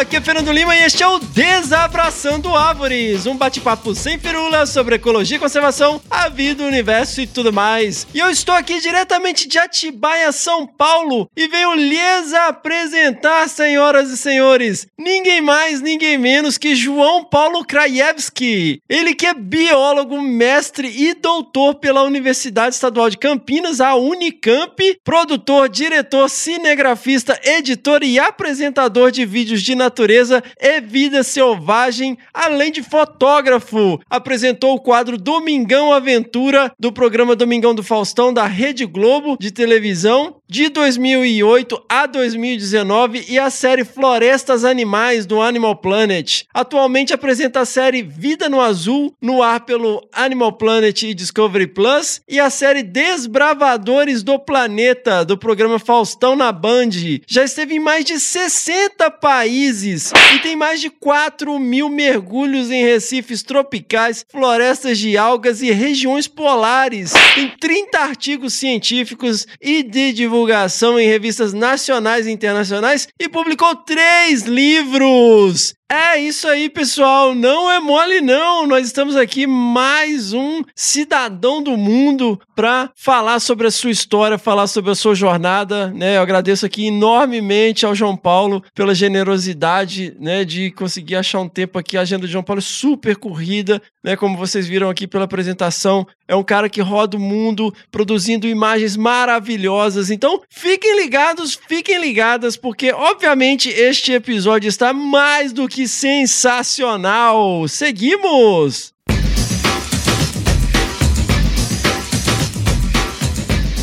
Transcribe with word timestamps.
Aqui 0.00 0.16
é 0.16 0.20
Fernando 0.20 0.50
Lima 0.50 0.74
e 0.74 0.82
este 0.82 1.02
é 1.02 1.06
o 1.06 1.20
Desabraçando 1.20 2.56
Árvores, 2.56 3.26
um 3.26 3.36
bate-papo 3.36 3.94
sem 3.94 4.18
firula 4.18 4.66
sobre 4.66 4.96
ecologia 4.96 5.36
e 5.36 5.40
conservação, 5.40 6.00
a 6.10 6.28
vida, 6.28 6.64
o 6.64 6.66
universo 6.66 7.20
e 7.20 7.26
tudo 7.26 7.52
mais. 7.52 8.04
E 8.12 8.18
eu 8.18 8.28
estou 8.30 8.54
aqui 8.54 8.80
diretamente 8.80 9.46
de 9.46 9.58
Atibaia, 9.58 10.32
São 10.32 10.66
Paulo, 10.66 11.30
e 11.36 11.46
venho 11.46 11.74
lhes 11.74 12.34
apresentar, 12.34 13.48
senhoras 13.48 14.10
e 14.10 14.16
senhores, 14.16 14.88
ninguém 14.98 15.40
mais, 15.40 15.80
ninguém 15.80 16.18
menos 16.18 16.58
que 16.58 16.74
João 16.74 17.22
Paulo 17.24 17.64
Krajewski. 17.64 18.80
Ele 18.88 19.14
que 19.14 19.26
é 19.26 19.34
biólogo, 19.34 20.20
mestre 20.20 20.88
e 20.88 21.14
doutor 21.14 21.76
pela 21.76 22.02
Universidade 22.02 22.74
Estadual 22.74 23.08
de 23.08 23.18
Campinas, 23.18 23.80
a 23.80 23.94
Unicamp, 23.94 24.98
produtor, 25.04 25.68
diretor, 25.68 26.28
cinegrafista, 26.28 27.38
editor 27.44 28.02
e 28.02 28.18
apresentador 28.18 29.12
de 29.12 29.24
vídeos 29.24 29.59
de 29.62 29.74
natureza 29.74 30.42
e 30.60 30.80
vida 30.80 31.22
selvagem, 31.22 32.18
além 32.32 32.72
de 32.72 32.82
fotógrafo. 32.82 34.00
Apresentou 34.08 34.74
o 34.74 34.80
quadro 34.80 35.16
Domingão 35.16 35.92
Aventura 35.92 36.72
do 36.78 36.92
programa 36.92 37.36
Domingão 37.36 37.74
do 37.74 37.82
Faustão 37.82 38.32
da 38.32 38.46
Rede 38.46 38.84
Globo 38.86 39.36
de 39.38 39.50
televisão 39.50 40.36
de 40.48 40.68
2008 40.68 41.80
a 41.88 42.06
2019 42.06 43.26
e 43.28 43.38
a 43.38 43.50
série 43.50 43.84
Florestas 43.84 44.64
Animais 44.64 45.24
do 45.24 45.40
Animal 45.40 45.76
Planet. 45.76 46.44
Atualmente 46.52 47.12
apresenta 47.12 47.60
a 47.60 47.64
série 47.64 48.02
Vida 48.02 48.48
no 48.48 48.60
Azul 48.60 49.14
no 49.22 49.42
ar 49.42 49.60
pelo 49.60 50.02
Animal 50.12 50.54
Planet 50.54 51.02
e 51.02 51.14
Discovery 51.14 51.68
Plus 51.68 52.20
e 52.28 52.40
a 52.40 52.50
série 52.50 52.82
Desbravadores 52.82 54.22
do 54.22 54.38
Planeta 54.38 55.24
do 55.24 55.38
programa 55.38 55.78
Faustão 55.78 56.34
na 56.34 56.50
Band. 56.50 56.90
Já 57.26 57.44
esteve 57.44 57.76
em 57.76 57.80
mais 57.80 58.04
de 58.04 58.18
60 58.18 59.10
países 59.12 59.49
e 59.50 60.38
tem 60.38 60.54
mais 60.54 60.80
de 60.80 60.88
4 60.88 61.58
mil 61.58 61.88
mergulhos 61.88 62.70
em 62.70 62.84
recifes 62.84 63.42
tropicais, 63.42 64.24
florestas 64.30 64.98
de 64.98 65.16
algas 65.16 65.60
e 65.60 65.72
regiões 65.72 66.28
polares. 66.28 67.12
Tem 67.34 67.48
30 67.60 67.98
artigos 67.98 68.54
científicos 68.54 69.46
e 69.60 69.82
de 69.82 70.12
divulgação 70.12 71.00
em 71.00 71.06
revistas 71.06 71.52
nacionais 71.52 72.26
e 72.26 72.30
internacionais 72.30 73.08
e 73.20 73.28
publicou 73.28 73.74
três 73.74 74.42
livros. 74.42 75.74
É 75.92 76.16
isso 76.20 76.46
aí, 76.46 76.68
pessoal. 76.68 77.34
Não 77.34 77.68
é 77.68 77.80
mole, 77.80 78.20
não. 78.20 78.64
Nós 78.64 78.86
estamos 78.86 79.16
aqui 79.16 79.44
mais 79.44 80.32
um 80.32 80.62
cidadão 80.72 81.60
do 81.60 81.76
mundo 81.76 82.40
para 82.54 82.90
falar 82.94 83.40
sobre 83.40 83.66
a 83.66 83.72
sua 83.72 83.90
história, 83.90 84.38
falar 84.38 84.68
sobre 84.68 84.92
a 84.92 84.94
sua 84.94 85.16
jornada. 85.16 85.88
Né? 85.88 86.16
Eu 86.16 86.22
agradeço 86.22 86.64
aqui 86.64 86.86
enormemente 86.86 87.84
ao 87.84 87.92
João 87.92 88.16
Paulo 88.16 88.62
pela 88.72 88.94
generosidade 88.94 89.39
né, 90.18 90.44
de 90.44 90.70
conseguir 90.70 91.16
achar 91.16 91.40
um 91.40 91.48
tempo 91.48 91.78
aqui. 91.78 91.96
A 91.96 92.02
agenda 92.02 92.26
de 92.26 92.32
João 92.32 92.44
Paulo 92.44 92.60
é 92.60 92.62
super 92.62 93.16
corrida, 93.16 93.80
né? 94.02 94.16
Como 94.16 94.36
vocês 94.36 94.66
viram 94.66 94.88
aqui 94.90 95.06
pela 95.06 95.24
apresentação. 95.24 96.06
É 96.28 96.34
um 96.34 96.42
cara 96.42 96.68
que 96.68 96.80
roda 96.80 97.16
o 97.16 97.20
mundo 97.20 97.74
produzindo 97.90 98.46
imagens 98.46 98.96
maravilhosas. 98.96 100.10
Então, 100.10 100.40
fiquem 100.48 100.96
ligados, 100.96 101.58
fiquem 101.68 102.00
ligadas, 102.00 102.56
porque 102.56 102.92
obviamente 102.92 103.68
este 103.68 104.12
episódio 104.12 104.68
está 104.68 104.92
mais 104.92 105.52
do 105.52 105.66
que 105.68 105.88
sensacional! 105.88 107.66
Seguimos! 107.68 108.99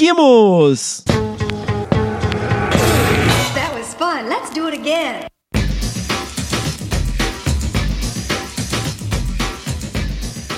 Seguimos! 0.00 1.04
That 3.52 3.74
was 3.74 3.92
fun. 3.92 4.30
Let's 4.30 4.48
do 4.48 4.66
it 4.66 4.74
again. 4.74 5.26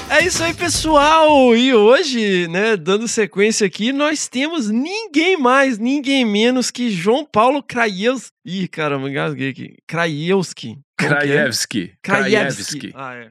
É 0.08 0.24
isso 0.24 0.44
aí, 0.44 0.54
pessoal! 0.54 1.56
E 1.56 1.74
hoje, 1.74 2.46
né, 2.46 2.76
dando 2.76 3.08
sequência 3.08 3.66
aqui, 3.66 3.92
nós 3.92 4.28
temos 4.28 4.70
ninguém 4.70 5.36
mais, 5.36 5.76
ninguém 5.76 6.24
menos 6.24 6.70
que 6.70 6.88
João 6.88 7.24
Paulo 7.24 7.64
Craios, 7.64 8.30
Ih, 8.44 8.66
caramba, 8.66 9.08
engasguei 9.08 9.50
aqui. 9.50 9.76
Krajewski. 9.86 10.78
É? 11.02 11.08
Krajewski. 11.08 11.92
Krajewski. 12.02 12.92
Ah, 12.94 13.14
é. 13.14 13.28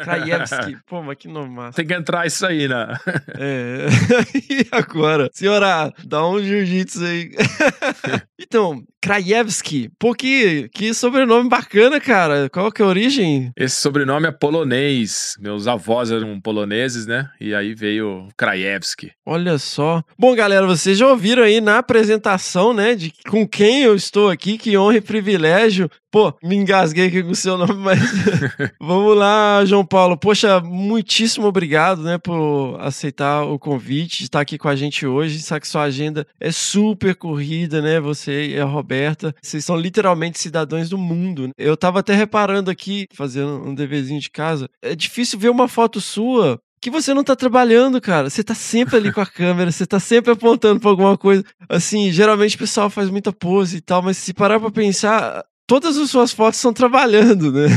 Krajewski. 0.00 0.76
Pô, 0.86 1.02
mas 1.02 1.16
que 1.16 1.28
nome 1.28 1.48
massa. 1.48 1.76
Tem 1.76 1.86
que 1.86 1.94
entrar 1.94 2.26
isso 2.26 2.46
aí, 2.46 2.68
né? 2.68 2.94
É. 3.38 3.86
e 4.52 4.66
agora? 4.70 5.30
Senhora, 5.32 5.92
dá 6.04 6.26
um 6.26 6.42
jiu-jitsu 6.42 7.04
aí. 7.04 7.30
então, 8.38 8.82
Krajewski. 9.00 9.90
Pô, 9.98 10.14
que, 10.14 10.68
que 10.72 10.92
sobrenome 10.92 11.48
bacana, 11.48 12.00
cara. 12.00 12.48
Qual 12.50 12.70
que 12.70 12.82
é 12.82 12.84
a 12.84 12.88
origem? 12.88 13.52
Esse 13.56 13.76
sobrenome 13.76 14.26
é 14.26 14.32
polonês. 14.32 15.36
Meus 15.40 15.66
avós 15.66 16.10
eram 16.10 16.40
poloneses, 16.40 17.06
né? 17.06 17.28
E 17.40 17.54
aí 17.54 17.74
veio 17.74 18.28
Krajewski. 18.36 19.12
Olha 19.24 19.58
só. 19.58 20.02
Bom, 20.18 20.34
galera, 20.34 20.66
vocês 20.66 20.98
já 20.98 21.06
ouviram 21.06 21.42
aí 21.42 21.60
na 21.60 21.78
apresentação, 21.78 22.74
né, 22.74 22.94
de 22.94 23.12
com 23.28 23.46
quem 23.46 23.82
eu 23.82 23.94
estou 23.94 24.30
aqui, 24.30 24.53
que 24.58 24.76
honra 24.76 24.96
e 24.96 25.00
privilégio. 25.00 25.90
Pô, 26.10 26.32
me 26.42 26.54
engasguei 26.54 27.08
aqui 27.08 27.22
com 27.22 27.30
o 27.30 27.34
seu 27.34 27.58
nome, 27.58 27.74
mas 27.74 27.98
vamos 28.80 29.16
lá, 29.16 29.64
João 29.64 29.84
Paulo. 29.84 30.16
Poxa, 30.16 30.60
muitíssimo 30.60 31.46
obrigado, 31.46 32.02
né, 32.02 32.18
por 32.18 32.76
aceitar 32.80 33.42
o 33.42 33.58
convite, 33.58 34.18
de 34.18 34.24
estar 34.24 34.40
aqui 34.40 34.56
com 34.56 34.68
a 34.68 34.76
gente 34.76 35.06
hoje. 35.06 35.40
Sabe 35.40 35.62
que 35.62 35.68
sua 35.68 35.82
agenda 35.82 36.26
é 36.38 36.52
super 36.52 37.14
corrida, 37.16 37.82
né? 37.82 38.00
Você 38.00 38.50
e 38.50 38.60
a 38.60 38.64
Roberta, 38.64 39.34
vocês 39.42 39.64
são 39.64 39.76
literalmente 39.76 40.38
cidadãos 40.38 40.88
do 40.88 40.98
mundo. 40.98 41.50
Eu 41.58 41.76
tava 41.76 42.00
até 42.00 42.14
reparando 42.14 42.70
aqui, 42.70 43.06
fazendo 43.12 43.66
um 43.66 43.74
deverzinho 43.74 44.20
de 44.20 44.30
casa, 44.30 44.68
é 44.82 44.94
difícil 44.94 45.38
ver 45.38 45.50
uma 45.50 45.66
foto 45.66 46.00
sua 46.00 46.60
que 46.84 46.90
você 46.90 47.14
não 47.14 47.24
tá 47.24 47.34
trabalhando, 47.34 47.98
cara. 47.98 48.28
Você 48.28 48.44
tá 48.44 48.54
sempre 48.54 48.96
ali 48.96 49.10
com 49.10 49.22
a 49.22 49.26
câmera, 49.26 49.72
você 49.72 49.86
tá 49.86 49.98
sempre 49.98 50.30
apontando 50.30 50.78
pra 50.78 50.90
alguma 50.90 51.16
coisa. 51.16 51.42
Assim, 51.66 52.12
geralmente 52.12 52.56
o 52.56 52.58
pessoal 52.58 52.90
faz 52.90 53.08
muita 53.08 53.32
pose 53.32 53.78
e 53.78 53.80
tal, 53.80 54.02
mas 54.02 54.18
se 54.18 54.34
parar 54.34 54.60
pra 54.60 54.70
pensar, 54.70 55.42
todas 55.66 55.96
as 55.96 56.10
suas 56.10 56.30
fotos 56.30 56.58
estão 56.58 56.74
trabalhando, 56.74 57.50
né? 57.50 57.68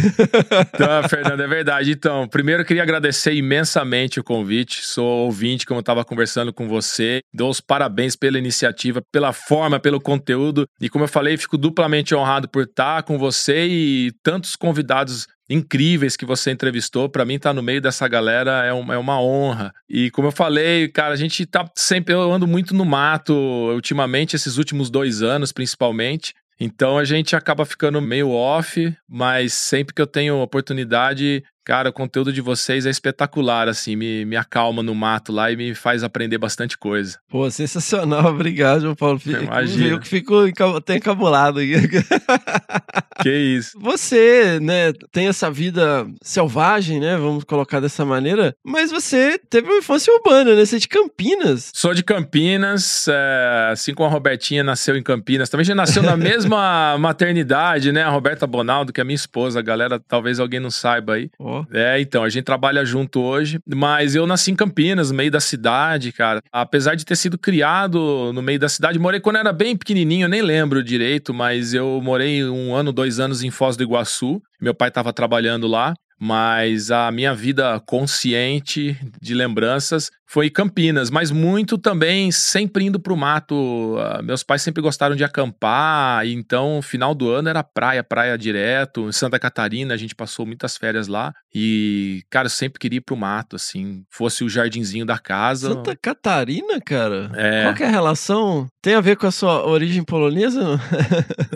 Então, 0.75 1.09
Fernando, 1.09 1.41
é 1.41 1.47
verdade. 1.47 1.91
Então, 1.91 2.27
primeiro 2.27 2.63
eu 2.63 2.65
queria 2.65 2.83
agradecer 2.83 3.33
imensamente 3.33 4.19
o 4.19 4.23
convite. 4.25 4.85
Sou 4.85 5.25
ouvinte, 5.25 5.65
como 5.65 5.77
eu 5.77 5.81
estava 5.81 6.03
conversando 6.03 6.51
com 6.51 6.67
você. 6.67 7.21
Dou 7.33 7.49
os 7.49 7.61
parabéns 7.61 8.13
pela 8.13 8.37
iniciativa, 8.37 9.01
pela 9.09 9.31
forma, 9.31 9.79
pelo 9.79 10.01
conteúdo. 10.01 10.65
E 10.81 10.89
como 10.89 11.05
eu 11.05 11.09
falei, 11.09 11.37
fico 11.37 11.57
duplamente 11.57 12.13
honrado 12.13 12.49
por 12.49 12.63
estar 12.63 13.03
com 13.03 13.17
você 13.17 13.65
e 13.67 14.11
tantos 14.21 14.57
convidados 14.57 15.27
incríveis 15.49 16.17
que 16.17 16.25
você 16.25 16.51
entrevistou. 16.51 17.09
Para 17.09 17.25
mim, 17.25 17.35
estar 17.35 17.53
no 17.53 17.63
meio 17.63 17.81
dessa 17.81 18.07
galera 18.07 18.65
é 18.65 18.73
uma, 18.73 18.93
é 18.93 18.97
uma 18.97 19.21
honra. 19.21 19.73
E 19.89 20.11
como 20.11 20.27
eu 20.27 20.31
falei, 20.31 20.87
cara, 20.89 21.13
a 21.13 21.17
gente 21.17 21.45
tá 21.45 21.69
sempre. 21.75 22.13
Eu 22.13 22.31
ando 22.31 22.47
muito 22.47 22.73
no 22.75 22.85
mato 22.85 23.33
ultimamente, 23.33 24.35
esses 24.35 24.57
últimos 24.57 24.89
dois 24.89 25.21
anos, 25.21 25.51
principalmente. 25.51 26.33
Então 26.59 26.97
a 26.97 27.05
gente 27.05 27.35
acaba 27.35 27.65
ficando 27.65 28.01
meio 28.01 28.31
off, 28.31 28.95
mas 29.07 29.53
sempre 29.53 29.93
que 29.93 30.01
eu 30.01 30.07
tenho 30.07 30.41
oportunidade, 30.41 31.43
cara, 31.67 31.89
o 31.89 31.93
conteúdo 31.93 32.31
de 32.31 32.39
vocês 32.39 32.85
é 32.85 32.89
espetacular, 32.89 33.67
assim, 33.67 33.97
me, 33.97 34.23
me 34.23 34.37
acalma 34.37 34.81
no 34.81 34.95
mato 34.95 35.33
lá 35.33 35.51
e 35.51 35.57
me 35.57 35.75
faz 35.75 36.01
aprender 36.01 36.37
bastante 36.37 36.77
coisa. 36.77 37.19
Pô, 37.27 37.51
sensacional. 37.51 38.27
Obrigado, 38.31 38.83
João 38.83 38.95
Paulo. 38.95 39.19
Imagina. 39.25 39.87
Eu 39.87 39.99
que 39.99 40.07
fico 40.07 40.33
até 40.77 40.95
encabulado 40.95 41.59
aqui. 41.59 41.73
Que 43.21 43.35
isso. 43.35 43.77
Você, 43.79 44.59
né, 44.61 44.93
tem 45.11 45.27
essa 45.27 45.49
vida 45.49 46.07
selvagem, 46.21 46.99
né? 46.99 47.17
Vamos 47.17 47.43
colocar 47.43 47.79
dessa 47.79 48.05
maneira. 48.05 48.55
Mas 48.63 48.91
você 48.91 49.39
teve 49.49 49.67
uma 49.67 49.79
infância 49.79 50.13
urbana, 50.13 50.55
né? 50.55 50.63
Você 50.63 50.75
é 50.75 50.79
de 50.79 50.87
Campinas. 50.87 51.71
Sou 51.73 51.93
de 51.93 52.03
Campinas, 52.03 53.07
é, 53.07 53.69
assim 53.71 53.93
como 53.93 54.07
a 54.07 54.11
Robertinha 54.11 54.63
nasceu 54.63 54.95
em 54.95 55.01
Campinas. 55.01 55.49
Também 55.49 55.65
já 55.65 55.73
nasceu 55.73 56.03
na 56.03 56.15
mesma 56.17 56.95
maternidade, 56.99 57.91
né? 57.91 58.03
A 58.03 58.09
Roberta 58.09 58.45
Bonaldo, 58.45 58.93
que 58.93 59.01
é 59.01 59.03
minha 59.03 59.15
esposa. 59.15 59.59
A 59.59 59.63
galera, 59.63 59.99
talvez 59.99 60.39
alguém 60.39 60.59
não 60.59 60.71
saiba 60.71 61.13
aí. 61.13 61.29
É, 61.71 61.99
então, 61.99 62.23
a 62.23 62.29
gente 62.29 62.43
trabalha 62.43 62.83
junto 62.83 63.21
hoje, 63.21 63.59
mas 63.65 64.15
eu 64.15 64.27
nasci 64.27 64.51
em 64.51 64.55
Campinas, 64.55 65.11
no 65.11 65.17
meio 65.17 65.31
da 65.31 65.39
cidade, 65.39 66.11
cara. 66.11 66.41
Apesar 66.51 66.95
de 66.95 67.05
ter 67.05 67.15
sido 67.15 67.37
criado 67.37 68.31
no 68.33 68.41
meio 68.41 68.59
da 68.59 68.69
cidade, 68.69 68.99
morei 68.99 69.19
quando 69.19 69.37
era 69.37 69.53
bem 69.53 69.75
pequenininho, 69.75 70.27
nem 70.27 70.41
lembro 70.41 70.83
direito, 70.83 71.33
mas 71.33 71.73
eu 71.73 71.99
morei 72.03 72.43
um 72.43 72.75
ano, 72.75 72.91
dois 72.91 73.19
anos 73.19 73.43
em 73.43 73.51
Foz 73.51 73.77
do 73.77 73.83
Iguaçu. 73.83 74.41
Meu 74.61 74.73
pai 74.73 74.89
estava 74.89 75.13
trabalhando 75.13 75.67
lá. 75.67 75.93
Mas 76.19 76.89
a 76.89 77.11
minha 77.11 77.33
vida 77.33 77.79
consciente 77.85 78.97
de 79.21 79.35
lembranças 79.35 80.09
foi 80.29 80.49
Campinas, 80.49 81.09
mas 81.09 81.31
muito 81.31 81.77
também 81.77 82.31
sempre 82.33 82.83
indo 82.83 82.99
pro 82.99 83.15
mato. 83.15 83.95
Ah, 83.97 84.21
Meus 84.21 84.43
pais 84.43 84.61
sempre 84.61 84.81
gostaram 84.81 85.15
de 85.15 85.23
acampar, 85.23 86.27
então 86.27 86.81
final 86.81 87.15
do 87.15 87.31
ano 87.31 87.47
era 87.47 87.63
praia, 87.63 88.03
praia 88.03 88.37
direto. 88.37 89.07
Em 89.07 89.11
Santa 89.13 89.39
Catarina 89.39 89.93
a 89.93 89.97
gente 89.97 90.13
passou 90.13 90.45
muitas 90.45 90.75
férias 90.75 91.07
lá 91.07 91.33
e, 91.55 92.23
cara, 92.29 92.47
eu 92.47 92.51
sempre 92.51 92.77
queria 92.77 92.97
ir 92.97 93.01
pro 93.01 93.15
mato, 93.15 93.55
assim, 93.55 94.03
fosse 94.09 94.43
o 94.43 94.49
jardinzinho 94.49 95.05
da 95.05 95.17
casa. 95.17 95.69
Santa 95.69 95.95
Catarina, 95.95 96.81
cara? 96.81 97.31
É. 97.33 97.63
Qual 97.63 97.75
que 97.75 97.83
é 97.83 97.87
a 97.87 97.91
relação? 97.91 98.67
Tem 98.81 98.95
a 98.95 99.01
ver 99.01 99.15
com 99.15 99.27
a 99.27 99.31
sua 99.31 99.65
origem 99.65 100.03
polonesa? 100.03 100.77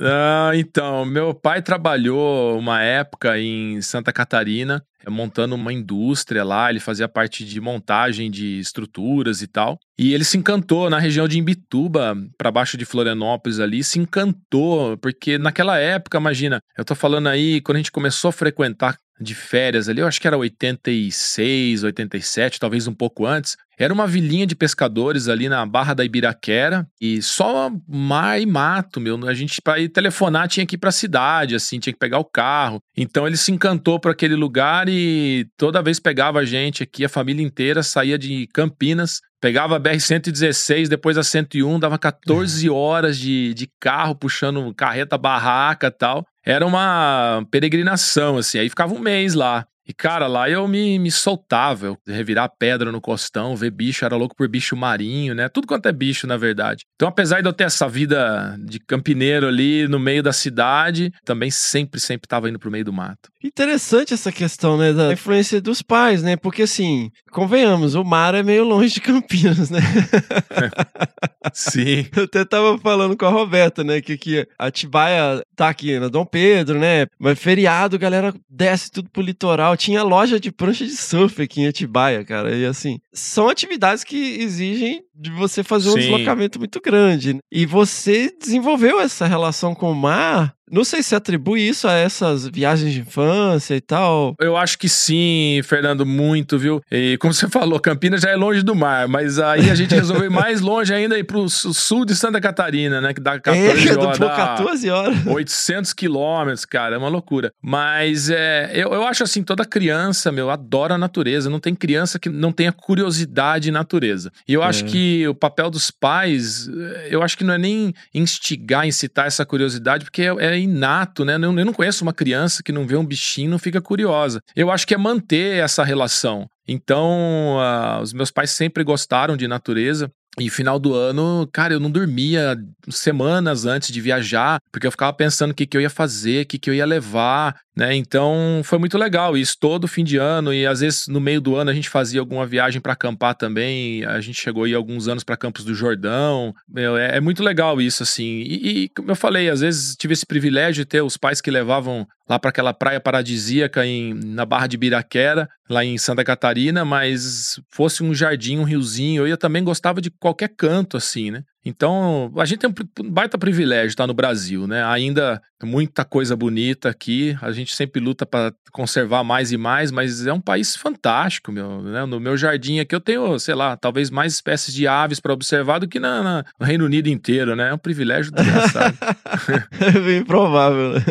Ah, 0.03 0.51
então, 0.55 1.05
meu 1.05 1.33
pai 1.33 1.61
trabalhou 1.61 2.57
uma 2.57 2.81
época 2.81 3.37
em 3.37 3.81
Santa 3.81 4.11
Catarina, 4.11 4.83
montando 5.07 5.55
uma 5.55 5.73
indústria 5.73 6.43
lá, 6.43 6.69
ele 6.69 6.79
fazia 6.79 7.07
parte 7.07 7.43
de 7.45 7.59
montagem 7.59 8.29
de 8.29 8.59
estruturas 8.59 9.41
e 9.41 9.47
tal. 9.47 9.79
E 9.97 10.13
ele 10.13 10.23
se 10.23 10.37
encantou 10.37 10.89
na 10.89 10.99
região 10.99 11.27
de 11.27 11.37
Imbituba, 11.37 12.17
para 12.37 12.51
baixo 12.51 12.77
de 12.77 12.85
Florianópolis 12.85 13.59
ali, 13.59 13.83
se 13.83 13.99
encantou, 13.99 14.97
porque 14.97 15.37
naquela 15.37 15.77
época, 15.77 16.17
imagina, 16.17 16.59
eu 16.77 16.83
tô 16.83 16.95
falando 16.95 17.27
aí, 17.27 17.61
quando 17.61 17.75
a 17.75 17.79
gente 17.79 17.91
começou 17.91 18.29
a 18.29 18.33
frequentar 18.33 18.97
de 19.19 19.35
férias 19.35 19.87
ali, 19.87 20.01
eu 20.01 20.07
acho 20.07 20.19
que 20.19 20.27
era 20.27 20.37
86, 20.37 21.83
87, 21.83 22.59
talvez 22.59 22.87
um 22.87 22.93
pouco 22.93 23.25
antes. 23.25 23.55
Era 23.81 23.91
uma 23.91 24.05
vilinha 24.05 24.45
de 24.45 24.55
pescadores 24.55 25.27
ali 25.27 25.49
na 25.49 25.65
Barra 25.65 25.95
da 25.95 26.05
Ibiraquera 26.05 26.87
e 27.01 27.19
só 27.19 27.71
mar 27.87 28.39
e 28.39 28.45
mato, 28.45 29.01
meu. 29.01 29.27
A 29.27 29.33
gente, 29.33 29.59
para 29.59 29.79
ir 29.79 29.89
telefonar, 29.89 30.47
tinha 30.47 30.67
que 30.67 30.75
ir 30.75 30.77
pra 30.77 30.91
cidade, 30.91 31.55
assim, 31.55 31.79
tinha 31.79 31.91
que 31.91 31.97
pegar 31.97 32.19
o 32.19 32.23
carro. 32.23 32.79
Então 32.95 33.25
ele 33.25 33.35
se 33.35 33.51
encantou 33.51 33.99
por 33.99 34.11
aquele 34.11 34.35
lugar 34.35 34.87
e 34.87 35.47
toda 35.57 35.81
vez 35.81 35.99
pegava 35.99 36.37
a 36.37 36.45
gente 36.45 36.83
aqui, 36.83 37.03
a 37.03 37.09
família 37.09 37.43
inteira 37.43 37.81
saía 37.81 38.19
de 38.19 38.47
Campinas, 38.53 39.19
pegava 39.41 39.77
a 39.77 39.79
BR-116, 39.79 40.87
depois 40.87 41.17
a 41.17 41.23
101, 41.23 41.79
dava 41.79 41.97
14 41.97 42.69
horas 42.69 43.17
de, 43.17 43.51
de 43.55 43.67
carro 43.79 44.13
puxando 44.13 44.71
carreta 44.75 45.17
barraca 45.17 45.87
e 45.87 45.91
tal. 45.91 46.23
Era 46.45 46.67
uma 46.67 47.43
peregrinação, 47.49 48.37
assim. 48.37 48.59
Aí 48.59 48.69
ficava 48.69 48.93
um 48.93 48.99
mês 48.99 49.33
lá. 49.33 49.65
E, 49.91 49.93
cara, 49.93 50.25
lá 50.25 50.49
eu 50.49 50.65
me, 50.69 50.97
me 50.97 51.11
soltava, 51.11 51.87
eu 51.87 51.97
revirar 52.07 52.49
pedra 52.57 52.93
no 52.93 53.01
costão, 53.01 53.57
ver 53.57 53.71
bicho, 53.71 54.05
era 54.05 54.15
louco 54.15 54.33
por 54.33 54.47
bicho 54.47 54.73
marinho, 54.73 55.35
né? 55.35 55.49
Tudo 55.49 55.67
quanto 55.67 55.85
é 55.85 55.91
bicho, 55.91 56.25
na 56.25 56.37
verdade. 56.37 56.85
Então, 56.95 57.09
apesar 57.09 57.41
de 57.41 57.49
eu 57.49 57.51
ter 57.51 57.65
essa 57.65 57.89
vida 57.89 58.57
de 58.63 58.79
campineiro 58.79 59.49
ali 59.49 59.89
no 59.89 59.99
meio 59.99 60.23
da 60.23 60.31
cidade, 60.31 61.11
também 61.25 61.51
sempre, 61.51 61.99
sempre 61.99 62.25
tava 62.25 62.47
indo 62.47 62.57
pro 62.57 62.71
meio 62.71 62.85
do 62.85 62.93
mato. 62.93 63.29
Interessante 63.43 64.13
essa 64.13 64.31
questão, 64.31 64.77
né, 64.77 64.93
da 64.93 65.13
influência 65.13 65.61
dos 65.61 65.81
pais, 65.81 66.21
né? 66.21 66.35
Porque 66.35 66.63
assim, 66.63 67.09
convenhamos, 67.31 67.95
o 67.95 68.03
mar 68.03 68.35
é 68.35 68.43
meio 68.43 68.63
longe 68.63 68.93
de 68.93 69.01
Campinas, 69.01 69.69
né? 69.69 69.79
Sim. 71.53 72.05
Eu 72.15 72.23
até 72.23 72.45
tava 72.45 72.77
falando 72.77 73.17
com 73.17 73.25
a 73.25 73.29
Roberta, 73.29 73.83
né, 73.83 74.01
que 74.01 74.47
a 74.57 74.67
Atibaia 74.67 75.41
tá 75.55 75.69
aqui 75.69 75.99
na 75.99 76.07
Dom 76.07 76.25
Pedro, 76.25 76.79
né? 76.79 77.07
Mas 77.19 77.39
feriado, 77.39 77.97
galera 77.97 78.33
desce 78.49 78.91
tudo 78.91 79.09
pro 79.09 79.21
litoral. 79.21 79.75
Tinha 79.75 80.03
loja 80.03 80.39
de 80.39 80.51
prancha 80.51 80.85
de 80.85 80.95
surf 80.95 81.41
aqui 81.41 81.61
em 81.61 81.67
Atibaia, 81.67 82.23
cara. 82.23 82.55
E 82.55 82.65
assim, 82.65 82.99
são 83.13 83.49
atividades 83.49 84.03
que 84.03 84.41
exigem 84.41 85.01
de 85.15 85.31
você 85.31 85.63
fazer 85.63 85.89
um 85.89 85.93
Sim. 85.93 85.99
deslocamento 85.99 86.59
muito 86.59 86.81
grande. 86.81 87.37
E 87.51 87.65
você 87.65 88.31
desenvolveu 88.39 88.99
essa 88.99 89.27
relação 89.27 89.75
com 89.75 89.91
o 89.91 89.95
mar. 89.95 90.53
Não 90.71 90.83
sei 90.83 91.03
se 91.03 91.13
atribui 91.15 91.61
isso 91.67 91.87
a 91.87 91.93
essas 91.93 92.47
viagens 92.47 92.93
de 92.93 93.01
infância 93.01 93.75
e 93.75 93.81
tal. 93.81 94.35
Eu 94.39 94.55
acho 94.55 94.77
que 94.77 94.87
sim, 94.87 95.59
Fernando, 95.63 96.05
muito, 96.05 96.57
viu? 96.57 96.81
E 96.91 97.17
como 97.19 97.33
você 97.33 97.47
falou, 97.49 97.79
Campinas 97.79 98.21
já 98.21 98.29
é 98.29 98.35
longe 98.35 98.63
do 98.63 98.73
mar, 98.75 99.07
mas 99.07 99.37
aí 99.39 99.69
a 99.69 99.75
gente 99.75 99.93
resolveu 99.93 100.25
ir 100.25 100.29
mais 100.29 100.61
longe 100.61 100.93
ainda 100.93 101.17
ir 101.17 101.23
pro 101.23 101.49
su- 101.49 101.73
sul 101.73 102.05
de 102.05 102.15
Santa 102.15 102.39
Catarina, 102.39 103.01
né? 103.01 103.13
Que 103.13 103.19
dá 103.21 103.39
14 103.39 103.89
é, 103.89 103.91
horas. 103.97 104.17
dá 104.19 104.29
14 104.29 104.89
horas. 104.89 105.27
800 105.27 105.93
quilômetros, 105.93 106.65
cara, 106.65 106.95
é 106.95 106.97
uma 106.97 107.09
loucura. 107.09 107.51
Mas 107.61 108.29
é, 108.29 108.71
eu, 108.73 108.89
eu 108.93 109.05
acho 109.05 109.23
assim, 109.23 109.43
toda 109.43 109.65
criança, 109.65 110.31
meu, 110.31 110.49
adora 110.49 110.95
a 110.95 110.97
natureza. 110.97 111.49
Não 111.49 111.59
tem 111.59 111.75
criança 111.75 112.17
que 112.19 112.29
não 112.29 112.51
tenha 112.51 112.71
curiosidade 112.71 113.69
em 113.69 113.71
natureza. 113.71 114.31
E 114.47 114.53
eu 114.53 114.63
acho 114.63 114.85
É. 114.85 114.87
que 114.87 115.27
o 115.27 115.35
papel 115.35 115.69
dos 115.69 115.91
pais, 115.91 116.69
eu 117.09 117.21
acho 117.21 117.37
que 117.37 117.43
não 117.43 117.53
é 117.53 117.57
nem 117.57 117.93
instigar, 118.13 118.87
incitar 118.87 119.27
essa 119.27 119.45
curiosidade, 119.45 120.05
porque 120.05 120.21
é, 120.21 120.25
é 120.39 120.57
inato, 120.61 121.25
né? 121.25 121.35
Eu, 121.35 121.51
não 121.51 121.73
conheço 121.73 122.03
uma 122.03 122.13
criança 122.13 122.63
que 122.63 122.71
não 122.71 122.85
vê 122.85 122.95
um 122.95 123.05
bichinho 123.05 123.51
não 123.51 123.59
fica 123.59 123.81
curiosa. 123.81 124.39
Eu 124.55 124.71
acho 124.71 124.87
que 124.87 124.93
é 124.93 124.97
manter 124.97 125.57
essa 125.57 125.83
relação. 125.83 126.47
Então, 126.67 127.57
ah, 127.59 127.99
os 128.01 128.13
meus 128.13 128.31
pais 128.31 128.51
sempre 128.51 128.83
gostaram 128.83 129.35
de 129.35 129.47
natureza. 129.47 130.11
E 130.39 130.49
final 130.49 130.79
do 130.79 130.93
ano, 130.93 131.47
cara, 131.51 131.73
eu 131.73 131.79
não 131.79 131.91
dormia 131.91 132.57
semanas 132.89 133.65
antes 133.65 133.91
de 133.91 133.99
viajar, 133.99 134.59
porque 134.71 134.87
eu 134.87 134.91
ficava 134.91 135.11
pensando 135.11 135.51
o 135.51 135.53
que, 135.53 135.65
que 135.65 135.75
eu 135.75 135.81
ia 135.81 135.89
fazer, 135.89 136.43
o 136.43 136.45
que, 136.45 136.57
que 136.57 136.69
eu 136.69 136.73
ia 136.73 136.85
levar, 136.85 137.59
né? 137.75 137.95
Então 137.95 138.61
foi 138.63 138.77
muito 138.79 138.97
legal 138.97 139.37
isso 139.37 139.57
todo 139.59 139.87
fim 139.87 140.03
de 140.03 140.17
ano 140.17 140.53
e 140.53 140.65
às 140.65 140.81
vezes 140.81 141.07
no 141.07 141.19
meio 141.19 141.39
do 141.39 141.55
ano 141.55 141.69
a 141.69 141.73
gente 141.73 141.89
fazia 141.89 142.19
alguma 142.19 142.45
viagem 142.45 142.81
para 142.81 142.93
acampar 142.93 143.35
também. 143.35 144.05
A 144.05 144.19
gente 144.21 144.41
chegou 144.41 144.63
aí 144.63 144.73
alguns 144.73 145.07
anos 145.07 145.23
para 145.23 145.37
Campos 145.37 145.65
do 145.65 145.73
Jordão. 145.73 146.53
Meu, 146.67 146.97
é, 146.97 147.17
é, 147.17 147.21
muito 147.21 147.43
legal 147.43 147.81
isso 147.81 148.03
assim. 148.03 148.41
E, 148.41 148.83
e, 148.83 148.89
como 148.89 149.11
eu 149.11 149.15
falei, 149.15 149.49
às 149.49 149.61
vezes 149.61 149.95
tive 149.95 150.13
esse 150.13 150.25
privilégio 150.25 150.83
de 150.83 150.85
ter 150.85 151.01
os 151.01 151.17
pais 151.17 151.41
que 151.41 151.51
levavam 151.51 152.07
lá 152.29 152.39
para 152.39 152.49
aquela 152.49 152.73
praia 152.73 152.99
paradisíaca 152.99 153.85
em, 153.85 154.13
na 154.13 154.45
Barra 154.45 154.67
de 154.67 154.77
Biraquera, 154.77 155.49
lá 155.69 155.83
em 155.83 155.97
Santa 155.97 156.23
Catarina, 156.23 156.85
mas 156.85 157.59
fosse 157.69 158.03
um 158.03 158.13
jardim, 158.13 158.57
um 158.57 158.63
riozinho, 158.63 159.27
eu 159.27 159.37
também 159.37 159.63
gostava 159.63 159.99
de 159.99 160.09
qualquer 160.21 160.49
canto 160.55 160.95
assim, 160.95 161.31
né? 161.31 161.43
Então, 161.63 162.31
a 162.37 162.45
gente 162.45 162.59
tem 162.59 162.69
um 162.69 163.09
baita 163.11 163.37
privilégio 163.37 163.89
estar 163.89 164.07
no 164.07 164.13
Brasil, 164.13 164.65
né? 164.65 164.83
Ainda 164.83 165.41
muita 165.63 166.03
coisa 166.03 166.35
bonita 166.35 166.89
aqui, 166.89 167.37
a 167.39 167.51
gente 167.51 167.75
sempre 167.75 168.01
luta 168.01 168.25
para 168.25 168.51
conservar 168.71 169.23
mais 169.23 169.51
e 169.51 169.57
mais, 169.57 169.91
mas 169.91 170.25
é 170.25 170.33
um 170.33 170.41
país 170.41 170.75
fantástico, 170.75 171.51
meu. 171.51 171.83
Né? 171.83 172.03
No 172.05 172.19
meu 172.19 172.35
jardim 172.35 172.79
aqui 172.79 172.95
eu 172.95 172.99
tenho, 172.99 173.37
sei 173.37 173.53
lá, 173.53 173.77
talvez 173.77 174.09
mais 174.09 174.33
espécies 174.33 174.73
de 174.73 174.87
aves 174.87 175.19
para 175.19 175.33
observar 175.33 175.79
do 175.79 175.87
que 175.87 175.99
na, 175.99 176.23
na, 176.23 176.45
no 176.59 176.65
Reino 176.65 176.85
Unido 176.85 177.07
inteiro, 177.07 177.55
né? 177.55 177.69
É 177.69 177.73
um 177.73 177.77
privilégio 177.77 178.31
desgraçado. 178.31 178.97
é 179.79 179.99
bem 179.99 180.23
provável. 180.23 180.93
Né? 180.93 181.03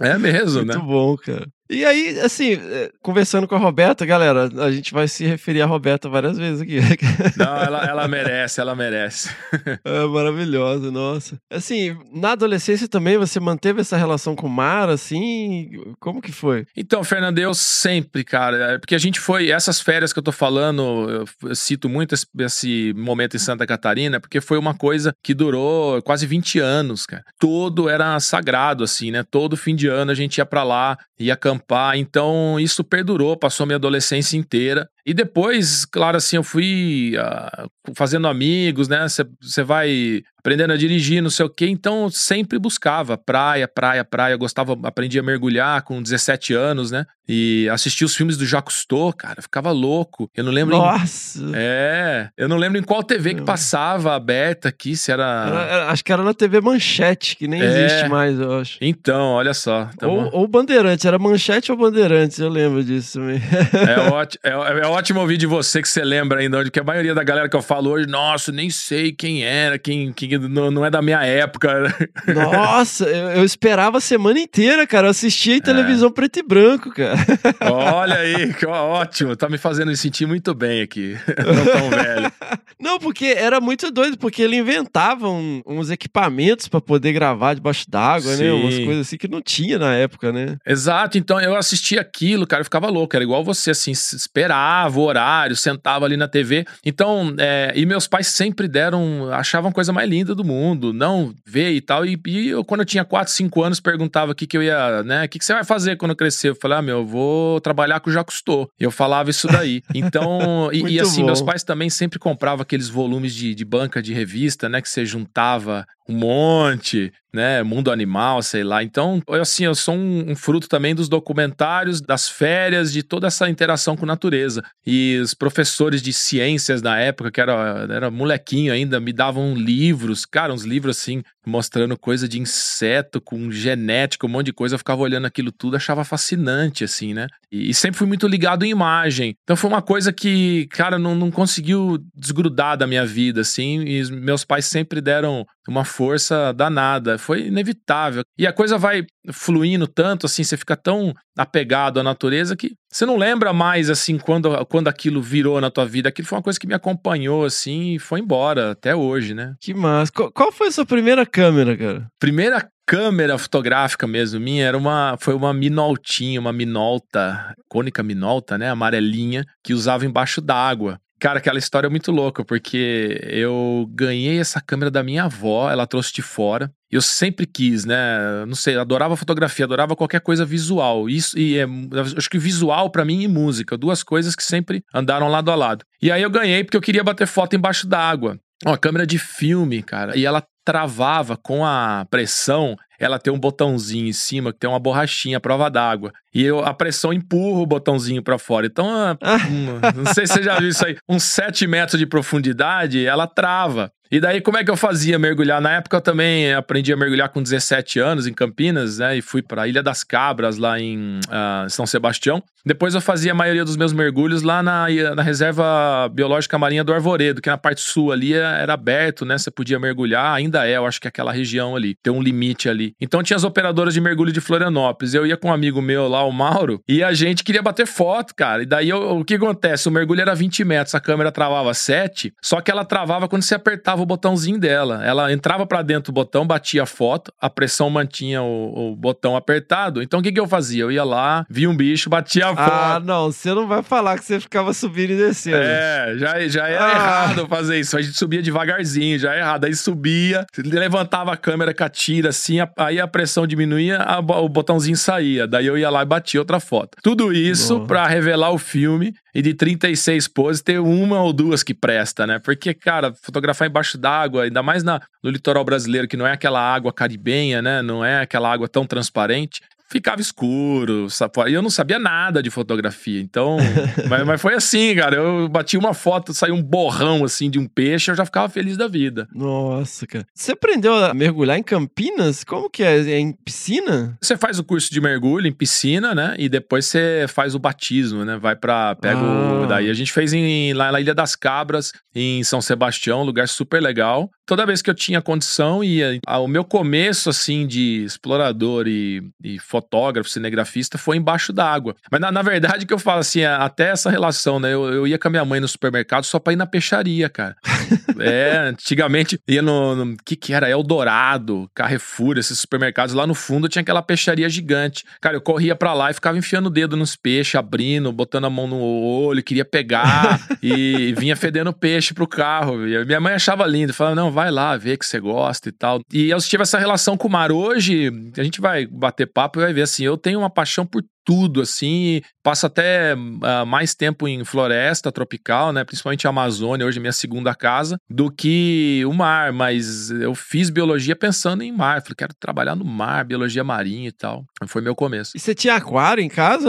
É 0.00 0.18
mesmo, 0.18 0.64
Muito 0.64 0.66
né? 0.66 0.76
Muito 0.76 0.88
bom, 0.88 1.16
cara. 1.16 1.46
E 1.74 1.84
aí, 1.84 2.20
assim, 2.20 2.52
é, 2.52 2.90
conversando 3.02 3.48
com 3.48 3.54
a 3.54 3.58
Roberta, 3.58 4.06
galera, 4.06 4.48
a 4.64 4.70
gente 4.70 4.92
vai 4.92 5.08
se 5.08 5.24
referir 5.24 5.60
a 5.62 5.66
Roberta 5.66 6.08
várias 6.08 6.38
vezes 6.38 6.60
aqui. 6.60 6.78
Não, 7.36 7.56
ela, 7.56 7.84
ela 7.84 8.08
merece, 8.08 8.60
ela 8.60 8.74
merece. 8.74 9.30
É 9.84 10.06
maravilhosa, 10.06 10.90
nossa. 10.90 11.36
Assim, 11.50 11.96
na 12.12 12.32
adolescência 12.32 12.88
também 12.88 13.18
você 13.18 13.38
manteve 13.40 13.80
essa 13.80 13.96
relação 13.96 14.34
com 14.34 14.46
o 14.46 14.50
mar, 14.50 14.88
assim? 14.88 15.70
Como 16.00 16.22
que 16.22 16.32
foi? 16.32 16.66
Então, 16.76 17.02
Fernando, 17.04 17.38
eu 17.38 17.54
sempre, 17.54 18.24
cara, 18.24 18.74
é 18.74 18.78
porque 18.78 18.94
a 18.94 18.98
gente 18.98 19.20
foi, 19.20 19.50
essas 19.50 19.80
férias 19.80 20.12
que 20.12 20.18
eu 20.18 20.22
tô 20.22 20.32
falando, 20.32 21.26
eu 21.42 21.54
cito 21.54 21.88
muito 21.88 22.14
esse, 22.14 22.26
esse 22.38 22.92
momento 22.96 23.36
em 23.36 23.40
Santa 23.40 23.66
Catarina, 23.66 24.20
porque 24.20 24.40
foi 24.40 24.58
uma 24.58 24.74
coisa 24.74 25.12
que 25.22 25.34
durou 25.34 26.00
quase 26.02 26.26
20 26.26 26.58
anos, 26.60 27.06
cara. 27.06 27.24
Todo 27.38 27.88
era 27.88 28.18
sagrado, 28.20 28.84
assim, 28.84 29.10
né? 29.10 29.22
Todo 29.22 29.56
fim 29.56 29.74
de 29.74 29.88
ano 29.88 30.10
a 30.10 30.14
gente 30.14 30.38
ia 30.38 30.46
para 30.46 30.62
lá, 30.62 30.98
ia 31.18 31.34
acampar 31.34 31.63
Então 31.96 32.58
isso 32.58 32.84
perdurou, 32.84 33.36
passou 33.36 33.66
minha 33.66 33.76
adolescência 33.76 34.36
inteira. 34.36 34.88
E 35.06 35.12
depois, 35.12 35.84
claro, 35.84 36.16
assim, 36.16 36.36
eu 36.36 36.42
fui 36.42 37.14
uh, 37.16 37.70
fazendo 37.94 38.26
amigos, 38.26 38.88
né? 38.88 39.06
Você 39.40 39.62
vai 39.62 40.22
aprendendo 40.44 40.74
a 40.74 40.76
dirigir, 40.76 41.22
não 41.22 41.30
sei 41.30 41.46
o 41.46 41.48
quê. 41.48 41.66
Então, 41.66 42.10
sempre 42.10 42.58
buscava 42.58 43.16
praia, 43.16 43.66
praia, 43.66 44.04
praia. 44.04 44.34
Eu 44.34 44.38
gostava, 44.38 44.78
aprendi 44.82 45.18
a 45.18 45.22
mergulhar 45.22 45.80
com 45.82 46.02
17 46.02 46.52
anos, 46.52 46.90
né? 46.90 47.06
E 47.26 47.66
assisti 47.70 48.04
os 48.04 48.14
filmes 48.14 48.36
do 48.36 48.44
Jacques 48.44 48.74
Cousteau, 48.74 49.10
cara, 49.14 49.40
ficava 49.40 49.70
louco. 49.70 50.30
Eu 50.36 50.44
não 50.44 50.52
lembro. 50.52 50.76
Nossa! 50.76 51.38
Em... 51.38 51.52
É, 51.54 52.28
eu 52.36 52.46
não 52.46 52.58
lembro 52.58 52.78
em 52.78 52.82
qual 52.82 53.02
TV 53.02 53.34
que 53.34 53.42
passava 53.42 54.14
aberta 54.14 54.68
aqui, 54.68 54.94
se 54.94 55.10
era... 55.10 55.66
era, 55.70 55.90
acho 55.90 56.04
que 56.04 56.12
era 56.12 56.22
na 56.22 56.34
TV 56.34 56.60
Manchete, 56.60 57.36
que 57.36 57.48
nem 57.48 57.62
é... 57.62 57.64
existe 57.64 58.08
mais, 58.10 58.38
eu 58.38 58.58
acho. 58.58 58.76
Então, 58.82 59.32
olha 59.32 59.54
só. 59.54 59.88
Tá 59.98 60.06
ou, 60.06 60.28
ou 60.34 60.46
Bandeirantes, 60.46 61.06
era 61.06 61.18
Manchete 61.18 61.72
ou 61.72 61.78
Bandeirantes, 61.78 62.38
eu 62.38 62.50
lembro 62.50 62.84
disso 62.84 63.18
também. 63.18 63.40
é, 63.88 64.12
ótimo, 64.12 64.40
é, 64.42 64.50
é 64.50 64.86
ótimo 64.94 65.20
ouvir 65.20 65.36
de 65.36 65.46
você 65.46 65.82
que 65.82 65.88
você 65.88 66.04
lembra 66.04 66.40
ainda, 66.40 66.62
porque 66.62 66.80
a 66.80 66.84
maioria 66.84 67.14
da 67.14 67.22
galera 67.22 67.48
que 67.48 67.56
eu 67.56 67.62
falo 67.62 67.90
hoje, 67.90 68.06
nossa, 68.06 68.52
nem 68.52 68.70
sei 68.70 69.12
quem 69.12 69.44
era, 69.44 69.78
quem, 69.78 70.12
quem 70.12 70.38
não, 70.38 70.70
não 70.70 70.84
é 70.84 70.90
da 70.90 71.02
minha 71.02 71.22
época. 71.22 71.94
Nossa, 72.26 73.04
eu, 73.04 73.30
eu, 73.30 73.44
esperava 73.44 73.98
a 73.98 74.00
semana 74.00 74.38
inteira, 74.38 74.86
cara. 74.86 75.06
Eu 75.06 75.10
assistia 75.10 75.54
em 75.54 75.58
é. 75.58 75.60
televisão 75.60 76.10
preto 76.10 76.38
e 76.38 76.42
branco, 76.42 76.90
cara. 76.90 77.14
Olha 77.60 78.16
aí, 78.16 78.52
que 78.54 78.66
ótimo. 78.66 79.36
Tá 79.36 79.48
me 79.48 79.58
fazendo 79.58 79.88
me 79.88 79.96
sentir 79.96 80.26
muito 80.26 80.54
bem 80.54 80.82
aqui. 80.82 81.16
Não 81.44 81.64
tão 81.64 81.90
velho. 81.90 82.32
Não, 82.80 82.98
porque 82.98 83.26
era 83.26 83.60
muito 83.60 83.90
doido, 83.90 84.18
porque 84.18 84.42
ele 84.42 84.56
inventava 84.56 85.28
um, 85.28 85.62
uns 85.66 85.90
equipamentos 85.90 86.68
para 86.68 86.80
poder 86.80 87.12
gravar 87.12 87.54
debaixo 87.54 87.88
d'água, 87.88 88.36
né? 88.36 88.52
Umas 88.52 88.78
coisas 88.78 89.06
assim 89.06 89.16
que 89.16 89.28
não 89.28 89.40
tinha 89.40 89.78
na 89.78 89.94
época, 89.94 90.32
né? 90.32 90.56
Exato, 90.66 91.18
então 91.18 91.40
eu 91.40 91.56
assistia 91.56 92.00
aquilo, 92.00 92.46
cara, 92.46 92.60
eu 92.60 92.64
ficava 92.64 92.88
louco. 92.88 93.14
Era 93.14 93.24
igual 93.24 93.44
você, 93.44 93.70
assim, 93.70 93.92
esperava 93.92 94.83
o 94.88 95.00
horário 95.00 95.56
sentava 95.56 96.04
ali 96.04 96.16
na 96.16 96.28
TV. 96.28 96.66
Então, 96.84 97.34
é, 97.38 97.72
e 97.74 97.86
meus 97.86 98.06
pais 98.06 98.26
sempre 98.28 98.68
deram, 98.68 99.32
achavam 99.32 99.70
a 99.70 99.72
coisa 99.72 99.92
mais 99.92 100.08
linda 100.08 100.34
do 100.34 100.44
mundo, 100.44 100.92
não 100.92 101.34
ver 101.46 101.72
e 101.72 101.80
tal. 101.80 102.04
E, 102.04 102.20
e 102.26 102.48
eu, 102.48 102.64
quando 102.64 102.80
eu 102.80 102.86
tinha 102.86 103.04
4, 103.04 103.32
5 103.32 103.62
anos, 103.62 103.80
perguntava 103.80 104.32
o 104.32 104.34
que, 104.34 104.46
que 104.46 104.56
eu 104.56 104.62
ia, 104.62 105.02
né? 105.02 105.24
O 105.24 105.28
que, 105.28 105.38
que 105.38 105.44
você 105.44 105.54
vai 105.54 105.64
fazer 105.64 105.96
quando 105.96 106.10
eu 106.10 106.16
crescer? 106.16 106.50
Eu 106.50 106.54
falei, 106.54 106.78
ah, 106.78 106.82
meu, 106.82 106.98
eu 106.98 107.06
vou 107.06 107.60
trabalhar 107.60 108.00
com 108.00 108.10
o 108.10 108.12
Jacques 108.12 108.34
Cousteau. 108.34 108.68
Eu 108.78 108.90
falava 108.90 109.30
isso 109.30 109.46
daí. 109.48 109.82
Então, 109.94 110.70
e, 110.72 110.94
e, 110.94 111.00
assim, 111.00 111.20
bom. 111.20 111.26
meus 111.26 111.40
pais 111.40 111.62
também 111.62 111.88
sempre 111.88 112.18
compravam 112.18 112.62
aqueles 112.62 112.88
volumes 112.88 113.34
de, 113.34 113.54
de 113.54 113.64
banca 113.64 114.02
de 114.02 114.12
revista, 114.12 114.68
né? 114.68 114.82
Que 114.82 114.88
você 114.88 115.06
juntava 115.06 115.86
um 116.08 116.14
monte, 116.14 117.12
né? 117.32 117.62
Mundo 117.62 117.90
animal, 117.90 118.42
sei 118.42 118.62
lá. 118.62 118.82
Então, 118.82 119.20
assim, 119.28 119.64
eu 119.64 119.74
sou 119.74 119.94
um, 119.94 120.30
um, 120.30 120.36
fruto 120.36 120.68
também 120.68 120.94
dos 120.94 121.08
documentários, 121.08 122.00
das 122.00 122.28
férias, 122.28 122.92
de 122.92 123.02
toda 123.02 123.26
essa 123.26 123.48
interação 123.48 123.96
com 123.96 124.04
a 124.04 124.08
natureza. 124.08 124.62
E 124.86 125.18
os 125.22 125.34
professores 125.34 126.00
de 126.00 126.12
ciências 126.12 126.80
na 126.80 126.98
época, 126.98 127.30
que 127.30 127.40
era, 127.40 127.86
era 127.90 128.10
molequinho 128.10 128.72
ainda, 128.72 129.00
me 129.00 129.12
davam 129.12 129.54
livros, 129.54 130.24
cara, 130.24 130.52
uns 130.52 130.64
livros 130.64 130.96
assim, 130.96 131.22
mostrando 131.44 131.98
coisa 131.98 132.28
de 132.28 132.38
inseto, 132.38 133.20
com 133.20 133.50
genética, 133.50 134.26
um 134.26 134.30
monte 134.30 134.46
de 134.46 134.52
coisa. 134.52 134.74
Eu 134.74 134.78
ficava 134.78 135.02
olhando 135.02 135.26
aquilo 135.26 135.50
tudo, 135.50 135.76
achava 135.76 136.04
fascinante, 136.04 136.84
assim, 136.84 137.14
né? 137.14 137.26
E, 137.50 137.70
e 137.70 137.74
sempre 137.74 137.98
fui 137.98 138.06
muito 138.06 138.28
ligado 138.28 138.64
em 138.64 138.70
imagem. 138.70 139.34
Então 139.42 139.56
foi 139.56 139.68
uma 139.70 139.82
coisa 139.82 140.12
que, 140.12 140.66
cara, 140.70 140.98
não, 140.98 141.14
não 141.14 141.30
conseguiu 141.30 141.98
desgrudar 142.14 142.76
da 142.76 142.86
minha 142.86 143.04
vida, 143.04 143.40
assim. 143.40 143.80
E 143.82 144.04
meus 144.12 144.44
pais 144.44 144.66
sempre 144.66 145.00
deram 145.00 145.46
uma 145.68 145.84
força 145.84 146.52
danada. 146.52 147.18
Foi 147.18 147.46
inevitável. 147.46 148.22
E 148.38 148.46
a 148.46 148.52
coisa 148.52 148.76
vai 148.76 149.06
fluindo 149.32 149.86
tanto, 149.86 150.26
assim, 150.26 150.44
você 150.44 150.56
fica 150.56 150.76
tão 150.76 151.14
apegado 151.36 151.98
à 151.98 152.02
natureza 152.02 152.56
que 152.56 152.72
você 152.90 153.04
não 153.04 153.16
lembra 153.16 153.52
mais, 153.52 153.90
assim, 153.90 154.18
quando, 154.18 154.64
quando 154.66 154.88
aquilo 154.88 155.20
virou 155.20 155.60
na 155.60 155.70
tua 155.70 155.86
vida. 155.86 156.08
Aquilo 156.08 156.28
foi 156.28 156.38
uma 156.38 156.42
coisa 156.42 156.60
que 156.60 156.66
me 156.66 156.74
acompanhou, 156.74 157.44
assim, 157.44 157.94
e 157.94 157.98
foi 157.98 158.20
embora 158.20 158.72
até 158.72 158.94
hoje, 158.94 159.34
né? 159.34 159.54
Que 159.60 159.74
massa. 159.74 160.12
Qual, 160.12 160.30
qual 160.30 160.52
foi 160.52 160.68
a 160.68 160.72
sua 160.72 160.86
primeira 160.86 161.26
câmera, 161.26 161.76
cara? 161.76 162.06
Primeira 162.20 162.68
câmera 162.86 163.38
fotográfica 163.38 164.06
mesmo 164.06 164.38
minha 164.38 164.66
era 164.66 164.76
uma 164.76 165.16
foi 165.18 165.34
uma 165.34 165.54
minoltinha, 165.54 166.38
uma 166.38 166.52
minolta, 166.52 167.54
cônica 167.68 168.02
minolta, 168.02 168.58
né, 168.58 168.68
amarelinha, 168.68 169.44
que 169.62 169.72
usava 169.72 170.04
embaixo 170.04 170.40
d'água. 170.40 171.00
Cara, 171.24 171.38
aquela 171.38 171.58
história 171.58 171.86
é 171.86 171.90
muito 171.90 172.12
louca, 172.12 172.44
porque 172.44 173.18
eu 173.30 173.88
ganhei 173.94 174.38
essa 174.38 174.60
câmera 174.60 174.90
da 174.90 175.02
minha 175.02 175.24
avó, 175.24 175.70
ela 175.70 175.86
trouxe 175.86 176.12
de 176.12 176.20
fora. 176.20 176.70
Eu 176.90 177.00
sempre 177.00 177.46
quis, 177.46 177.86
né? 177.86 178.44
Não 178.46 178.54
sei, 178.54 178.76
adorava 178.76 179.16
fotografia, 179.16 179.64
adorava 179.64 179.96
qualquer 179.96 180.20
coisa 180.20 180.44
visual. 180.44 181.08
Isso 181.08 181.38
e 181.38 181.56
é, 181.58 181.66
acho 182.14 182.28
que 182.28 182.36
visual 182.36 182.90
para 182.90 183.06
mim 183.06 183.22
e 183.22 183.26
música, 183.26 183.74
duas 183.74 184.02
coisas 184.02 184.34
que 184.34 184.42
sempre 184.42 184.84
andaram 184.94 185.30
lado 185.30 185.50
a 185.50 185.54
lado. 185.54 185.86
E 186.02 186.12
aí 186.12 186.20
eu 186.20 186.28
ganhei 186.28 186.62
porque 186.62 186.76
eu 186.76 186.82
queria 186.82 187.02
bater 187.02 187.26
foto 187.26 187.56
embaixo 187.56 187.86
d'água. 187.86 188.38
Uma 188.62 188.76
câmera 188.76 189.06
de 189.06 189.18
filme, 189.18 189.82
cara. 189.82 190.18
E 190.18 190.26
ela 190.26 190.44
travava 190.62 191.38
com 191.38 191.64
a 191.64 192.06
pressão, 192.10 192.76
ela 192.98 193.18
tem 193.18 193.32
um 193.32 193.38
botãozinho 193.38 194.06
em 194.06 194.12
cima 194.12 194.52
que 194.52 194.58
tem 194.58 194.68
uma 194.70 194.78
borrachinha 194.78 195.38
à 195.38 195.40
prova 195.40 195.70
d'água. 195.70 196.12
E 196.34 196.42
eu, 196.42 196.60
a 196.60 196.74
pressão 196.74 197.12
empurra 197.12 197.60
o 197.60 197.66
botãozinho 197.66 198.22
para 198.22 198.38
fora. 198.38 198.66
Então, 198.66 198.88
ah, 198.90 199.16
não 199.94 200.12
sei 200.12 200.26
se 200.26 200.34
você 200.34 200.42
já 200.42 200.58
viu 200.58 200.68
isso 200.68 200.84
aí, 200.84 200.96
uns 201.08 201.24
7 201.24 201.66
metros 201.66 201.98
de 201.98 202.06
profundidade, 202.06 203.04
ela 203.04 203.26
trava. 203.26 203.90
E 204.10 204.20
daí, 204.20 204.40
como 204.40 204.58
é 204.58 204.64
que 204.64 204.70
eu 204.70 204.76
fazia 204.76 205.18
mergulhar? 205.18 205.60
Na 205.60 205.72
época 205.72 205.96
eu 205.96 206.00
também 206.00 206.52
aprendi 206.54 206.92
a 206.92 206.96
mergulhar 206.96 207.30
com 207.30 207.42
17 207.42 207.98
anos 207.98 208.26
em 208.26 208.32
Campinas, 208.32 208.98
né? 208.98 209.16
E 209.16 209.22
fui 209.22 209.42
para 209.42 209.62
a 209.62 209.68
Ilha 209.68 209.82
das 209.82 210.04
Cabras, 210.04 210.56
lá 210.56 210.78
em 210.78 211.18
uh, 211.18 211.68
São 211.68 211.86
Sebastião. 211.86 212.42
Depois 212.64 212.94
eu 212.94 213.00
fazia 213.00 213.32
a 213.32 213.34
maioria 213.34 213.64
dos 213.64 213.76
meus 213.76 213.92
mergulhos 213.92 214.42
lá 214.42 214.62
na, 214.62 214.86
na 215.14 215.22
Reserva 215.22 216.08
Biológica 216.12 216.58
Marinha 216.58 216.82
do 216.82 216.92
Arvoredo, 216.92 217.40
que 217.40 217.48
na 217.48 217.58
parte 217.58 217.80
sul 217.80 218.12
ali 218.12 218.32
era 218.34 218.74
aberto, 218.74 219.24
né? 219.24 219.38
Você 219.38 219.50
podia 219.50 219.78
mergulhar, 219.78 220.34
ainda 220.34 220.66
é, 220.66 220.76
eu 220.76 220.86
acho 220.86 221.00
que 221.00 221.06
é 221.06 221.10
aquela 221.10 221.32
região 221.32 221.76
ali, 221.76 221.94
tem 222.02 222.12
um 222.12 222.22
limite 222.22 222.68
ali. 222.68 222.94
Então 223.00 223.22
tinha 223.22 223.36
as 223.36 223.44
operadoras 223.44 223.94
de 223.94 224.00
mergulho 224.00 224.32
de 224.32 224.40
Florianópolis. 224.40 225.14
Eu 225.14 225.26
ia 225.26 225.36
com 225.36 225.48
um 225.48 225.52
amigo 225.52 225.80
meu 225.80 226.08
lá, 226.08 226.24
o 226.24 226.32
Mauro, 226.32 226.80
e 226.88 227.02
a 227.02 227.12
gente 227.12 227.44
queria 227.44 227.62
bater 227.62 227.86
foto, 227.86 228.34
cara. 228.34 228.62
E 228.62 228.66
daí 228.66 228.88
eu, 228.88 229.18
o 229.18 229.24
que 229.24 229.34
acontece? 229.34 229.88
O 229.88 229.92
mergulho 229.92 230.20
era 230.20 230.34
20 230.34 230.64
metros, 230.64 230.94
a 230.94 231.00
câmera 231.00 231.30
travava 231.30 231.72
7, 231.72 232.32
só 232.42 232.60
que 232.60 232.70
ela 232.70 232.84
travava 232.84 233.28
quando 233.28 233.42
você 233.42 233.54
apertava 233.54 233.94
apertava 233.94 234.02
o 234.02 234.06
botãozinho 234.06 234.58
dela. 234.58 235.04
Ela 235.04 235.32
entrava 235.32 235.66
para 235.66 235.82
dentro 235.82 236.12
do 236.12 236.14
botão, 236.14 236.46
batia 236.46 236.82
a 236.82 236.86
foto, 236.86 237.32
a 237.40 237.50
pressão 237.50 237.90
mantinha 237.90 238.42
o, 238.42 238.92
o 238.92 238.96
botão 238.96 239.36
apertado. 239.36 240.02
Então 240.02 240.20
o 240.20 240.22
que, 240.22 240.32
que 240.32 240.40
eu 240.40 240.48
fazia? 240.48 240.82
Eu 240.82 240.92
ia 240.92 241.04
lá, 241.04 241.46
via 241.48 241.68
um 241.68 241.76
bicho, 241.76 242.08
batia 242.08 242.46
a 242.46 242.53
Ah, 242.58 243.00
não, 243.04 243.32
você 243.32 243.52
não 243.54 243.66
vai 243.66 243.82
falar 243.82 244.18
que 244.18 244.24
você 244.24 244.38
ficava 244.40 244.72
subindo 244.72 245.12
e 245.12 245.16
descendo. 245.16 245.56
É, 245.56 246.14
já, 246.18 246.48
já 246.48 246.68
era 246.68 246.84
Ah. 246.86 246.90
errado 246.92 247.46
fazer 247.48 247.78
isso. 247.80 247.96
A 247.96 248.02
gente 248.02 248.16
subia 248.16 248.42
devagarzinho, 248.42 249.18
já 249.18 249.34
é 249.34 249.38
errado. 249.40 249.64
Aí 249.64 249.74
subia, 249.74 250.44
levantava 250.56 251.32
a 251.32 251.36
câmera 251.36 251.72
com 251.74 251.84
a 251.84 251.88
tira 251.88 252.28
assim, 252.30 252.60
a- 252.60 252.70
aí 252.78 253.00
a 253.00 253.06
pressão 253.06 253.46
diminuía, 253.46 253.98
a 253.98 254.18
o 254.18 254.48
botãozinho 254.48 254.96
saía. 254.96 255.46
Daí 255.46 255.66
eu 255.66 255.76
ia 255.78 255.90
lá 255.90 256.02
e 256.02 256.06
batia 256.06 256.40
outra 256.40 256.58
foto. 256.60 256.96
Tudo 257.02 257.32
isso 257.32 257.74
Nossa. 257.74 257.86
pra 257.86 258.06
revelar 258.06 258.50
o 258.50 258.58
filme 258.58 259.12
e 259.34 259.42
de 259.42 259.52
36 259.54 260.28
poses 260.28 260.62
ter 260.62 260.78
uma 260.80 261.20
ou 261.20 261.32
duas 261.32 261.62
que 261.62 261.74
presta, 261.74 262.26
né? 262.26 262.38
Porque, 262.38 262.72
cara, 262.72 263.12
fotografar 263.22 263.68
embaixo 263.68 263.98
d'água, 263.98 264.44
ainda 264.44 264.62
mais 264.62 264.82
na, 264.84 265.00
no 265.22 265.30
litoral 265.30 265.64
brasileiro, 265.64 266.06
que 266.06 266.16
não 266.16 266.26
é 266.26 266.32
aquela 266.32 266.60
água 266.60 266.92
caribenha, 266.92 267.60
né? 267.60 267.82
Não 267.82 268.04
é 268.04 268.20
aquela 268.20 268.52
água 268.52 268.68
tão 268.68 268.86
transparente. 268.86 269.60
Ficava 269.86 270.20
escuro, 270.20 271.08
sa- 271.10 271.30
e 271.46 271.52
eu 271.52 271.62
não 271.62 271.70
sabia 271.70 271.98
nada 271.98 272.42
de 272.42 272.50
fotografia, 272.50 273.20
então. 273.20 273.58
mas, 274.08 274.24
mas 274.26 274.40
foi 274.40 274.54
assim, 274.54 274.94
cara. 274.96 275.16
Eu 275.16 275.48
bati 275.48 275.76
uma 275.76 275.92
foto, 275.94 276.32
saiu 276.34 276.54
um 276.54 276.62
borrão 276.62 277.24
assim 277.24 277.50
de 277.50 277.58
um 277.58 277.66
peixe, 277.66 278.10
eu 278.10 278.14
já 278.14 278.24
ficava 278.24 278.48
feliz 278.48 278.76
da 278.76 278.88
vida. 278.88 279.28
Nossa, 279.34 280.06
cara. 280.06 280.26
Você 280.34 280.52
aprendeu 280.52 280.94
a 280.94 281.12
mergulhar 281.14 281.58
em 281.58 281.62
Campinas? 281.62 282.44
Como 282.44 282.68
que 282.70 282.82
é? 282.82 282.96
É 282.98 283.18
em 283.18 283.32
piscina? 283.32 284.16
Você 284.20 284.36
faz 284.36 284.58
o 284.58 284.64
curso 284.64 284.90
de 284.92 285.00
mergulho 285.00 285.46
em 285.46 285.52
piscina, 285.52 286.14
né? 286.14 286.34
E 286.38 286.48
depois 286.48 286.86
você 286.86 287.26
faz 287.28 287.54
o 287.54 287.58
batismo, 287.58 288.24
né? 288.24 288.36
Vai 288.36 288.56
pra. 288.56 288.94
Pega 288.96 289.18
o. 289.20 289.64
Ah. 289.64 289.66
Daí 289.66 289.90
a 289.90 289.94
gente 289.94 290.12
fez 290.12 290.32
em, 290.32 290.72
lá 290.72 290.90
na 290.92 291.00
Ilha 291.00 291.14
das 291.14 291.36
Cabras, 291.36 291.92
em 292.14 292.42
São 292.42 292.60
Sebastião, 292.60 293.22
um 293.22 293.24
lugar 293.24 293.48
super 293.48 293.80
legal. 293.82 294.30
Toda 294.46 294.66
vez 294.66 294.82
que 294.82 294.90
eu 294.90 294.94
tinha 294.94 295.22
condição, 295.22 295.82
ia. 295.82 296.18
Ah, 296.26 296.38
O 296.38 296.46
meu 296.48 296.64
começo, 296.64 297.30
assim, 297.30 297.66
de 297.66 298.04
explorador 298.04 298.86
e, 298.86 299.22
e 299.42 299.58
fotógrafo, 299.58 300.28
cinegrafista, 300.28 300.98
foi 300.98 301.16
embaixo 301.16 301.52
d'água. 301.52 301.94
Mas 302.10 302.20
na, 302.20 302.30
na 302.30 302.42
verdade, 302.42 302.84
que 302.86 302.92
eu 302.92 302.98
falo 302.98 303.20
assim, 303.20 303.42
a- 303.44 303.56
até 303.58 303.90
essa 303.90 304.10
relação, 304.10 304.60
né? 304.60 304.72
Eu, 304.74 304.84
eu 304.92 305.06
ia 305.06 305.18
com 305.18 305.28
a 305.28 305.30
minha 305.30 305.44
mãe 305.44 305.60
no 305.60 305.68
supermercado 305.68 306.24
só 306.24 306.38
pra 306.38 306.52
ir 306.52 306.56
na 306.56 306.66
peixaria, 306.66 307.28
cara. 307.28 307.56
É, 308.16 308.58
antigamente 308.68 309.40
ia 309.48 309.60
no, 309.60 309.96
no. 309.96 310.16
que 310.24 310.36
que 310.36 310.52
era? 310.52 310.70
Eldorado, 310.70 311.68
Carrefour, 311.74 312.38
esses 312.38 312.58
supermercados. 312.60 313.12
Lá 313.14 313.26
no 313.26 313.34
fundo 313.34 313.68
tinha 313.68 313.82
aquela 313.82 314.02
peixaria 314.02 314.48
gigante. 314.48 315.04
Cara, 315.20 315.36
eu 315.36 315.40
corria 315.40 315.74
pra 315.74 315.92
lá 315.94 316.10
e 316.10 316.14
ficava 316.14 316.38
enfiando 316.38 316.66
o 316.66 316.70
dedo 316.70 316.96
nos 316.96 317.16
peixes, 317.16 317.56
abrindo, 317.56 318.12
botando 318.12 318.44
a 318.44 318.50
mão 318.50 318.66
no 318.68 318.78
olho, 318.80 319.42
queria 319.42 319.64
pegar 319.64 320.40
e 320.62 321.12
vinha 321.18 321.34
fedendo 321.34 321.72
peixe 321.72 322.14
pro 322.14 322.26
carro. 322.26 322.86
E 322.86 323.04
minha 323.04 323.20
mãe 323.20 323.34
achava 323.34 323.66
lindo, 323.66 323.92
falava: 323.92 324.14
não, 324.14 324.30
vai 324.34 324.50
lá, 324.50 324.76
vê 324.76 324.96
que 324.96 325.06
você 325.06 325.18
gosta 325.20 325.68
e 325.68 325.72
tal. 325.72 326.00
E 326.12 326.28
eu 326.28 326.38
tive 326.38 326.62
essa 326.62 326.78
relação 326.78 327.16
com 327.16 327.28
o 327.28 327.30
mar. 327.30 327.50
Hoje, 327.50 328.10
a 328.36 328.42
gente 328.42 328.60
vai 328.60 328.86
bater 328.86 329.26
papo 329.26 329.58
e 329.60 329.62
vai 329.62 329.72
ver 329.72 329.82
assim: 329.82 330.04
eu 330.04 330.18
tenho 330.18 330.40
uma 330.40 330.50
paixão 330.50 330.84
por 330.84 331.02
tudo, 331.24 331.60
assim, 331.60 332.20
passo 332.42 332.66
até 332.66 333.16
ah, 333.42 333.64
mais 333.64 333.94
tempo 333.94 334.28
em 334.28 334.44
floresta 334.44 335.10
tropical, 335.10 335.72
né, 335.72 335.84
principalmente 335.84 336.26
a 336.26 336.30
Amazônia, 336.30 336.86
hoje 336.86 336.98
é 336.98 337.00
minha 337.00 337.12
segunda 337.12 337.54
casa, 337.54 337.96
do 338.08 338.30
que 338.30 339.02
o 339.06 339.12
mar, 339.12 339.52
mas 339.52 340.10
eu 340.10 340.34
fiz 340.34 340.70
biologia 340.70 341.16
pensando 341.16 341.62
em 341.62 341.72
mar, 341.72 342.02
falei, 342.02 342.14
quero 342.16 342.34
trabalhar 342.38 342.76
no 342.76 342.84
mar, 342.84 343.24
biologia 343.24 343.64
marinha 343.64 344.08
e 344.08 344.12
tal, 344.12 344.44
foi 344.66 344.82
meu 344.82 344.94
começo. 344.94 345.32
E 345.34 345.40
você 345.40 345.54
tinha 345.54 345.74
aquário 345.76 346.22
em 346.22 346.28
casa? 346.28 346.68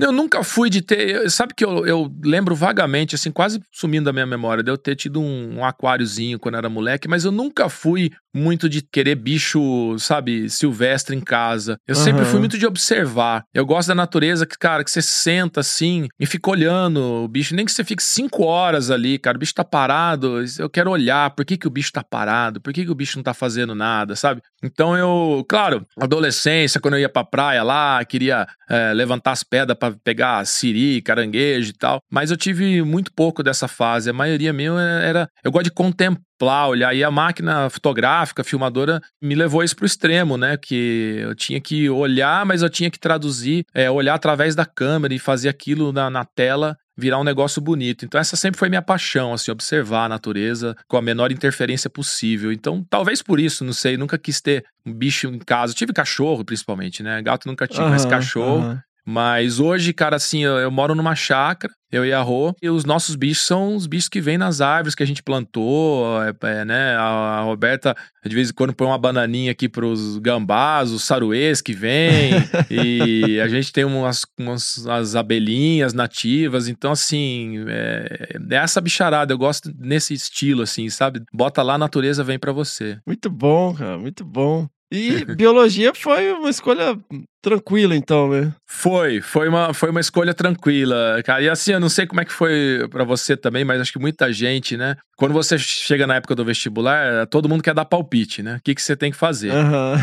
Eu 0.00 0.12
nunca 0.12 0.42
fui 0.42 0.70
de 0.70 0.80
ter. 0.82 1.30
Sabe 1.30 1.54
que 1.54 1.64
eu, 1.64 1.86
eu 1.86 2.10
lembro 2.24 2.54
vagamente, 2.54 3.14
assim, 3.14 3.30
quase 3.30 3.60
sumindo 3.72 4.06
da 4.06 4.12
minha 4.12 4.26
memória, 4.26 4.62
de 4.62 4.70
eu 4.70 4.78
ter 4.78 4.96
tido 4.96 5.20
um, 5.20 5.58
um 5.58 5.64
aquáriozinho 5.64 6.38
quando 6.38 6.56
era 6.56 6.68
moleque, 6.68 7.08
mas 7.08 7.24
eu 7.24 7.32
nunca 7.32 7.68
fui 7.68 8.10
muito 8.34 8.68
de 8.68 8.80
querer 8.80 9.14
bicho, 9.14 9.98
sabe, 9.98 10.48
silvestre 10.48 11.14
em 11.14 11.20
casa. 11.20 11.76
Eu 11.86 11.94
sempre 11.94 12.22
Aham. 12.22 12.30
fui 12.30 12.40
muito 12.40 12.58
de 12.58 12.66
observar. 12.66 13.44
Eu 13.52 13.66
gosto 13.66 13.81
da 13.88 13.94
natureza 13.94 14.46
que, 14.46 14.58
cara, 14.58 14.84
que 14.84 14.90
você 14.90 15.02
senta 15.02 15.60
assim 15.60 16.08
e 16.18 16.26
fica 16.26 16.50
olhando 16.50 17.24
o 17.24 17.28
bicho, 17.28 17.54
nem 17.54 17.64
que 17.64 17.72
você 17.72 17.84
fique 17.84 18.02
cinco 18.02 18.44
horas 18.44 18.90
ali, 18.90 19.18
cara, 19.18 19.36
o 19.36 19.40
bicho 19.40 19.54
tá 19.54 19.64
parado, 19.64 20.42
eu 20.58 20.68
quero 20.68 20.90
olhar 20.90 21.30
por 21.30 21.44
que, 21.44 21.56
que 21.56 21.66
o 21.66 21.70
bicho 21.70 21.92
tá 21.92 22.02
parado, 22.02 22.60
por 22.60 22.72
que, 22.72 22.84
que 22.84 22.90
o 22.90 22.94
bicho 22.94 23.18
não 23.18 23.22
tá 23.22 23.34
fazendo 23.34 23.74
nada, 23.74 24.16
sabe? 24.16 24.42
Então 24.62 24.96
eu, 24.96 25.44
claro, 25.48 25.86
adolescência, 26.00 26.80
quando 26.80 26.94
eu 26.94 27.00
ia 27.00 27.08
pra 27.08 27.24
praia 27.24 27.62
lá, 27.62 28.04
queria 28.04 28.46
é, 28.68 28.92
levantar 28.94 29.32
as 29.32 29.42
pedras 29.42 29.76
pra 29.76 29.92
pegar 30.02 30.46
siri, 30.46 31.02
caranguejo 31.02 31.70
e 31.70 31.74
tal. 31.74 32.00
Mas 32.10 32.30
eu 32.30 32.36
tive 32.36 32.82
muito 32.82 33.12
pouco 33.12 33.42
dessa 33.42 33.68
fase. 33.68 34.10
A 34.10 34.12
maioria 34.14 34.52
meu 34.52 34.78
era. 34.78 35.28
Eu 35.44 35.52
gosto 35.52 35.64
de 35.64 35.70
contemplar, 35.70 36.22
olhar. 36.68 36.94
E 36.94 37.04
a 37.04 37.10
máquina 37.10 37.68
fotográfica, 37.70 38.44
filmadora, 38.44 39.00
me 39.20 39.34
levou 39.34 39.62
isso 39.62 39.76
pro 39.76 39.86
extremo, 39.86 40.36
né? 40.36 40.56
Que 40.56 41.18
eu 41.20 41.34
tinha 41.34 41.60
que 41.60 41.88
olhar, 41.88 42.44
mas 42.44 42.62
eu 42.62 42.70
tinha 42.70 42.90
que 42.90 42.98
traduzir, 42.98 43.64
é, 43.74 43.90
olhar 43.90 44.14
através 44.14 44.54
da 44.54 44.64
câmera 44.64 45.14
e 45.14 45.18
fazer 45.18 45.48
aquilo 45.48 45.92
na, 45.92 46.10
na 46.10 46.24
tela 46.24 46.76
virar 46.96 47.18
um 47.18 47.24
negócio 47.24 47.60
bonito. 47.60 48.04
Então 48.04 48.20
essa 48.20 48.36
sempre 48.36 48.58
foi 48.58 48.68
minha 48.68 48.82
paixão, 48.82 49.32
assim, 49.32 49.50
observar 49.50 50.04
a 50.04 50.08
natureza 50.08 50.76
com 50.86 50.96
a 50.96 51.02
menor 51.02 51.32
interferência 51.32 51.88
possível. 51.88 52.52
Então, 52.52 52.84
talvez 52.88 53.22
por 53.22 53.40
isso, 53.40 53.64
não 53.64 53.72
sei, 53.72 53.96
nunca 53.96 54.18
quis 54.18 54.40
ter 54.40 54.64
um 54.84 54.92
bicho 54.92 55.28
em 55.28 55.38
casa. 55.38 55.72
Eu 55.72 55.76
tive 55.76 55.92
cachorro, 55.92 56.44
principalmente, 56.44 57.02
né? 57.02 57.22
Gato 57.22 57.48
nunca 57.48 57.66
tive, 57.66 57.82
mas 57.82 58.02
Aham, 58.02 58.10
cachorro. 58.10 58.60
aham. 58.60 58.82
Mas 59.04 59.58
hoje, 59.58 59.92
cara, 59.92 60.16
assim, 60.16 60.44
eu, 60.44 60.58
eu 60.58 60.70
moro 60.70 60.94
numa 60.94 61.14
chácara, 61.14 61.72
eu 61.90 62.06
e 62.06 62.12
a 62.12 62.22
Rô, 62.22 62.54
e 62.62 62.70
os 62.70 62.84
nossos 62.84 63.16
bichos 63.16 63.46
são 63.46 63.74
os 63.74 63.86
bichos 63.86 64.08
que 64.08 64.20
vêm 64.20 64.38
nas 64.38 64.60
árvores 64.60 64.94
que 64.94 65.02
a 65.02 65.06
gente 65.06 65.22
plantou, 65.22 66.06
é, 66.22 66.34
é, 66.42 66.64
né? 66.64 66.96
A, 66.96 67.02
a 67.02 67.40
Roberta, 67.42 67.94
de 68.24 68.34
vez 68.34 68.50
em 68.50 68.54
quando, 68.54 68.74
põe 68.74 68.86
uma 68.86 68.98
bananinha 68.98 69.52
aqui 69.52 69.68
pros 69.68 70.18
gambás, 70.18 70.90
os 70.90 71.04
saruês 71.04 71.60
que 71.60 71.74
vêm, 71.74 72.32
e 72.70 73.40
a 73.40 73.48
gente 73.48 73.72
tem 73.72 73.84
umas, 73.84 74.24
umas 74.38 74.78
umas 74.78 75.16
abelhinhas 75.16 75.92
nativas, 75.92 76.68
então, 76.68 76.92
assim, 76.92 77.64
é, 77.68 78.38
é 78.50 78.54
essa 78.54 78.80
bicharada, 78.80 79.34
eu 79.34 79.38
gosto 79.38 79.70
nesse 79.78 80.14
estilo, 80.14 80.62
assim, 80.62 80.88
sabe? 80.88 81.22
Bota 81.32 81.62
lá, 81.62 81.74
a 81.74 81.78
natureza 81.78 82.24
vem 82.24 82.38
pra 82.38 82.52
você. 82.52 82.98
Muito 83.06 83.28
bom, 83.28 83.74
cara, 83.74 83.98
muito 83.98 84.24
bom. 84.24 84.68
E 84.92 85.24
biologia 85.34 85.94
foi 85.94 86.30
uma 86.32 86.50
escolha 86.50 86.98
tranquila, 87.40 87.96
então, 87.96 88.28
né? 88.28 88.52
Foi, 88.68 89.20
foi 89.20 89.48
uma, 89.48 89.72
foi 89.72 89.90
uma 89.90 90.00
escolha 90.00 90.34
tranquila, 90.34 91.20
cara. 91.24 91.42
E 91.42 91.48
assim, 91.48 91.72
eu 91.72 91.80
não 91.80 91.88
sei 91.88 92.06
como 92.06 92.20
é 92.20 92.24
que 92.24 92.32
foi 92.32 92.86
pra 92.90 93.02
você 93.02 93.36
também, 93.36 93.64
mas 93.64 93.80
acho 93.80 93.92
que 93.92 93.98
muita 93.98 94.30
gente, 94.32 94.76
né? 94.76 94.96
Quando 95.16 95.32
você 95.32 95.58
chega 95.58 96.06
na 96.06 96.16
época 96.16 96.34
do 96.34 96.44
vestibular, 96.44 97.26
todo 97.26 97.48
mundo 97.48 97.62
quer 97.62 97.74
dar 97.74 97.84
palpite, 97.84 98.42
né? 98.42 98.56
O 98.56 98.60
que, 98.62 98.74
que 98.74 98.82
você 98.82 98.94
tem 98.94 99.10
que 99.10 99.16
fazer? 99.16 99.50
Aham. 99.50 99.96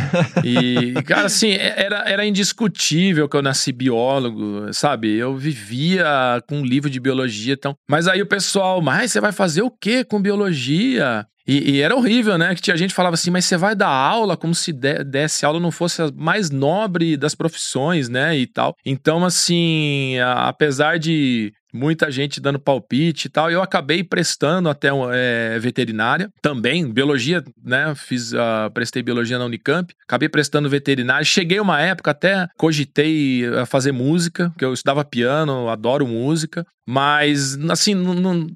E, 0.44 0.94
cara, 1.04 1.28
assim, 1.28 1.52
era, 1.52 2.04
era 2.10 2.26
indiscutível 2.26 3.30
que 3.30 3.38
eu 3.38 3.42
nasci 3.42 3.72
biólogo, 3.72 4.74
sabe? 4.74 5.16
Eu 5.16 5.36
vivia 5.38 6.44
com 6.48 6.58
um 6.58 6.66
livro 6.66 6.90
de 6.90 7.00
biologia, 7.00 7.54
então. 7.54 7.76
Mas 7.88 8.08
aí 8.08 8.22
o 8.22 8.28
pessoal, 8.28 8.82
mas 8.82 9.12
você 9.12 9.22
vai 9.22 9.32
fazer 9.32 9.62
o 9.62 9.72
quê 9.72 10.04
com 10.04 10.22
biologia? 10.22 11.26
E, 11.50 11.72
e 11.78 11.82
era 11.82 11.96
horrível, 11.96 12.38
né? 12.38 12.54
Que 12.54 12.62
tinha 12.62 12.78
gente 12.78 12.92
que 12.92 12.96
falava 12.96 13.16
assim, 13.16 13.32
mas 13.32 13.46
você 13.46 13.58
vai 13.58 13.76
dar 13.76 13.88
aula 13.90 14.38
como 14.38 14.54
se 14.54 14.72
de- 14.72 15.04
desse 15.04 15.46
aula 15.46 15.60
não 15.60 15.72
fosse 15.72 16.00
a 16.02 16.12
mais 16.16 16.52
nobre 16.52 17.18
das 17.18 17.34
profissões, 17.34 18.08
né? 18.08 18.38
E 18.38 18.46
tal. 18.46 18.76
Então, 18.86 19.26
assim, 19.26 20.20
a- 20.20 20.48
apesar 20.50 21.00
de 21.00 21.52
muita 21.74 22.12
gente 22.12 22.40
dando 22.40 22.60
palpite 22.60 23.28
e 23.28 23.30
tal, 23.30 23.50
eu 23.52 23.62
acabei 23.62 24.04
prestando 24.04 24.70
até 24.70 24.90
é, 25.12 25.60
veterinária 25.60 26.32
também, 26.42 26.92
biologia, 26.92 27.44
né? 27.64 27.94
Fiz, 27.96 28.34
ah, 28.34 28.70
prestei 28.74 29.02
biologia 29.02 29.38
na 29.38 29.46
Unicamp, 29.46 29.94
acabei 30.04 30.30
prestando 30.30 30.70
veterinária. 30.70 31.24
Cheguei 31.24 31.60
uma 31.60 31.80
época 31.80 32.12
até 32.12 32.48
cogitei 32.58 33.46
a 33.48 33.66
fazer 33.66 33.92
música, 33.92 34.52
que 34.58 34.66
eu 34.66 34.74
estudava 34.74 35.04
piano, 35.04 35.70
adoro 35.70 36.08
música, 36.08 36.66
mas 36.88 37.58
assim, 37.70 37.96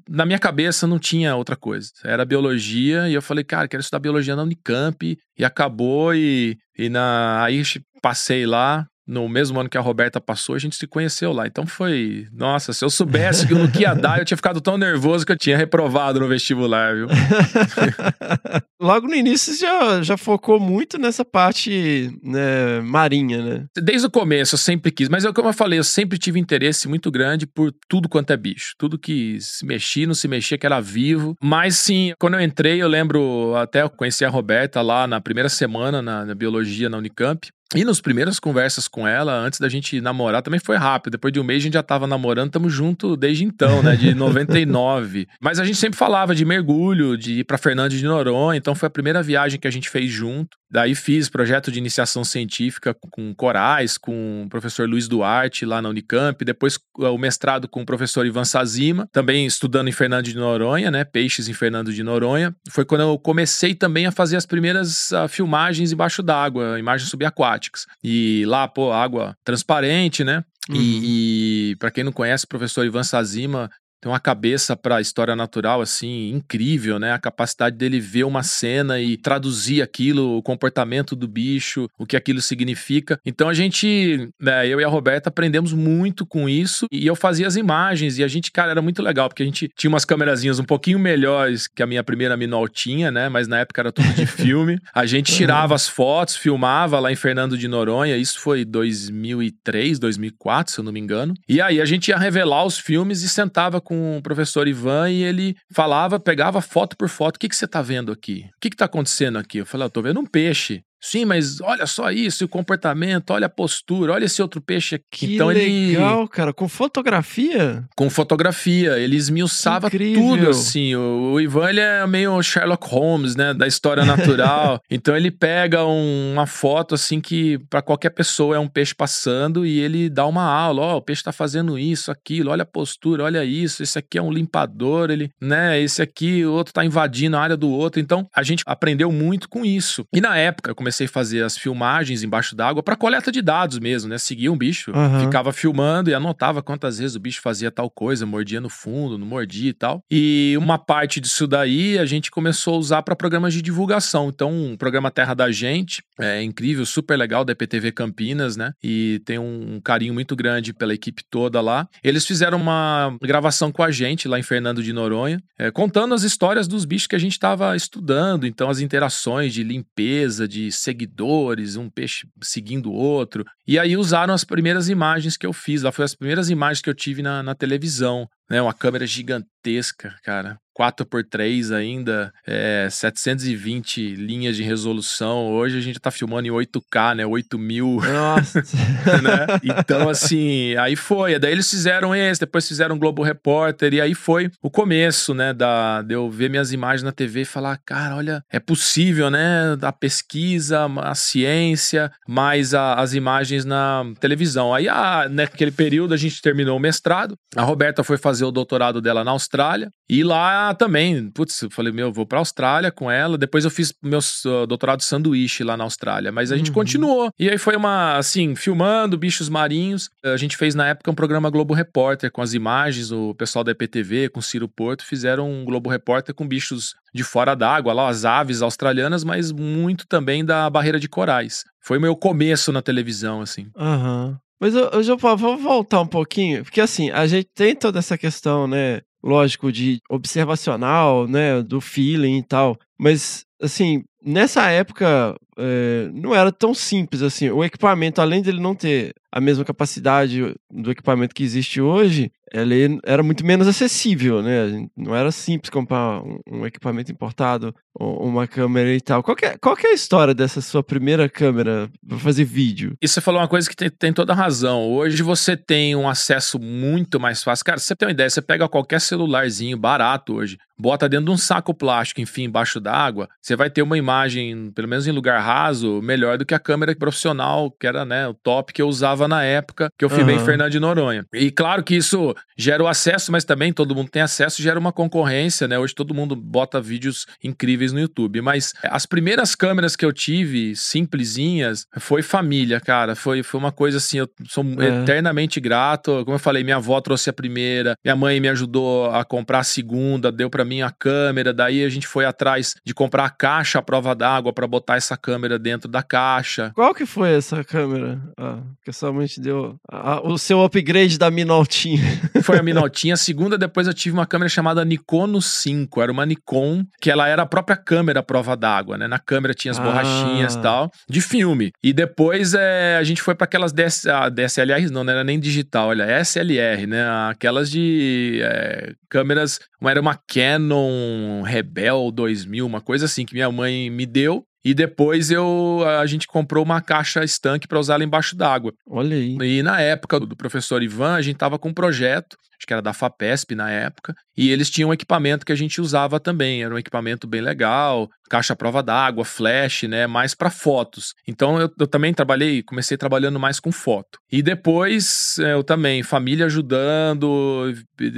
na 0.08 0.26
minha 0.26 0.38
cabeça 0.38 0.86
não 0.86 0.98
tinha 0.98 1.36
outra 1.36 1.56
coisa. 1.56 1.90
Era 2.04 2.24
biologia 2.24 3.08
e 3.08 3.14
eu 3.14 3.22
falei, 3.22 3.44
cara, 3.44 3.68
quero 3.68 3.80
estudar 3.80 4.00
biologia 4.00 4.34
na 4.34 4.42
Unicamp 4.42 5.16
e 5.38 5.44
acabou 5.44 6.14
e, 6.14 6.58
e 6.76 6.88
na 6.88 7.44
aí 7.44 7.62
passei 8.02 8.44
lá, 8.44 8.86
no 9.06 9.28
mesmo 9.28 9.60
ano 9.60 9.68
que 9.68 9.76
a 9.76 9.80
Roberta 9.80 10.20
passou, 10.20 10.54
a 10.54 10.58
gente 10.58 10.76
se 10.76 10.86
conheceu 10.86 11.32
lá. 11.32 11.46
Então 11.46 11.66
foi. 11.66 12.26
Nossa, 12.32 12.72
se 12.72 12.84
eu 12.84 12.90
soubesse 12.90 13.46
que 13.46 13.54
no 13.54 13.70
que 13.70 13.82
ia 13.82 13.94
dar, 13.94 14.18
eu 14.18 14.24
tinha 14.24 14.36
ficado 14.36 14.60
tão 14.60 14.78
nervoso 14.78 15.26
que 15.26 15.32
eu 15.32 15.36
tinha 15.36 15.56
reprovado 15.56 16.20
no 16.20 16.28
vestibular, 16.28 16.94
viu? 16.94 17.08
Logo 18.80 19.06
no 19.06 19.14
início 19.14 19.52
você 19.52 19.60
já, 19.60 20.02
já 20.02 20.16
focou 20.16 20.58
muito 20.58 20.98
nessa 20.98 21.24
parte 21.24 22.10
né, 22.22 22.80
marinha, 22.80 23.42
né? 23.42 23.64
Desde 23.76 24.06
o 24.06 24.10
começo 24.10 24.54
eu 24.54 24.58
sempre 24.58 24.90
quis, 24.90 25.08
mas 25.08 25.24
é 25.24 25.32
como 25.32 25.48
eu 25.48 25.52
falei, 25.52 25.78
eu 25.78 25.84
sempre 25.84 26.18
tive 26.18 26.40
interesse 26.40 26.88
muito 26.88 27.10
grande 27.10 27.46
por 27.46 27.72
tudo 27.88 28.08
quanto 28.08 28.32
é 28.32 28.36
bicho. 28.36 28.74
Tudo 28.78 28.98
que 28.98 29.38
se 29.40 29.64
mexia, 29.64 30.06
não 30.06 30.14
se 30.14 30.28
mexia, 30.28 30.58
que 30.58 30.66
era 30.66 30.80
vivo. 30.80 31.36
Mas 31.42 31.76
sim, 31.76 32.14
quando 32.18 32.34
eu 32.34 32.40
entrei, 32.40 32.82
eu 32.82 32.88
lembro, 32.88 33.54
até 33.56 33.82
eu 33.82 33.90
conheci 33.90 34.24
a 34.24 34.30
Roberta 34.30 34.80
lá 34.80 35.06
na 35.06 35.20
primeira 35.20 35.48
semana 35.48 36.00
na, 36.00 36.24
na 36.24 36.34
biologia 36.34 36.88
na 36.88 36.98
Unicamp. 36.98 37.48
E 37.74 37.84
nas 37.84 38.00
primeiras 38.00 38.38
conversas 38.38 38.86
com 38.86 39.06
ela, 39.06 39.32
antes 39.34 39.58
da 39.58 39.68
gente 39.68 40.00
namorar, 40.00 40.42
também 40.42 40.60
foi 40.60 40.76
rápido. 40.76 41.12
Depois 41.12 41.32
de 41.32 41.40
um 41.40 41.44
mês 41.44 41.60
a 41.60 41.64
gente 41.64 41.74
já 41.74 41.82
tava 41.82 42.06
namorando, 42.06 42.50
tamo 42.50 42.70
junto 42.70 43.16
desde 43.16 43.44
então, 43.44 43.82
né? 43.82 43.96
De 43.96 44.14
99. 44.14 45.26
Mas 45.40 45.58
a 45.58 45.64
gente 45.64 45.78
sempre 45.78 45.98
falava 45.98 46.34
de 46.34 46.44
mergulho, 46.44 47.16
de 47.16 47.40
ir 47.40 47.44
pra 47.44 47.58
Fernandes 47.58 47.98
de 47.98 48.04
Noronha. 48.04 48.56
Então 48.58 48.74
foi 48.74 48.86
a 48.86 48.90
primeira 48.90 49.22
viagem 49.22 49.58
que 49.58 49.66
a 49.66 49.70
gente 49.70 49.88
fez 49.90 50.10
junto. 50.10 50.56
Daí 50.74 50.92
fiz 50.96 51.28
projeto 51.28 51.70
de 51.70 51.78
iniciação 51.78 52.24
científica 52.24 52.92
com 53.12 53.32
corais, 53.32 53.96
com 53.96 54.42
o 54.44 54.48
professor 54.48 54.88
Luiz 54.88 55.06
Duarte 55.06 55.64
lá 55.64 55.80
na 55.80 55.88
Unicamp, 55.88 56.44
depois 56.44 56.80
o 56.98 57.16
mestrado 57.16 57.68
com 57.68 57.82
o 57.82 57.86
professor 57.86 58.26
Ivan 58.26 58.44
Sazima, 58.44 59.08
também 59.12 59.46
estudando 59.46 59.86
em 59.86 59.92
Fernando 59.92 60.24
de 60.24 60.34
Noronha, 60.34 60.90
né? 60.90 61.04
Peixes 61.04 61.48
em 61.48 61.52
Fernando 61.52 61.92
de 61.92 62.02
Noronha. 62.02 62.52
Foi 62.68 62.84
quando 62.84 63.02
eu 63.02 63.16
comecei 63.16 63.72
também 63.72 64.06
a 64.06 64.10
fazer 64.10 64.36
as 64.36 64.46
primeiras 64.46 65.12
uh, 65.12 65.28
filmagens 65.28 65.92
embaixo 65.92 66.24
d'água, 66.24 66.76
imagens 66.76 67.08
subaquáticas. 67.08 67.86
E 68.02 68.42
lá, 68.44 68.66
pô, 68.66 68.90
água 68.90 69.36
transparente, 69.44 70.24
né? 70.24 70.42
Uhum. 70.68 70.76
E, 70.76 71.70
e 71.70 71.76
para 71.76 71.92
quem 71.92 72.02
não 72.02 72.10
conhece, 72.10 72.46
o 72.46 72.48
professor 72.48 72.84
Ivan 72.84 73.04
Sazima 73.04 73.70
tem 74.04 74.12
uma 74.12 74.20
cabeça 74.20 74.76
para 74.76 75.00
história 75.00 75.34
natural 75.34 75.80
assim 75.80 76.28
incrível, 76.28 76.98
né? 76.98 77.12
A 77.12 77.18
capacidade 77.18 77.74
dele 77.74 77.98
ver 77.98 78.24
uma 78.24 78.42
cena 78.42 79.00
e 79.00 79.16
traduzir 79.16 79.80
aquilo, 79.80 80.36
o 80.36 80.42
comportamento 80.42 81.16
do 81.16 81.26
bicho, 81.26 81.88
o 81.98 82.04
que 82.04 82.14
aquilo 82.14 82.42
significa. 82.42 83.18
Então 83.24 83.48
a 83.48 83.54
gente, 83.54 84.28
né, 84.38 84.68
eu 84.68 84.78
e 84.78 84.84
a 84.84 84.88
Roberta 84.88 85.30
aprendemos 85.30 85.72
muito 85.72 86.26
com 86.26 86.46
isso 86.46 86.86
e 86.92 87.06
eu 87.06 87.16
fazia 87.16 87.46
as 87.46 87.56
imagens 87.56 88.18
e 88.18 88.24
a 88.24 88.28
gente, 88.28 88.52
cara, 88.52 88.72
era 88.72 88.82
muito 88.82 89.02
legal 89.02 89.26
porque 89.26 89.42
a 89.42 89.46
gente 89.46 89.70
tinha 89.74 89.88
umas 89.88 90.04
câmerazinhas 90.04 90.58
um 90.58 90.64
pouquinho 90.64 90.98
melhores 90.98 91.66
que 91.66 91.82
a 91.82 91.86
minha 91.86 92.04
primeira 92.04 92.36
Minol 92.36 92.68
tinha, 92.68 93.10
né? 93.10 93.30
Mas 93.30 93.48
na 93.48 93.60
época 93.60 93.80
era 93.80 93.90
tudo 93.90 94.12
de 94.12 94.26
filme. 94.28 94.78
A 94.94 95.06
gente 95.06 95.32
tirava 95.32 95.74
as 95.74 95.88
fotos, 95.88 96.36
filmava 96.36 97.00
lá 97.00 97.10
em 97.10 97.16
Fernando 97.16 97.56
de 97.56 97.66
Noronha. 97.66 98.18
Isso 98.18 98.38
foi 98.38 98.66
2003, 98.66 99.98
2004, 99.98 100.74
se 100.74 100.80
eu 100.80 100.84
não 100.84 100.92
me 100.92 101.00
engano. 101.00 101.32
E 101.48 101.58
aí 101.58 101.80
a 101.80 101.86
gente 101.86 102.08
ia 102.08 102.18
revelar 102.18 102.66
os 102.66 102.78
filmes 102.78 103.22
e 103.22 103.30
sentava 103.30 103.80
com 103.80 103.93
o 104.16 104.22
professor 104.22 104.66
Ivan 104.68 105.10
e 105.10 105.22
ele 105.22 105.56
falava, 105.72 106.18
pegava 106.20 106.60
foto 106.60 106.96
por 106.96 107.08
foto. 107.08 107.36
O 107.36 107.38
que, 107.38 107.48
que 107.48 107.56
você 107.56 107.66
tá 107.66 107.82
vendo 107.82 108.12
aqui? 108.12 108.46
O 108.56 108.60
que, 108.60 108.70
que 108.70 108.76
tá 108.76 108.84
acontecendo 108.84 109.38
aqui? 109.38 109.58
Eu 109.58 109.66
falei, 109.66 109.86
eu 109.86 109.90
tô 109.90 110.02
vendo 110.02 110.20
um 110.20 110.26
peixe. 110.26 110.82
Sim, 111.06 111.26
mas 111.26 111.60
olha 111.60 111.86
só 111.86 112.10
isso, 112.10 112.46
o 112.46 112.48
comportamento, 112.48 113.30
olha 113.30 113.44
a 113.46 113.50
postura, 113.50 114.14
olha 114.14 114.24
esse 114.24 114.40
outro 114.40 114.60
peixe 114.60 114.94
aqui. 114.94 115.04
Que 115.26 115.34
então 115.34 115.50
ele. 115.52 115.88
legal, 115.96 116.26
cara. 116.26 116.52
Com 116.52 116.66
fotografia? 116.68 117.84
Com 117.96 118.08
fotografia, 118.10 118.98
ele 118.98 119.14
esmiuçava 119.16 119.86
Incrível. 119.88 120.22
tudo, 120.22 120.48
assim. 120.50 120.94
O, 120.94 121.32
o 121.34 121.40
Ivan, 121.40 121.68
ele 121.68 121.80
é 121.80 122.06
meio 122.06 122.42
Sherlock 122.42 122.86
Holmes, 122.88 123.36
né, 123.36 123.52
da 123.54 123.66
história 123.66 124.02
natural. 124.06 124.80
então 124.90 125.16
ele 125.16 125.30
pega 125.30 125.84
um- 125.84 126.32
uma 126.32 126.46
foto, 126.46 126.94
assim, 126.94 127.20
que 127.20 127.58
para 127.70 127.82
qualquer 127.82 128.10
pessoa 128.10 128.56
é 128.56 128.58
um 128.58 128.66
peixe 128.68 128.94
passando 128.94 129.64
e 129.66 129.78
ele 129.80 130.08
dá 130.08 130.26
uma 130.26 130.44
aula. 130.44 130.82
Ó, 130.82 130.96
o 130.96 131.02
peixe 131.02 131.22
tá 131.22 131.32
fazendo 131.32 131.78
isso, 131.78 132.10
aquilo, 132.10 132.50
olha 132.50 132.62
a 132.62 132.66
postura, 132.66 133.24
olha 133.24 133.44
isso. 133.44 133.82
Esse 133.82 133.98
aqui 133.98 134.16
é 134.18 134.22
um 134.22 134.32
limpador, 134.32 135.10
ele, 135.10 135.30
né, 135.40 135.78
esse 135.80 136.00
aqui, 136.02 136.44
o 136.44 136.52
outro 136.52 136.72
tá 136.72 136.84
invadindo 136.84 137.36
a 137.36 137.40
área 137.40 137.56
do 137.56 137.68
outro. 137.68 138.00
Então 138.00 138.26
a 138.34 138.42
gente 138.42 138.62
aprendeu 138.66 139.12
muito 139.12 139.48
com 139.48 139.64
isso. 139.64 140.04
E 140.14 140.20
na 140.20 140.36
época 140.36 140.70
eu 140.70 140.74
comecei 140.74 140.93
a 141.02 141.08
fazer 141.08 141.42
as 141.42 141.58
filmagens 141.58 142.22
embaixo 142.22 142.54
d'água 142.54 142.82
para 142.82 142.94
coleta 142.96 143.32
de 143.32 143.42
dados 143.42 143.78
mesmo, 143.78 144.08
né? 144.08 144.18
Seguia 144.18 144.52
um 144.52 144.56
bicho, 144.56 144.92
Aham. 144.94 145.20
ficava 145.20 145.52
filmando 145.52 146.10
e 146.10 146.14
anotava 146.14 146.62
quantas 146.62 146.98
vezes 146.98 147.16
o 147.16 147.20
bicho 147.20 147.40
fazia 147.40 147.70
tal 147.70 147.90
coisa, 147.90 148.24
mordia 148.24 148.60
no 148.60 148.68
fundo, 148.68 149.18
não 149.18 149.26
mordia 149.26 149.70
e 149.70 149.72
tal. 149.72 150.02
E 150.10 150.54
uma 150.58 150.78
parte 150.78 151.20
disso 151.20 151.46
daí 151.46 151.98
a 151.98 152.04
gente 152.04 152.30
começou 152.30 152.74
a 152.74 152.78
usar 152.78 153.02
para 153.02 153.16
programas 153.16 153.52
de 153.52 153.60
divulgação. 153.60 154.28
Então, 154.28 154.72
o 154.72 154.78
programa 154.78 155.10
Terra 155.10 155.34
da 155.34 155.50
Gente 155.50 156.02
é 156.20 156.42
incrível, 156.42 156.86
super 156.86 157.16
legal 157.16 157.44
da 157.44 157.52
EPTV 157.52 157.90
Campinas, 157.92 158.56
né? 158.56 158.72
E 158.82 159.20
tem 159.24 159.38
um 159.38 159.80
carinho 159.82 160.14
muito 160.14 160.36
grande 160.36 160.72
pela 160.72 160.94
equipe 160.94 161.22
toda 161.28 161.60
lá. 161.60 161.88
Eles 162.02 162.26
fizeram 162.26 162.58
uma 162.58 163.16
gravação 163.20 163.72
com 163.72 163.82
a 163.82 163.90
gente 163.90 164.28
lá 164.28 164.38
em 164.38 164.42
Fernando 164.42 164.82
de 164.82 164.92
Noronha, 164.92 165.42
é, 165.58 165.70
contando 165.70 166.14
as 166.14 166.22
histórias 166.22 166.68
dos 166.68 166.84
bichos 166.84 167.06
que 167.06 167.16
a 167.16 167.18
gente 167.18 167.32
estava 167.32 167.74
estudando. 167.74 168.46
Então, 168.46 168.68
as 168.70 168.80
interações 168.80 169.52
de 169.52 169.62
limpeza, 169.62 170.46
de 170.46 170.70
seguidores, 170.76 171.76
um 171.76 171.88
peixe 171.88 172.26
seguindo 172.42 172.90
o 172.90 172.94
outro. 172.94 173.44
E 173.66 173.78
aí 173.78 173.96
usaram 173.96 174.34
as 174.34 174.44
primeiras 174.44 174.88
imagens 174.88 175.36
que 175.36 175.46
eu 175.46 175.52
fiz. 175.52 175.82
Lá 175.82 175.92
foi 175.92 176.04
as 176.04 176.14
primeiras 176.14 176.50
imagens 176.50 176.80
que 176.80 176.90
eu 176.90 176.94
tive 176.94 177.22
na, 177.22 177.42
na 177.42 177.54
televisão. 177.54 178.28
Né, 178.50 178.60
uma 178.60 178.74
câmera 178.74 179.06
gigantesca, 179.06 180.14
cara. 180.22 180.58
4x3 180.76 181.72
ainda, 181.72 182.32
é, 182.44 182.88
720 182.90 184.16
linhas 184.16 184.56
de 184.56 184.64
resolução. 184.64 185.46
Hoje 185.52 185.78
a 185.78 185.80
gente 185.80 186.00
tá 186.00 186.10
filmando 186.10 186.48
em 186.48 186.50
8K, 186.50 187.14
né? 187.14 187.24
8000 187.24 188.00
Nossa. 188.02 188.58
né? 189.22 189.46
Então, 189.62 190.08
assim, 190.08 190.74
aí 190.76 190.96
foi. 190.96 191.38
Daí 191.38 191.52
eles 191.52 191.70
fizeram 191.70 192.12
esse, 192.12 192.40
depois 192.40 192.66
fizeram 192.66 192.98
Globo 192.98 193.22
Repórter, 193.22 193.94
e 193.94 194.00
aí 194.00 194.14
foi 194.16 194.50
o 194.60 194.68
começo, 194.68 195.32
né? 195.32 195.52
Da, 195.52 196.02
de 196.02 196.14
eu 196.14 196.28
ver 196.28 196.50
minhas 196.50 196.72
imagens 196.72 197.04
na 197.04 197.12
TV 197.12 197.42
e 197.42 197.44
falar, 197.44 197.78
cara, 197.86 198.16
olha, 198.16 198.42
é 198.50 198.58
possível, 198.58 199.30
né? 199.30 199.76
A 199.80 199.92
pesquisa, 199.92 200.86
a 201.02 201.14
ciência, 201.14 202.10
mais 202.26 202.74
a- 202.74 202.94
as 202.94 203.14
imagens 203.14 203.64
na 203.64 204.02
televisão. 204.18 204.74
Aí, 204.74 204.88
a, 204.88 205.28
naquele 205.30 205.70
período, 205.70 206.14
a 206.14 206.16
gente 206.16 206.42
terminou 206.42 206.76
o 206.76 206.80
mestrado. 206.80 207.36
A 207.54 207.62
Roberta 207.62 208.02
foi 208.02 208.16
fazer 208.18 208.33
o 208.42 208.50
doutorado 208.50 209.00
dela 209.00 209.22
na 209.22 209.30
Austrália. 209.32 209.90
E 210.08 210.24
lá 210.24 210.74
também, 210.74 211.30
putz, 211.30 211.60
eu 211.62 211.70
falei, 211.70 211.92
meu, 211.92 212.08
eu 212.08 212.12
vou 212.12 212.26
pra 212.26 212.38
Austrália 212.38 212.90
com 212.90 213.10
ela. 213.10 213.36
Depois 213.38 213.64
eu 213.64 213.70
fiz 213.70 213.92
meu 214.02 214.18
uh, 214.18 214.66
doutorado 214.66 214.98
de 214.98 215.04
sanduíche 215.04 215.62
lá 215.62 215.76
na 215.76 215.84
Austrália. 215.84 216.32
Mas 216.32 216.50
a 216.50 216.56
gente 216.56 216.68
Uhum. 216.68 216.74
continuou. 216.74 217.30
E 217.38 217.48
aí 217.48 217.58
foi 217.58 217.76
uma, 217.76 218.16
assim, 218.16 218.54
filmando 218.56 219.16
bichos 219.18 219.48
marinhos. 219.48 220.08
A 220.24 220.36
gente 220.36 220.56
fez 220.56 220.74
na 220.74 220.88
época 220.88 221.10
um 221.10 221.14
programa 221.14 221.50
Globo 221.50 221.74
Repórter 221.74 222.30
com 222.32 222.42
as 222.42 222.54
imagens. 222.54 223.12
O 223.12 223.34
pessoal 223.34 223.62
da 223.64 223.70
EPTV, 223.72 224.28
com 224.30 224.40
Ciro 224.40 224.68
Porto, 224.68 225.04
fizeram 225.04 225.50
um 225.50 225.64
Globo 225.64 225.90
Repórter 225.90 226.34
com 226.34 226.46
bichos 226.48 226.94
de 227.14 227.22
fora 227.22 227.54
d'água, 227.54 227.92
lá 227.92 228.08
as 228.08 228.24
aves 228.24 228.60
australianas, 228.60 229.22
mas 229.22 229.52
muito 229.52 230.04
também 230.08 230.44
da 230.44 230.68
barreira 230.68 230.98
de 230.98 231.08
corais. 231.08 231.62
Foi 231.80 231.98
meu 231.98 232.16
começo 232.16 232.72
na 232.72 232.82
televisão, 232.82 233.40
assim. 233.40 233.68
Aham. 233.76 234.36
Mas 234.60 234.74
eu, 234.74 234.84
eu 234.84 235.02
já 235.02 235.14
vou 235.14 235.56
voltar 235.56 236.00
um 236.00 236.06
pouquinho, 236.06 236.62
porque 236.62 236.80
assim, 236.80 237.10
a 237.10 237.26
gente 237.26 237.48
tem 237.54 237.74
toda 237.74 237.98
essa 237.98 238.16
questão, 238.16 238.66
né? 238.66 239.00
Lógico, 239.22 239.72
de 239.72 240.00
observacional, 240.10 241.26
né? 241.26 241.62
Do 241.62 241.80
feeling 241.80 242.38
e 242.38 242.42
tal. 242.42 242.78
Mas, 242.98 243.46
assim, 243.60 244.04
nessa 244.22 244.70
época 244.70 245.34
é, 245.58 246.10
não 246.12 246.34
era 246.34 246.50
tão 246.52 246.74
simples 246.74 247.22
assim. 247.22 247.50
O 247.50 247.64
equipamento, 247.64 248.20
além 248.20 248.42
dele 248.42 248.60
não 248.60 248.74
ter 248.74 249.14
a 249.34 249.40
mesma 249.40 249.64
capacidade 249.64 250.54
do 250.70 250.92
equipamento 250.92 251.34
que 251.34 251.42
existe 251.42 251.80
hoje, 251.80 252.30
ele 252.52 253.00
era 253.02 253.20
muito 253.20 253.44
menos 253.44 253.66
acessível, 253.66 254.40
né? 254.40 254.86
Não 254.96 255.12
era 255.12 255.32
simples 255.32 255.70
comprar 255.70 256.22
um, 256.48 256.64
equipamento 256.64 257.10
importado, 257.10 257.74
uma 257.98 258.46
câmera 258.46 258.94
e 258.94 259.00
tal. 259.00 259.24
Qual 259.24 259.36
é, 259.42 259.58
qual 259.58 259.76
é 259.76 259.88
a 259.88 259.92
história 259.92 260.32
dessa 260.32 260.60
sua 260.60 260.84
primeira 260.84 261.28
câmera 261.28 261.90
para 262.06 262.18
fazer 262.18 262.44
vídeo? 262.44 262.96
E 263.02 263.08
você 263.08 263.20
falou 263.20 263.40
uma 263.40 263.48
coisa 263.48 263.68
que 263.68 263.74
tem, 263.74 263.90
tem 263.90 264.12
toda 264.12 264.32
razão. 264.32 264.84
Hoje 264.84 265.20
você 265.20 265.56
tem 265.56 265.96
um 265.96 266.08
acesso 266.08 266.60
muito 266.60 267.18
mais 267.18 267.42
fácil. 267.42 267.64
Cara, 267.64 267.78
você 267.78 267.96
tem 267.96 268.06
uma 268.06 268.12
ideia, 268.12 268.30
você 268.30 268.40
pega 268.40 268.68
qualquer 268.68 269.00
celularzinho 269.00 269.76
barato 269.76 270.34
hoje, 270.34 270.56
bota 270.78 271.08
dentro 271.08 271.26
de 271.26 271.30
um 271.32 271.36
saco 271.36 271.74
plástico, 271.74 272.20
enfim, 272.20 272.44
embaixo 272.44 272.80
d'água, 272.80 273.28
você 273.40 273.56
vai 273.56 273.70
ter 273.70 273.82
uma 273.82 273.98
imagem, 273.98 274.70
pelo 274.72 274.88
menos 274.88 275.06
em 275.06 275.12
lugar 275.12 275.40
raso, 275.40 276.00
melhor 276.02 276.38
do 276.38 276.44
que 276.44 276.54
a 276.54 276.58
câmera 276.58 276.94
profissional, 276.94 277.70
que 277.70 277.86
era 277.86 278.04
né, 278.04 278.28
o 278.28 278.34
top 278.34 278.72
que 278.72 278.82
eu 278.82 278.88
usava 278.88 279.23
na 279.28 279.42
época 279.42 279.88
que 279.98 280.04
eu 280.04 280.10
filmei 280.10 280.34
em 280.34 280.38
Aham. 280.38 280.46
Fernando 280.46 280.70
de 280.70 280.80
Noronha. 280.80 281.24
E 281.32 281.50
claro 281.50 281.82
que 281.82 281.94
isso 281.96 282.34
gera 282.56 282.82
o 282.82 282.86
acesso, 282.88 283.30
mas 283.32 283.44
também 283.44 283.72
todo 283.72 283.94
mundo 283.94 284.08
tem 284.10 284.22
acesso, 284.22 284.62
gera 284.62 284.78
uma 284.78 284.92
concorrência, 284.92 285.66
né? 285.68 285.78
Hoje 285.78 285.94
todo 285.94 286.14
mundo 286.14 286.34
bota 286.36 286.80
vídeos 286.80 287.26
incríveis 287.42 287.92
no 287.92 288.00
YouTube. 288.00 288.40
Mas 288.40 288.72
as 288.84 289.06
primeiras 289.06 289.54
câmeras 289.54 289.96
que 289.96 290.04
eu 290.04 290.12
tive, 290.12 290.74
simplesinhas, 291.14 291.86
foi 291.98 292.22
família, 292.22 292.80
cara. 292.80 293.14
Foi, 293.14 293.42
foi 293.42 293.58
uma 293.60 293.72
coisa 293.72 293.98
assim, 293.98 294.18
eu 294.18 294.28
sou 294.48 294.64
É. 294.80 295.02
eternamente 295.02 295.60
grato. 295.60 296.22
Como 296.24 296.34
eu 296.34 296.38
falei, 296.38 296.64
minha 296.64 296.76
avó 296.76 297.00
trouxe 297.00 297.30
a 297.30 297.32
primeira, 297.32 297.94
minha 298.04 298.16
mãe 298.16 298.40
me 298.40 298.48
ajudou 298.48 299.10
a 299.10 299.24
comprar 299.24 299.60
a 299.60 299.64
segunda, 299.64 300.30
deu 300.32 300.50
pra 300.50 300.64
mim 300.64 300.82
a 300.82 300.90
câmera. 300.90 301.52
Daí 301.52 301.84
a 301.84 301.88
gente 301.88 302.06
foi 302.06 302.24
atrás 302.24 302.74
de 302.84 302.92
comprar 302.94 303.24
a 303.24 303.30
caixa 303.30 303.78
à 303.78 303.82
prova 303.82 304.14
d'água 304.14 304.52
pra 304.52 304.66
botar 304.66 304.96
essa 304.96 305.16
câmera 305.16 305.58
dentro 305.58 305.88
da 305.88 306.02
caixa. 306.02 306.70
Qual 306.74 306.94
que 306.94 307.06
foi 307.06 307.32
essa 307.32 307.62
câmera? 307.64 308.20
Ah, 308.38 308.58
que 308.82 308.90
a 308.90 308.92
sua 309.14 309.18
mãe 309.18 309.26
te 309.26 309.40
deu 309.40 309.78
ah, 309.90 310.20
o 310.24 310.36
seu 310.36 310.62
upgrade 310.62 311.16
da 311.18 311.30
Minoltinha. 311.30 312.02
Foi 312.42 312.58
a 312.58 312.62
Minoltinha. 312.62 313.14
A 313.14 313.16
segunda, 313.16 313.56
depois 313.56 313.86
eu 313.86 313.94
tive 313.94 314.14
uma 314.14 314.26
câmera 314.26 314.48
chamada 314.48 314.84
Nikon 314.84 315.40
5. 315.40 316.02
Era 316.02 316.10
uma 316.10 316.26
Nikon, 316.26 316.84
que 317.00 317.10
ela 317.10 317.28
era 317.28 317.42
a 317.42 317.46
própria 317.46 317.76
câmera 317.76 318.20
à 318.20 318.22
prova 318.22 318.56
d'água, 318.56 318.98
né? 318.98 319.06
Na 319.06 319.18
câmera 319.18 319.54
tinha 319.54 319.72
as 319.72 319.78
Ah. 319.78 319.82
borrachinhas 319.82 320.54
e 320.54 320.60
tal, 320.60 320.90
de 321.08 321.20
filme. 321.20 321.72
E 321.82 321.92
depois 321.92 322.54
é, 322.54 322.96
a 322.96 323.04
gente 323.04 323.22
foi 323.22 323.34
para 323.34 323.44
aquelas 323.44 323.72
DS, 323.72 324.06
ah, 324.06 324.28
DSLRs, 324.28 324.90
não, 324.90 325.04
não 325.04 325.12
era 325.12 325.24
nem 325.24 325.38
digital, 325.38 325.88
olha, 325.88 326.04
SLR, 326.20 326.86
né? 326.86 327.04
Aquelas 327.30 327.70
de 327.70 328.40
é, 328.42 328.92
câmeras. 329.08 329.60
Uma 329.80 329.90
era 329.90 330.00
uma 330.00 330.18
Canon 330.26 331.42
Rebel 331.42 332.10
2000, 332.10 332.66
uma 332.66 332.80
coisa 332.80 333.04
assim, 333.04 333.24
que 333.24 333.34
minha 333.34 333.50
mãe 333.50 333.90
me 333.90 334.06
deu. 334.06 334.44
E 334.64 334.72
depois 334.72 335.30
eu 335.30 335.82
a 336.00 336.06
gente 336.06 336.26
comprou 336.26 336.64
uma 336.64 336.80
caixa 336.80 337.22
estanque 337.22 337.68
para 337.68 337.78
usar 337.78 337.94
ela 337.94 338.04
embaixo 338.04 338.34
d'água. 338.34 338.72
Olha 338.88 339.16
aí. 339.16 339.36
E 339.40 339.62
na 339.62 339.80
época 339.80 340.18
do 340.18 340.34
professor 340.34 340.82
Ivan, 340.82 341.14
a 341.14 341.22
gente 341.22 341.36
tava 341.36 341.58
com 341.58 341.68
um 341.68 341.74
projeto, 341.74 342.36
acho 342.56 342.66
que 342.66 342.72
era 342.72 342.80
da 342.80 342.94
FAPESP 342.94 343.54
na 343.54 343.70
época, 343.70 344.14
e 344.36 344.50
eles 344.50 344.70
tinham 344.70 344.88
um 344.88 344.92
equipamento 344.92 345.44
que 345.44 345.52
a 345.52 345.56
gente 345.56 345.80
usava 345.80 346.18
também. 346.18 346.64
Era 346.64 346.74
um 346.74 346.78
equipamento 346.78 347.26
bem 347.26 347.42
legal, 347.42 348.08
caixa 348.30 348.54
à 348.54 348.56
prova 348.56 348.82
d'água, 348.82 349.24
flash, 349.24 349.82
né? 349.82 350.06
Mais 350.06 350.34
para 350.34 350.50
fotos. 350.50 351.14
Então 351.28 351.60
eu, 351.60 351.70
eu 351.78 351.86
também 351.86 352.14
trabalhei, 352.14 352.62
comecei 352.62 352.96
trabalhando 352.96 353.38
mais 353.38 353.60
com 353.60 353.70
foto. 353.70 354.18
E 354.32 354.42
depois 354.42 355.36
eh, 355.38 355.52
eu 355.52 355.62
também, 355.62 356.02
família 356.02 356.46
ajudando, 356.46 357.74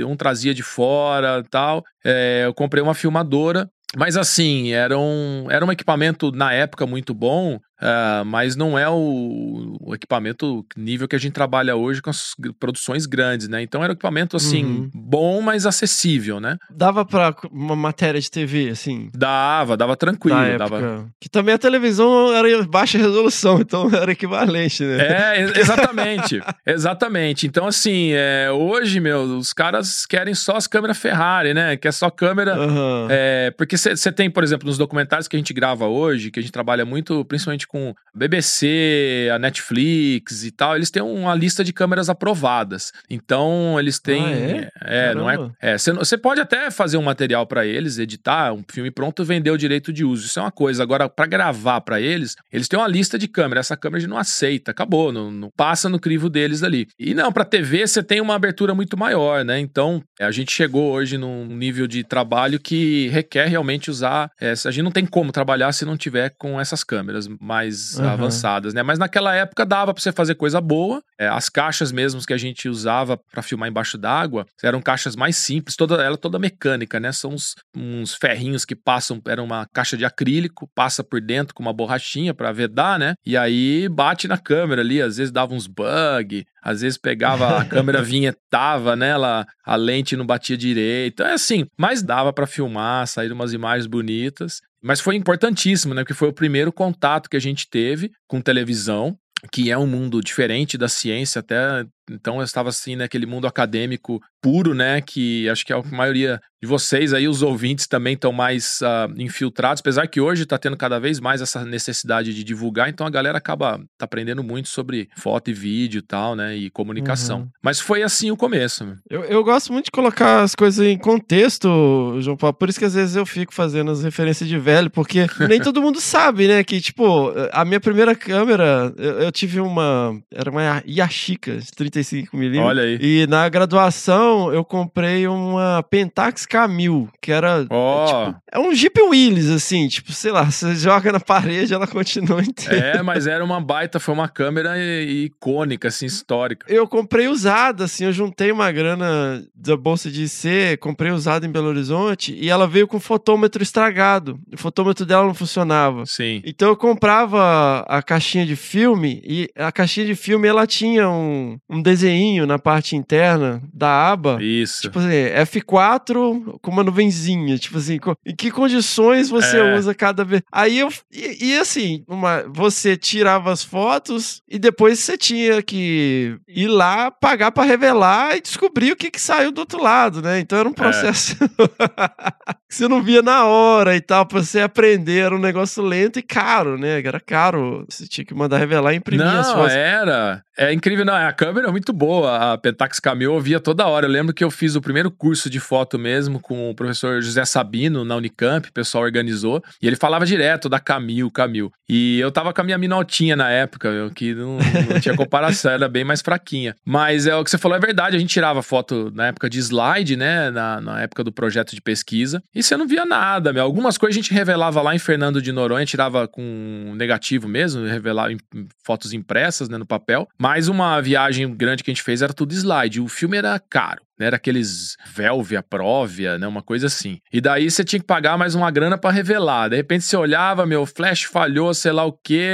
um 0.07 0.17
trazia 0.17 0.55
de 0.55 0.63
fora 0.63 1.43
tal. 1.51 1.83
É, 2.05 2.43
eu 2.47 2.55
comprei 2.55 2.83
uma 2.83 2.95
filmadora 2.95 3.69
mas 3.97 4.17
assim, 4.17 4.73
era 4.73 4.99
um, 4.99 5.47
era 5.51 5.65
um 5.65 5.73
equipamento 5.73 6.31
na 6.31 6.53
época 6.53 6.87
muito 6.87 7.15
bom, 7.15 7.59
uh, 7.81 8.25
mas 8.25 8.57
não 8.57 8.79
é 8.79 8.89
o, 8.89 9.77
o, 9.81 9.95
equipamento 9.95 10.65
nível 10.77 11.09
que 11.09 11.17
a 11.17 11.19
gente 11.19 11.33
trabalha 11.33 11.77
hoje 11.77 12.03
com 12.03 12.11
as 12.11 12.35
produções 12.59 13.07
grandes, 13.07 13.49
né? 13.49 13.63
Então 13.63 13.83
era 13.83 13.93
um 13.93 13.95
equipamento 13.95 14.37
assim, 14.37 14.65
uhum. 14.65 14.91
bom, 14.95 15.41
mas 15.41 15.67
acessível, 15.67 16.41
né? 16.41 16.57
Dava 16.71 17.05
para 17.05 17.35
uma 17.51 17.77
matéria 17.77 18.21
de 18.21 18.31
TV, 18.31 18.71
assim? 18.71 19.11
Dava, 19.15 19.77
dava 19.77 19.97
tranquilo. 19.97 20.59
Dava... 20.59 21.07
Que 21.21 21.29
também 21.29 21.55
a 21.55 21.59
televisão 21.59 22.35
era 22.35 22.65
baixa 22.65 22.99
resolução, 22.99 23.61
então 23.61 23.89
era 23.93 24.13
equivalente, 24.13 24.83
né? 24.83 25.37
É, 25.37 25.61
exatamente. 25.61 26.41
exatamente. 26.67 27.47
Então, 27.47 27.67
assim, 27.67 28.11
é, 28.13 28.51
hoje, 28.51 29.01
meu, 29.01 29.23
os 29.39 29.53
caras 29.53 30.07
querem 30.07 30.35
só 30.35 30.57
as 30.57 30.67
câmeras 30.67 30.99
Ferrari, 30.99 31.55
né? 31.55 31.77
Que 31.77 31.89
é 31.89 31.93
só 31.93 32.11
câmera. 32.11 32.59
Uhum. 32.59 33.07
É, 33.11 33.51
porque 33.57 33.77
você 33.77 34.13
tem, 34.13 34.31
por 34.31 34.43
exemplo, 34.43 34.67
nos 34.67 34.79
documentários 34.79 35.29
que 35.29 35.37
a 35.37 35.39
gente 35.39 35.53
grava 35.53 35.87
hoje, 35.87 36.31
que 36.31 36.39
a 36.39 36.43
gente 36.43 36.53
trabalha 36.53 36.85
muito, 36.85 37.25
principalmente 37.25 37.66
com 37.67 37.95
BBC, 38.15 39.29
a 39.33 39.39
Netflix 39.39 40.45
e 40.45 40.51
tal, 40.51 40.75
eles 40.75 40.91
têm 40.91 41.03
uma 41.03 41.35
lista 41.35 41.63
de 41.63 41.73
câmeras 41.73 42.09
aprovadas. 42.09 42.93
Então, 43.11 43.79
eles 43.79 43.99
têm. 43.99 44.25
Ah, 44.25 44.71
é? 44.85 45.11
é 45.11 45.15
não 45.15 45.31
é. 45.31 45.77
Você 45.77 46.15
é, 46.15 46.19
pode 46.19 46.41
até 46.41 46.71
fazer 46.71 46.97
um 46.97 47.03
material 47.03 47.47
para 47.47 47.67
eles, 47.67 47.99
editar 47.99 48.53
um 48.53 48.65
filme 48.69 48.91
pronto 48.91 49.23
e 49.23 49.25
vender 49.25 49.51
o 49.51 49.59
direito 49.59 49.93
de 49.93 50.05
uso. 50.05 50.27
Isso 50.27 50.39
é 50.39 50.43
uma 50.43 50.51
coisa. 50.51 50.83
Agora, 50.83 51.09
para 51.09 51.27
gravar 51.27 51.81
para 51.83 52.01
eles, 52.01 52.37
eles 52.51 52.69
têm 52.69 52.79
uma 52.79 52.89
lista 52.89 53.19
de 53.19 53.29
câmeras. 53.29 53.67
Essa 53.67 53.77
câmera 53.77 53.99
a 53.99 54.01
gente 54.01 54.11
não 54.11 54.19
aceita, 54.19 54.71
acabou, 54.71 55.13
não, 55.13 55.31
não 55.31 55.51
passa 55.55 55.89
no 55.89 56.01
crivo 56.01 56.31
deles 56.31 56.63
ali. 56.63 56.89
E 56.99 57.15
não, 57.15 57.31
para 57.31 57.45
TV 57.45 57.87
você 57.87 58.03
tem 58.03 58.21
uma 58.21 58.35
abertura 58.35 58.75
muito 58.75 58.97
maior, 58.97 59.45
né? 59.45 59.59
Então, 59.59 60.03
a 60.19 60.31
gente 60.31 60.53
chegou 60.53 60.93
hoje 60.93 61.19
num 61.19 61.47
nível 61.47 61.87
de 61.87 62.03
trabalho 62.03 62.59
que 62.59 63.09
requer 63.09 63.47
realmente 63.47 63.91
usar. 63.91 64.31
É, 64.41 64.53
a 64.53 64.71
gente 64.71 64.83
não 64.83 64.91
tem 64.91 65.05
como 65.05 65.33
trabalhar 65.33 65.73
se 65.73 65.85
não 65.85 65.97
tiver 65.97 66.31
com 66.39 66.61
essas 66.61 66.83
câmeras 66.83 67.29
mais 67.57 67.99
uhum. 67.99 68.09
avançadas, 68.09 68.75
né? 68.75 68.83
Mas 68.83 68.99
naquela 68.99 69.35
época 69.35 69.65
dava 69.65 69.95
para 69.95 70.03
você 70.03 70.13
fazer 70.13 70.35
coisa 70.35 70.61
boa. 70.61 71.03
É, 71.19 71.27
as 71.27 71.49
caixas 71.49 71.91
mesmo 71.91 72.21
que 72.27 72.35
a 72.35 72.39
gente 72.39 72.69
usava 72.69 73.17
para 73.17 73.43
filmar 73.43 73.69
embaixo 73.69 73.97
d'água 73.97 74.47
eram 74.63 74.83
caixas 74.83 75.17
mais 75.17 75.37
simples, 75.37 75.77
toda 75.77 76.03
ela 76.03 76.19
toda 76.19 76.39
mecânica, 76.39 77.01
né? 77.01 77.13
São 77.13 77.33
uns, 77.33 77.55
uns 77.75 78.15
ferrinhos 78.15 78.65
que 78.65 78.77
passam, 78.77 79.21
era 79.27 79.43
uma 79.43 79.67
caixa 79.73 79.97
de 79.97 80.05
acrílico, 80.05 80.69
passa 80.75 81.03
por 81.03 81.21
dentro 81.21 81.55
com 81.55 81.63
uma 81.63 81.73
borrachinha 81.73 82.35
para 82.35 82.53
vedar, 82.53 82.99
né? 82.99 83.15
E 83.25 83.37
aí 83.37 83.89
bate 83.89 84.29
na 84.29 84.37
câmera 84.37 84.83
ali, 84.83 85.01
às 85.01 85.17
vezes 85.17 85.33
dava 85.33 85.55
uns 85.55 85.67
bug, 85.67 86.45
às 86.63 86.83
vezes 86.83 86.99
pegava 86.99 87.59
a 87.59 87.65
câmera 87.65 88.03
vinhetava, 88.03 88.95
né? 88.95 89.11
Ela, 89.11 89.47
a 89.65 89.77
lente 89.77 90.17
não 90.17 90.27
batia 90.27 90.57
direito. 90.57 91.23
É 91.23 91.33
assim, 91.33 91.65
mas 91.79 92.03
dava 92.03 92.33
para 92.33 92.47
filmar, 92.47 93.07
sair 93.07 93.33
umas 93.33 93.53
imagens 93.53 93.87
bonitas. 93.87 94.61
Mas 94.83 95.01
foi 95.01 95.17
importantíssimo, 95.17 95.95
né? 95.95 96.03
Porque 96.03 96.15
foi 96.15 96.29
o 96.29 96.33
primeiro 96.33 96.73
contato 96.73 97.29
que 97.29 97.37
a 97.37 97.41
gente 97.41 97.69
teve 97.69 98.11
com 98.27 98.41
televisão, 98.41 99.19
que 99.53 99.71
é 99.71 99.79
um 99.79 99.87
mundo 99.87 100.21
diferente 100.21 100.79
da 100.79 100.89
ciência, 100.89 101.41
até 101.41 101.85
então 102.11 102.39
eu 102.39 102.45
estava 102.45 102.69
assim 102.69 102.97
naquele 102.97 103.27
mundo 103.27 103.47
acadêmico 103.47 104.21
puro, 104.41 104.75
né? 104.75 105.01
Que 105.01 105.49
acho 105.49 105.65
que 105.65 105.73
a 105.73 105.83
maioria 105.83 106.41
de 106.63 106.67
vocês 106.69 107.13
aí, 107.13 107.29
os 107.29 107.43
ouvintes, 107.43 107.87
também 107.87 108.15
estão 108.15 108.33
mais 108.33 108.81
uh, 108.81 109.13
infiltrados, 109.21 109.81
apesar 109.81 110.07
que 110.07 110.21
hoje 110.21 110.45
está 110.45 110.57
tendo 110.57 110.77
cada 110.77 110.99
vez 110.99 111.21
mais 111.21 111.43
essa 111.43 111.65
necessidade 111.65 112.33
de 112.33 112.43
divulgar, 112.43 112.89
então 112.89 113.07
a 113.07 113.11
galera 113.11 113.37
acaba 113.37 113.79
tá 113.99 114.05
aprendendo 114.05 114.43
muito 114.43 114.69
sobre 114.69 115.09
foto 115.19 115.51
e 115.51 115.55
vídeo 115.55 115.99
e 115.99 116.03
tal, 116.03 116.35
né? 116.35 116.57
E 116.57 116.71
comunicação. 116.71 117.41
Uhum. 117.41 117.49
Mas 117.63 117.79
foi 117.79 118.03
assim 118.03 118.31
o 118.31 118.37
começo. 118.37 118.85
Né? 118.85 118.97
Eu, 119.11 119.25
eu 119.25 119.45
gosto 119.45 119.73
muito 119.73 119.87
de 119.87 119.91
colocar 119.91 120.43
as 120.43 120.55
coisas 120.55 120.87
em 120.87 120.97
contexto, 120.97 122.17
João 122.21 122.37
Paulo, 122.37 122.55
por 122.55 122.69
isso 122.69 122.79
que 122.79 122.85
às 122.85 122.95
vezes 122.95 123.17
eu 123.17 123.27
fico 123.27 123.53
fazendo 123.53 123.91
as 123.91 124.03
referências 124.03 124.49
de 124.49 124.59
velho, 124.59 124.91
porque 124.91 125.27
nem 125.49 125.61
todo 125.61 125.83
mundo 125.83 126.01
sabe, 126.01 126.49
né? 126.49 126.65
Que, 126.65 126.81
tipo, 126.81 127.33
a 127.53 127.65
minha 127.65 127.81
primeira 127.81 128.15
câmera, 128.15 128.93
eu, 128.97 129.21
eu 129.21 129.33
tive 129.33 129.61
uma. 129.61 130.19
Era 130.33 130.51
uma 130.51 130.83
Yashica 130.87 131.59
35mm. 132.01 132.63
Olha 132.63 132.83
aí. 132.83 132.99
E 133.01 133.27
na 133.27 133.49
graduação 133.49 134.53
eu 134.53 134.65
comprei 134.65 135.27
uma 135.27 135.83
Pentax 135.83 136.47
K1000, 136.47 137.09
que 137.21 137.33
era. 137.33 137.67
Oh. 137.71 138.03
É, 138.03 138.07
tipo, 138.07 138.43
é 138.53 138.59
um 138.59 138.75
Jeep 138.75 139.01
Willys, 139.01 139.51
assim, 139.51 139.89
tipo, 139.89 140.13
sei 140.13 140.33
lá, 140.33 140.45
você 140.51 140.75
joga 140.75 141.13
na 141.13 141.21
parede 141.21 141.75
ela 141.75 141.87
continua 141.87 142.41
inteira. 142.45 142.99
É, 142.99 143.03
mas 143.03 143.27
era 143.27 143.45
uma 143.45 143.61
baita, 143.61 143.99
foi 143.99 144.15
uma 144.15 144.29
câmera 144.29 144.79
icônica, 144.79 145.89
assim, 145.89 146.07
histórica. 146.07 146.67
Eu 146.69 146.87
comprei 146.87 147.29
usada, 147.29 147.85
assim, 147.85 148.05
eu 148.05 148.13
juntei 148.13 148.51
uma 148.51 148.71
grana 148.71 149.45
da 149.55 149.77
bolsa 149.77 150.11
de 150.11 150.25
IC, 150.25 150.77
comprei 150.81 151.11
usada 151.11 151.47
em 151.47 151.51
Belo 151.51 151.69
Horizonte 151.69 152.37
e 152.39 152.49
ela 152.49 152.67
veio 152.67 152.87
com 152.87 153.01
fotômetro 153.01 153.63
estragado. 153.63 154.39
O 154.53 154.57
fotômetro 154.59 155.05
dela 155.05 155.27
não 155.27 155.35
funcionava. 155.35 156.05
Sim. 156.07 156.43
Então 156.45 156.69
eu 156.69 156.77
comprava 156.77 157.85
a 157.89 158.03
caixinha 158.03 158.47
de 158.47 158.57
filme 158.57 159.21
e 159.25 159.49
a 159.57 159.71
caixinha 159.73 160.07
de 160.07 160.15
filme 160.15 160.49
ela 160.49 160.67
tinha 160.67 161.09
um, 161.09 161.59
um 161.69 161.83
desenho 161.87 162.47
na 162.47 162.59
parte 162.59 162.97
interna 162.97 163.63
da 163.73 164.11
aba. 164.11 164.39
Isso. 164.41 164.83
Tipo 164.83 164.99
assim, 164.99 165.09
F4 165.09 166.59
com 166.61 166.71
uma 166.71 166.83
nuvenzinha. 166.83 167.57
Tipo 167.59 167.79
assim, 167.79 167.99
em 168.25 168.35
que 168.35 168.51
condições 168.51 169.29
você 169.29 169.59
é. 169.59 169.77
usa 169.77 169.95
cada 169.95 170.25
vez. 170.25 170.43
Aí 170.51 170.79
eu. 170.79 170.89
E, 171.13 171.53
e, 171.53 171.59
assim, 171.59 172.05
uma, 172.09 172.45
você 172.49 172.97
tirava 172.97 173.53
as 173.53 173.63
fotos 173.63 174.43
e 174.49 174.59
depois 174.59 174.99
você 174.99 175.17
tinha 175.17 175.63
que 175.63 176.37
ir 176.49 176.67
lá, 176.67 177.11
pagar 177.11 177.53
para 177.53 177.65
revelar 177.65 178.37
e 178.37 178.41
descobrir 178.41 178.93
o 178.93 178.97
que, 178.97 179.11
que 179.11 179.21
saiu 179.21 179.53
do 179.53 179.59
outro 179.59 179.81
lado, 179.81 180.21
né? 180.21 180.41
Então 180.41 180.59
era 180.59 180.69
um 180.69 180.73
é. 180.73 180.75
processo 180.75 181.37
é. 181.45 181.47
que 182.69 182.75
você 182.75 182.89
não 182.89 183.03
via 183.03 183.23
na 183.23 183.45
hora 183.45 183.95
e 183.95 184.01
tal, 184.01 184.27
pra 184.27 184.43
você 184.43 184.61
aprender. 184.61 185.27
Era 185.27 185.37
um 185.37 185.41
negócio 185.41 185.83
lento 185.83 186.19
e 186.19 186.23
caro, 186.23 186.77
né? 186.77 187.01
Era 187.01 187.21
caro. 187.21 187.87
Você 187.89 188.09
tinha 188.09 188.25
que 188.25 188.35
mandar 188.35 188.59
revelar 188.59 188.93
e 188.93 188.97
imprimir 188.97 189.25
não, 189.25 189.41
as 189.41 189.53
fotos. 189.53 189.73
Era. 189.73 190.43
É 190.59 190.73
incrível, 190.73 191.05
não. 191.05 191.15
A 191.15 191.33
câmera 191.33 191.69
é 191.69 191.71
muito 191.77 191.93
boa. 191.93 192.53
A 192.53 192.59
Pentax 192.59 192.99
Camil 192.99 193.35
eu 193.35 193.41
via 193.41 193.61
toda 193.61 193.87
hora. 193.87 194.07
Eu 194.07 194.11
lembro 194.11 194.35
que 194.35 194.43
eu 194.43 194.51
fiz 194.51 194.75
o 194.77 194.81
primeiro 194.81 195.11
curso 195.11 195.51
de 195.51 195.61
foto 195.61 195.99
mesmo 195.99 196.41
com 196.41 196.71
o 196.71 196.75
professor 196.75 197.21
José 197.21 197.45
Sabino 197.45 198.03
na 198.03 198.17
Unicamp, 198.17 198.67
o 198.67 198.73
pessoal 198.73 199.05
organizou. 199.05 199.63
E 199.81 199.87
ele 199.87 199.97
falava 199.97 200.25
direto 200.25 200.69
da 200.69 200.81
Camil, 200.81 201.31
Camil. 201.31 201.71
E 201.89 202.19
eu 202.19 202.33
tava 202.33 202.53
com 202.53 202.61
a 202.63 202.65
minha 202.65 202.79
minaltinha 202.79 203.37
na 203.37 203.51
época, 203.51 203.89
eu, 203.89 204.11
que 204.11 204.35
não, 204.35 204.59
não 204.91 205.01
tinha 205.01 205.15
comparação, 205.15 205.71
era 205.71 205.89
bem 205.89 206.03
mais 206.03 206.23
fraquinha. 206.23 206.75
Mas 206.85 207.27
é 207.27 207.37
o 207.37 207.45
que 207.45 207.51
você 207.51 207.59
falou 207.59 207.77
é 207.77 207.81
verdade. 207.81 208.17
A 208.17 208.19
gente 208.19 208.31
tirava 208.31 208.63
foto 208.63 209.13
na 209.15 209.27
época 209.27 209.51
de 209.51 209.59
slide, 209.59 210.17
né? 210.17 210.51
Na, 210.51 210.81
na 210.81 211.03
época 211.03 211.23
do 211.23 211.31
projeto 211.31 211.75
de 211.75 211.83
pesquisa. 211.83 212.43
E 212.55 212.63
você 212.63 212.77
não 212.77 212.89
via 212.89 213.05
nada, 213.05 213.53
meu. 213.53 213.63
Algumas 213.63 213.99
coisas 213.99 214.17
a 214.17 214.21
gente 214.23 214.33
revelava 214.33 214.81
lá 214.81 214.95
em 214.95 214.99
Fernando 214.99 215.43
de 215.43 215.53
Noronha, 215.53 215.85
tirava 215.85 216.27
com 216.27 216.95
negativo 216.97 217.47
mesmo, 217.47 217.85
revelava 217.85 218.33
em, 218.33 218.39
fotos 218.85 219.13
impressas 219.13 219.69
né, 219.69 219.77
no 219.77 219.87
papel. 219.87 220.27
Mas 220.39 220.69
uma 220.69 221.01
viagem 221.01 221.53
grande 221.67 221.83
que 221.83 221.91
a 221.91 221.95
gente 221.95 222.03
fez 222.03 222.23
era 222.23 222.33
tudo 222.33 222.55
slide. 222.55 223.01
O 223.01 223.09
filme 223.09 223.37
era 223.37 223.59
caro. 223.59 224.03
Né, 224.19 224.27
era 224.27 224.37
aqueles 224.37 224.97
Velvia, 225.13 225.63
Próvia, 225.63 226.39
né? 226.39 226.47
Uma 226.47 226.63
coisa 226.63 226.87
assim. 226.87 227.19
E 227.31 227.41
daí 227.41 227.71
você 227.71 227.85
tinha 227.85 228.01
que 228.01 228.07
pagar 228.07 228.39
mais 228.39 228.55
uma 228.55 228.71
grana 228.71 228.97
para 228.97 229.11
revelar. 229.11 229.69
De 229.69 229.77
repente 229.77 230.05
você 230.05 230.17
olhava, 230.17 230.65
meu, 230.65 230.87
flash 230.87 231.25
falhou, 231.25 231.75
sei 231.75 231.93
lá 231.93 232.05
o 232.05 232.13
que, 232.13 232.49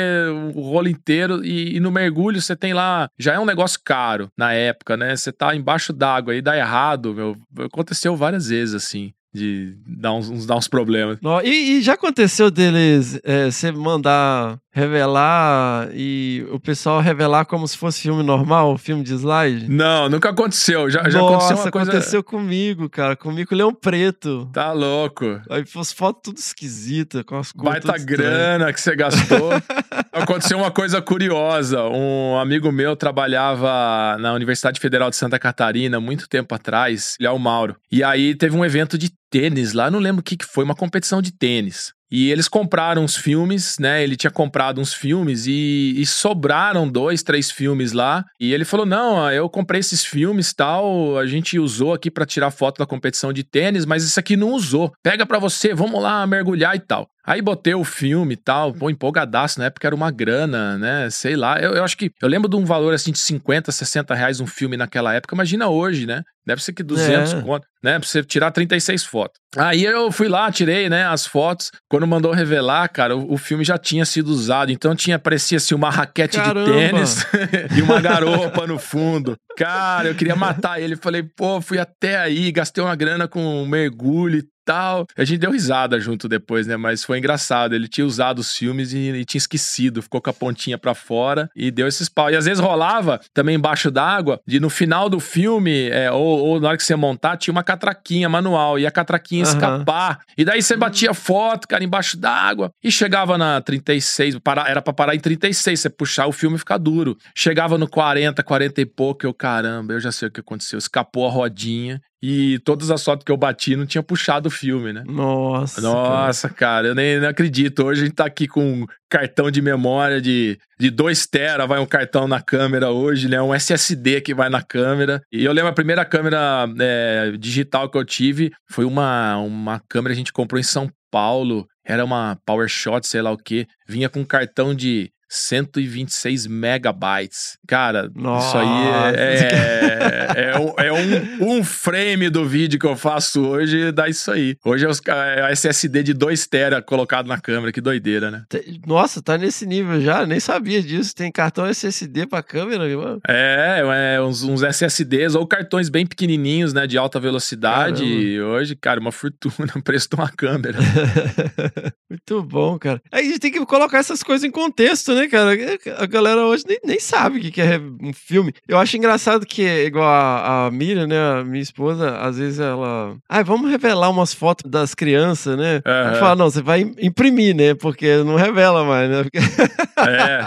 o 0.54 0.60
rolo 0.60 0.88
inteiro. 0.88 1.44
E, 1.44 1.76
e, 1.76 1.80
no 1.80 1.92
mergulho 1.92 2.40
você 2.40 2.56
tem 2.56 2.72
lá. 2.72 3.08
Já 3.18 3.34
é 3.34 3.38
um 3.38 3.46
negócio 3.46 3.78
caro 3.84 4.28
na 4.36 4.52
época, 4.52 4.96
né? 4.96 5.14
Você 5.14 5.30
tá 5.30 5.54
embaixo 5.54 5.92
d'água 5.92 6.34
e 6.34 6.42
dá 6.42 6.56
errado, 6.56 7.14
meu. 7.14 7.36
Aconteceu 7.60 8.16
várias 8.16 8.48
vezes 8.48 8.74
assim 8.74 9.12
de 9.34 9.74
dar 9.86 10.12
uns, 10.12 10.44
dar 10.44 10.56
uns 10.56 10.68
problemas. 10.68 11.18
E, 11.42 11.78
e 11.78 11.82
já 11.82 11.94
aconteceu 11.94 12.50
deles 12.50 13.18
é, 13.24 13.50
você 13.50 13.72
mandar 13.72 14.58
revelar 14.72 15.90
e 15.92 16.46
o 16.50 16.58
pessoal 16.58 17.00
revelar 17.00 17.44
como 17.44 17.68
se 17.68 17.76
fosse 17.76 18.00
filme 18.00 18.22
normal, 18.22 18.76
filme 18.78 19.04
de 19.04 19.12
slide? 19.12 19.68
Não, 19.68 20.08
nunca 20.08 20.30
aconteceu. 20.30 20.88
Já, 20.90 21.08
já 21.08 21.18
Nossa, 21.18 21.34
aconteceu 21.34 21.56
uma 21.56 21.70
coisa... 21.70 21.90
aconteceu 21.90 22.24
comigo, 22.24 22.88
cara. 22.88 23.14
Comigo 23.14 23.54
Leão 23.54 23.74
Preto. 23.74 24.48
Tá 24.52 24.72
louco. 24.72 25.40
Aí 25.50 25.64
fosse 25.66 25.94
foto 25.94 26.20
tudo 26.22 26.38
esquisita, 26.38 27.22
com 27.22 27.36
as 27.36 27.52
cores 27.52 27.84
Baita 27.84 28.02
grana 28.02 28.72
que 28.72 28.80
você 28.80 28.96
gastou. 28.96 29.50
aconteceu 30.10 30.56
uma 30.56 30.70
coisa 30.70 31.02
curiosa. 31.02 31.82
Um 31.84 32.38
amigo 32.38 32.72
meu 32.72 32.96
trabalhava 32.96 34.16
na 34.18 34.32
Universidade 34.32 34.80
Federal 34.80 35.10
de 35.10 35.16
Santa 35.16 35.38
Catarina 35.38 36.00
muito 36.00 36.28
tempo 36.28 36.54
atrás, 36.54 37.16
ele 37.20 37.28
é 37.28 37.30
o 37.30 37.38
Mauro. 37.38 37.76
E 37.90 38.02
aí 38.02 38.34
teve 38.34 38.56
um 38.56 38.64
evento 38.64 38.96
de 38.96 39.10
tênis 39.30 39.72
lá, 39.72 39.90
não 39.90 39.98
lembro 39.98 40.20
o 40.20 40.24
que, 40.24 40.36
que 40.36 40.44
foi, 40.44 40.64
uma 40.64 40.74
competição 40.74 41.20
de 41.22 41.32
tênis. 41.32 41.92
E 42.12 42.30
eles 42.30 42.46
compraram 42.46 43.04
os 43.04 43.16
filmes, 43.16 43.78
né? 43.78 44.04
Ele 44.04 44.16
tinha 44.16 44.30
comprado 44.30 44.82
uns 44.82 44.92
filmes 44.92 45.46
e, 45.46 45.94
e 45.96 46.04
sobraram 46.04 46.86
dois, 46.86 47.22
três 47.22 47.50
filmes 47.50 47.92
lá. 47.92 48.22
E 48.38 48.52
ele 48.52 48.66
falou: 48.66 48.84
Não, 48.84 49.30
eu 49.32 49.48
comprei 49.48 49.80
esses 49.80 50.04
filmes 50.04 50.52
tal, 50.52 51.16
a 51.16 51.26
gente 51.26 51.58
usou 51.58 51.94
aqui 51.94 52.10
para 52.10 52.26
tirar 52.26 52.50
foto 52.50 52.78
da 52.78 52.86
competição 52.86 53.32
de 53.32 53.42
tênis, 53.42 53.86
mas 53.86 54.04
isso 54.04 54.20
aqui 54.20 54.36
não 54.36 54.50
usou. 54.50 54.92
Pega 55.02 55.24
para 55.24 55.38
você, 55.38 55.72
vamos 55.72 56.02
lá 56.02 56.26
mergulhar 56.26 56.76
e 56.76 56.80
tal. 56.80 57.08
Aí 57.24 57.40
botei 57.40 57.74
o 57.74 57.84
filme 57.84 58.34
e 58.34 58.36
tal, 58.36 58.72
pô, 58.72 58.90
empolgadaço, 58.90 59.58
na 59.60 59.66
época 59.66 59.86
era 59.86 59.94
uma 59.94 60.10
grana, 60.10 60.76
né? 60.76 61.08
Sei 61.10 61.36
lá. 61.36 61.60
Eu, 61.60 61.72
eu 61.74 61.84
acho 61.84 61.96
que. 61.96 62.10
Eu 62.20 62.28
lembro 62.28 62.48
de 62.48 62.56
um 62.56 62.64
valor 62.64 62.92
assim 62.92 63.12
de 63.12 63.18
50, 63.18 63.70
60 63.70 64.14
reais 64.14 64.40
um 64.40 64.46
filme 64.46 64.76
naquela 64.76 65.14
época. 65.14 65.34
Imagina 65.34 65.68
hoje, 65.68 66.06
né? 66.06 66.22
Deve 66.44 66.60
ser 66.60 66.72
que 66.72 66.82
200 66.82 67.34
É. 67.34 67.40
conto, 67.42 67.64
né? 67.84 68.00
Pra 68.00 68.08
você 68.08 68.24
tirar 68.24 68.50
36 68.50 69.04
fotos. 69.04 69.38
Aí 69.56 69.84
eu 69.84 70.10
fui 70.10 70.26
lá, 70.28 70.50
tirei, 70.50 70.88
né, 70.88 71.06
as 71.06 71.24
fotos. 71.24 71.70
Quando 71.88 72.04
mandou 72.04 72.32
revelar, 72.32 72.88
cara, 72.88 73.16
o, 73.16 73.34
o 73.34 73.36
filme 73.38 73.62
já 73.64 73.78
tinha 73.78 74.04
sido 74.04 74.26
usado. 74.28 74.72
Então 74.72 74.96
tinha, 74.96 75.20
parecia 75.20 75.58
assim, 75.58 75.74
uma 75.76 75.90
raquete 75.90 76.36
Caramba! 76.38 76.64
de 76.64 76.72
tênis 76.72 77.24
e 77.78 77.82
uma 77.82 78.00
garopa 78.00 78.66
no 78.66 78.76
fundo. 78.78 79.36
Cara, 79.56 80.08
eu 80.08 80.14
queria 80.16 80.34
matar 80.34 80.80
ele. 80.80 80.96
Falei, 80.96 81.22
pô, 81.22 81.60
fui 81.60 81.78
até 81.78 82.16
aí, 82.18 82.50
gastei 82.50 82.82
uma 82.82 82.96
grana 82.96 83.28
com 83.28 83.40
um 83.62 83.66
mergulho 83.66 84.40
e 84.40 84.44
tal. 84.64 85.06
A 85.16 85.24
gente 85.24 85.38
deu 85.40 85.50
risada 85.50 85.98
junto 86.00 86.28
depois, 86.28 86.66
né? 86.66 86.76
Mas 86.76 87.04
foi 87.04 87.18
engraçado. 87.18 87.74
Ele 87.74 87.88
tinha 87.88 88.06
usado 88.06 88.38
os 88.38 88.56
filmes 88.56 88.92
e, 88.92 88.98
e 88.98 89.24
tinha 89.24 89.38
esquecido. 89.38 90.02
Ficou 90.02 90.20
com 90.20 90.30
a 90.30 90.32
pontinha 90.32 90.78
pra 90.78 90.94
fora 90.94 91.48
e 91.54 91.70
deu 91.70 91.86
esses 91.86 92.08
pau. 92.08 92.30
E 92.30 92.36
às 92.36 92.44
vezes 92.44 92.60
rolava 92.62 93.20
também 93.34 93.56
embaixo 93.56 93.90
d'água, 93.90 94.40
de 94.46 94.58
no 94.60 94.70
final 94.70 95.08
do 95.08 95.20
filme, 95.20 95.88
é, 95.90 96.10
ou, 96.10 96.38
ou 96.38 96.60
na 96.60 96.68
hora 96.68 96.76
que 96.76 96.84
você 96.84 96.96
montar, 96.96 97.36
tinha 97.36 97.52
uma 97.52 97.62
catraquinha 97.62 98.28
manual. 98.28 98.78
E 98.78 98.86
a 98.86 98.90
catraquinha 98.90 99.44
Aham. 99.44 99.52
escapar. 99.52 100.20
E 100.36 100.44
daí 100.44 100.62
você 100.62 100.76
batia 100.76 101.14
foto, 101.14 101.66
cara, 101.68 101.84
embaixo 101.84 102.16
d'água. 102.16 102.70
E 102.82 102.90
chegava 102.90 103.36
na 103.38 103.60
36, 103.60 104.38
para- 104.38 104.68
era 104.68 104.80
pra 104.82 104.92
parar 104.92 105.14
em 105.14 105.20
36. 105.20 105.80
Você 105.80 105.90
puxar 105.90 106.26
o 106.26 106.32
filme 106.32 106.58
fica 106.58 106.78
duro. 106.78 107.16
Chegava 107.34 107.76
no 107.78 107.88
40, 107.88 108.42
40 108.42 108.80
e 108.80 108.86
pouco. 108.86 109.26
Eu, 109.26 109.34
caramba, 109.34 109.92
eu 109.94 110.00
já 110.00 110.12
sei 110.12 110.28
o 110.28 110.30
que 110.30 110.40
aconteceu. 110.40 110.78
Escapou 110.78 111.26
a 111.26 111.30
rodinha. 111.30 112.00
E 112.22 112.60
todas 112.60 112.88
as 112.90 113.02
fotos 113.02 113.24
que 113.24 113.32
eu 113.32 113.36
bati 113.36 113.74
não 113.74 113.84
tinha 113.84 114.02
puxado 114.02 114.46
o 114.46 114.50
filme, 114.50 114.92
né? 114.92 115.02
Nossa. 115.04 115.82
cara. 115.82 115.92
Nossa, 115.92 116.48
cara, 116.48 116.88
eu 116.88 116.94
nem 116.94 117.18
não 117.18 117.28
acredito. 117.28 117.84
Hoje 117.84 118.02
a 118.02 118.04
gente 118.04 118.14
tá 118.14 118.24
aqui 118.24 118.46
com 118.46 118.82
um 118.82 118.86
cartão 119.10 119.50
de 119.50 119.60
memória 119.60 120.20
de, 120.20 120.56
de 120.78 120.88
2 120.88 121.26
tera, 121.26 121.66
vai 121.66 121.80
um 121.80 121.86
cartão 121.86 122.28
na 122.28 122.40
câmera 122.40 122.90
hoje, 122.90 123.28
né? 123.28 123.42
Um 123.42 123.52
SSD 123.52 124.20
que 124.20 124.34
vai 124.34 124.48
na 124.48 124.62
câmera. 124.62 125.20
E 125.32 125.44
eu 125.44 125.52
lembro 125.52 125.70
a 125.70 125.74
primeira 125.74 126.04
câmera 126.04 126.66
é, 126.78 127.32
digital 127.36 127.90
que 127.90 127.98
eu 127.98 128.04
tive 128.04 128.52
foi 128.70 128.84
uma, 128.84 129.36
uma 129.38 129.80
câmera 129.88 130.14
que 130.14 130.18
a 130.18 130.20
gente 130.20 130.32
comprou 130.32 130.60
em 130.60 130.64
São 130.64 130.88
Paulo. 131.10 131.66
Era 131.84 132.04
uma 132.04 132.38
PowerShot, 132.46 133.04
sei 133.04 133.20
lá 133.20 133.32
o 133.32 133.36
que. 133.36 133.66
Vinha 133.88 134.08
com 134.08 134.20
um 134.20 134.24
cartão 134.24 134.72
de 134.72 135.10
126 135.34 136.46
megabytes. 136.46 137.56
Cara, 137.66 138.10
isso 138.14 138.58
aí 138.58 139.14
é, 139.16 140.32
é, 140.36 140.50
é 140.50 140.58
um, 140.58 140.74
é 140.78 140.92
um, 140.92 141.58
um 141.58 141.64
frame 141.64 142.28
do 142.28 142.44
vídeo 142.46 142.78
que 142.78 142.86
eu 142.86 142.96
faço 142.96 143.40
hoje, 143.42 143.90
dá 143.92 144.08
isso 144.08 144.30
aí. 144.30 144.56
Hoje 144.64 144.84
é, 144.84 144.88
os, 144.88 145.00
ca- 145.00 145.26
é 145.26 145.52
SSD 145.52 146.02
de 146.02 146.12
2 146.14 146.46
tera 146.46 146.82
colocado 146.82 147.26
na 147.26 147.40
câmera, 147.40 147.72
que 147.72 147.80
doideira, 147.80 148.30
né? 148.30 148.44
Nossa, 148.86 149.22
tá 149.22 149.38
nesse 149.38 149.64
nível 149.66 150.00
já, 150.00 150.26
nem 150.26 150.38
sabia 150.38 150.82
disso. 150.82 151.14
Tem 151.14 151.32
cartão 151.32 151.66
SSD 151.66 152.26
pra 152.26 152.42
câmera, 152.42 152.84
mano. 152.96 153.20
É, 153.26 153.82
é 154.16 154.20
uns, 154.22 154.42
uns 154.42 154.62
SSDs 154.62 155.34
ou 155.34 155.46
cartões 155.46 155.88
bem 155.88 156.04
pequenininhos, 156.06 156.74
né, 156.74 156.86
de 156.86 156.98
alta 156.98 157.18
velocidade. 157.18 158.02
Caramba. 158.02 158.20
E 158.22 158.40
hoje, 158.40 158.76
cara, 158.76 159.00
uma 159.00 159.12
fortuna, 159.12 159.72
preço 159.82 160.08
de 160.10 160.16
uma 160.16 160.28
câmera. 160.28 160.78
Muito 162.08 162.42
bom, 162.42 162.78
cara. 162.78 163.00
Aí 163.10 163.22
a 163.24 163.28
gente 163.28 163.38
tem 163.38 163.50
que 163.52 163.64
colocar 163.64 163.98
essas 163.98 164.22
coisas 164.22 164.44
em 164.44 164.50
contexto, 164.50 165.14
né, 165.14 165.21
cara? 165.28 165.50
A 165.98 166.06
galera 166.06 166.44
hoje 166.46 166.64
nem, 166.68 166.78
nem 166.84 167.00
sabe 167.00 167.38
o 167.38 167.40
que 167.52 167.60
é 167.60 167.78
um 168.00 168.12
filme. 168.12 168.52
Eu 168.66 168.78
acho 168.78 168.96
engraçado 168.96 169.46
que, 169.46 169.62
igual 169.62 170.04
a, 170.08 170.66
a 170.66 170.70
Miriam, 170.70 171.06
né, 171.06 171.18
a 171.40 171.44
minha 171.44 171.62
esposa, 171.62 172.16
às 172.18 172.38
vezes 172.38 172.58
ela. 172.60 173.16
Ah, 173.28 173.42
vamos 173.42 173.70
revelar 173.70 174.10
umas 174.10 174.32
fotos 174.34 174.70
das 174.70 174.94
crianças, 174.94 175.56
né? 175.56 175.80
Aham. 175.86 176.08
Ela 176.08 176.14
fala, 176.18 176.36
não, 176.36 176.50
você 176.50 176.62
vai 176.62 176.80
im- 176.82 176.94
imprimir, 177.00 177.54
né? 177.54 177.74
Porque 177.74 178.16
não 178.18 178.36
revela 178.36 178.84
mais, 178.84 179.10
né? 179.10 179.22
Porque- 179.22 179.38
É. 180.02 180.42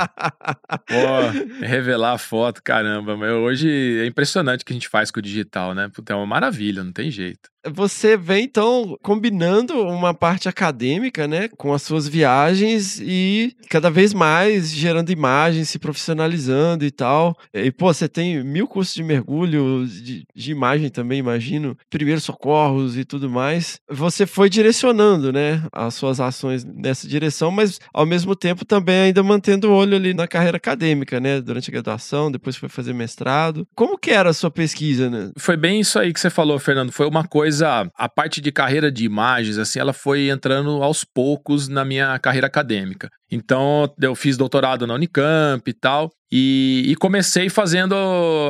Pô, 0.86 1.66
revelar 1.66 2.14
a 2.14 2.18
foto, 2.18 2.62
caramba. 2.64 3.16
Mas 3.16 3.32
hoje 3.32 4.00
é 4.02 4.06
impressionante 4.06 4.62
o 4.62 4.66
que 4.66 4.74
a 4.74 4.76
gente 4.76 4.90
faz 4.90 5.12
com 5.12 5.20
o 5.20 5.24
digital, 5.24 5.74
né? 5.74 5.90
Puta, 5.94 6.12
é 6.14 6.16
uma 6.16 6.26
maravilha, 6.26 6.84
não 6.84 6.92
tem 6.92 7.10
jeito. 7.10 7.50
Você 7.74 8.16
vem, 8.16 8.44
então, 8.44 8.96
combinando 9.02 9.74
uma 9.88 10.14
parte 10.14 10.48
acadêmica, 10.48 11.28
né, 11.28 11.48
com 11.58 11.74
as 11.74 11.82
suas 11.82 12.08
viagens 12.08 13.00
e 13.02 13.56
cada 13.72 13.90
vez 13.90 14.14
mais 14.14 14.65
gerando 14.70 15.12
imagens, 15.12 15.70
se 15.70 15.80
profissionalizando 15.80 16.86
e 16.86 16.92
tal. 16.92 17.36
E, 17.54 17.72
pô, 17.72 17.94
você 17.94 18.08
tem 18.08 18.44
mil 18.44 18.68
cursos 18.68 18.94
de 18.94 19.04
mergulho, 19.04 19.86
de, 19.88 20.26
de 20.36 20.52
imagem 20.52 20.90
também, 20.90 21.20
imagino, 21.20 21.78
primeiros 21.90 22.24
socorros 22.24 22.98
e 22.98 23.06
tudo 23.06 23.30
mais. 23.30 23.80
Você 23.90 24.26
foi 24.26 24.50
direcionando, 24.50 25.32
né, 25.32 25.64
as 25.72 25.94
suas 25.94 26.20
ações 26.20 26.64
nessa 26.64 27.08
direção, 27.08 27.52
mas 27.52 27.80
ao 27.94 28.06
mesmo 28.06 28.36
tempo 28.36 28.66
também 28.66 28.96
ainda 28.96 29.24
mantendo 29.24 29.70
o 29.70 29.74
olho 29.74 29.96
ali 29.96 30.14
na 30.14 30.28
carreira 30.28 30.58
acadêmica, 30.58 31.20
né, 31.20 31.42
durante 31.42 31.70
a 31.70 31.74
graduação, 31.74 32.32
depois 32.32 32.56
foi 32.56 32.70
fazer 32.70 32.94
mestrado. 32.94 33.68
Como 33.76 33.98
que 33.98 34.12
era 34.12 34.30
a 34.30 34.34
sua 34.34 34.52
pesquisa, 34.52 35.10
né? 35.10 35.32
Foi 35.38 35.58
bem 35.58 35.80
isso 35.80 36.00
aí 36.00 36.14
que 36.14 36.20
você 36.20 36.30
falou, 36.30 36.58
Fernando. 36.60 36.92
Foi 36.92 37.08
uma 37.08 37.24
coisa. 37.24 37.90
A 37.96 38.10
parte 38.10 38.42
de 38.42 38.52
carreira 38.52 38.92
de 38.92 39.06
imagens, 39.06 39.58
assim, 39.58 39.80
ela 39.80 39.94
foi 39.94 40.30
entrando 40.30 40.84
aos 40.84 41.04
poucos 41.04 41.68
na 41.68 41.84
minha 41.84 42.18
carreira 42.20 42.48
acadêmica. 42.48 43.10
Então, 43.32 43.92
eu 44.02 44.16
fiz 44.16 44.38
doutorado 44.38 44.86
na 44.86 44.94
Unicamp 44.94 45.68
e 45.70 45.74
tal. 45.74 46.12
E, 46.32 46.84
e 46.88 46.96
comecei 46.96 47.50
fazendo 47.50 47.96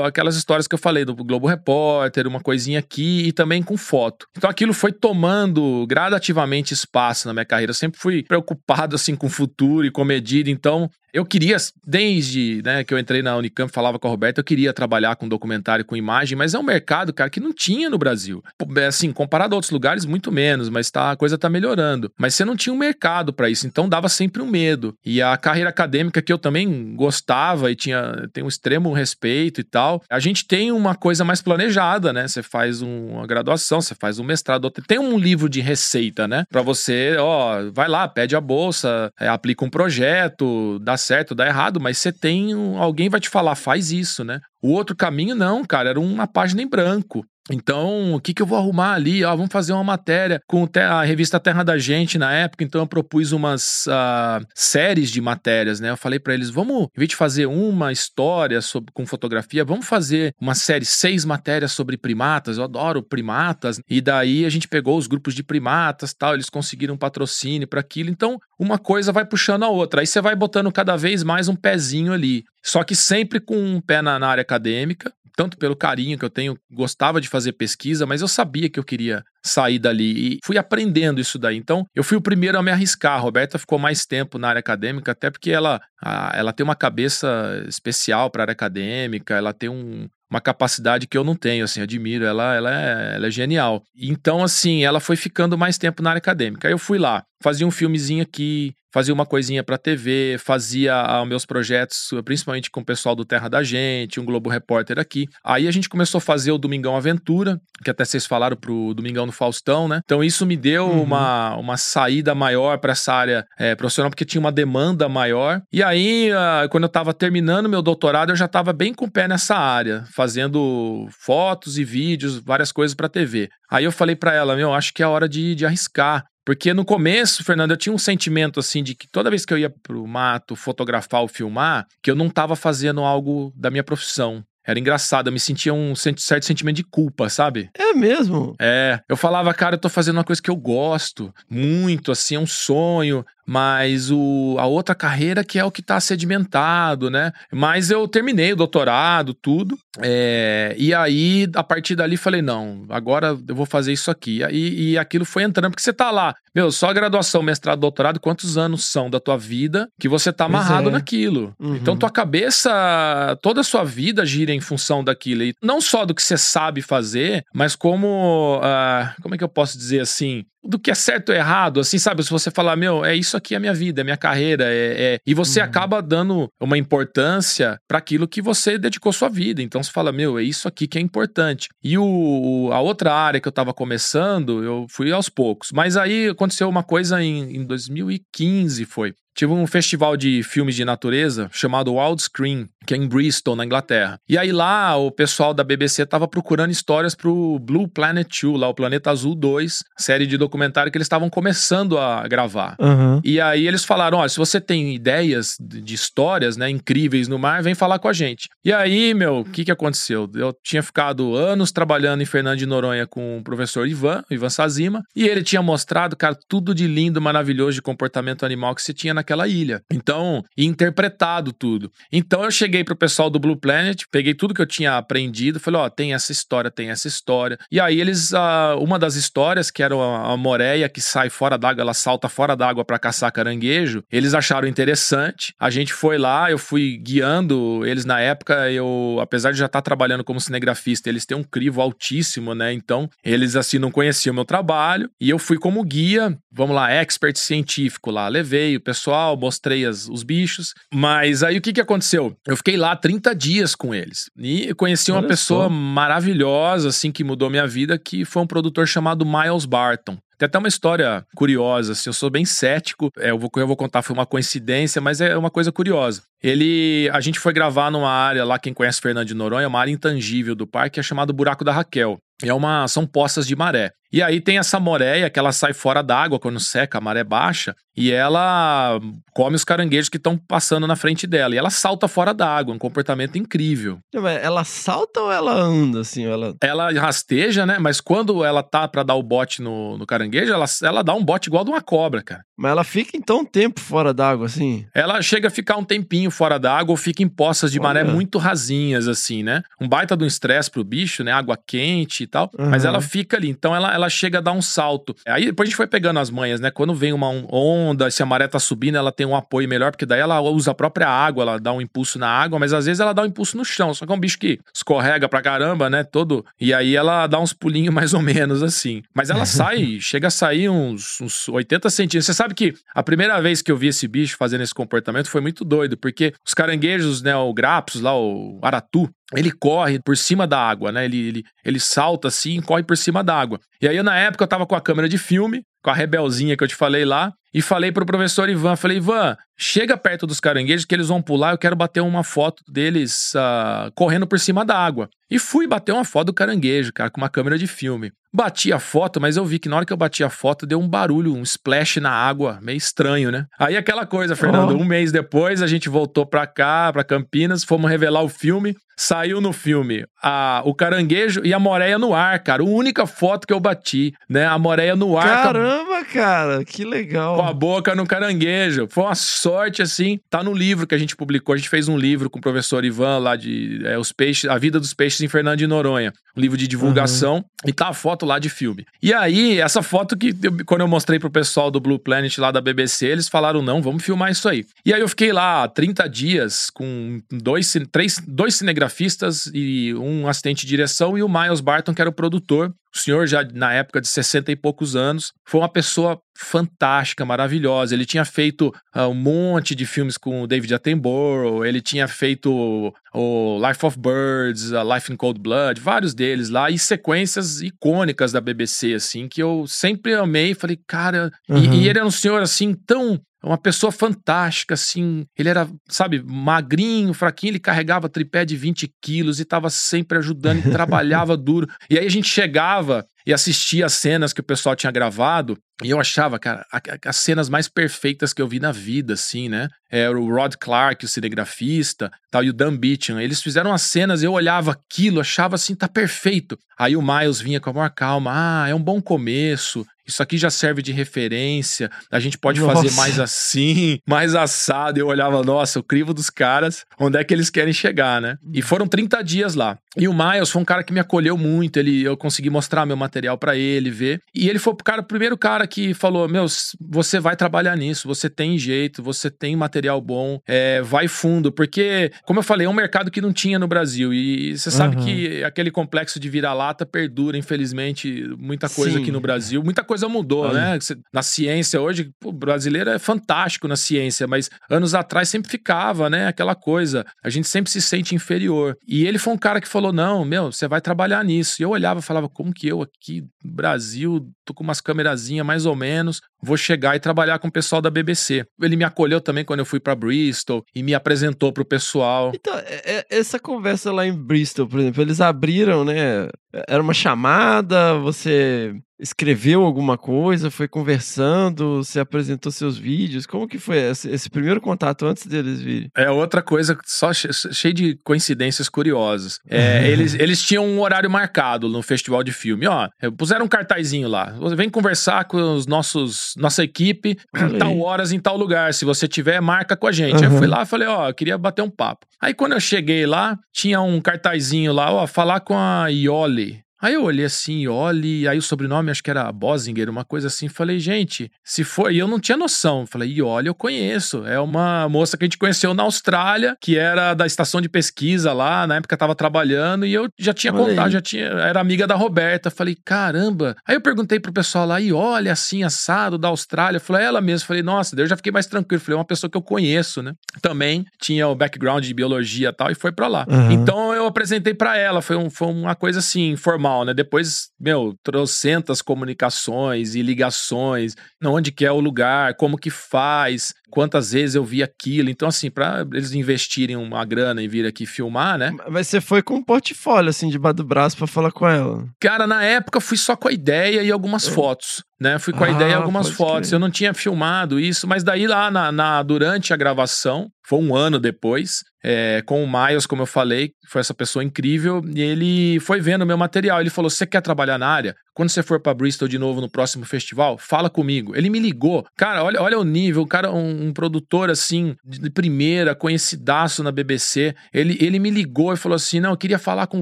aquelas 0.05 0.35
histórias 0.35 0.67
que 0.67 0.75
eu 0.75 0.79
falei 0.79 1.03
do 1.03 1.15
Globo 1.15 1.47
Repórter, 1.47 2.27
uma 2.27 2.39
coisinha 2.39 2.79
aqui 2.79 3.27
e 3.27 3.31
também 3.31 3.61
com 3.61 3.77
foto. 3.77 4.27
Então 4.37 4.49
aquilo 4.49 4.73
foi 4.73 4.91
tomando 4.91 5.85
gradativamente 5.87 6.73
espaço 6.73 7.27
na 7.27 7.33
minha 7.33 7.45
carreira. 7.45 7.71
Eu 7.71 7.75
sempre 7.75 7.99
fui 7.99 8.23
preocupado 8.23 8.95
assim 8.95 9.15
com 9.15 9.27
o 9.27 9.29
futuro 9.29 9.85
e 9.85 9.91
com 9.91 10.03
medida. 10.03 10.49
Então 10.49 10.89
eu 11.15 11.25
queria, 11.25 11.55
desde 11.87 12.61
né, 12.61 12.83
que 12.83 12.93
eu 12.93 12.99
entrei 12.99 13.21
na 13.21 13.37
Unicamp, 13.37 13.71
falava 13.71 13.97
com 13.97 14.05
a 14.05 14.11
Roberta, 14.11 14.41
eu 14.41 14.43
queria 14.43 14.73
trabalhar 14.73 15.15
com 15.15 15.29
documentário, 15.29 15.85
com 15.85 15.95
imagem, 15.95 16.37
mas 16.37 16.53
é 16.53 16.59
um 16.59 16.63
mercado, 16.63 17.13
cara, 17.13 17.29
que 17.29 17.39
não 17.39 17.53
tinha 17.53 17.89
no 17.89 17.97
Brasil. 17.97 18.43
É 18.77 18.85
Assim, 18.85 19.13
comparado 19.13 19.55
a 19.55 19.57
outros 19.57 19.71
lugares, 19.71 20.03
muito 20.03 20.29
menos, 20.29 20.67
mas 20.67 20.91
tá, 20.91 21.11
a 21.11 21.15
coisa 21.15 21.37
tá 21.37 21.49
melhorando. 21.49 22.11
Mas 22.19 22.35
você 22.35 22.43
não 22.43 22.53
tinha 22.53 22.73
um 22.73 22.77
mercado 22.77 23.31
para 23.31 23.49
isso, 23.49 23.65
então 23.65 23.87
dava 23.87 24.09
sempre 24.09 24.41
um 24.41 24.45
medo. 24.45 24.93
E 25.05 25.21
a 25.21 25.37
carreira 25.37 25.69
acadêmica 25.69 26.21
que 26.21 26.33
eu 26.33 26.37
também 26.37 26.93
gostava 26.97 27.71
tinha 27.75 28.27
tem 28.33 28.43
um 28.43 28.47
extremo 28.47 28.91
respeito 28.93 29.61
e 29.61 29.63
tal, 29.63 30.01
a 30.09 30.19
gente 30.19 30.45
tem 30.47 30.71
uma 30.71 30.95
coisa 30.95 31.23
mais 31.23 31.41
planejada, 31.41 32.11
né? 32.13 32.27
Você 32.27 32.41
faz 32.43 32.81
um- 32.81 33.07
uma 33.15 33.27
graduação, 33.27 33.81
você 33.81 33.95
faz 33.95 34.19
um 34.19 34.23
mestrado, 34.23 34.69
tem 34.87 34.99
um 34.99 35.17
livro 35.17 35.49
de 35.49 35.61
receita, 35.61 36.27
né? 36.27 36.43
Para 36.49 36.61
você, 36.61 37.15
ó, 37.19 37.69
vai 37.73 37.87
lá, 37.87 38.07
pede 38.07 38.35
a 38.35 38.41
bolsa, 38.41 39.11
é, 39.19 39.27
aplica 39.27 39.63
um 39.65 39.69
projeto, 39.69 40.79
dá 40.79 40.97
certo, 40.97 41.35
dá 41.35 41.47
errado, 41.47 41.79
mas 41.79 41.97
você 41.97 42.11
tem 42.11 42.55
um- 42.55 42.77
alguém 42.77 43.09
vai 43.09 43.19
te 43.19 43.29
falar, 43.29 43.55
faz 43.55 43.91
isso, 43.91 44.23
né? 44.23 44.39
O 44.61 44.71
outro 44.71 44.95
caminho 44.95 45.35
não, 45.35 45.63
cara, 45.63 45.89
era 45.89 45.99
uma 45.99 46.27
página 46.27 46.61
em 46.61 46.67
branco. 46.67 47.25
Então, 47.49 48.15
o 48.15 48.19
que, 48.19 48.33
que 48.33 48.41
eu 48.41 48.45
vou 48.45 48.57
arrumar 48.57 48.93
ali? 48.93 49.23
Ó, 49.23 49.35
vamos 49.35 49.51
fazer 49.51 49.71
uma 49.73 49.83
matéria 49.83 50.41
com 50.47 50.67
a 50.75 51.03
revista 51.03 51.39
Terra 51.39 51.63
da 51.63 51.77
Gente 51.77 52.17
na 52.17 52.31
época. 52.33 52.63
Então, 52.63 52.81
eu 52.81 52.87
propus 52.87 53.31
umas 53.31 53.87
ah, 53.87 54.41
séries 54.53 55.11
de 55.11 55.21
matérias, 55.21 55.79
né? 55.79 55.91
Eu 55.91 55.97
falei 55.97 56.19
pra 56.19 56.33
eles: 56.33 56.49
vamos, 56.49 56.87
em 56.95 56.99
vez 56.99 57.09
de 57.09 57.15
fazer 57.15 57.45
uma 57.45 57.91
história 57.91 58.61
sobre, 58.61 58.91
com 58.93 59.05
fotografia, 59.05 59.63
vamos 59.63 59.85
fazer 59.85 60.33
uma 60.41 60.55
série, 60.55 60.85
seis 60.85 61.23
matérias 61.23 61.71
sobre 61.71 61.97
primatas. 61.97 62.57
Eu 62.57 62.63
adoro 62.63 63.03
primatas. 63.03 63.79
E 63.87 64.01
daí 64.01 64.43
a 64.45 64.49
gente 64.49 64.67
pegou 64.67 64.97
os 64.97 65.05
grupos 65.05 65.35
de 65.35 65.43
primatas 65.43 66.13
tal. 66.13 66.33
Eles 66.33 66.49
conseguiram 66.49 66.97
patrocínio 66.97 67.67
para 67.67 67.79
aquilo. 67.79 68.09
Então, 68.09 68.39
uma 68.59 68.79
coisa 68.79 69.11
vai 69.11 69.25
puxando 69.25 69.63
a 69.63 69.69
outra. 69.69 70.01
Aí 70.01 70.07
você 70.07 70.19
vai 70.19 70.35
botando 70.35 70.71
cada 70.71 70.95
vez 70.95 71.21
mais 71.21 71.47
um 71.47 71.55
pezinho 71.55 72.11
ali. 72.11 72.43
Só 72.63 72.83
que 72.83 72.95
sempre 72.95 73.39
com 73.39 73.55
um 73.55 73.79
pé 73.79 74.01
na, 74.01 74.17
na 74.17 74.27
área 74.27 74.41
acadêmica, 74.41 75.13
tanto 75.35 75.57
pelo 75.57 75.75
carinho 75.75 76.17
que 76.17 76.25
eu 76.25 76.29
tenho, 76.29 76.57
gostava 76.71 77.19
de 77.19 77.27
fazer 77.27 77.53
pesquisa, 77.53 78.05
mas 78.05 78.21
eu 78.21 78.27
sabia 78.27 78.69
que 78.69 78.79
eu 78.79 78.83
queria 78.83 79.23
sair 79.43 79.77
dali 79.77 80.35
e 80.35 80.39
fui 80.43 80.57
aprendendo 80.57 81.19
isso 81.21 81.37
daí. 81.37 81.55
Então, 81.57 81.85
eu 81.95 82.03
fui 82.03 82.17
o 82.17 82.21
primeiro 82.21 82.57
a 82.57 82.63
me 82.63 82.71
arriscar. 82.71 83.13
A 83.13 83.19
Roberta 83.19 83.59
ficou 83.59 83.77
mais 83.77 84.05
tempo 84.05 84.37
na 84.39 84.47
área 84.49 84.59
acadêmica, 84.59 85.11
até 85.11 85.29
porque 85.29 85.51
ela, 85.51 85.79
a- 86.03 86.31
ela 86.35 86.51
tem 86.53 86.63
uma 86.63 86.75
cabeça 86.75 87.63
especial 87.67 88.29
para 88.29 88.41
a 88.41 88.45
área 88.45 88.51
acadêmica, 88.53 89.35
ela 89.35 89.53
tem 89.53 89.69
um, 89.69 90.07
uma 90.29 90.41
capacidade 90.41 91.05
que 91.07 91.17
eu 91.17 91.23
não 91.23 91.35
tenho, 91.35 91.63
assim, 91.63 91.81
admiro, 91.81 92.25
ela, 92.25 92.55
ela, 92.55 92.71
é, 92.73 93.15
ela 93.15 93.27
é 93.27 93.31
genial. 93.31 93.83
Então, 93.95 94.43
assim, 94.43 94.83
ela 94.83 94.99
foi 94.99 95.15
ficando 95.15 95.57
mais 95.57 95.77
tempo 95.77 96.01
na 96.01 96.09
área 96.11 96.19
acadêmica. 96.19 96.67
Aí 96.67 96.73
eu 96.73 96.79
fui 96.79 96.97
lá, 96.97 97.23
fazia 97.43 97.67
um 97.67 97.71
filmezinho 97.71 98.23
aqui, 98.23 98.73
fazia 98.95 99.13
uma 99.13 99.25
coisinha 99.25 99.61
pra 99.61 99.77
TV, 99.77 100.37
fazia 100.39 100.95
ah, 100.95 101.25
meus 101.25 101.45
projetos, 101.45 102.11
principalmente 102.23 102.71
com 102.71 102.79
o 102.79 102.85
pessoal 102.85 103.13
do 103.13 103.25
Terra 103.25 103.49
da 103.49 103.61
Gente, 103.61 104.21
um 104.21 104.25
Globo 104.25 104.49
Repórter 104.49 104.97
aqui. 104.97 105.27
Aí 105.43 105.67
a 105.67 105.71
gente 105.71 105.89
começou 105.89 106.19
a 106.19 106.21
fazer 106.21 106.53
o 106.53 106.57
Domingão 106.57 106.95
Aventura, 106.95 107.59
que 107.83 107.91
até 107.91 108.05
vocês 108.05 108.25
falaram 108.25 108.55
pro 108.55 108.93
Domingão 108.93 109.25
no 109.25 109.33
Faustão, 109.33 109.89
né? 109.89 109.99
Então 110.05 110.23
isso 110.23 110.45
me 110.45 110.55
deu 110.55 110.85
Uhum. 110.87 111.03
uma, 111.03 111.57
uma 111.57 111.75
saída 111.75 112.33
maior 112.33 112.77
para 112.77 112.93
essa 112.93 113.13
área 113.13 113.43
é, 113.59 113.75
profissional, 113.75 114.09
porque 114.09 114.23
tinha 114.23 114.39
uma 114.39 114.51
demanda 114.51 115.09
maior. 115.09 115.59
E 115.73 115.83
aí, 115.83 116.31
ah, 116.31 116.65
quando 116.71 116.83
eu 116.85 116.89
tava 116.89 117.13
terminando 117.13 117.67
meu 117.67 117.81
doutorado, 117.81 118.29
eu 118.29 118.35
já 118.37 118.47
tava 118.47 118.71
bem 118.71 118.93
com 118.93 119.03
o 119.03 119.11
pé 119.11 119.27
nessa 119.27 119.57
área, 119.57 120.05
fazendo 120.15 121.05
fotos 121.19 121.77
e 121.77 121.83
vídeos, 121.83 122.39
várias 122.39 122.71
coisas 122.71 122.95
pra 122.95 123.09
TV. 123.09 123.49
Aí 123.69 123.83
eu 123.83 123.91
falei 123.91 124.15
pra 124.15 124.33
ela, 124.33 124.55
meu, 124.55 124.73
acho 124.73 124.93
que 124.93 125.03
é 125.03 125.07
hora 125.07 125.27
de, 125.27 125.53
de 125.53 125.65
arriscar. 125.65 126.23
Porque 126.45 126.73
no 126.73 126.85
começo, 126.85 127.43
Fernando, 127.43 127.71
eu 127.71 127.77
tinha 127.77 127.93
um 127.93 127.97
sentimento 127.97 128.59
assim 128.59 128.83
de 128.83 128.93
que 128.93 129.07
toda 129.07 129.31
vez 129.31 129.45
que 129.45 129.53
eu 129.53 129.57
ia 129.57 129.69
pro 129.69 130.05
mato 130.05 130.55
fotografar 130.55 131.21
ou 131.21 131.27
filmar, 131.27 131.87
que 132.03 132.11
eu 132.11 132.15
não 132.15 132.29
tava 132.29 132.55
fazendo 132.55 133.01
algo 133.01 133.51
da 133.55 133.71
minha 133.71 133.83
profissão. 133.83 134.45
Era 134.67 134.79
engraçado, 134.79 135.27
eu 135.27 135.33
me 135.33 135.39
sentia 135.39 135.73
um 135.73 135.93
certo 135.95 136.43
sentimento 136.43 136.77
de 136.77 136.83
culpa, 136.83 137.29
sabe? 137.29 137.69
É 137.77 137.93
mesmo? 137.93 138.55
É, 138.59 138.99
eu 139.07 139.15
falava, 139.15 139.53
cara, 139.53 139.75
eu 139.75 139.79
tô 139.79 139.89
fazendo 139.89 140.17
uma 140.17 140.23
coisa 140.23 140.41
que 140.41 140.49
eu 140.49 140.55
gosto 140.55 141.31
muito, 141.47 142.11
assim, 142.11 142.33
é 142.35 142.39
um 142.39 142.47
sonho, 142.47 143.23
mas 143.45 144.09
o, 144.11 144.55
a 144.59 144.65
outra 144.65 144.95
carreira 144.95 145.43
que 145.43 145.59
é 145.59 145.63
o 145.63 145.71
que 145.71 145.81
tá 145.81 145.99
sedimentado, 145.99 147.09
né? 147.09 147.31
Mas 147.51 147.91
eu 147.91 148.07
terminei 148.07 148.53
o 148.53 148.55
doutorado, 148.55 149.33
tudo, 149.33 149.77
é, 150.01 150.75
e 150.77 150.93
aí, 150.93 151.47
a 151.55 151.63
partir 151.63 151.95
dali, 151.95 152.17
falei, 152.17 152.41
não, 152.41 152.85
agora 152.89 153.37
eu 153.47 153.55
vou 153.55 153.65
fazer 153.65 153.93
isso 153.93 154.11
aqui. 154.11 154.41
E, 154.51 154.91
e 154.91 154.97
aquilo 154.97 155.25
foi 155.25 155.43
entrando, 155.43 155.71
porque 155.71 155.83
você 155.83 155.93
tá 155.93 156.11
lá, 156.11 156.35
meu, 156.53 156.71
só 156.71 156.91
graduação, 156.93 157.41
mestrado, 157.41 157.79
doutorado, 157.79 158.19
quantos 158.19 158.57
anos 158.57 158.85
são 158.85 159.09
da 159.09 159.19
tua 159.19 159.37
vida 159.37 159.87
que 159.99 160.07
você 160.07 160.31
tá 160.31 160.45
Pois 160.45 160.55
amarrado 160.55 160.89
é. 160.89 160.91
naquilo? 160.91 161.53
Uhum. 161.59 161.75
Então, 161.75 161.97
tua 161.97 162.09
cabeça, 162.09 163.37
toda 163.41 163.61
a 163.61 163.63
sua 163.63 163.83
vida 163.83 164.25
gira 164.25 164.53
em 164.53 164.61
função 164.61 165.03
daquilo. 165.03 165.43
E 165.43 165.53
não 165.61 165.79
só 165.79 166.05
do 166.05 166.15
que 166.15 166.23
você 166.23 166.37
sabe 166.37 166.81
fazer, 166.81 167.43
mas 167.53 167.75
como. 167.75 168.59
ah, 168.63 169.13
como 169.21 169.35
é 169.35 169.37
que 169.37 169.43
eu 169.43 169.49
posso 169.49 169.77
dizer 169.77 169.99
assim? 169.99 170.43
Do 170.67 170.79
que 170.79 170.89
é 170.89 170.95
certo 170.95 171.29
ou 171.29 171.35
errado, 171.35 171.79
assim, 171.79 171.97
sabe? 171.99 172.23
Se 172.23 172.29
você 172.29 172.49
falar, 172.49 172.75
meu, 172.75 173.05
é 173.05 173.15
isso 173.15 173.37
aqui 173.37 173.53
é 173.53 173.57
a 173.57 173.59
minha 173.59 173.73
vida, 173.73 174.01
é 174.01 174.03
minha 174.03 174.17
carreira, 174.17 174.65
é. 174.65 175.13
é- 175.15 175.19
E 175.25 175.33
você 175.33 175.59
Uhum. 175.59 175.65
acaba 175.65 176.01
dando 176.01 176.49
uma 176.59 176.77
importância 176.77 177.77
para 177.87 177.97
aquilo 177.99 178.27
que 178.27 178.41
você 178.41 178.77
dedicou 178.77 179.13
sua 179.13 179.29
vida. 179.29 179.61
Então 179.61 179.81
você 179.81 179.91
fala, 179.91 180.11
meu, 180.11 180.39
é 180.39 180.43
isso 180.43 180.67
aqui 180.67 180.87
que 180.87 180.97
é 180.97 181.01
importante. 181.01 181.67
E 181.83 181.97
o, 181.97 182.69
a 182.73 182.79
outra 182.81 183.13
área 183.13 183.39
que 183.39 183.47
eu 183.47 183.51
tava 183.51 183.73
começando, 183.73 184.63
eu 184.63 184.85
fui 184.89 185.11
aos 185.11 185.29
poucos. 185.29 185.71
Mas 185.71 185.95
aí 185.97 186.29
aconteceu 186.29 186.67
uma 186.67 186.83
coisa 186.83 187.21
em, 187.23 187.55
em 187.57 187.63
2015, 187.65 188.85
foi. 188.85 189.13
Tive 189.37 189.51
um 189.51 189.67
festival 189.67 190.15
de 190.15 190.41
filmes 190.43 190.75
de 190.75 190.85
natureza 190.85 191.49
chamado 191.51 191.93
Wild 191.95 192.21
Screen, 192.21 192.69
que 192.85 192.93
é 192.93 192.97
em 192.97 193.07
Bristol, 193.07 193.55
na 193.55 193.65
Inglaterra. 193.65 194.19
E 194.27 194.37
aí 194.37 194.51
lá 194.51 194.95
o 194.95 195.11
pessoal 195.11 195.53
da 195.53 195.63
BBC 195.63 196.05
tava 196.05 196.27
procurando 196.27 196.71
histórias 196.71 197.15
pro 197.15 197.59
Blue 197.59 197.87
Planet 197.87 198.27
2, 198.41 198.59
lá 198.59 198.67
o 198.67 198.73
Planeta 198.73 199.11
Azul 199.11 199.35
2, 199.35 199.83
série 199.97 200.27
de 200.27 200.37
documentário 200.37 200.91
que 200.91 200.97
eles 200.97 201.05
estavam 201.05 201.29
começando 201.29 201.97
a 201.97 202.27
gravar. 202.27 202.75
Aham. 202.79 203.21
E 203.23 203.39
aí 203.41 203.67
eles 203.67 203.83
falaram: 203.83 204.19
olha, 204.19 204.29
se 204.29 204.37
você 204.37 204.59
tem 204.61 204.93
ideias 204.93 205.55
de 205.59 205.93
histórias, 205.93 206.57
né, 206.57 206.69
incríveis 206.69 207.27
no 207.27 207.39
mar, 207.39 207.61
vem 207.63 207.75
falar 207.75 207.99
com 207.99 208.07
a 208.07 208.13
gente. 208.13 208.47
E 208.63 208.71
aí, 208.71 209.13
meu, 209.13 209.39
o 209.39 209.45
que 209.45 209.65
que 209.65 209.71
aconteceu? 209.71 210.29
Eu 210.35 210.55
tinha 210.63 210.83
ficado 210.83 211.35
anos 211.35 211.71
trabalhando 211.71 212.21
em 212.21 212.25
Fernando 212.25 212.57
de 212.57 212.65
Noronha 212.65 213.07
com 213.07 213.37
o 213.37 213.43
professor 213.43 213.87
Ivan, 213.87 214.23
Ivan 214.29 214.49
Sazima, 214.49 215.03
e 215.15 215.27
ele 215.27 215.43
tinha 215.43 215.61
mostrado, 215.61 216.15
cara, 216.15 216.37
tudo 216.47 216.73
de 216.73 216.87
lindo, 216.87 217.21
maravilhoso 217.21 217.75
de 217.75 217.81
comportamento 217.81 218.45
animal 218.45 218.75
que 218.75 218.81
se 218.81 218.93
tinha 218.93 219.13
naquela 219.13 219.47
ilha. 219.47 219.81
Então, 219.91 220.43
interpretado 220.57 221.51
tudo. 221.51 221.91
Então 222.11 222.43
eu 222.43 222.51
cheguei 222.51 222.74
pro 222.83 222.95
pessoal 222.95 223.29
do 223.29 223.39
Blue 223.39 223.55
Planet, 223.55 224.03
peguei 224.11 224.33
tudo 224.33 224.53
que 224.53 224.61
eu 224.61 224.65
tinha 224.65 224.97
aprendido, 224.97 225.59
falei, 225.59 225.81
ó, 225.81 225.89
tem 225.89 226.13
essa 226.13 226.31
história, 226.31 226.69
tem 226.71 226.89
essa 226.89 227.07
história. 227.07 227.57
E 227.71 227.79
aí 227.79 227.99
eles, 227.99 228.33
ah, 228.33 228.75
uma 228.79 228.97
das 228.99 229.15
histórias, 229.15 229.69
que 229.71 229.81
era 229.83 229.95
a, 229.95 230.35
moreia 230.37 230.89
que 230.89 231.01
sai 231.01 231.29
fora 231.29 231.57
d'água, 231.57 231.81
ela 231.81 231.93
salta 231.93 232.27
fora 232.29 232.55
d'água 232.55 232.83
para 232.85 232.99
caçar 232.99 233.31
caranguejo, 233.31 234.03
eles 234.11 234.33
acharam 234.33 234.67
interessante. 234.67 235.53
A 235.59 235.69
gente 235.69 235.93
foi 235.93 236.17
lá, 236.17 236.51
eu 236.51 236.57
fui 236.57 236.97
guiando 236.97 237.85
eles 237.85 238.05
na 238.05 238.19
época, 238.19 238.69
eu, 238.71 239.17
apesar 239.21 239.51
de 239.51 239.57
já 239.59 239.65
estar 239.65 239.81
trabalhando 239.81 240.23
como 240.23 240.39
cinegrafista, 240.39 241.09
eles 241.09 241.25
têm 241.25 241.37
um 241.37 241.43
crivo 241.43 241.81
altíssimo, 241.81 242.53
né? 242.53 242.73
Então, 242.73 243.09
eles 243.23 243.55
assim 243.55 243.79
não 243.79 243.91
conheciam 243.91 244.33
o 244.33 244.35
meu 244.35 244.45
trabalho, 244.45 245.09
e 245.19 245.29
eu 245.29 245.39
fui 245.39 245.57
como 245.57 245.83
guia, 245.83 246.37
vamos 246.51 246.75
lá, 246.75 246.91
expert 246.91 247.37
científico 247.37 248.11
lá, 248.11 248.27
levei 248.27 248.75
o 248.75 248.81
pessoal, 248.81 249.37
mostrei 249.37 249.85
as- 249.85 250.07
os 250.07 250.23
bichos, 250.23 250.73
mas 250.93 251.43
aí 251.43 251.57
o 251.57 251.61
que 251.61 251.73
que 251.73 251.81
aconteceu? 251.81 252.35
Eu 252.47 252.57
fiquei 252.65 252.77
lá 252.77 252.95
30 252.95 253.35
dias 253.35 253.75
com 253.75 253.93
eles, 253.93 254.31
e 254.35 254.73
conheci 254.73 255.11
uma 255.11 255.19
Olha 255.19 255.27
pessoa 255.27 255.65
só. 255.65 255.69
maravilhosa, 255.69 256.89
assim, 256.89 257.11
que 257.11 257.23
mudou 257.23 257.47
minha 257.47 257.67
vida, 257.67 257.95
que 257.99 258.25
foi 258.25 258.41
um 258.41 258.47
produtor 258.47 258.87
chamado 258.87 259.23
Miles 259.23 259.65
Barton. 259.65 260.17
Tem 260.37 260.47
até 260.47 260.57
uma 260.57 260.67
história 260.67 261.25
curiosa, 261.35 261.93
assim, 261.93 262.09
eu 262.09 262.13
sou 262.13 262.29
bem 262.29 262.43
cético, 262.43 263.09
é, 263.19 263.29
eu 263.29 263.37
vou, 263.37 263.49
eu 263.55 263.67
vou 263.67 263.75
contar, 263.77 264.01
foi 264.01 264.15
uma 264.15 264.25
coincidência, 264.25 264.99
mas 264.99 265.21
é 265.21 265.37
uma 265.37 265.51
coisa 265.51 265.71
curiosa. 265.71 266.23
Ele, 266.43 267.09
a 267.13 267.21
gente 267.21 267.39
foi 267.39 267.53
gravar 267.53 267.91
numa 267.91 268.09
área 268.09 268.43
lá, 268.43 268.57
quem 268.57 268.73
conhece 268.73 268.99
Fernando 268.99 269.27
de 269.27 269.35
Noronha, 269.35 269.63
é 269.63 269.67
uma 269.67 269.79
área 269.79 269.91
intangível 269.91 270.55
do 270.55 270.67
parque, 270.67 270.99
é 270.99 271.03
chamado 271.03 271.31
Buraco 271.31 271.63
da 271.63 271.71
Raquel. 271.71 272.17
É 272.43 272.53
uma, 272.53 272.85
são 272.87 273.07
poças 273.07 273.47
de 273.47 273.55
maré. 273.55 273.91
E 274.15 274.23
aí 274.23 274.39
tem 274.39 274.57
essa 274.57 274.79
moreia 274.79 275.29
que 275.29 275.37
ela 275.37 275.51
sai 275.51 275.73
fora 275.73 276.01
d'água 276.01 276.39
quando 276.39 276.57
seca, 276.57 276.99
a 276.99 277.01
maré 277.01 277.21
baixa, 277.21 277.75
e 277.97 278.13
ela 278.13 278.97
come 279.33 279.57
os 279.57 279.65
caranguejos 279.65 280.07
que 280.07 280.15
estão 280.15 280.37
passando 280.37 280.87
na 280.87 280.95
frente 280.95 281.27
dela. 281.27 281.53
E 281.53 281.57
ela 281.57 281.69
salta 281.69 282.07
fora 282.07 282.33
d'água, 282.33 282.73
um 282.73 282.77
comportamento 282.77 283.37
incrível. 283.37 283.99
Mas 284.13 284.41
Ela 284.41 284.63
salta 284.63 285.19
ou 285.19 285.29
ela 285.29 285.53
anda 285.53 285.99
assim? 285.99 286.25
Ela... 286.25 286.55
Ela 286.61 286.91
rasteja, 286.93 287.65
né? 287.65 287.77
Mas 287.77 287.99
quando 287.99 288.45
ela 288.45 288.63
tá 288.63 288.87
pra 288.87 289.03
dar 289.03 289.15
o 289.15 289.23
bote 289.23 289.61
no, 289.61 289.97
no 289.97 290.05
caranguejo, 290.05 290.53
ela, 290.53 290.65
ela 290.81 291.03
dá 291.03 291.13
um 291.13 291.23
bote 291.23 291.49
igual 291.49 291.65
de 291.65 291.71
uma 291.71 291.81
cobra, 291.81 292.21
cara. 292.23 292.41
Mas 292.57 292.71
ela 292.71 292.85
fica 292.85 293.17
então 293.17 293.39
um 293.39 293.45
tempo 293.45 293.81
fora 293.81 294.13
d'água 294.13 294.45
assim? 294.45 294.85
Ela 294.93 295.21
chega 295.21 295.49
a 295.49 295.51
ficar 295.51 295.75
um 295.75 295.83
tempinho 295.83 296.31
fora 296.31 296.57
da 296.57 296.73
água 296.73 296.93
ou 296.93 296.97
fica 296.97 297.21
em 297.21 297.27
poças 297.27 297.69
de 297.69 297.81
maré 297.81 298.01
Olha. 298.03 298.13
muito 298.13 298.37
rasinhas, 298.37 299.09
assim, 299.09 299.43
né? 299.43 299.61
Um 299.79 299.89
baita 299.89 300.15
de 300.15 300.23
um 300.23 300.27
estresse 300.27 300.71
pro 300.71 300.83
bicho, 300.85 301.21
né? 301.21 301.33
Água 301.33 301.57
quente 301.57 302.23
e 302.23 302.27
tal. 302.27 302.49
Mas 302.57 302.85
Aham. 302.85 302.93
ela 302.93 303.01
fica 303.01 303.35
ali. 303.35 303.49
Então 303.49 303.75
ela, 303.75 303.93
ela 303.93 304.04
chega 304.09 304.39
a 304.39 304.41
dar 304.41 304.51
um 304.51 304.61
salto. 304.61 305.15
Aí 305.27 305.45
depois 305.45 305.67
a 305.67 305.69
gente 305.69 305.77
foi 305.77 305.87
pegando 305.87 306.19
as 306.19 306.29
manhas, 306.29 306.59
né? 306.59 306.71
Quando 306.71 306.93
vem 306.93 307.13
uma 307.13 307.29
onda, 307.29 308.09
se 308.09 308.21
a 308.21 308.25
maré 308.25 308.47
tá 308.47 308.59
subindo, 308.59 308.97
ela 308.97 309.11
tem 309.11 309.25
um 309.25 309.35
apoio 309.35 309.67
melhor, 309.67 309.91
porque 309.91 310.05
daí 310.05 310.19
ela 310.19 310.39
usa 310.41 310.71
a 310.71 310.73
própria 310.73 311.07
água, 311.07 311.43
ela 311.43 311.59
dá 311.59 311.71
um 311.71 311.81
impulso 311.81 312.19
na 312.19 312.27
água, 312.27 312.59
mas 312.59 312.73
às 312.73 312.85
vezes 312.85 312.99
ela 312.99 313.13
dá 313.13 313.21
um 313.23 313.25
impulso 313.25 313.57
no 313.57 313.65
chão. 313.65 313.93
Só 313.93 314.05
que 314.05 314.11
é 314.11 314.15
um 314.15 314.19
bicho 314.19 314.37
que 314.37 314.59
escorrega 314.73 315.27
pra 315.27 315.41
caramba, 315.41 315.89
né? 315.89 316.03
Todo. 316.03 316.45
E 316.59 316.73
aí 316.73 316.95
ela 316.95 317.27
dá 317.27 317.39
uns 317.39 317.53
pulinhos 317.53 317.93
mais 317.93 318.13
ou 318.13 318.21
menos 318.21 318.61
assim. 318.63 319.01
Mas 319.13 319.29
ela 319.29 319.45
sai, 319.45 319.99
chega 319.99 320.27
a 320.27 320.31
sair 320.31 320.69
uns, 320.69 321.19
uns 321.21 321.47
80 321.49 321.89
centímetros. 321.89 322.25
Você 322.25 322.33
sabe 322.33 322.53
que 322.53 322.73
a 322.93 323.03
primeira 323.03 323.41
vez 323.41 323.61
que 323.61 323.71
eu 323.71 323.77
vi 323.77 323.87
esse 323.87 324.07
bicho 324.07 324.37
fazendo 324.37 324.61
esse 324.61 324.73
comportamento 324.73 325.29
foi 325.29 325.41
muito 325.41 325.63
doido, 325.63 325.97
porque 325.97 326.33
os 326.45 326.53
caranguejos, 326.53 327.21
né, 327.21 327.35
o 327.35 327.53
grapsus 327.53 328.01
lá, 328.01 328.17
o 328.17 328.59
aratu, 328.61 329.09
ele 329.33 329.51
corre 329.51 329.99
por 329.99 330.15
cima 330.15 330.45
da 330.45 330.59
água, 330.59 330.91
né? 330.91 331.05
Ele, 331.05 331.27
ele, 331.27 331.43
ele 331.63 331.79
salta 331.79 332.27
assim 332.27 332.57
e 332.57 332.61
corre 332.61 332.83
por 332.83 332.95
cima 332.97 333.23
da 333.23 333.35
água. 333.35 333.59
E 333.81 333.87
aí, 333.87 334.01
na 334.03 334.15
época, 334.17 334.43
eu 334.43 334.47
tava 334.47 334.65
com 334.65 334.75
a 334.75 334.81
câmera 334.81 335.09
de 335.09 335.17
filme, 335.17 335.63
com 335.83 335.89
a 335.89 335.93
rebelzinha 335.93 336.55
que 336.55 336.63
eu 336.63 336.67
te 336.67 336.75
falei 336.75 337.05
lá, 337.05 337.31
e 337.53 337.61
falei 337.61 337.91
pro 337.91 338.05
professor 338.05 338.49
Ivan, 338.49 338.75
falei, 338.75 338.97
Ivan, 338.97 339.35
chega 339.57 339.95
perto 339.97 340.27
dos 340.27 340.39
caranguejos 340.39 340.85
que 340.85 340.93
eles 340.93 341.07
vão 341.07 341.21
pular, 341.21 341.51
eu 341.53 341.57
quero 341.57 341.75
bater 341.75 342.01
uma 342.01 342.23
foto 342.23 342.61
deles 342.67 343.31
ah, 343.35 343.89
correndo 343.95 344.27
por 344.27 344.39
cima 344.39 344.65
da 344.65 344.77
água. 344.77 345.09
E 345.31 345.39
fui 345.39 345.65
bater 345.65 345.91
uma 345.93 346.03
foto 346.03 346.27
do 346.27 346.33
caranguejo, 346.33 346.91
cara, 346.93 347.09
com 347.09 347.19
uma 347.21 347.29
câmera 347.29 347.57
de 347.57 347.65
filme. 347.65 348.11
Bati 348.33 348.73
a 348.73 348.79
foto, 348.79 349.21
mas 349.21 349.37
eu 349.37 349.45
vi 349.45 349.57
que 349.57 349.69
na 349.69 349.77
hora 349.77 349.85
que 349.85 349.93
eu 349.93 349.97
bati 349.97 350.23
a 350.23 350.29
foto, 350.29 350.65
deu 350.65 350.79
um 350.79 350.87
barulho, 350.89 351.33
um 351.33 351.41
splash 351.43 352.01
na 352.01 352.11
água, 352.11 352.59
meio 352.61 352.77
estranho, 352.77 353.31
né? 353.31 353.45
Aí 353.57 353.77
aquela 353.77 354.05
coisa, 354.05 354.35
Fernando, 354.35 354.71
Oh. 354.75 354.81
um 354.81 354.83
mês 354.85 355.11
depois 355.11 355.61
a 355.61 355.67
gente 355.67 355.87
voltou 355.87 356.25
pra 356.25 356.45
cá, 356.45 356.91
pra 356.91 357.03
Campinas, 357.03 357.63
fomos 357.63 357.89
revelar 357.89 358.21
o 358.21 358.29
filme. 358.29 358.75
Saiu 358.97 359.41
no 359.41 359.51
filme 359.51 360.05
a, 360.23 360.61
o 360.65 360.73
caranguejo 360.73 361.41
e 361.43 361.53
a 361.53 361.59
moreia 361.59 361.99
no 361.99 362.13
ar, 362.13 362.39
cara. 362.39 362.63
A 362.63 362.65
única 362.65 363.05
foto 363.05 363.45
que 363.45 363.53
eu 363.53 363.59
bati, 363.59 364.13
né? 364.29 364.45
A 364.45 364.57
moreia 364.57 364.95
no 364.95 365.17
ar 365.17 365.27
a- 365.27 365.43
Caramba, 365.43 366.05
cara, 366.05 366.63
que 366.65 366.83
legal. 366.85 367.35
com 367.35 367.43
a 367.43 367.53
boca 367.53 367.93
no 367.93 368.05
caranguejo. 368.07 368.87
Foi 368.89 369.03
uma 369.03 369.15
sorte, 369.15 369.81
assim. 369.81 370.19
Tá 370.29 370.43
no 370.43 370.53
livro 370.53 370.87
que 370.87 370.95
a 370.95 370.97
gente 370.97 371.15
publicou. 371.15 371.53
A 371.53 371.57
gente 371.57 371.69
fez 371.69 371.87
um 371.87 371.97
livro 371.97 372.29
com 372.29 372.39
o 372.39 372.41
professor 372.41 372.83
Ivan 372.85 373.19
lá 373.19 373.35
de 373.35 373.81
é, 373.85 373.97
os 373.97 374.11
peixes, 374.11 374.49
A 374.49 374.57
Vida 374.57 374.79
dos 374.79 374.93
Peixes 374.93 375.21
em 375.21 375.27
Fernando 375.27 375.57
de 375.59 375.67
Noronha. 375.67 376.13
Um 376.35 376.41
livro 376.41 376.57
de 376.57 376.67
divulgação. 376.67 377.43
E 377.65 377.73
tá 377.73 377.87
a 377.89 377.93
foto 377.93 378.25
lá 378.25 378.37
de 378.39 378.49
filme. 378.49 378.85
E 379.01 379.13
aí, 379.13 379.59
essa 379.59 379.81
foto 379.81 380.15
que 380.17 380.35
eu- 380.43 380.65
quando 380.65 380.81
eu 380.81 380.87
mostrei 380.87 381.19
pro 381.19 381.29
pessoal 381.29 381.71
do 381.71 381.79
Blue 381.79 381.97
Planet 381.97 382.37
lá 382.37 382.51
da 382.51 382.61
BBC, 382.61 383.07
eles 383.07 383.27
falaram: 383.27 383.61
não, 383.61 383.81
vamos 383.81 384.03
filmar 384.03 384.31
isso 384.31 384.47
aí. 384.47 384.65
E 384.85 384.93
aí 384.93 385.01
eu 385.01 385.07
fiquei 385.09 385.31
lá 385.33 385.67
30 385.67 386.07
dias 386.07 386.69
com 386.69 387.21
dois, 387.31 387.75
três, 387.91 388.21
dois 388.27 388.55
cinegrafistas 388.85 389.49
e 389.53 389.93
um 389.95 390.27
assistente 390.27 390.61
de 390.61 390.67
direção 390.67 391.17
e 391.17 391.23
o 391.23 391.29
Miles 391.29 391.61
Barton, 391.61 391.93
que 391.93 392.01
era 392.01 392.09
o 392.09 392.13
produtor. 392.13 392.73
O 392.93 392.97
senhor 392.97 393.27
já 393.27 393.43
na 393.53 393.73
época 393.73 393.99
de 393.99 394.07
60 394.07 394.51
e 394.51 394.55
poucos 394.55 394.95
anos, 394.95 395.33
foi 395.45 395.59
uma 395.59 395.67
pessoa 395.67 396.19
fantástica, 396.37 397.25
maravilhosa. 397.25 397.93
Ele 397.93 398.05
tinha 398.05 398.23
feito 398.23 398.73
uh, 398.95 399.01
um 399.01 399.13
monte 399.13 399.75
de 399.75 399.85
filmes 399.85 400.17
com 400.17 400.41
o 400.41 400.47
David 400.47 400.73
Attenborough, 400.73 401.65
ele 401.65 401.81
tinha 401.81 402.07
feito 402.07 402.93
o 403.13 403.67
Life 403.67 403.85
of 403.85 403.97
Birds, 403.99 404.71
a 404.71 404.83
Life 404.83 405.11
in 405.11 405.17
Cold 405.17 405.41
Blood, 405.41 405.81
vários 405.81 406.13
deles 406.13 406.49
lá, 406.49 406.69
e 406.71 406.79
sequências 406.79 407.61
icônicas 407.61 408.31
da 408.31 408.39
BBC, 408.39 408.93
assim, 408.93 409.27
que 409.27 409.43
eu 409.43 409.65
sempre 409.67 410.13
amei. 410.13 410.53
Falei, 410.53 410.79
cara, 410.87 411.31
uhum. 411.49 411.57
e, 411.57 411.67
e 411.67 411.89
ele 411.89 411.99
era 411.99 412.07
um 412.07 412.11
senhor, 412.11 412.41
assim, 412.41 412.73
tão 412.73 413.19
uma 413.45 413.57
pessoa 413.57 413.91
fantástica, 413.91 414.73
assim. 414.73 415.25
Ele 415.37 415.49
era, 415.49 415.69
sabe, 415.87 416.21
magrinho, 416.23 417.13
fraquinho, 417.13 417.51
ele 417.51 417.59
carregava 417.59 418.09
tripé 418.09 418.43
de 418.43 418.57
20 418.57 418.91
quilos 419.01 419.39
e 419.39 419.43
estava 419.43 419.69
sempre 419.69 420.17
ajudando 420.17 420.65
e 420.65 420.69
trabalhava 420.71 421.37
duro. 421.37 421.67
E 421.89 421.97
aí 421.97 422.05
a 422.05 422.09
gente 422.09 422.27
chegava 422.27 423.05
e 423.25 423.33
assistia 423.33 423.85
as 423.85 423.93
cenas 423.93 424.33
que 424.33 424.41
o 424.41 424.43
pessoal 424.43 424.75
tinha 424.75 424.91
gravado, 424.91 425.57
e 425.83 425.89
eu 425.89 425.99
achava, 425.99 426.39
cara, 426.39 426.65
as 427.05 427.17
cenas 427.17 427.49
mais 427.49 427.67
perfeitas 427.67 428.31
que 428.31 428.41
eu 428.41 428.47
vi 428.47 428.59
na 428.59 428.71
vida, 428.71 429.13
assim, 429.13 429.49
né? 429.49 429.67
Era 429.91 430.13
é, 430.13 430.17
o 430.17 430.33
Rod 430.33 430.53
Clark, 430.59 431.03
o 431.03 431.07
cinegrafista, 431.07 432.09
tal, 432.31 432.43
e 432.43 432.49
o 432.49 432.53
Dan 432.53 432.77
Beecham. 432.77 433.19
Eles 433.19 433.41
fizeram 433.41 433.73
as 433.73 433.81
cenas, 433.81 434.23
eu 434.23 434.31
olhava 434.31 434.71
aquilo, 434.71 435.19
achava 435.19 435.55
assim, 435.55 435.75
tá 435.75 435.87
perfeito. 435.87 436.57
Aí 436.79 436.95
o 436.95 437.01
Miles 437.01 437.41
vinha 437.41 437.59
com 437.59 437.71
a 437.71 437.73
maior 437.73 437.89
calma, 437.89 438.31
ah, 438.33 438.69
é 438.69 438.75
um 438.75 438.81
bom 438.81 439.01
começo, 439.01 439.85
isso 440.07 440.21
aqui 440.21 440.37
já 440.37 440.49
serve 440.49 440.81
de 440.81 440.91
referência, 440.91 441.89
a 442.11 442.19
gente 442.19 442.37
pode 442.37 442.59
nossa. 442.59 442.75
fazer 442.75 442.95
mais 442.95 443.19
assim, 443.19 443.99
mais 444.07 444.35
assado. 444.35 444.99
Eu 444.99 445.07
olhava, 445.07 445.43
nossa, 445.43 445.79
o 445.79 445.83
crivo 445.83 446.13
dos 446.13 446.29
caras, 446.29 446.85
onde 446.99 447.17
é 447.17 447.23
que 447.23 447.33
eles 447.33 447.49
querem 447.49 447.73
chegar, 447.73 448.21
né? 448.21 448.37
E 448.53 448.61
foram 448.61 448.87
30 448.87 449.23
dias 449.23 449.55
lá. 449.55 449.77
E 449.97 450.07
o 450.07 450.13
Miles 450.13 450.49
foi 450.49 450.61
um 450.61 450.65
cara 450.65 450.83
que 450.83 450.91
me 450.91 450.99
acolheu 450.99 451.37
muito, 451.37 451.77
ele, 451.77 452.03
eu 452.03 452.17
consegui 452.17 452.49
mostrar 452.49 452.85
meu 452.85 452.97
material 452.97 453.37
para 453.37 453.55
ele 453.55 453.89
ver. 453.89 454.19
E 454.33 454.49
ele 454.49 454.59
foi 454.59 454.73
o, 454.73 454.75
cara, 454.75 455.01
o 455.01 455.05
primeiro 455.05 455.37
cara 455.37 455.65
que 455.65 455.93
falou: 455.93 456.27
Meu, 456.27 456.45
você 456.81 457.19
vai 457.19 457.35
trabalhar 457.35 457.77
nisso, 457.77 458.07
você 458.07 458.29
tem 458.29 458.57
jeito, 458.57 459.01
você 459.01 459.29
tem 459.29 459.55
material 459.55 460.01
bom, 460.01 460.39
é, 460.45 460.81
vai 460.81 461.07
fundo. 461.07 461.51
Porque, 461.51 462.11
como 462.25 462.39
eu 462.39 462.43
falei, 462.43 462.67
é 462.67 462.69
um 462.69 462.73
mercado 462.73 463.09
que 463.09 463.21
não 463.21 463.31
tinha 463.31 463.57
no 463.57 463.67
Brasil. 463.67 464.13
E 464.13 464.57
você 464.57 464.69
sabe 464.69 464.97
uhum. 464.97 465.05
que 465.05 465.43
aquele 465.43 465.71
complexo 465.71 466.19
de 466.19 466.29
vira-lata 466.29 466.85
perdura, 466.85 467.37
infelizmente, 467.37 468.29
muita 468.37 468.67
coisa 468.67 468.97
Sim. 468.97 469.03
aqui 469.03 469.11
no 469.11 469.21
Brasil. 469.21 469.63
Muita 469.63 469.83
coisa 469.83 469.94
mudou, 470.03 470.51
né? 470.53 470.77
Na 471.13 471.21
ciência 471.21 471.81
hoje, 471.81 472.11
o 472.23 472.31
brasileiro 472.31 472.89
é 472.89 472.99
fantástico 472.99 473.67
na 473.67 473.75
ciência, 473.75 474.27
mas 474.27 474.49
anos 474.69 474.93
atrás 474.93 475.29
sempre 475.29 475.49
ficava, 475.49 476.09
né? 476.09 476.27
Aquela 476.27 476.55
coisa. 476.55 477.05
A 477.23 477.29
gente 477.29 477.47
sempre 477.47 477.71
se 477.71 477.81
sente 477.81 478.15
inferior. 478.15 478.77
E 478.87 479.05
ele 479.05 479.17
foi 479.17 479.33
um 479.33 479.37
cara 479.37 479.61
que 479.61 479.67
falou: 479.67 479.93
Não, 479.93 480.25
meu, 480.25 480.51
você 480.51 480.67
vai 480.67 480.81
trabalhar 480.81 481.23
nisso. 481.23 481.55
E 481.59 481.63
eu 481.63 481.69
olhava 481.69 481.99
e 481.99 482.03
falava: 482.03 482.29
Como 482.29 482.53
que 482.53 482.67
eu 482.67 482.81
aqui 482.81 483.23
no 483.43 483.53
Brasil 483.53 484.27
tô 484.45 484.53
com 484.53 484.63
umas 484.63 484.79
câmerazinhas 484.79 485.45
mais 485.45 485.65
ou 485.65 485.75
menos, 485.75 486.21
vou 486.45 486.55
chegar 486.55 486.95
e 486.95 486.99
trabalhar 486.99 487.39
com 487.39 487.47
o 487.47 487.51
pessoal 487.51 487.81
da 487.81 487.89
BBC. 487.89 488.45
Ele 488.61 488.75
me 488.75 488.83
acolheu 488.83 489.19
também 489.19 489.43
quando 489.43 489.59
eu 489.59 489.65
fui 489.65 489.79
para 489.79 489.95
Bristol 489.95 490.63
e 490.73 490.83
me 490.83 490.93
apresentou 490.93 491.51
pro 491.51 491.65
pessoal. 491.65 492.31
Então, 492.33 492.55
é, 492.57 492.81
é, 492.85 493.05
essa 493.09 493.39
conversa 493.39 493.91
lá 493.91 494.05
em 494.05 494.13
Bristol, 494.13 494.67
por 494.67 494.79
exemplo, 494.79 495.01
eles 495.01 495.19
abriram, 495.19 495.83
né? 495.83 496.29
Era 496.67 496.81
uma 496.81 496.93
chamada, 496.93 497.95
você 497.95 498.73
escreveu 498.99 499.63
alguma 499.63 499.97
coisa, 499.97 500.49
foi 500.49 500.67
conversando, 500.67 501.83
você 501.83 501.99
apresentou 501.99 502.51
seus 502.51 502.77
vídeos? 502.77 503.25
Como 503.25 503.47
que 503.47 503.59
foi 503.59 503.77
esse, 503.77 504.09
esse 504.09 504.29
primeiro 504.29 504.61
contato 504.61 505.05
antes 505.05 505.25
deles 505.25 505.61
virem? 505.61 505.89
É 505.95 506.09
outra 506.09 506.41
coisa 506.41 506.77
só 506.85 507.11
cheio 507.13 507.73
de 507.73 507.95
coincidências 508.03 508.69
curiosas. 508.69 509.39
É, 509.49 509.87
eles, 509.91 510.13
eles 510.13 510.41
tinham 510.41 510.65
um 510.65 510.79
horário 510.79 511.09
marcado 511.09 511.67
no 511.67 511.81
festival 511.81 512.23
de 512.23 512.31
filme. 512.31 512.67
Ó, 512.67 512.87
puseram 513.17 513.45
um 513.45 513.49
cartazinho 513.49 514.07
lá. 514.07 514.33
Vem 514.55 514.69
conversar 514.69 515.25
com 515.25 515.55
os 515.55 515.67
nossos 515.67 516.33
nossa 516.37 516.63
equipe 516.63 517.17
em 517.35 517.57
tal 517.57 517.79
horas 517.79 518.11
em 518.11 518.19
tal 518.19 518.37
lugar. 518.37 518.73
Se 518.73 518.85
você 518.85 519.07
tiver, 519.07 519.39
marca 519.41 519.75
com 519.75 519.87
a 519.87 519.91
gente. 519.91 520.17
Uhum. 520.17 520.29
Aí 520.29 520.33
eu 520.33 520.37
fui 520.37 520.47
lá 520.47 520.63
e 520.63 520.65
falei, 520.65 520.87
ó, 520.87 521.09
eu 521.09 521.13
queria 521.13 521.37
bater 521.37 521.61
um 521.61 521.69
papo. 521.69 522.05
Aí 522.21 522.33
quando 522.33 522.53
eu 522.53 522.59
cheguei 522.59 523.05
lá, 523.05 523.37
tinha 523.53 523.81
um 523.81 524.01
cartazinho 524.01 524.73
lá, 524.73 524.91
ó, 524.91 525.07
falar 525.07 525.39
com 525.39 525.55
a 525.57 525.87
Ioli. 525.87 526.64
Aí 526.81 526.93
eu 526.93 527.03
olhei 527.03 527.25
assim, 527.25 527.67
olhe, 527.67 528.27
aí 528.27 528.37
o 528.37 528.41
sobrenome 528.41 528.91
acho 528.91 529.01
que 529.01 529.09
era 529.09 529.31
Bosinger, 529.31 529.89
uma 529.89 530.03
coisa 530.03 530.27
assim. 530.27 530.47
Falei, 530.47 530.79
gente, 530.79 531.31
se 531.43 531.63
for. 531.63 531.91
E 531.91 531.97
eu 531.97 532.07
não 532.07 532.19
tinha 532.19 532.37
noção. 532.37 532.85
Falei, 532.85 533.11
e 533.11 533.21
olha, 533.21 533.47
eu 533.47 533.55
conheço. 533.55 534.25
É 534.25 534.39
uma 534.39 534.87
moça 534.89 535.17
que 535.17 535.23
a 535.23 535.27
gente 535.27 535.37
conheceu 535.37 535.73
na 535.73 535.83
Austrália, 535.83 536.57
que 536.61 536.77
era 536.77 537.13
da 537.13 537.25
estação 537.25 537.61
de 537.61 537.69
pesquisa 537.69 538.33
lá, 538.33 538.67
na 538.67 538.75
época 538.75 538.97
tava 538.97 539.15
trabalhando, 539.15 539.85
e 539.85 539.93
eu 539.93 540.09
já 540.19 540.33
tinha 540.33 540.51
contato, 540.51 540.91
já 540.91 541.01
tinha. 541.01 541.25
Era 541.25 541.59
amiga 541.59 541.87
da 541.87 541.95
Roberta. 541.95 542.51
Falei, 542.51 542.77
caramba. 542.83 543.55
Aí 543.65 543.75
eu 543.75 543.81
perguntei 543.81 544.19
pro 544.19 544.33
pessoal 544.33 544.67
lá, 544.67 544.81
e 544.81 544.91
olha, 544.91 545.31
assim, 545.31 545.63
assado 545.63 546.17
da 546.17 546.27
Austrália. 546.27 546.79
Falei, 546.79 547.03
é 547.03 547.05
ela 547.05 547.21
mesmo. 547.21 547.47
Falei, 547.47 547.63
nossa, 547.63 547.95
daí 547.95 548.03
eu 548.03 548.09
já 548.09 548.17
fiquei 548.17 548.31
mais 548.31 548.47
tranquilo. 548.47 548.81
Falei, 548.81 548.95
é 548.95 548.99
uma 548.99 549.05
pessoa 549.05 549.29
que 549.29 549.37
eu 549.37 549.41
conheço, 549.41 550.03
né? 550.03 550.13
Também 550.41 550.85
tinha 550.99 551.27
o 551.27 551.35
background 551.35 551.85
de 551.85 551.93
biologia 551.93 552.49
e 552.49 552.53
tal, 552.53 552.69
e 552.69 552.75
foi 552.75 552.91
para 552.91 553.07
lá. 553.07 553.25
Uhum. 553.29 553.51
Então 553.51 553.93
eu 554.05 554.09
apresentei 554.09 554.53
para 554.53 554.77
ela. 554.77 555.01
Foi, 555.01 555.15
um, 555.15 555.29
foi 555.29 555.47
uma 555.47 555.75
coisa 555.75 555.99
assim, 555.99 556.29
informal 556.29 556.85
né? 556.85 556.93
Depois, 556.93 557.49
meu, 557.59 557.95
trocentas 558.03 558.81
comunicações 558.81 559.95
e 559.95 560.01
ligações, 560.01 560.95
onde 561.23 561.51
que 561.51 561.65
é 561.65 561.71
o 561.71 561.79
lugar, 561.79 562.35
como 562.35 562.57
que 562.57 562.69
faz, 562.69 563.53
quantas 563.69 564.11
vezes 564.11 564.35
eu 564.35 564.43
vi 564.43 564.63
aquilo. 564.63 565.09
Então, 565.09 565.27
assim, 565.27 565.49
para 565.51 565.85
eles 565.93 566.13
investirem 566.13 566.75
uma 566.75 567.03
grana 567.03 567.41
e 567.41 567.47
vir 567.47 567.65
aqui 567.65 567.85
filmar, 567.85 568.37
né? 568.37 568.55
Mas 568.69 568.87
você 568.87 569.01
foi 569.01 569.21
com 569.21 569.35
um 569.35 569.43
portfólio, 569.43 570.09
assim, 570.09 570.29
debaixo 570.29 570.55
do 570.55 570.63
braço 570.63 570.97
para 570.97 571.07
falar 571.07 571.31
com 571.31 571.47
ela? 571.47 571.85
Cara, 571.99 572.25
na 572.25 572.43
época 572.43 572.79
fui 572.79 572.97
só 572.97 573.15
com 573.15 573.27
a 573.27 573.33
ideia 573.33 573.83
e 573.83 573.91
algumas 573.91 574.27
fotos, 574.27 574.83
né? 574.99 575.19
Fui 575.19 575.33
com 575.33 575.43
a 575.43 575.47
ah, 575.47 575.51
ideia 575.51 575.75
algumas 575.75 576.09
fotos. 576.09 576.49
Crer. 576.49 576.55
Eu 576.55 576.59
não 576.59 576.69
tinha 576.69 576.93
filmado 576.93 577.59
isso, 577.59 577.87
mas 577.87 578.03
daí 578.03 578.27
lá 578.27 578.49
na, 578.49 578.71
na, 578.71 579.03
durante 579.03 579.53
a 579.53 579.57
gravação, 579.57 580.29
foi 580.47 580.59
um 580.59 580.75
ano 580.75 580.99
depois, 580.99 581.63
é, 581.83 582.21
com 582.25 582.43
o 582.43 582.47
Miles, 582.47 582.85
como 582.85 583.01
eu 583.01 583.05
falei, 583.07 583.51
foi 583.67 583.81
essa 583.81 583.93
pessoa 583.93 584.23
incrível, 584.23 584.81
e 584.93 585.01
ele 585.01 585.59
foi 585.59 585.81
vendo 585.81 586.03
o 586.03 586.05
meu 586.05 586.17
material. 586.17 586.61
Ele 586.61 586.69
falou: 586.69 586.89
Você 586.89 587.05
quer 587.05 587.21
trabalhar 587.21 587.57
na 587.57 587.67
área? 587.67 587.95
Quando 588.13 588.29
você 588.29 588.41
for 588.41 588.61
para 588.61 588.73
Bristol 588.73 589.07
de 589.07 589.19
novo 589.19 589.41
no 589.41 589.49
próximo 589.49 589.83
festival, 589.85 590.37
fala 590.37 590.69
comigo. 590.69 591.15
Ele 591.15 591.29
me 591.29 591.37
ligou. 591.37 591.85
Cara, 591.97 592.23
olha, 592.23 592.41
olha 592.41 592.57
o 592.57 592.63
nível. 592.63 593.01
O 593.01 593.07
cara, 593.07 593.31
um, 593.31 593.67
um 593.67 593.73
produtor 593.73 594.29
assim, 594.29 594.73
de 594.85 595.09
primeira, 595.09 595.75
conhecidaço 595.75 596.63
na 596.63 596.71
BBC. 596.71 597.35
Ele, 597.53 597.77
ele 597.81 597.99
me 597.99 598.09
ligou 598.09 598.53
e 598.53 598.57
falou 598.57 598.75
assim: 598.75 598.99
Não, 598.99 599.11
eu 599.11 599.17
queria 599.17 599.39
falar 599.39 599.67
com 599.67 599.81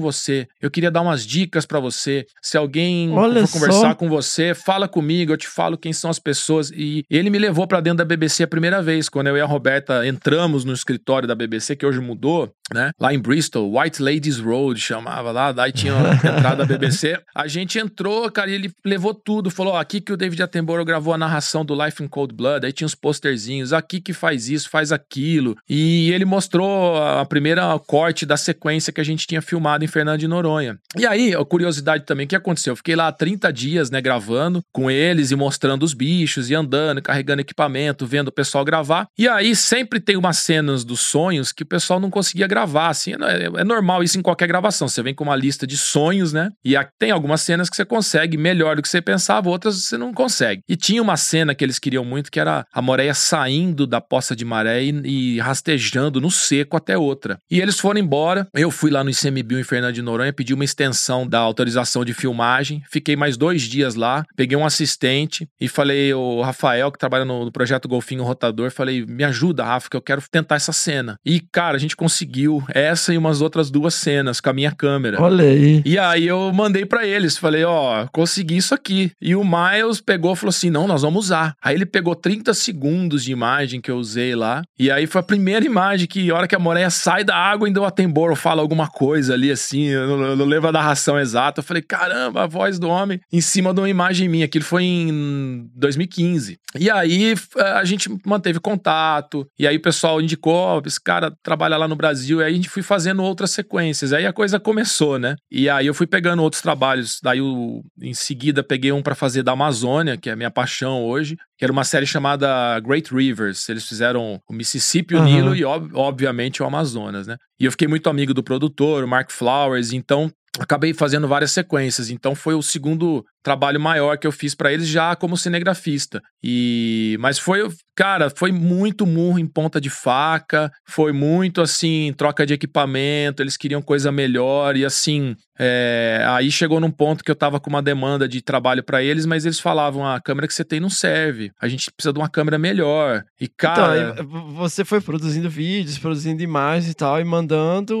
você. 0.00 0.46
Eu 0.60 0.70
queria 0.70 0.90
dar 0.90 1.02
umas 1.02 1.26
dicas 1.26 1.64
para 1.64 1.78
você. 1.78 2.26
Se 2.42 2.56
alguém 2.56 3.12
olha 3.12 3.46
for 3.46 3.60
conversar 3.60 3.94
com 3.94 4.08
você, 4.08 4.54
fala 4.54 4.88
comigo. 4.88 5.03
Eu 5.12 5.36
te 5.36 5.48
falo 5.48 5.78
quem 5.78 5.92
são 5.92 6.10
as 6.10 6.18
pessoas. 6.18 6.70
E 6.70 7.04
ele 7.10 7.30
me 7.30 7.38
levou 7.38 7.66
para 7.66 7.80
dentro 7.80 7.98
da 7.98 8.04
BBC 8.04 8.44
a 8.44 8.48
primeira 8.48 8.82
vez. 8.82 9.08
Quando 9.08 9.28
eu 9.28 9.36
e 9.36 9.40
a 9.40 9.46
Roberta 9.46 10.06
entramos 10.06 10.64
no 10.64 10.72
escritório 10.72 11.28
da 11.28 11.34
BBC, 11.34 11.76
que 11.76 11.86
hoje 11.86 12.00
mudou, 12.00 12.52
né? 12.72 12.90
Lá 12.98 13.12
em 13.12 13.18
Bristol, 13.18 13.78
White 13.78 14.02
Ladies 14.02 14.38
Road 14.38 14.80
chamava 14.80 15.30
lá. 15.30 15.52
Daí 15.52 15.72
tinha 15.72 15.94
a 15.94 16.14
entrada 16.16 16.64
da 16.64 16.64
BBC. 16.64 17.18
A 17.34 17.46
gente 17.46 17.78
entrou 17.78 18.30
cara, 18.30 18.50
e 18.50 18.54
ele 18.54 18.72
levou 18.84 19.14
tudo. 19.14 19.50
Falou: 19.50 19.74
ó, 19.74 19.80
aqui 19.80 20.00
que 20.00 20.12
o 20.12 20.16
David 20.16 20.42
Attenborough 20.42 20.84
gravou 20.84 21.14
a 21.14 21.18
narração 21.18 21.64
do 21.64 21.74
Life 21.74 22.02
in 22.02 22.08
Cold 22.08 22.34
Blood. 22.34 22.66
Aí 22.66 22.72
tinha 22.72 22.86
os 22.86 22.94
posterzinhos. 22.94 23.72
Aqui 23.72 24.00
que 24.00 24.12
faz 24.12 24.48
isso, 24.48 24.68
faz 24.70 24.92
aquilo. 24.92 25.56
E 25.68 26.10
ele 26.12 26.24
mostrou 26.24 26.96
a 26.96 27.24
primeira 27.24 27.78
corte 27.86 28.24
da 28.26 28.36
sequência 28.36 28.92
que 28.92 29.00
a 29.00 29.04
gente 29.04 29.26
tinha 29.26 29.42
filmado 29.42 29.84
em 29.84 29.88
Fernando 29.88 30.20
de 30.20 30.28
Noronha. 30.28 30.78
E 30.96 31.06
aí, 31.06 31.34
a 31.34 31.44
curiosidade 31.44 32.04
também, 32.04 32.26
o 32.26 32.28
que 32.28 32.36
aconteceu? 32.36 32.72
Eu 32.72 32.76
fiquei 32.76 32.96
lá 32.96 33.10
30 33.10 33.52
dias, 33.52 33.90
né, 33.90 34.00
gravando 34.00 34.62
com 34.72 34.90
eles 34.94 35.30
e 35.30 35.36
mostrando 35.36 35.82
os 35.82 35.94
bichos 35.94 36.50
e 36.50 36.54
andando, 36.54 37.02
carregando 37.02 37.40
equipamento, 37.40 38.06
vendo 38.06 38.28
o 38.28 38.32
pessoal 38.32 38.64
gravar. 38.64 39.06
E 39.18 39.28
aí 39.28 39.54
sempre 39.54 40.00
tem 40.00 40.16
umas 40.16 40.38
cenas 40.38 40.84
dos 40.84 41.00
sonhos 41.00 41.52
que 41.52 41.62
o 41.62 41.66
pessoal 41.66 42.00
não 42.00 42.10
conseguia 42.10 42.46
gravar. 42.46 42.88
Assim, 42.88 43.12
é, 43.12 43.60
é 43.60 43.64
normal 43.64 44.02
isso 44.02 44.18
em 44.18 44.22
qualquer 44.22 44.46
gravação. 44.46 44.88
Você 44.88 45.02
vem 45.02 45.14
com 45.14 45.24
uma 45.24 45.36
lista 45.36 45.66
de 45.66 45.76
sonhos, 45.76 46.32
né? 46.32 46.50
E 46.64 46.74
tem 46.98 47.10
algumas 47.10 47.40
cenas 47.40 47.68
que 47.68 47.76
você 47.76 47.84
consegue 47.84 48.36
melhor 48.36 48.76
do 48.76 48.82
que 48.82 48.88
você 48.88 49.00
pensava, 49.00 49.48
outras 49.48 49.84
você 49.84 49.96
não 49.96 50.12
consegue. 50.12 50.62
E 50.68 50.76
tinha 50.76 51.02
uma 51.02 51.16
cena 51.16 51.54
que 51.54 51.64
eles 51.64 51.78
queriam 51.78 52.04
muito 52.04 52.30
que 52.30 52.40
era 52.40 52.66
a 52.72 52.82
Moreia 52.82 53.14
saindo 53.14 53.86
da 53.86 54.00
poça 54.00 54.34
de 54.34 54.44
maré 54.44 54.82
e, 54.82 54.90
e 55.04 55.40
rastejando 55.40 56.20
no 56.20 56.30
seco 56.30 56.76
até 56.76 56.96
outra. 56.96 57.38
E 57.50 57.60
eles 57.60 57.78
foram 57.78 58.00
embora. 58.00 58.46
Eu 58.54 58.70
fui 58.70 58.90
lá 58.90 59.02
no 59.02 59.10
ICMBio 59.10 59.58
em 59.58 59.64
Fernando 59.64 59.94
de 59.94 60.02
Noronha, 60.02 60.32
pedi 60.32 60.54
uma 60.54 60.64
extensão 60.64 61.26
da 61.26 61.38
autorização 61.38 62.04
de 62.04 62.14
filmagem, 62.14 62.82
fiquei 62.90 63.16
mais 63.16 63.36
dois 63.36 63.62
dias 63.62 63.94
lá, 63.94 64.24
peguei 64.36 64.56
um 64.56 64.66
assistente 64.66 64.83
assistente 64.84 65.48
e 65.60 65.68
falei, 65.68 66.12
o 66.14 66.42
Rafael, 66.42 66.92
que 66.92 66.98
trabalha 66.98 67.24
no, 67.24 67.44
no 67.44 67.52
projeto 67.52 67.88
Golfinho 67.88 68.22
Rotador, 68.22 68.70
falei, 68.70 69.04
me 69.06 69.24
ajuda, 69.24 69.64
Rafa, 69.64 69.90
que 69.90 69.96
eu 69.96 70.02
quero 70.02 70.22
tentar 70.30 70.56
essa 70.56 70.72
cena. 70.72 71.16
E, 71.24 71.40
cara, 71.40 71.76
a 71.76 71.80
gente 71.80 71.96
conseguiu 71.96 72.62
essa 72.68 73.12
e 73.12 73.18
umas 73.18 73.40
outras 73.40 73.70
duas 73.70 73.94
cenas 73.94 74.40
com 74.40 74.50
a 74.50 74.52
minha 74.52 74.70
câmera. 74.70 75.20
Olha 75.20 75.44
aí. 75.44 75.82
E 75.84 75.98
aí 75.98 76.26
eu 76.26 76.52
mandei 76.52 76.84
pra 76.84 77.06
eles, 77.06 77.36
falei, 77.36 77.64
ó, 77.64 78.06
consegui 78.12 78.56
isso 78.56 78.74
aqui. 78.74 79.12
E 79.20 79.34
o 79.34 79.44
Miles 79.44 80.00
pegou 80.00 80.32
e 80.32 80.36
falou 80.36 80.50
assim: 80.50 80.70
não, 80.70 80.86
nós 80.86 81.02
vamos 81.02 81.26
usar. 81.26 81.54
Aí 81.62 81.74
ele 81.74 81.86
pegou 81.86 82.14
30 82.14 82.52
segundos 82.54 83.24
de 83.24 83.32
imagem 83.32 83.80
que 83.80 83.90
eu 83.90 83.96
usei 83.96 84.34
lá. 84.34 84.62
E 84.78 84.90
aí 84.90 85.06
foi 85.06 85.20
a 85.20 85.24
primeira 85.24 85.64
imagem 85.64 86.06
que, 86.06 86.30
a 86.30 86.34
hora 86.34 86.48
que 86.48 86.54
a 86.54 86.58
Moreia 86.58 86.90
sai 86.90 87.24
da 87.24 87.36
água, 87.36 87.66
ainda 87.66 87.80
o 87.80 87.84
Attenborough 87.84 88.36
fala 88.36 88.60
alguma 88.60 88.88
coisa 88.88 89.34
ali 89.34 89.50
assim, 89.50 89.84
eu 89.84 90.06
não, 90.06 90.24
eu 90.24 90.36
não 90.36 90.44
lembro 90.44 90.68
a 90.68 90.72
narração 90.72 91.18
exata. 91.18 91.60
Eu 91.60 91.64
falei, 91.64 91.82
caramba, 91.82 92.42
a 92.42 92.46
voz 92.46 92.78
do 92.78 92.88
homem 92.88 93.20
em 93.32 93.40
cima 93.40 93.72
de 93.72 93.80
uma 93.80 93.88
imagem 93.88 94.28
minha. 94.28 94.44
Aquilo 94.44 94.64
foi 94.64 94.73
em 94.82 95.70
2015. 95.74 96.58
E 96.78 96.90
aí 96.90 97.34
a 97.56 97.84
gente 97.84 98.08
manteve 98.26 98.58
contato. 98.60 99.46
E 99.58 99.66
aí 99.66 99.76
o 99.76 99.82
pessoal 99.82 100.20
indicou: 100.20 100.82
esse 100.84 101.00
cara 101.00 101.32
trabalha 101.42 101.76
lá 101.76 101.86
no 101.86 101.96
Brasil. 101.96 102.40
E 102.40 102.44
aí 102.44 102.52
a 102.52 102.56
gente 102.56 102.68
foi 102.68 102.82
fazendo 102.82 103.22
outras 103.22 103.50
sequências. 103.50 104.12
Aí 104.12 104.26
a 104.26 104.32
coisa 104.32 104.58
começou, 104.58 105.18
né? 105.18 105.36
E 105.50 105.68
aí 105.68 105.86
eu 105.86 105.94
fui 105.94 106.06
pegando 106.06 106.42
outros 106.42 106.62
trabalhos. 106.62 107.18
Daí 107.22 107.38
eu, 107.38 107.82
em 108.00 108.14
seguida 108.14 108.62
peguei 108.62 108.92
um 108.92 109.02
para 109.02 109.14
fazer 109.14 109.42
da 109.42 109.52
Amazônia, 109.52 110.16
que 110.16 110.28
é 110.28 110.32
a 110.32 110.36
minha 110.36 110.50
paixão 110.50 111.04
hoje, 111.04 111.36
que 111.58 111.64
era 111.64 111.72
uma 111.72 111.84
série 111.84 112.06
chamada 112.06 112.78
Great 112.80 113.14
Rivers. 113.14 113.68
Eles 113.68 113.86
fizeram 113.88 114.40
o 114.48 114.52
Mississippi, 114.52 115.14
o 115.14 115.18
Aham. 115.18 115.26
Nilo 115.26 115.56
e, 115.56 115.64
ob- 115.64 115.94
obviamente, 115.94 116.62
o 116.62 116.66
Amazonas, 116.66 117.26
né? 117.26 117.36
E 117.58 117.64
eu 117.64 117.70
fiquei 117.70 117.86
muito 117.88 118.08
amigo 118.10 118.34
do 118.34 118.42
produtor, 118.42 119.04
o 119.04 119.08
Mark 119.08 119.30
Flowers, 119.30 119.92
então 119.92 120.30
acabei 120.58 120.92
fazendo 120.92 121.26
várias 121.26 121.52
sequências. 121.52 122.10
Então 122.10 122.34
foi 122.34 122.54
o 122.54 122.62
segundo 122.62 123.24
trabalho 123.44 123.78
maior 123.78 124.18
que 124.18 124.26
eu 124.26 124.32
fiz 124.32 124.54
pra 124.54 124.72
eles 124.72 124.88
já 124.88 125.14
como 125.14 125.36
cinegrafista. 125.36 126.20
E 126.42 127.16
mas 127.20 127.38
foi, 127.38 127.60
cara, 127.94 128.28
foi 128.30 128.50
muito 128.50 129.06
murro 129.06 129.38
em 129.38 129.46
ponta 129.46 129.80
de 129.80 129.90
faca, 129.90 130.70
foi 130.88 131.12
muito 131.12 131.60
assim, 131.60 132.12
troca 132.16 132.44
de 132.44 132.54
equipamento, 132.54 133.42
eles 133.42 133.56
queriam 133.56 133.80
coisa 133.82 134.10
melhor 134.10 134.76
e 134.76 134.84
assim, 134.84 135.36
é, 135.60 136.24
aí 136.26 136.50
chegou 136.50 136.80
num 136.80 136.90
ponto 136.90 137.22
que 137.22 137.30
eu 137.30 137.36
tava 137.36 137.60
com 137.60 137.70
uma 137.70 137.82
demanda 137.82 138.26
de 138.26 138.40
trabalho 138.42 138.82
pra 138.82 139.02
eles, 139.02 139.26
mas 139.26 139.44
eles 139.44 139.60
falavam: 139.60 140.04
"Ah, 140.04 140.16
a 140.16 140.20
câmera 140.20 140.48
que 140.48 140.54
você 140.54 140.64
tem 140.64 140.80
não 140.80 140.90
serve. 140.90 141.50
A 141.60 141.68
gente 141.68 141.90
precisa 141.94 142.12
de 142.12 142.18
uma 142.18 142.28
câmera 142.28 142.58
melhor". 142.58 143.22
E 143.40 143.46
cara, 143.46 143.96
Então, 144.10 144.24
aí 144.24 144.26
v- 144.26 144.52
você 144.54 144.84
foi 144.84 145.00
produzindo 145.00 145.48
vídeos, 145.50 145.98
produzindo 145.98 146.42
imagens 146.42 146.90
e 146.90 146.94
tal, 146.94 147.20
e 147.20 147.24
mandando, 147.24 147.94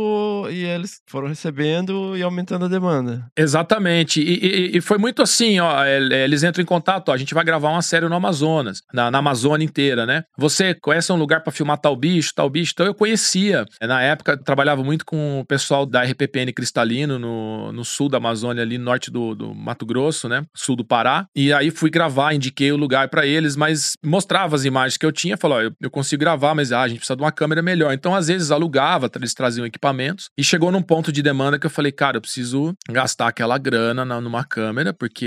e 0.50 0.64
eles 0.64 1.00
foram 1.06 1.28
recebendo 1.28 2.16
e 2.16 2.22
aumentando 2.22 2.64
a 2.64 2.68
demanda. 2.68 3.26
Exatamente. 3.36 4.20
E, 4.20 4.44
e- 4.74 4.76
e 4.78 4.80
foi 4.80 4.98
muito 4.98 5.22
assim, 5.22 5.33
ó. 5.60 5.84
el- 5.84 6.12
Eles 6.12 6.42
entram 6.42 6.62
em 6.62 6.66
contato, 6.66 7.08
ó, 7.08 7.12
a 7.12 7.16
gente 7.16 7.34
vai 7.34 7.44
gravar 7.44 7.70
uma 7.70 7.82
série 7.82 8.08
no 8.08 8.14
Amazonas, 8.14 8.82
na, 8.92 9.10
na 9.10 9.18
Amazônia 9.18 9.64
inteira, 9.64 10.06
né? 10.06 10.22
Você 10.38 10.74
conhece 10.74 11.12
um 11.12 11.16
lugar 11.16 11.40
pra 11.42 11.52
filmar 11.52 11.78
tal 11.78 11.96
bicho, 11.96 12.32
tal 12.34 12.48
bicho? 12.48 12.72
Então 12.74 12.86
eu 12.86 12.94
conhecia. 12.94 13.64
Na 13.82 14.02
época, 14.02 14.36
trabalhava 14.36 14.82
muito 14.84 15.04
com 15.04 15.40
o 15.40 15.44
pessoal 15.44 15.86
da 15.86 16.02
RPPN 16.02 16.52
Cristalino, 16.52 17.18
no, 17.18 17.72
no 17.72 17.84
sul 17.84 18.08
da 18.08 18.18
Amazônia, 18.18 18.62
ali 18.62 18.78
no 18.78 18.84
norte 18.84 19.10
do, 19.10 19.34
do 19.34 19.54
Mato 19.54 19.84
Grosso, 19.86 20.28
né? 20.28 20.44
Sul 20.54 20.76
do 20.76 20.84
Pará. 20.84 21.26
E 21.34 21.52
aí 21.52 21.70
fui 21.70 21.90
gravar, 21.90 22.34
indiquei 22.34 22.70
o 22.72 22.76
lugar 22.76 23.08
pra 23.08 23.26
eles, 23.26 23.56
mas 23.56 23.92
mostrava 24.04 24.54
as 24.56 24.64
imagens 24.64 24.96
que 24.96 25.06
eu 25.06 25.12
tinha, 25.12 25.36
falou, 25.36 25.58
ó, 25.58 25.60
eu, 25.62 25.72
eu 25.80 25.90
consigo 25.90 26.20
gravar, 26.20 26.54
mas 26.54 26.72
ah, 26.72 26.82
a 26.82 26.88
gente 26.88 26.98
precisa 26.98 27.16
de 27.16 27.22
uma 27.22 27.32
câmera 27.32 27.62
melhor. 27.62 27.92
Então, 27.92 28.14
às 28.14 28.28
vezes, 28.28 28.50
alugava, 28.50 29.10
eles 29.16 29.34
traziam 29.34 29.66
equipamentos. 29.66 30.28
E 30.36 30.44
chegou 30.44 30.70
num 30.70 30.82
ponto 30.82 31.10
de 31.12 31.22
demanda 31.22 31.58
que 31.58 31.66
eu 31.66 31.70
falei, 31.70 31.92
cara, 31.92 32.16
eu 32.16 32.20
preciso 32.20 32.74
gastar 32.90 33.28
aquela 33.28 33.56
grana 33.58 34.04
na- 34.04 34.20
numa 34.20 34.44
câmera, 34.44 34.92
porque 34.92 35.23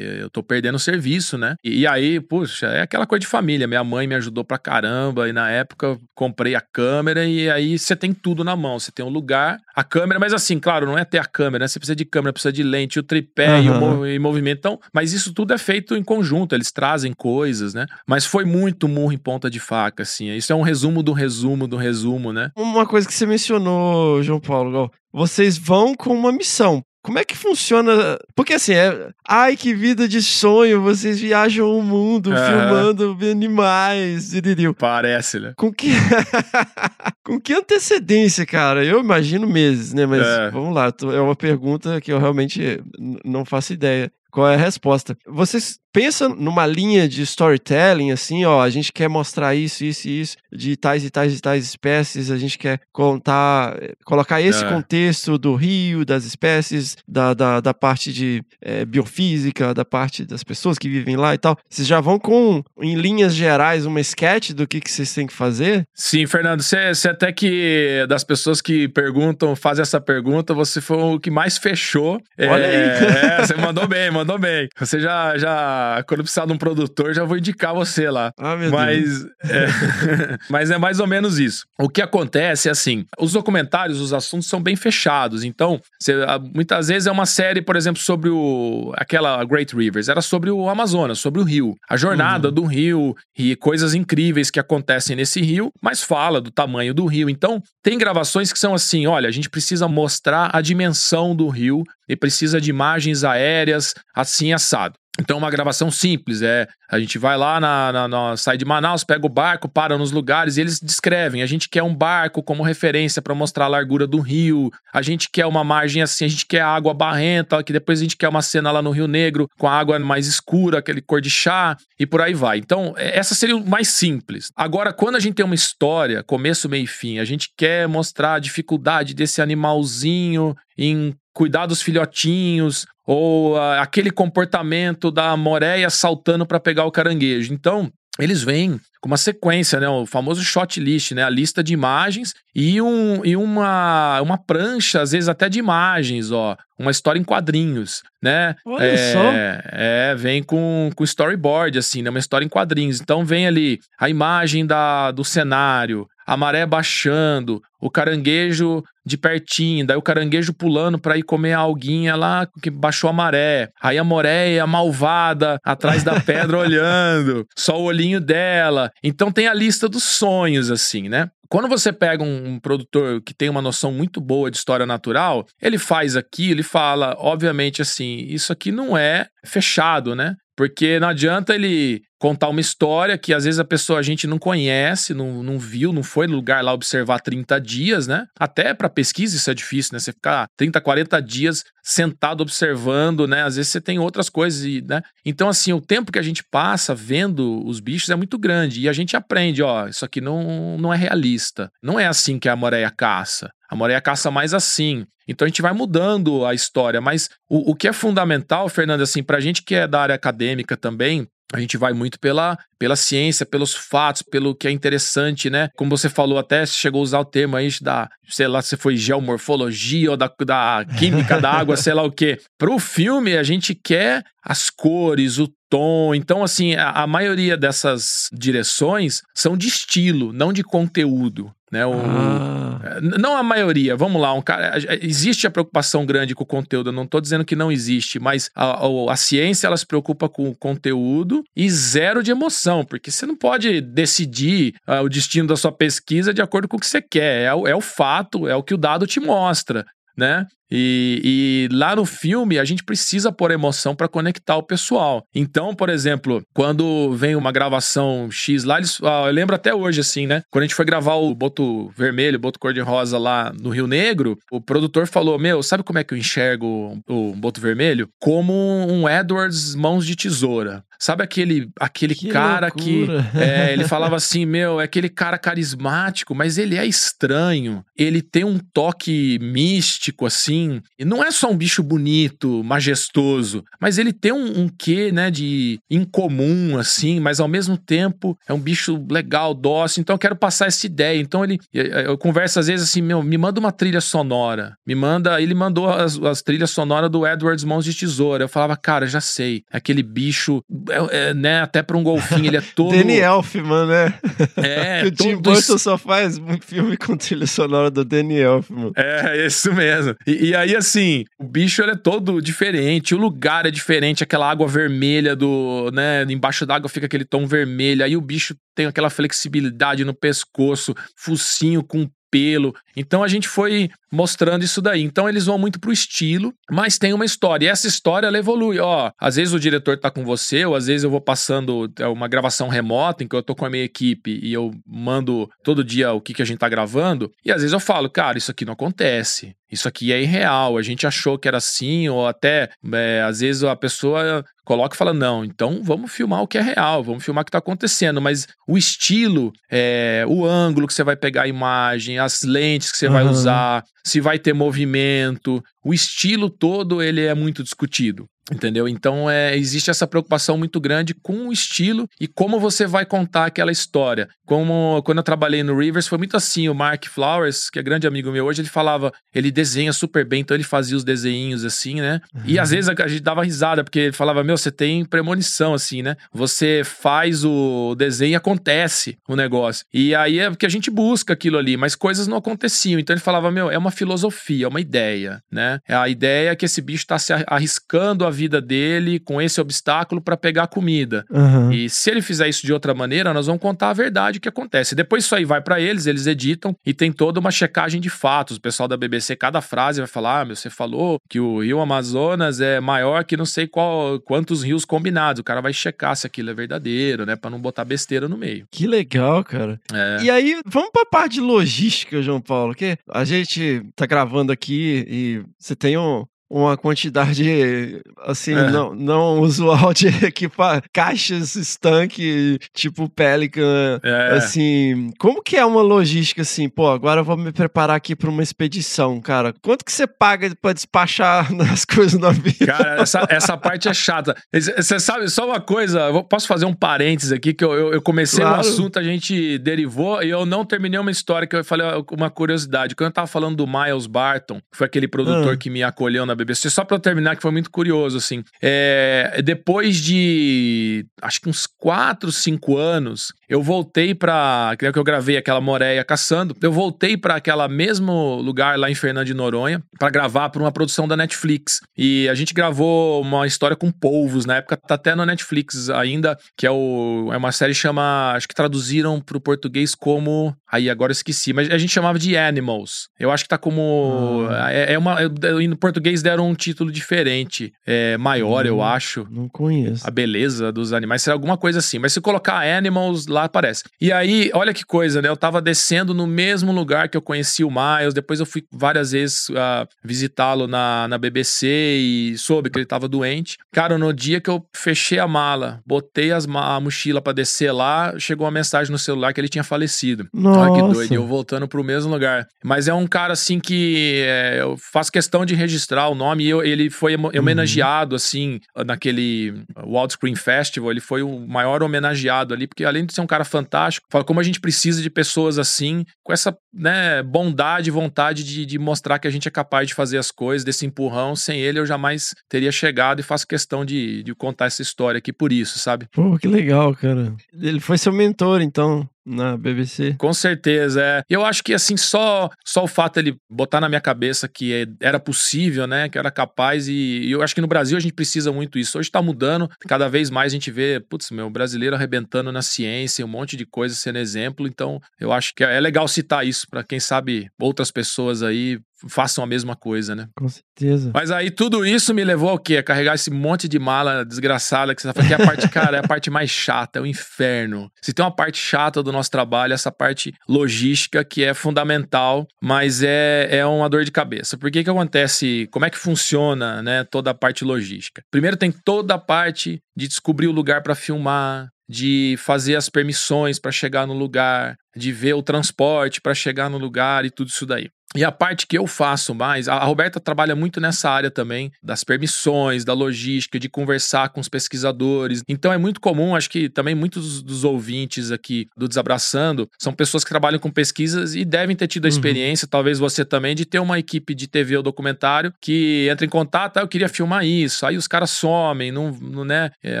eu 0.20 0.30
tô 0.30 0.42
perdendo 0.42 0.74
o 0.76 0.78
serviço, 0.78 1.36
né? 1.38 1.56
E, 1.64 1.80
e 1.80 1.86
aí, 1.86 2.20
puxa, 2.20 2.66
é 2.66 2.80
aquela 2.82 3.06
coisa 3.06 3.20
de 3.20 3.26
família. 3.26 3.66
Minha 3.66 3.84
mãe 3.84 4.06
me 4.06 4.14
ajudou 4.14 4.44
pra 4.44 4.58
caramba, 4.58 5.28
e 5.28 5.32
na 5.32 5.50
época 5.50 5.98
comprei 6.14 6.54
a 6.54 6.60
câmera, 6.60 7.24
e 7.24 7.50
aí 7.50 7.78
você 7.78 7.94
tem 7.96 8.12
tudo 8.12 8.44
na 8.44 8.56
mão. 8.56 8.78
Você 8.78 8.90
tem 8.92 9.04
um 9.04 9.08
lugar, 9.08 9.58
a 9.74 9.84
câmera, 9.84 10.18
mas 10.20 10.32
assim, 10.32 10.58
claro, 10.58 10.86
não 10.86 10.98
é 10.98 11.04
ter 11.04 11.18
a 11.18 11.24
câmera, 11.24 11.64
né? 11.64 11.68
Você 11.68 11.78
precisa 11.78 11.96
de 11.96 12.04
câmera, 12.04 12.32
precisa 12.32 12.52
de 12.52 12.62
lente, 12.62 12.98
o 12.98 13.02
tripé 13.02 13.60
e, 13.62 13.70
o 13.70 13.72
Aham. 13.74 13.96
mo- 13.96 14.06
e 14.06 14.18
movimento. 14.18 14.58
Então, 14.58 14.78
mas 14.92 15.12
isso 15.12 15.32
tudo 15.32 15.52
é 15.52 15.58
feito 15.58 15.96
em 15.96 16.02
conjunto, 16.04 16.54
eles 16.54 16.70
trazem 16.72 17.12
coisas, 17.12 17.74
né? 17.74 17.86
Mas 18.06 18.24
foi 18.26 18.44
muito 18.44 18.86
murro 18.88 19.12
em 19.12 19.18
ponta 19.18 19.50
de 19.50 19.58
faca, 19.60 20.02
assim. 20.02 20.30
Isso 20.34 20.52
é 20.52 20.56
um 20.56 20.62
resumo 20.62 21.02
do 21.02 21.12
resumo 21.12 21.66
do 21.66 21.76
resumo, 21.76 22.32
né? 22.32 22.50
Uma 22.56 22.86
coisa 22.86 23.06
que 23.06 23.14
você 23.14 23.26
mencionou, 23.26 24.22
João 24.22 24.40
Paulo, 24.40 24.90
vocês 25.12 25.56
vão 25.58 25.94
com 25.94 26.14
uma 26.14 26.32
missão. 26.32 26.82
Como 27.02 27.18
é 27.18 27.24
que 27.24 27.36
funciona? 27.36 28.16
Porque 28.34 28.54
assim, 28.54 28.74
é. 28.74 29.10
Ai, 29.28 29.56
que 29.56 29.74
vida 29.74 30.06
de 30.06 30.22
sonho! 30.22 30.80
Vocês 30.82 31.18
viajam 31.20 31.76
o 31.76 31.82
mundo 31.82 32.32
É. 32.32 32.36
filmando 32.46 33.16
animais. 33.28 34.32
Parece, 34.78 35.40
né? 35.40 35.52
Com 35.56 35.72
que. 35.72 35.88
Com 37.24 37.40
que 37.40 37.52
antecedência, 37.54 38.44
cara? 38.46 38.84
Eu 38.84 39.00
imagino 39.00 39.48
meses, 39.48 39.92
né? 39.92 40.06
Mas 40.06 40.22
É. 40.26 40.50
vamos 40.50 40.74
lá, 40.74 40.92
é 41.12 41.20
uma 41.20 41.36
pergunta 41.36 42.00
que 42.00 42.12
eu 42.12 42.18
realmente 42.18 42.80
não 43.24 43.44
faço 43.44 43.72
ideia. 43.72 44.10
Qual 44.30 44.48
é 44.48 44.54
a 44.54 44.58
resposta? 44.58 45.16
Vocês 45.26 45.78
pensam 45.92 46.30
numa 46.30 46.66
linha 46.66 47.08
de 47.08 47.22
storytelling, 47.22 48.10
assim, 48.10 48.44
ó, 48.44 48.62
a 48.62 48.70
gente 48.70 48.92
quer 48.92 49.08
mostrar 49.08 49.54
isso, 49.54 49.84
isso 49.84 50.08
e 50.08 50.20
isso, 50.20 50.36
de 50.52 50.76
tais 50.76 51.04
e 51.04 51.10
tais 51.10 51.36
e 51.38 51.40
tais 51.40 51.64
espécies, 51.64 52.30
a 52.30 52.38
gente 52.38 52.58
quer 52.58 52.80
contar, 52.92 53.76
colocar 54.04 54.40
esse 54.40 54.64
É. 54.64 54.68
contexto 54.68 55.36
do 55.38 55.54
rio, 55.54 56.04
das 56.04 56.24
espécies, 56.24 56.96
da, 57.06 57.34
da, 57.34 57.60
da 57.60 57.74
parte 57.74 58.12
de 58.12 58.42
eh, 58.60 58.84
biofísica, 58.84 59.74
da 59.74 59.84
parte 59.84 60.24
das 60.24 60.42
pessoas 60.42 60.78
que 60.78 60.88
vivem 60.88 61.16
lá 61.16 61.34
e 61.34 61.38
tal. 61.38 61.56
Vocês 61.68 61.86
já 61.86 62.00
vão 62.00 62.18
com, 62.18 62.62
em 62.80 62.94
linhas 62.94 63.34
gerais, 63.34 63.84
uma 63.86 64.00
sketch 64.00 64.50
do 64.52 64.66
que, 64.66 64.80
que 64.80 64.90
vocês 64.90 65.12
têm 65.12 65.26
que 65.26 65.32
fazer? 65.32 65.84
Sim, 65.94 66.26
Fernando, 66.26 66.62
você, 66.62 67.08
até 67.08 67.32
que 67.32 68.04
das 68.08 68.24
pessoas 68.24 68.60
que 68.60 68.88
perguntam, 68.88 69.54
fazem 69.56 69.82
essa 69.82 70.00
pergunta, 70.00 70.54
você 70.54 70.80
foi 70.80 70.96
o 70.98 71.20
que 71.20 71.30
mais 71.30 71.58
fechou. 71.58 72.20
Olha 72.38 72.66
aí. 72.66 72.74
É, 72.74 73.36
você 73.44 73.54
mandou 73.56 73.86
bem, 73.86 74.10
mandou 74.10 74.38
bem. 74.38 74.68
Você 74.78 75.00
já, 75.00 75.36
já, 75.36 75.81
quando 76.06 76.22
precisar 76.22 76.46
de 76.46 76.52
um 76.52 76.58
produtor, 76.58 77.14
já 77.14 77.24
vou 77.24 77.36
indicar 77.38 77.74
você 77.74 78.10
lá. 78.10 78.32
Ah, 78.38 78.56
meu 78.56 78.70
Deus. 78.70 78.72
Mas 78.72 79.24
é, 79.50 79.66
mas 80.50 80.70
é 80.70 80.78
mais 80.78 81.00
ou 81.00 81.06
menos 81.06 81.38
isso. 81.38 81.64
O 81.78 81.88
que 81.88 82.02
acontece 82.02 82.68
é 82.68 82.72
assim: 82.72 83.04
os 83.18 83.32
documentários, 83.32 84.00
os 84.00 84.12
assuntos 84.12 84.48
são 84.48 84.62
bem 84.62 84.76
fechados. 84.76 85.44
Então, 85.44 85.80
você- 86.00 86.14
muitas 86.54 86.88
vezes 86.88 87.06
é 87.06 87.12
uma 87.12 87.26
série, 87.26 87.62
por 87.62 87.76
exemplo, 87.76 88.00
sobre 88.02 88.28
o 88.30 88.92
aquela 88.96 89.42
Great 89.44 89.74
Rivers, 89.74 90.08
era 90.08 90.20
sobre 90.20 90.50
o 90.50 90.68
Amazonas, 90.68 91.18
sobre 91.18 91.40
o 91.40 91.44
rio, 91.44 91.74
a 91.88 91.96
jornada 91.96 92.48
Uhum. 92.48 92.54
do 92.54 92.64
rio 92.64 93.14
e 93.36 93.56
coisas 93.56 93.94
incríveis 93.94 94.50
que 94.50 94.60
acontecem 94.60 95.16
nesse 95.16 95.40
rio, 95.40 95.70
mas 95.82 96.02
fala 96.02 96.40
do 96.40 96.50
tamanho 96.50 96.94
do 96.94 97.06
rio. 97.06 97.28
Então, 97.30 97.62
tem 97.82 97.98
gravações 97.98 98.52
que 98.52 98.58
são 98.58 98.74
assim: 98.74 99.06
olha, 99.06 99.28
a 99.28 99.32
gente 99.32 99.48
precisa 99.50 99.86
mostrar 99.88 100.50
a 100.52 100.60
dimensão 100.60 101.34
do 101.34 101.48
rio 101.48 101.82
e 102.08 102.16
precisa 102.16 102.60
de 102.60 102.70
imagens 102.70 103.24
aéreas 103.24 103.94
assim 104.14 104.52
assado. 104.52 104.94
Então, 105.20 105.36
uma 105.36 105.50
gravação 105.50 105.90
simples 105.90 106.40
é 106.40 106.66
a 106.90 106.98
gente 106.98 107.18
vai 107.18 107.36
lá 107.36 107.60
na, 107.60 107.92
na, 107.92 108.08
na- 108.08 108.36
sai 108.36 108.56
de 108.56 108.64
Manaus, 108.64 109.04
pega 109.04 109.26
o 109.26 109.28
barco, 109.28 109.68
para 109.68 109.98
nos 109.98 110.10
lugares 110.10 110.56
e 110.56 110.62
eles 110.62 110.80
descrevem. 110.80 111.42
A 111.42 111.46
gente 111.46 111.68
quer 111.68 111.82
um 111.82 111.94
barco 111.94 112.42
como 112.42 112.62
referência 112.62 113.20
para 113.20 113.34
mostrar 113.34 113.66
a 113.66 113.68
largura 113.68 114.06
do 114.06 114.20
rio. 114.20 114.70
A 114.92 115.02
gente 115.02 115.28
quer 115.30 115.44
uma 115.44 115.62
margem 115.62 116.02
assim, 116.02 116.24
a 116.24 116.28
gente 116.28 116.46
quer 116.46 116.62
água 116.62 116.94
barrenta, 116.94 117.62
que 117.62 117.74
depois 117.74 118.00
a 118.00 118.02
gente 118.02 118.16
quer 118.16 118.28
uma 118.28 118.40
cena 118.40 118.70
lá 118.70 118.80
no 118.80 118.90
Rio 118.90 119.06
Negro 119.06 119.48
com 119.58 119.68
a 119.68 119.78
água 119.78 119.98
mais 119.98 120.26
escura, 120.26 120.78
aquele 120.78 121.02
cor 121.02 121.20
de 121.20 121.30
chá 121.30 121.76
e 121.98 122.06
por 122.06 122.22
aí 122.22 122.32
vai. 122.32 122.56
Então, 122.58 122.94
é- 122.96 123.18
essa 123.18 123.34
seria 123.34 123.56
o 123.56 123.66
mais 123.66 123.88
simples. 123.88 124.50
Agora, 124.56 124.94
quando 124.94 125.16
a 125.16 125.20
gente 125.20 125.34
tem 125.34 125.44
uma 125.44 125.54
história, 125.54 126.22
começo, 126.22 126.68
meio 126.70 126.84
e 126.84 126.86
fim, 126.86 127.18
a 127.18 127.24
gente 127.24 127.50
quer 127.56 127.86
mostrar 127.86 128.34
a 128.34 128.38
dificuldade 128.38 129.12
desse 129.14 129.42
animalzinho 129.42 130.54
em 130.76 131.14
cuidar 131.34 131.66
dos 131.66 131.80
filhotinhos 131.80 132.86
ou 133.06 133.56
ah, 133.56 133.82
aquele 133.82 134.10
comportamento 134.10 135.10
da 135.10 135.36
moreia 135.36 135.90
saltando 135.90 136.46
para 136.46 136.60
pegar 136.60 136.84
o 136.84 136.92
caranguejo. 136.92 137.52
Então, 137.52 137.90
eles 138.18 138.42
vêm 138.42 138.78
com 139.00 139.08
uma 139.08 139.16
sequência, 139.16 139.80
né, 139.80 139.88
o 139.88 140.06
famoso 140.06 140.44
shot 140.44 140.78
list, 140.78 141.12
né, 141.12 141.24
a 141.24 141.30
lista 141.30 141.62
de 141.62 141.72
imagens 141.72 142.34
e, 142.54 142.80
um, 142.80 143.24
e 143.24 143.34
uma, 143.36 144.20
uma 144.20 144.38
prancha, 144.38 145.00
às 145.00 145.12
vezes 145.12 145.28
até 145.28 145.48
de 145.48 145.58
imagens, 145.58 146.30
ó, 146.30 146.56
uma 146.78 146.90
história 146.90 147.18
em 147.18 147.24
quadrinhos, 147.24 148.02
né? 148.22 148.54
Olha 148.66 148.84
é, 148.84 149.12
só. 149.12 149.32
É, 149.32 150.14
vem 150.16 150.42
com, 150.42 150.90
com 150.94 151.04
storyboard, 151.04 151.78
assim, 151.78 152.02
né, 152.02 152.10
uma 152.10 152.18
história 152.18 152.44
em 152.44 152.48
quadrinhos. 152.48 153.00
Então 153.00 153.24
vem 153.24 153.46
ali 153.46 153.80
a 153.98 154.08
imagem 154.08 154.66
da, 154.66 155.10
do 155.10 155.24
cenário, 155.24 156.06
a 156.26 156.36
maré 156.36 156.64
baixando, 156.66 157.60
o 157.80 157.90
caranguejo 157.90 158.82
de 159.04 159.18
pertinho, 159.18 159.86
daí 159.86 159.96
o 159.96 160.02
caranguejo 160.02 160.52
pulando 160.52 160.98
para 160.98 161.18
ir 161.18 161.22
comer 161.22 161.52
a 161.52 161.58
alguinha 161.58 162.14
lá 162.14 162.46
que 162.62 162.70
baixou 162.70 163.10
a 163.10 163.12
maré. 163.12 163.70
Aí 163.82 163.98
a 163.98 164.04
moreia 164.04 164.66
malvada 164.66 165.58
atrás 165.64 166.04
da 166.04 166.20
pedra 166.20 166.58
olhando, 166.58 167.44
só 167.56 167.80
o 167.80 167.84
olhinho 167.84 168.20
dela. 168.20 168.90
Então 169.02 169.32
tem 169.32 169.48
a 169.48 169.54
lista 169.54 169.88
dos 169.88 170.04
sonhos 170.04 170.70
assim, 170.70 171.08
né? 171.08 171.28
Quando 171.48 171.68
você 171.68 171.92
pega 171.92 172.24
um, 172.24 172.54
um 172.54 172.58
produtor 172.58 173.20
que 173.20 173.34
tem 173.34 173.50
uma 173.50 173.60
noção 173.60 173.92
muito 173.92 174.22
boa 174.22 174.50
de 174.50 174.56
história 174.56 174.86
natural, 174.86 175.44
ele 175.60 175.76
faz 175.76 176.16
aqui, 176.16 176.50
ele 176.50 176.62
fala, 176.62 177.14
obviamente 177.18 177.82
assim, 177.82 178.24
isso 178.28 178.52
aqui 178.52 178.72
não 178.72 178.96
é 178.96 179.26
fechado, 179.44 180.14
né? 180.14 180.34
Porque 180.56 180.98
não 180.98 181.08
adianta 181.08 181.54
ele 181.54 182.00
contar 182.22 182.50
uma 182.50 182.60
história 182.60 183.18
que 183.18 183.34
às 183.34 183.42
vezes 183.42 183.58
a 183.58 183.64
pessoa 183.64 183.98
a 183.98 184.02
gente 184.02 184.28
não 184.28 184.38
conhece, 184.38 185.12
não, 185.12 185.42
não 185.42 185.58
viu, 185.58 185.92
não 185.92 186.04
foi 186.04 186.28
no 186.28 186.36
lugar 186.36 186.62
lá 186.62 186.72
observar 186.72 187.18
30 187.18 187.60
dias, 187.60 188.06
né? 188.06 188.28
Até 188.38 188.72
para 188.72 188.88
pesquisa 188.88 189.34
isso 189.34 189.50
é 189.50 189.54
difícil, 189.54 189.94
né? 189.94 189.98
Você 189.98 190.12
ficar 190.12 190.46
30, 190.56 190.80
40 190.80 191.20
dias 191.20 191.64
sentado 191.82 192.40
observando, 192.40 193.26
né? 193.26 193.42
Às 193.42 193.56
vezes 193.56 193.72
você 193.72 193.80
tem 193.80 193.98
outras 193.98 194.28
coisas, 194.28 194.64
e, 194.64 194.80
né? 194.88 195.02
Então, 195.26 195.48
assim, 195.48 195.72
o 195.72 195.80
tempo 195.80 196.12
que 196.12 196.18
a 196.18 196.22
gente 196.22 196.44
passa 196.48 196.94
vendo 196.94 197.66
os 197.66 197.80
bichos 197.80 198.08
é 198.08 198.14
muito 198.14 198.38
grande 198.38 198.82
e 198.82 198.88
a 198.88 198.92
gente 198.92 199.16
aprende, 199.16 199.60
ó, 199.60 199.88
isso 199.88 200.04
aqui 200.04 200.20
não, 200.20 200.78
não 200.78 200.94
é 200.94 200.96
realista. 200.96 201.72
Não 201.82 201.98
é 201.98 202.06
assim 202.06 202.38
que 202.38 202.48
a 202.48 202.54
moreia 202.54 202.88
caça. 202.88 203.50
A 203.68 203.74
moreia 203.74 204.00
caça 204.00 204.30
mais 204.30 204.54
assim. 204.54 205.04
Então 205.26 205.44
a 205.44 205.48
gente 205.48 205.62
vai 205.62 205.72
mudando 205.72 206.44
a 206.44 206.54
história, 206.54 207.00
mas 207.00 207.28
o, 207.48 207.72
o 207.72 207.74
que 207.74 207.88
é 207.88 207.92
fundamental, 207.92 208.68
Fernando, 208.68 209.00
assim, 209.00 209.22
pra 209.22 209.40
gente 209.40 209.62
que 209.62 209.74
é 209.74 209.86
da 209.86 210.00
área 210.00 210.14
acadêmica 210.14 210.76
também, 210.76 211.26
a 211.52 211.60
gente 211.60 211.76
vai 211.76 211.92
muito 211.92 212.18
pela, 212.18 212.58
pela 212.78 212.96
ciência, 212.96 213.44
pelos 213.44 213.74
fatos, 213.74 214.22
pelo 214.22 214.54
que 214.54 214.66
é 214.66 214.70
interessante, 214.70 215.50
né? 215.50 215.68
Como 215.76 215.90
você 215.90 216.08
falou, 216.08 216.38
até 216.38 216.64
chegou 216.64 217.00
a 217.00 217.02
usar 217.02 217.20
o 217.20 217.24
termo 217.24 217.56
aí 217.56 217.68
da, 217.80 218.08
sei 218.28 218.48
lá, 218.48 218.62
se 218.62 218.76
foi 218.76 218.96
geomorfologia 218.96 220.10
ou 220.10 220.16
da, 220.16 220.32
da 220.44 220.84
química 220.98 221.40
da 221.40 221.50
água, 221.50 221.76
sei 221.76 221.92
lá 221.92 222.02
o 222.02 222.10
quê. 222.10 222.40
Pro 222.58 222.78
filme, 222.78 223.36
a 223.36 223.42
gente 223.42 223.74
quer 223.74 224.24
as 224.42 224.70
cores, 224.70 225.38
o 225.38 225.48
tom. 225.68 226.14
Então, 226.14 226.42
assim, 226.42 226.74
a, 226.74 226.90
a 226.90 227.06
maioria 227.06 227.56
dessas 227.56 228.28
direções 228.32 229.22
são 229.34 229.56
de 229.56 229.68
estilo, 229.68 230.32
não 230.32 230.52
de 230.52 230.62
conteúdo. 230.62 231.52
Né, 231.72 231.86
o, 231.86 231.92
Ah. 231.94 233.00
Não 233.00 233.36
a 233.36 233.42
maioria, 233.42 233.96
vamos 233.96 234.20
lá, 234.20 234.34
um 234.34 234.42
cara, 234.42 234.76
existe 235.00 235.46
a 235.46 235.50
preocupação 235.50 236.04
grande 236.04 236.34
com 236.34 236.44
o 236.44 236.46
conteúdo, 236.46 236.90
eu 236.90 236.92
não 236.92 237.04
estou 237.04 237.20
dizendo 237.20 237.44
que 237.44 237.56
não 237.56 237.72
existe, 237.72 238.18
mas 238.18 238.50
a, 238.54 238.84
a, 238.84 239.12
a, 239.12 239.16
ciência 239.16 239.66
ela 239.66 239.76
se 239.76 239.86
preocupa 239.86 240.28
com 240.28 240.50
o 240.50 240.54
conteúdo 240.54 241.42
e 241.56 241.70
zero 241.70 242.22
de 242.22 242.30
emoção, 242.30 242.84
porque 242.84 243.10
você 243.10 243.24
não 243.24 243.36
pode 243.36 243.80
decidir 243.80 244.74
uh, 244.86 245.02
o 245.02 245.08
destino 245.08 245.48
da 245.48 245.56
sua 245.56 245.72
pesquisa 245.72 246.34
de 246.34 246.42
acordo 246.42 246.68
com 246.68 246.76
o 246.76 246.80
que 246.80 246.86
você 246.86 247.00
quer, 247.00 247.42
é, 247.42 247.46
é 247.46 247.74
o 247.74 247.80
fato, 247.80 248.46
é 248.46 248.54
o 248.54 248.62
que 248.62 248.74
o 248.74 248.78
dado 248.78 249.06
te 249.06 249.20
mostra 249.20 249.86
né? 250.16 250.46
E, 250.74 251.68
e, 251.70 251.76
lá 251.76 251.94
no 251.94 252.06
filme 252.06 252.58
a 252.58 252.64
gente 252.64 252.82
precisa 252.82 253.30
pôr 253.30 253.50
emoção 253.50 253.94
para 253.94 254.08
conectar 254.08 254.56
o 254.56 254.62
pessoal. 254.62 255.22
Então, 255.34 255.74
por 255.74 255.90
exemplo, 255.90 256.42
quando 256.54 257.12
vem 257.12 257.36
uma 257.36 257.52
gravação 257.52 258.30
X 258.30 258.64
lá, 258.64 258.78
eles, 258.78 258.98
ah, 259.02 259.24
eu 259.26 259.32
lembro 259.32 259.54
até 259.54 259.74
hoje 259.74 260.00
assim, 260.00 260.26
né? 260.26 260.42
Quando 260.50 260.62
a 260.62 260.66
gente 260.66 260.74
foi 260.74 260.86
gravar 260.86 261.16
o 261.16 261.34
Boto 261.34 261.90
Vermelho, 261.94 262.38
o 262.38 262.40
Boto 262.40 262.58
Cor-de-Rosa 262.58 263.18
lá 263.18 263.52
no 263.60 263.68
Rio 263.68 263.86
Negro, 263.86 264.38
o 264.50 264.62
produtor 264.62 265.06
falou: 265.06 265.38
Meu, 265.38 265.62
sabe 265.62 265.82
como 265.82 265.98
é 265.98 266.04
que 266.04 266.14
eu 266.14 266.18
enxergo 266.18 266.98
o 267.06 267.34
Boto 267.36 267.60
Vermelho? 267.60 268.08
Como 268.18 268.52
um 268.52 269.06
Edwards 269.06 269.74
mãos 269.74 270.06
de 270.06 270.16
tesoura. 270.16 270.82
Sabe 271.02 271.24
aquele, 271.24 271.68
aquele 271.80 272.14
Que 272.14 272.28
cara 272.28 272.68
loucura. 272.68 273.28
que. 273.34 273.38
É, 273.38 273.72
ele 273.72 273.88
falava 273.88 274.14
assim: 274.14 274.46
Meu, 274.46 274.80
é 274.80 274.84
aquele 274.84 275.08
cara 275.08 275.36
carismático, 275.36 276.32
mas 276.32 276.58
ele 276.58 276.76
é 276.76 276.86
estranho. 276.86 277.84
Ele 277.98 278.22
tem 278.22 278.44
um 278.44 278.56
toque 278.72 279.36
místico, 279.42 280.24
assim. 280.62 280.82
E 280.98 281.04
não 281.04 281.22
é 281.22 281.30
só 281.30 281.50
um 281.50 281.56
bicho 281.56 281.82
bonito, 281.82 282.62
majestoso, 282.64 283.64
mas 283.80 283.98
ele 283.98 284.12
tem 284.12 284.32
um, 284.32 284.62
um 284.62 284.68
quê, 284.68 285.10
né, 285.12 285.30
de 285.30 285.78
incomum, 285.90 286.78
assim, 286.78 287.20
mas 287.20 287.40
ao 287.40 287.48
mesmo 287.48 287.76
tempo 287.76 288.38
é 288.46 288.52
um 288.52 288.58
bicho 288.58 289.04
legal, 289.10 289.54
dócil. 289.54 290.00
Então 290.00 290.14
eu 290.14 290.18
quero 290.18 290.36
passar 290.36 290.66
essa 290.66 290.86
ideia. 290.86 291.20
Então 291.20 291.44
ele. 291.44 291.58
Eu 291.72 292.16
converso 292.16 292.58
às 292.58 292.66
vezes 292.66 292.88
assim: 292.88 293.02
Meu, 293.02 293.22
me 293.22 293.36
manda 293.36 293.58
uma 293.58 293.72
trilha 293.72 294.00
sonora. 294.00 294.76
Me 294.86 294.94
manda. 294.94 295.40
Ele 295.40 295.54
mandou 295.54 295.88
as, 295.88 296.18
as 296.22 296.42
trilhas 296.42 296.70
sonoras 296.70 297.10
do 297.10 297.26
Edwards 297.26 297.64
Mãos 297.64 297.84
de 297.84 297.94
Tesoura. 297.94 298.44
Eu 298.44 298.48
falava, 298.48 298.76
cara, 298.76 299.06
já 299.06 299.20
sei. 299.20 299.62
É 299.72 299.76
aquele 299.76 300.02
bicho. 300.02 300.62
É, 300.90 301.28
é, 301.30 301.34
né, 301.34 301.60
até 301.60 301.82
pra 301.82 301.96
um 301.96 302.02
golfinho, 302.02 302.46
ele 302.46 302.56
é 302.56 302.62
todo. 302.74 302.96
Danny 302.96 303.18
Elfman, 303.18 303.86
né? 303.86 304.14
É, 304.56 305.02
o 305.06 305.10
Tim 305.10 305.32
todo 305.32 305.42
Burton 305.42 305.78
só 305.78 305.96
faz 305.96 306.38
um 306.38 306.58
filme 306.60 306.96
com 306.96 307.16
trilha 307.16 307.46
sonora 307.46 307.90
do 307.90 308.04
Danny 308.04 308.38
Elfman. 308.38 308.92
É, 308.96 309.46
isso 309.46 309.72
mesmo. 309.72 310.14
E, 310.26 310.50
e, 310.50 310.51
aí, 310.54 310.76
assim, 310.76 311.24
o 311.38 311.44
bicho 311.44 311.82
é 311.82 311.94
todo 311.94 312.40
diferente, 312.40 313.14
o 313.14 313.18
lugar 313.18 313.66
é 313.66 313.70
diferente, 313.70 314.22
aquela 314.22 314.50
água 314.50 314.66
vermelha 314.66 315.36
do, 315.36 315.90
né, 315.92 316.24
embaixo 316.24 316.66
d'água 316.66 316.88
fica 316.88 317.06
aquele 317.06 317.24
tom 317.24 317.46
vermelho, 317.46 318.04
aí 318.04 318.16
o 318.16 318.20
bicho 318.20 318.56
tem 318.74 318.86
aquela 318.86 319.10
flexibilidade 319.10 320.04
no 320.04 320.14
pescoço, 320.14 320.94
focinho 321.16 321.82
com 321.82 322.08
pelo. 322.32 322.74
Então 322.96 323.22
a 323.22 323.28
gente 323.28 323.48
foi 323.48 323.90
mostrando 324.10 324.64
isso 324.64 324.82
daí. 324.82 325.02
Então 325.02 325.28
eles 325.28 325.46
vão 325.46 325.58
muito 325.58 325.80
pro 325.80 325.92
estilo, 325.92 326.52
mas 326.70 326.98
tem 326.98 327.12
uma 327.12 327.24
história. 327.24 327.66
E 327.66 327.68
essa 327.68 327.86
história 327.86 328.26
ela 328.26 328.38
evolui. 328.38 328.78
Ó, 328.78 329.10
às 329.18 329.36
vezes 329.36 329.54
o 329.54 329.60
diretor 329.60 329.98
tá 329.98 330.10
com 330.10 330.24
você, 330.24 330.64
ou 330.64 330.74
às 330.74 330.86
vezes 330.86 331.04
eu 331.04 331.10
vou 331.10 331.20
passando 331.20 331.90
uma 332.10 332.28
gravação 332.28 332.68
remota 332.68 333.24
em 333.24 333.28
que 333.28 333.34
eu 333.34 333.42
tô 333.42 333.54
com 333.54 333.64
a 333.64 333.70
minha 333.70 333.84
equipe 333.84 334.38
e 334.42 334.52
eu 334.52 334.70
mando 334.86 335.48
todo 335.64 335.84
dia 335.84 336.12
o 336.12 336.20
que, 336.20 336.34
que 336.34 336.42
a 336.42 336.44
gente 336.44 336.58
tá 336.58 336.68
gravando. 336.68 337.30
E 337.44 337.50
às 337.50 337.62
vezes 337.62 337.72
eu 337.72 337.80
falo, 337.80 338.10
cara, 338.10 338.38
isso 338.38 338.50
aqui 338.50 338.64
não 338.64 338.74
acontece. 338.74 339.54
Isso 339.72 339.88
aqui 339.88 340.12
é 340.12 340.20
irreal, 340.20 340.76
a 340.76 340.82
gente 340.82 341.06
achou 341.06 341.38
que 341.38 341.48
era 341.48 341.56
assim, 341.56 342.06
ou 342.06 342.26
até 342.26 342.68
é, 342.92 343.22
às 343.22 343.40
vezes 343.40 343.64
a 343.64 343.74
pessoa 343.74 344.44
coloca 344.66 344.94
e 344.94 344.98
fala: 344.98 345.14
não, 345.14 345.42
então 345.42 345.80
vamos 345.82 346.12
filmar 346.12 346.42
o 346.42 346.46
que 346.46 346.58
é 346.58 346.60
real, 346.60 347.02
vamos 347.02 347.24
filmar 347.24 347.40
o 347.40 347.44
que 347.44 347.48
está 347.48 347.58
acontecendo. 347.58 348.20
Mas 348.20 348.46
o 348.68 348.76
estilo, 348.76 349.50
é, 349.70 350.24
o 350.28 350.44
ângulo 350.44 350.86
que 350.86 350.92
você 350.92 351.02
vai 351.02 351.16
pegar 351.16 351.42
a 351.42 351.48
imagem, 351.48 352.18
as 352.18 352.42
lentes 352.42 352.81
que 352.90 352.96
você 352.98 353.06
uhum. 353.06 353.12
vai 353.12 353.24
usar, 353.24 353.84
se 354.04 354.20
vai 354.20 354.38
ter 354.38 354.52
movimento, 354.52 355.62
o 355.84 355.92
estilo 355.92 356.50
todo 356.50 357.02
ele 357.02 357.24
é 357.24 357.34
muito 357.34 357.62
discutido. 357.62 358.26
Entendeu? 358.50 358.88
Então 358.88 359.30
é, 359.30 359.56
existe 359.56 359.88
essa 359.88 360.06
preocupação 360.06 360.58
muito 360.58 360.80
grande 360.80 361.14
com 361.14 361.48
o 361.48 361.52
estilo 361.52 362.08
e 362.20 362.26
como 362.26 362.58
você 362.58 362.86
vai 362.86 363.06
contar 363.06 363.46
aquela 363.46 363.70
história. 363.70 364.28
Como 364.44 365.00
quando 365.04 365.18
eu 365.18 365.24
trabalhei 365.24 365.62
no 365.62 365.78
Rivers, 365.78 366.08
foi 366.08 366.18
muito 366.18 366.36
assim. 366.36 366.68
O 366.68 366.74
Mark 366.74 367.06
Flowers, 367.06 367.70
que 367.70 367.78
é 367.78 367.82
grande 367.82 368.06
amigo 368.06 368.32
meu 368.32 368.44
hoje, 368.44 368.60
ele 368.60 368.68
falava, 368.68 369.12
ele 369.32 369.50
desenha 369.50 369.92
super 369.92 370.24
bem, 370.24 370.40
então 370.40 370.56
ele 370.56 370.64
fazia 370.64 370.96
os 370.96 371.04
desenhinhos 371.04 371.64
assim, 371.64 372.00
né? 372.00 372.20
Uhum. 372.34 372.42
E 372.44 372.58
às 372.58 372.70
vezes 372.70 372.88
a 372.88 373.08
gente 373.08 373.22
dava 373.22 373.44
risada, 373.44 373.84
porque 373.84 373.98
ele 374.00 374.12
falava, 374.12 374.42
meu, 374.42 374.56
você 374.56 374.72
tem 374.72 375.04
premonição, 375.04 375.72
assim, 375.72 376.02
né? 376.02 376.16
Você 376.32 376.82
faz 376.84 377.44
o 377.44 377.94
desenho 377.94 378.32
e 378.32 378.34
acontece 378.34 379.16
o 379.28 379.36
negócio. 379.36 379.86
E 379.94 380.14
aí 380.16 380.40
é 380.40 380.50
porque 380.50 380.66
a 380.66 380.70
gente 380.70 380.90
busca 380.90 381.32
aquilo 381.32 381.58
ali, 381.58 381.76
mas 381.76 381.94
coisas 381.94 382.26
não 382.26 382.38
aconteciam. 382.38 382.98
Então 382.98 383.14
ele 383.14 383.22
falava, 383.22 383.52
meu, 383.52 383.70
é 383.70 383.78
uma 383.78 383.92
filosofia, 383.92 384.66
é 384.66 384.68
uma 384.68 384.80
ideia, 384.80 385.40
né? 385.50 385.78
É 385.86 385.94
a 385.94 386.08
ideia 386.08 386.56
que 386.56 386.64
esse 386.64 386.82
bicho 386.82 387.04
está 387.04 387.18
se 387.18 387.32
arriscando 387.46 388.26
a 388.26 388.31
vida 388.32 388.60
dele 388.60 389.18
com 389.18 389.40
esse 389.40 389.60
obstáculo 389.60 390.20
para 390.20 390.36
pegar 390.36 390.66
comida. 390.66 391.24
Uhum. 391.30 391.70
E 391.70 391.88
se 391.88 392.10
ele 392.10 392.22
fizer 392.22 392.48
isso 392.48 392.66
de 392.66 392.72
outra 392.72 392.94
maneira, 392.94 393.32
nós 393.32 393.46
vamos 393.46 393.62
contar 393.62 393.90
a 393.90 393.92
verdade 393.92 394.38
o 394.38 394.40
que 394.40 394.48
acontece. 394.48 394.94
Depois 394.94 395.24
isso 395.24 395.34
aí 395.34 395.44
vai 395.44 395.60
para 395.60 395.80
eles, 395.80 396.06
eles 396.06 396.26
editam 396.26 396.74
e 396.84 396.92
tem 396.92 397.12
toda 397.12 397.38
uma 397.38 397.50
checagem 397.50 398.00
de 398.00 398.10
fatos. 398.10 398.56
O 398.56 398.60
pessoal 398.60 398.88
da 398.88 398.96
BBC, 398.96 399.36
cada 399.36 399.60
frase 399.60 400.00
vai 400.00 400.08
falar: 400.08 400.40
ah, 400.40 400.44
meu, 400.44 400.56
você 400.56 400.70
falou 400.70 401.18
que 401.28 401.38
o 401.38 401.60
rio 401.60 401.80
Amazonas 401.80 402.60
é 402.60 402.80
maior 402.80 403.24
que 403.24 403.36
não 403.36 403.46
sei 403.46 403.66
qual, 403.66 404.20
quantos 404.20 404.62
rios 404.62 404.84
combinados. 404.84 405.40
O 405.40 405.44
cara 405.44 405.60
vai 405.60 405.72
checar 405.72 406.16
se 406.16 406.26
aquilo 406.26 406.50
é 406.50 406.54
verdadeiro, 406.54 407.26
né? 407.26 407.36
Para 407.36 407.50
não 407.50 407.60
botar 407.60 407.84
besteira 407.84 408.28
no 408.28 408.36
meio. 408.36 408.66
Que 408.70 408.86
legal, 408.86 409.44
cara. 409.44 409.80
É. 409.92 410.22
E 410.22 410.30
aí, 410.30 410.60
vamos 410.66 410.90
pra 410.90 411.06
parte 411.06 411.34
de 411.34 411.40
logística, 411.40 412.22
João 412.22 412.40
Paulo, 412.40 412.74
que 412.74 412.96
a 413.08 413.24
gente 413.24 413.82
tá 413.94 414.06
gravando 414.06 414.52
aqui 414.52 415.04
e 415.08 415.42
você 415.58 415.74
tem 415.74 415.96
um, 415.96 416.24
uma 416.54 416.76
quantidade 416.76 418.02
assim 418.26 418.52
É. 418.54 418.70
não, 418.70 418.94
não 418.94 419.40
usual 419.40 419.94
de 419.94 420.08
equipar 420.26 420.82
caixas 420.92 421.54
estanque 421.56 422.58
tipo 422.74 423.08
Pelican 423.08 423.98
É. 424.02 424.32
assim 424.36 425.10
como 425.18 425.42
que 425.42 425.56
é 425.56 425.64
uma 425.64 425.80
logística 425.82 426.42
assim 426.42 426.68
pô 426.68 426.88
agora 426.90 427.20
eu 427.20 427.24
vou 427.24 427.36
me 427.36 427.52
preparar 427.52 427.96
aqui 427.96 428.14
para 428.14 428.28
uma 428.28 428.42
expedição 428.42 429.20
cara 429.20 429.54
quanto 429.62 429.84
que 429.84 429.92
você 429.92 430.06
paga 430.06 430.52
para 430.60 430.72
despachar 430.74 431.48
as 431.72 431.84
coisas 431.84 432.20
no 432.20 432.26
avião 432.26 432.52
Cara, 432.66 433.00
essa, 433.02 433.26
essa 433.30 433.56
parte 433.56 433.88
é 433.88 433.94
chata. 433.94 434.36
Você 434.52 435.00
sabe, 435.00 435.28
só 435.28 435.46
uma 435.46 435.60
coisa, 435.60 436.00
posso 436.28 436.46
fazer 436.46 436.64
um 436.66 436.74
parênteses 436.74 437.32
aqui, 437.32 437.52
que 437.54 437.64
eu, 437.64 437.72
eu, 437.72 437.92
eu 437.94 438.02
comecei 438.02 438.40
Claro. 438.40 438.56
um 438.56 438.60
assunto, 438.60 438.98
a 438.98 439.02
gente 439.02 439.58
derivou, 439.58 440.22
e 440.22 440.28
eu 440.30 440.44
não 440.46 440.64
terminei 440.64 440.98
uma 441.00 441.10
história 441.10 441.46
que 441.48 441.56
eu 441.56 441.64
falei 441.64 441.86
uma 442.12 442.30
curiosidade. 442.30 442.94
Quando 442.94 443.08
eu 443.08 443.12
tava 443.14 443.26
falando 443.26 443.56
do 443.56 443.66
Miles 443.66 444.06
Barton, 444.06 444.56
que 444.70 444.76
foi 444.76 444.86
aquele 444.86 445.08
produtor 445.08 445.54
Ah. 445.54 445.56
que 445.56 445.70
me 445.70 445.82
acolheu 445.82 446.24
na 446.26 446.34
BBC, 446.44 446.70
só 446.70 446.84
pra 446.84 446.96
eu 446.96 447.00
terminar, 447.00 447.36
que 447.36 447.42
foi 447.42 447.50
muito 447.50 447.70
curioso, 447.70 448.16
assim. 448.16 448.42
É, 448.62 449.40
depois 449.44 449.96
de, 449.96 451.04
acho 451.20 451.40
que 451.40 451.48
uns 451.48 451.66
4, 451.66 452.30
5 452.30 452.76
anos, 452.76 453.32
eu 453.48 453.62
voltei 453.62 454.14
pra, 454.14 454.74
que 454.78 454.86
é 454.86 454.92
que 454.92 454.98
eu 454.98 455.04
gravei 455.04 455.36
aquela 455.36 455.60
Moreia 455.60 456.04
caçando, 456.04 456.54
eu 456.62 456.72
voltei 456.72 457.16
pra 457.16 457.36
aquela 457.36 457.68
mesmo 457.68 458.36
lugar 458.36 458.78
lá 458.78 458.90
em 458.90 458.94
Fernando 458.94 459.26
de 459.26 459.34
Noronha, 459.34 459.82
pra 459.98 460.10
gravar 460.10 460.48
pra 460.50 460.62
uma 460.62 460.72
produção 460.72 461.06
da 461.06 461.16
Netflix. 461.16 461.80
E 461.96 462.28
a 462.28 462.34
gente 462.34 462.54
gravou 462.54 463.20
uma 463.22 463.46
história 463.46 463.76
com 463.76 463.90
polvos, 463.90 464.44
na 464.46 464.56
época 464.56 464.76
tá 464.76 464.94
até 464.94 465.14
no 465.14 465.24
Netflix 465.26 465.90
ainda, 465.90 466.36
que 466.56 466.66
é, 466.66 466.70
o, 466.70 467.30
é 467.32 467.36
uma 467.36 467.52
série 467.52 467.74
chama, 467.74 468.32
acho 468.34 468.48
que 468.48 468.54
traduziram 468.54 469.20
pro 469.20 469.40
português 469.40 469.94
como, 469.94 470.54
aí 470.70 470.88
agora 470.88 471.10
eu 471.10 471.14
esqueci, 471.14 471.52
mas 471.52 471.70
a 471.70 471.78
gente 471.78 471.90
chamava 471.92 472.18
de 472.18 472.36
Animals. 472.36 473.08
Eu 473.18 473.30
acho 473.30 473.44
que 473.44 473.48
tá 473.48 473.58
como, 473.58 474.46
é, 474.68 474.94
é 474.94 474.98
uma, 474.98 475.20
é- 475.20 475.28
no 475.68 475.76
português 475.76 476.22
deram 476.32 476.48
um 476.48 476.54
título 476.54 476.90
diferente, 476.90 477.72
é, 477.86 478.16
maior, 478.16 478.64
eu 478.66 478.78
Hum. 478.78 478.82
acho. 478.82 479.26
Não 479.30 479.48
conheço. 479.48 480.06
A 480.06 480.10
beleza 480.10 480.72
dos 480.72 480.92
animais, 480.92 481.22
será 481.22 481.34
alguma 481.34 481.56
coisa 481.56 481.78
assim. 481.78 481.98
Mas 481.98 482.12
se 482.12 482.20
colocar 482.20 482.62
Animals, 482.62 483.26
lá 483.26 483.44
aparece. 483.44 483.84
E 484.00 484.10
aí, 484.12 484.50
olha 484.54 484.72
que 484.72 484.84
coisa, 484.84 485.20
né? 485.20 485.28
Eu 485.28 485.36
tava 485.36 485.60
descendo 485.60 486.14
no 486.14 486.26
mesmo 486.26 486.72
lugar 486.72 487.08
que 487.08 487.16
eu 487.16 487.22
conheci 487.22 487.62
o 487.64 487.70
Miles. 487.70 488.14
Depois 488.14 488.40
eu 488.40 488.46
fui 488.46 488.64
várias 488.72 489.12
vezes 489.12 489.48
ah, 489.56 489.86
visitá-lo 490.02 490.66
na, 490.66 491.06
na 491.08 491.18
BBC 491.18 491.66
e 491.66 492.34
soube 492.38 492.70
que 492.70 492.78
ele 492.78 492.86
tava 492.86 493.08
doente. 493.08 493.58
Cara, 493.72 493.98
no 493.98 494.12
dia 494.12 494.40
que 494.40 494.48
eu 494.48 494.64
fechei 494.74 495.18
a 495.18 495.26
mala, 495.28 495.80
botei 495.86 496.32
as 496.32 496.46
a 496.54 496.80
mochila 496.80 497.20
pra 497.20 497.32
descer 497.32 497.72
lá, 497.72 498.14
chegou 498.18 498.44
uma 498.46 498.50
mensagem 498.52 498.90
no 498.92 498.98
celular 498.98 499.32
que 499.32 499.40
ele 499.40 499.48
tinha 499.48 499.64
falecido. 499.64 500.28
Olha 500.34 500.72
que 500.72 500.80
Nossa. 500.80 500.94
doido. 500.94 501.12
E 501.12 501.16
eu 501.16 501.26
voltando 501.26 501.66
pro 501.68 501.82
mesmo 501.84 502.10
lugar. 502.12 502.46
Mas 502.64 502.88
é 502.88 502.94
um 502.94 503.06
cara 503.06 503.32
assim 503.32 503.58
que 503.58 504.22
é, 504.24 504.58
eu 504.60 504.76
faço 504.76 505.10
questão 505.10 505.44
de 505.44 505.54
registrar 505.54 506.08
o 506.12 506.14
nome. 506.14 506.44
E 506.44 506.48
eu- 506.50 506.62
ele 506.64 506.88
foi 506.90 507.14
emo- 507.14 507.30
homenageado, 507.36 508.14
assim, 508.14 508.60
naquele 508.86 509.64
Walt 509.86 510.12
Screen 510.12 510.34
Festival. 510.34 510.90
Ele 510.90 511.00
foi 511.00 511.22
o 511.22 511.40
maior 511.46 511.82
homenageado 511.82 512.54
ali, 512.54 512.66
porque 512.66 512.84
além 512.84 513.04
de 513.06 513.14
ser 513.14 513.20
um 513.20 513.26
cara 513.26 513.44
fantástico, 513.44 514.06
fala 514.10 514.24
como 514.24 514.40
a 514.40 514.42
gente 514.42 514.60
precisa 514.60 515.02
de 515.02 515.10
pessoas 515.10 515.58
assim, 515.58 516.04
com 516.22 516.32
essa 516.32 516.56
né, 516.72 517.22
bondade 517.22 517.88
e 517.88 517.92
vontade 517.92 518.44
de, 518.44 518.64
de 518.64 518.78
mostrar 518.78 519.18
que 519.18 519.28
a 519.28 519.30
gente 519.30 519.46
é 519.48 519.50
capaz 519.50 519.88
de 519.88 519.94
fazer 519.94 520.18
as 520.18 520.30
coisas, 520.30 520.64
desse 520.64 520.86
empurrão. 520.86 521.34
Sem 521.36 521.60
ele, 521.60 521.78
eu 521.78 521.86
jamais 521.86 522.34
teria 522.48 522.72
chegado 522.72 523.20
e 523.20 523.22
faço 523.22 523.46
questão 523.46 523.84
de, 523.84 524.22
de 524.22 524.34
contar 524.34 524.66
essa 524.66 524.82
história 524.82 525.18
aqui 525.18 525.32
por 525.32 525.52
isso, 525.52 525.78
sabe? 525.78 526.06
Pô, 526.12 526.38
que 526.38 526.48
legal, 526.48 526.94
cara. 526.94 527.34
Ele 527.52 527.80
foi 527.80 527.98
seu 527.98 528.12
mentor, 528.12 528.60
então, 528.62 529.08
na 529.24 529.56
BBC. 529.56 530.14
Com 530.18 530.32
certeza, 530.32 531.02
é. 531.02 531.22
Eu 531.28 531.44
acho 531.44 531.62
que 531.62 531.72
assim, 531.72 531.96
só 531.96 532.50
só 532.64 532.84
o 532.84 532.88
fato 532.88 533.18
ele 533.18 533.36
botar 533.48 533.80
na 533.80 533.88
minha 533.88 534.00
cabeça 534.00 534.48
que 534.48 534.72
é- 534.72 534.86
era 535.00 535.20
possível, 535.20 535.86
né, 535.86 536.08
que 536.08 536.18
era 536.18 536.30
capaz 536.30 536.88
e, 536.88 536.92
e 536.92 537.30
eu 537.30 537.42
acho 537.42 537.54
que 537.54 537.60
no 537.60 537.66
Brasil 537.66 537.96
a 537.96 538.00
gente 538.00 538.14
precisa 538.14 538.52
muito 538.52 538.78
isso. 538.78 538.98
Hoje 538.98 539.10
tá 539.10 539.22
mudando, 539.22 539.68
cada 539.86 540.08
vez 540.08 540.30
mais 540.30 540.52
a 540.52 540.56
gente 540.56 540.70
vê, 540.70 541.00
putz, 541.00 541.30
meu, 541.30 541.48
brasileiro 541.50 541.94
arrebentando 541.94 542.50
na 542.50 542.62
ciência, 542.62 543.24
um 543.24 543.28
monte 543.28 543.56
de 543.56 543.64
coisa 543.66 543.94
sendo 543.94 544.18
exemplo, 544.18 544.66
então 544.66 544.98
eu 545.20 545.32
acho 545.32 545.54
que 545.54 545.62
é 545.64 545.80
legal 545.80 546.06
citar 546.08 546.46
isso 546.46 546.66
para 546.68 546.82
quem 546.84 546.98
sabe 547.00 547.48
outras 547.60 547.90
pessoas 547.90 548.42
aí 548.42 548.78
façam 549.08 549.42
a 549.42 549.46
mesma 549.46 549.74
coisa, 549.76 550.14
né? 550.14 550.28
Com 550.36 550.48
certeza. 550.48 551.10
Mas 551.14 551.30
aí 551.30 551.50
tudo 551.50 551.84
isso 551.84 552.14
me 552.14 552.24
levou 552.24 552.50
ao 552.50 552.58
quê? 552.58 552.78
A 552.78 552.82
carregar 552.82 553.14
esse 553.14 553.30
monte 553.30 553.68
de 553.68 553.78
mala 553.78 554.24
desgraçada 554.24 554.94
que 554.94 555.02
você 555.02 555.12
fala 555.12 555.26
que 555.26 555.32
é 555.32 555.36
a 555.36 555.46
parte, 555.46 555.68
cara, 555.70 555.96
é 555.96 556.00
a 556.00 556.06
parte 556.06 556.30
mais 556.30 556.50
chata, 556.50 556.98
é 556.98 557.02
o 557.02 557.06
inferno. 557.06 557.90
Se 558.00 558.12
tem 558.12 558.24
uma 558.24 558.34
parte 558.34 558.58
chata 558.58 559.02
do 559.02 559.12
nosso 559.12 559.30
trabalho, 559.30 559.72
essa 559.72 559.90
parte 559.90 560.32
logística 560.48 561.24
que 561.24 561.42
é 561.42 561.54
fundamental, 561.54 562.46
mas 562.62 563.02
é, 563.02 563.48
é 563.50 563.66
uma 563.66 563.88
dor 563.88 564.04
de 564.04 564.10
cabeça. 564.10 564.56
Por 564.56 564.70
que 564.70 564.84
que 564.84 564.90
acontece? 564.90 565.68
Como 565.70 565.84
é 565.84 565.90
que 565.90 565.98
funciona, 565.98 566.82
né, 566.82 567.04
toda 567.04 567.30
a 567.30 567.34
parte 567.34 567.64
logística? 567.64 568.22
Primeiro 568.30 568.56
tem 568.56 568.72
toda 568.72 569.14
a 569.14 569.18
parte 569.18 569.80
de 569.96 570.08
descobrir 570.08 570.46
o 570.46 570.52
lugar 570.52 570.82
para 570.82 570.94
filmar, 570.94 571.68
de 571.88 572.36
fazer 572.38 572.76
as 572.76 572.88
permissões 572.88 573.58
para 573.58 573.70
chegar 573.70 574.06
no 574.06 574.14
lugar, 574.14 574.76
de 574.96 575.12
ver 575.12 575.34
o 575.34 575.42
transporte 575.42 576.20
para 576.20 576.34
chegar 576.34 576.70
no 576.70 576.78
lugar 576.78 577.24
e 577.24 577.30
tudo 577.30 577.48
isso 577.48 577.66
daí. 577.66 577.88
E 578.14 578.24
a 578.24 578.30
parte 578.32 578.66
que 578.66 578.76
eu 578.76 578.86
faço 578.86 579.34
mais, 579.34 579.68
a 579.68 579.78
Roberta 579.84 580.20
trabalha 580.20 580.54
muito 580.54 580.80
nessa 580.80 581.10
área 581.10 581.30
também, 581.30 581.70
das 581.82 582.04
permissões, 582.04 582.84
da 582.84 582.92
logística, 582.92 583.58
de 583.58 583.68
conversar 583.68 584.28
com 584.30 584.40
os 584.40 584.48
pesquisadores. 584.48 585.42
Então 585.48 585.72
é 585.72 585.78
muito 585.78 586.00
comum, 586.00 586.34
acho 586.36 586.50
que 586.50 586.68
também 586.68 586.94
muitos 586.94 587.42
dos 587.42 587.64
ouvintes 587.64 588.30
aqui 588.30 588.68
do 588.76 588.86
Desabraçando 588.88 589.68
são 589.78 589.92
pessoas 589.92 590.24
que 590.24 590.30
trabalham 590.30 590.58
com 590.58 590.70
pesquisas 590.70 591.34
e 591.34 591.44
devem 591.44 591.74
ter 591.76 591.86
tido 591.86 592.04
a 592.04 592.08
Uhum. 592.08 592.14
experiência, 592.14 592.68
talvez 592.68 592.98
você 592.98 593.24
também, 593.24 593.54
de 593.54 593.64
ter 593.64 593.78
uma 593.78 593.98
equipe 593.98 594.34
de 594.34 594.46
TV 594.46 594.76
ou 594.76 594.82
documentário 594.82 595.52
que 595.60 596.06
entra 596.10 596.26
em 596.26 596.28
contato, 596.28 596.76
ah, 596.76 596.80
eu 596.82 596.88
queria 596.88 597.08
filmar 597.08 597.44
isso, 597.46 597.86
aí 597.86 597.96
os 597.96 598.06
caras 598.06 598.30
somem, 598.30 598.92
não, 598.92 599.10
não, 599.12 599.44
né? 599.44 599.70
É, 599.82 600.00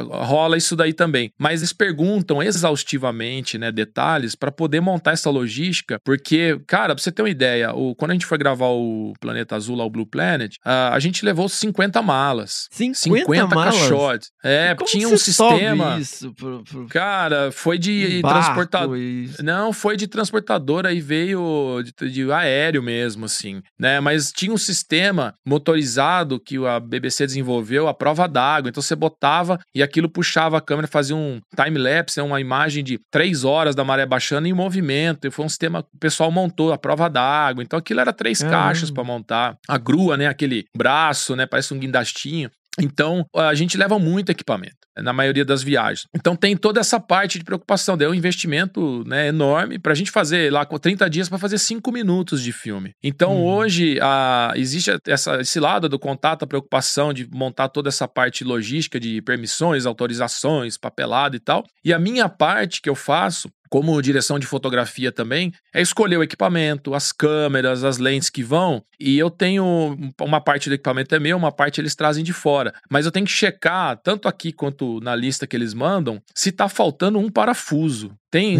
rola 0.00 0.56
isso 0.56 0.76
daí 0.76 0.92
também. 0.92 1.30
Mas 1.38 1.60
eles 1.60 1.72
perguntam 1.72 2.42
exaustivamente, 2.42 3.56
né, 3.58 3.70
detalhes 3.72 4.34
para 4.34 4.50
poder 4.52 4.80
montar 4.80 5.12
essa 5.12 5.30
logística, 5.30 5.98
porque, 6.04 6.60
cara, 6.66 6.94
pra 6.94 7.02
você 7.02 7.10
ter 7.12 7.22
uma 7.22 7.30
ideia, 7.30 7.72
o, 7.74 7.93
quando 7.94 8.12
a 8.12 8.14
gente 8.14 8.26
foi 8.26 8.38
gravar 8.38 8.68
o 8.68 9.12
Planeta 9.20 9.56
Azul 9.56 9.76
lá, 9.76 9.84
o 9.84 9.90
Blue 9.90 10.06
Planet, 10.06 10.56
a, 10.64 10.94
a 10.94 10.98
gente 10.98 11.24
levou 11.24 11.48
50 11.48 12.00
malas. 12.02 12.68
50 12.70 13.46
malas? 13.46 13.78
caixotes. 13.78 14.30
É, 14.42 14.74
tinha 14.86 15.08
um 15.08 15.16
sistema. 15.16 15.98
isso 15.98 16.32
pro, 16.34 16.62
pro 16.64 16.86
Cara, 16.88 17.50
foi 17.52 17.78
de 17.78 18.20
barco 18.20 18.44
transportador. 18.44 18.98
Não, 19.42 19.72
foi 19.72 19.96
de 19.96 20.06
transportadora 20.06 20.92
e 20.92 21.00
veio 21.00 21.82
de, 21.82 22.10
de 22.10 22.32
aéreo 22.32 22.82
mesmo, 22.82 23.24
assim, 23.24 23.62
né? 23.78 24.00
Mas 24.00 24.32
tinha 24.32 24.52
um 24.52 24.58
sistema 24.58 25.34
motorizado 25.46 26.38
que 26.38 26.56
a 26.66 26.78
BBC 26.80 27.26
desenvolveu, 27.26 27.88
a 27.88 27.94
prova 27.94 28.26
d'água. 28.26 28.68
Então 28.68 28.82
você 28.82 28.94
botava 28.94 29.58
e 29.74 29.82
aquilo 29.82 30.08
puxava 30.08 30.58
a 30.58 30.60
câmera, 30.60 30.86
fazia 30.86 31.16
um 31.16 31.40
time-lapse, 31.54 32.18
né? 32.18 32.24
uma 32.24 32.40
imagem 32.40 32.82
de 32.82 32.98
três 33.10 33.44
horas 33.44 33.74
da 33.74 33.84
maré 33.84 34.06
baixando 34.06 34.46
em 34.46 34.52
movimento. 34.52 35.26
E 35.26 35.30
foi 35.30 35.44
um 35.44 35.48
sistema 35.48 35.82
que 35.82 35.88
o 35.94 35.98
pessoal 35.98 36.30
montou, 36.30 36.72
a 36.72 36.78
prova 36.78 37.08
d'água. 37.08 37.62
Então 37.62 37.78
aquilo 37.84 38.00
era 38.00 38.12
três 38.12 38.38
Caramba. 38.40 38.56
caixas 38.58 38.90
para 38.90 39.04
montar. 39.04 39.56
A 39.68 39.78
grua, 39.78 40.16
né? 40.16 40.26
Aquele 40.26 40.64
braço, 40.76 41.36
né? 41.36 41.46
Parece 41.46 41.72
um 41.74 41.78
guindastinho. 41.78 42.50
Então, 42.80 43.24
a 43.36 43.54
gente 43.54 43.76
leva 43.76 44.00
muito 44.00 44.30
equipamento 44.30 44.74
na 44.96 45.12
maioria 45.12 45.44
das 45.44 45.62
viagens. 45.62 46.06
Então, 46.12 46.34
tem 46.34 46.56
toda 46.56 46.80
essa 46.80 46.98
parte 46.98 47.38
de 47.38 47.44
preocupação. 47.44 47.96
Daí 47.96 48.08
é 48.08 48.10
um 48.10 48.14
investimento 48.14 49.04
né, 49.06 49.28
enorme 49.28 49.78
para 49.78 49.92
a 49.92 49.94
gente 49.94 50.10
fazer 50.10 50.52
lá 50.52 50.66
com 50.66 50.76
30 50.76 51.08
dias 51.08 51.28
para 51.28 51.38
fazer 51.38 51.58
5 51.58 51.92
minutos 51.92 52.42
de 52.42 52.50
filme. 52.52 52.90
Então, 53.00 53.36
Uhum. 53.36 53.44
hoje, 53.44 53.98
a, 54.02 54.52
existe 54.56 54.90
essa, 55.06 55.40
esse 55.40 55.60
lado 55.60 55.88
do 55.88 56.00
contato, 56.00 56.42
a 56.42 56.48
preocupação 56.48 57.12
de 57.12 57.28
montar 57.32 57.68
toda 57.68 57.88
essa 57.90 58.08
parte 58.08 58.42
logística 58.42 58.98
de 58.98 59.22
permissões, 59.22 59.86
autorizações, 59.86 60.76
papelada 60.76 61.36
e 61.36 61.40
tal. 61.40 61.64
E 61.84 61.92
a 61.92 61.98
minha 61.98 62.28
parte 62.28 62.80
que 62.82 62.88
eu 62.88 62.96
faço 62.96 63.48
como 63.74 64.00
direção 64.00 64.38
de 64.38 64.46
fotografia 64.46 65.10
também, 65.10 65.52
é 65.74 65.82
escolher 65.82 66.16
o 66.16 66.22
equipamento, 66.22 66.94
as 66.94 67.10
câmeras, 67.10 67.82
as 67.82 67.98
lentes 67.98 68.30
que 68.30 68.40
vão. 68.40 68.84
E 69.00 69.18
eu 69.18 69.28
tenho 69.28 69.98
uma 70.20 70.40
parte 70.40 70.68
do 70.68 70.76
equipamento 70.76 71.12
é 71.12 71.18
meu, 71.18 71.36
uma 71.36 71.50
parte 71.50 71.80
eles 71.80 71.96
trazem 71.96 72.22
de 72.22 72.32
fora. 72.32 72.72
Mas 72.88 73.04
eu 73.04 73.10
tenho 73.10 73.26
que 73.26 73.32
checar, 73.32 73.96
tanto 73.96 74.28
aqui 74.28 74.52
quanto 74.52 75.00
na 75.00 75.16
lista 75.16 75.44
que 75.44 75.56
eles 75.56 75.74
mandam, 75.74 76.22
se 76.32 76.52
tá 76.52 76.68
faltando 76.68 77.18
um 77.18 77.28
parafuso. 77.28 78.16
Tem, 78.34 78.58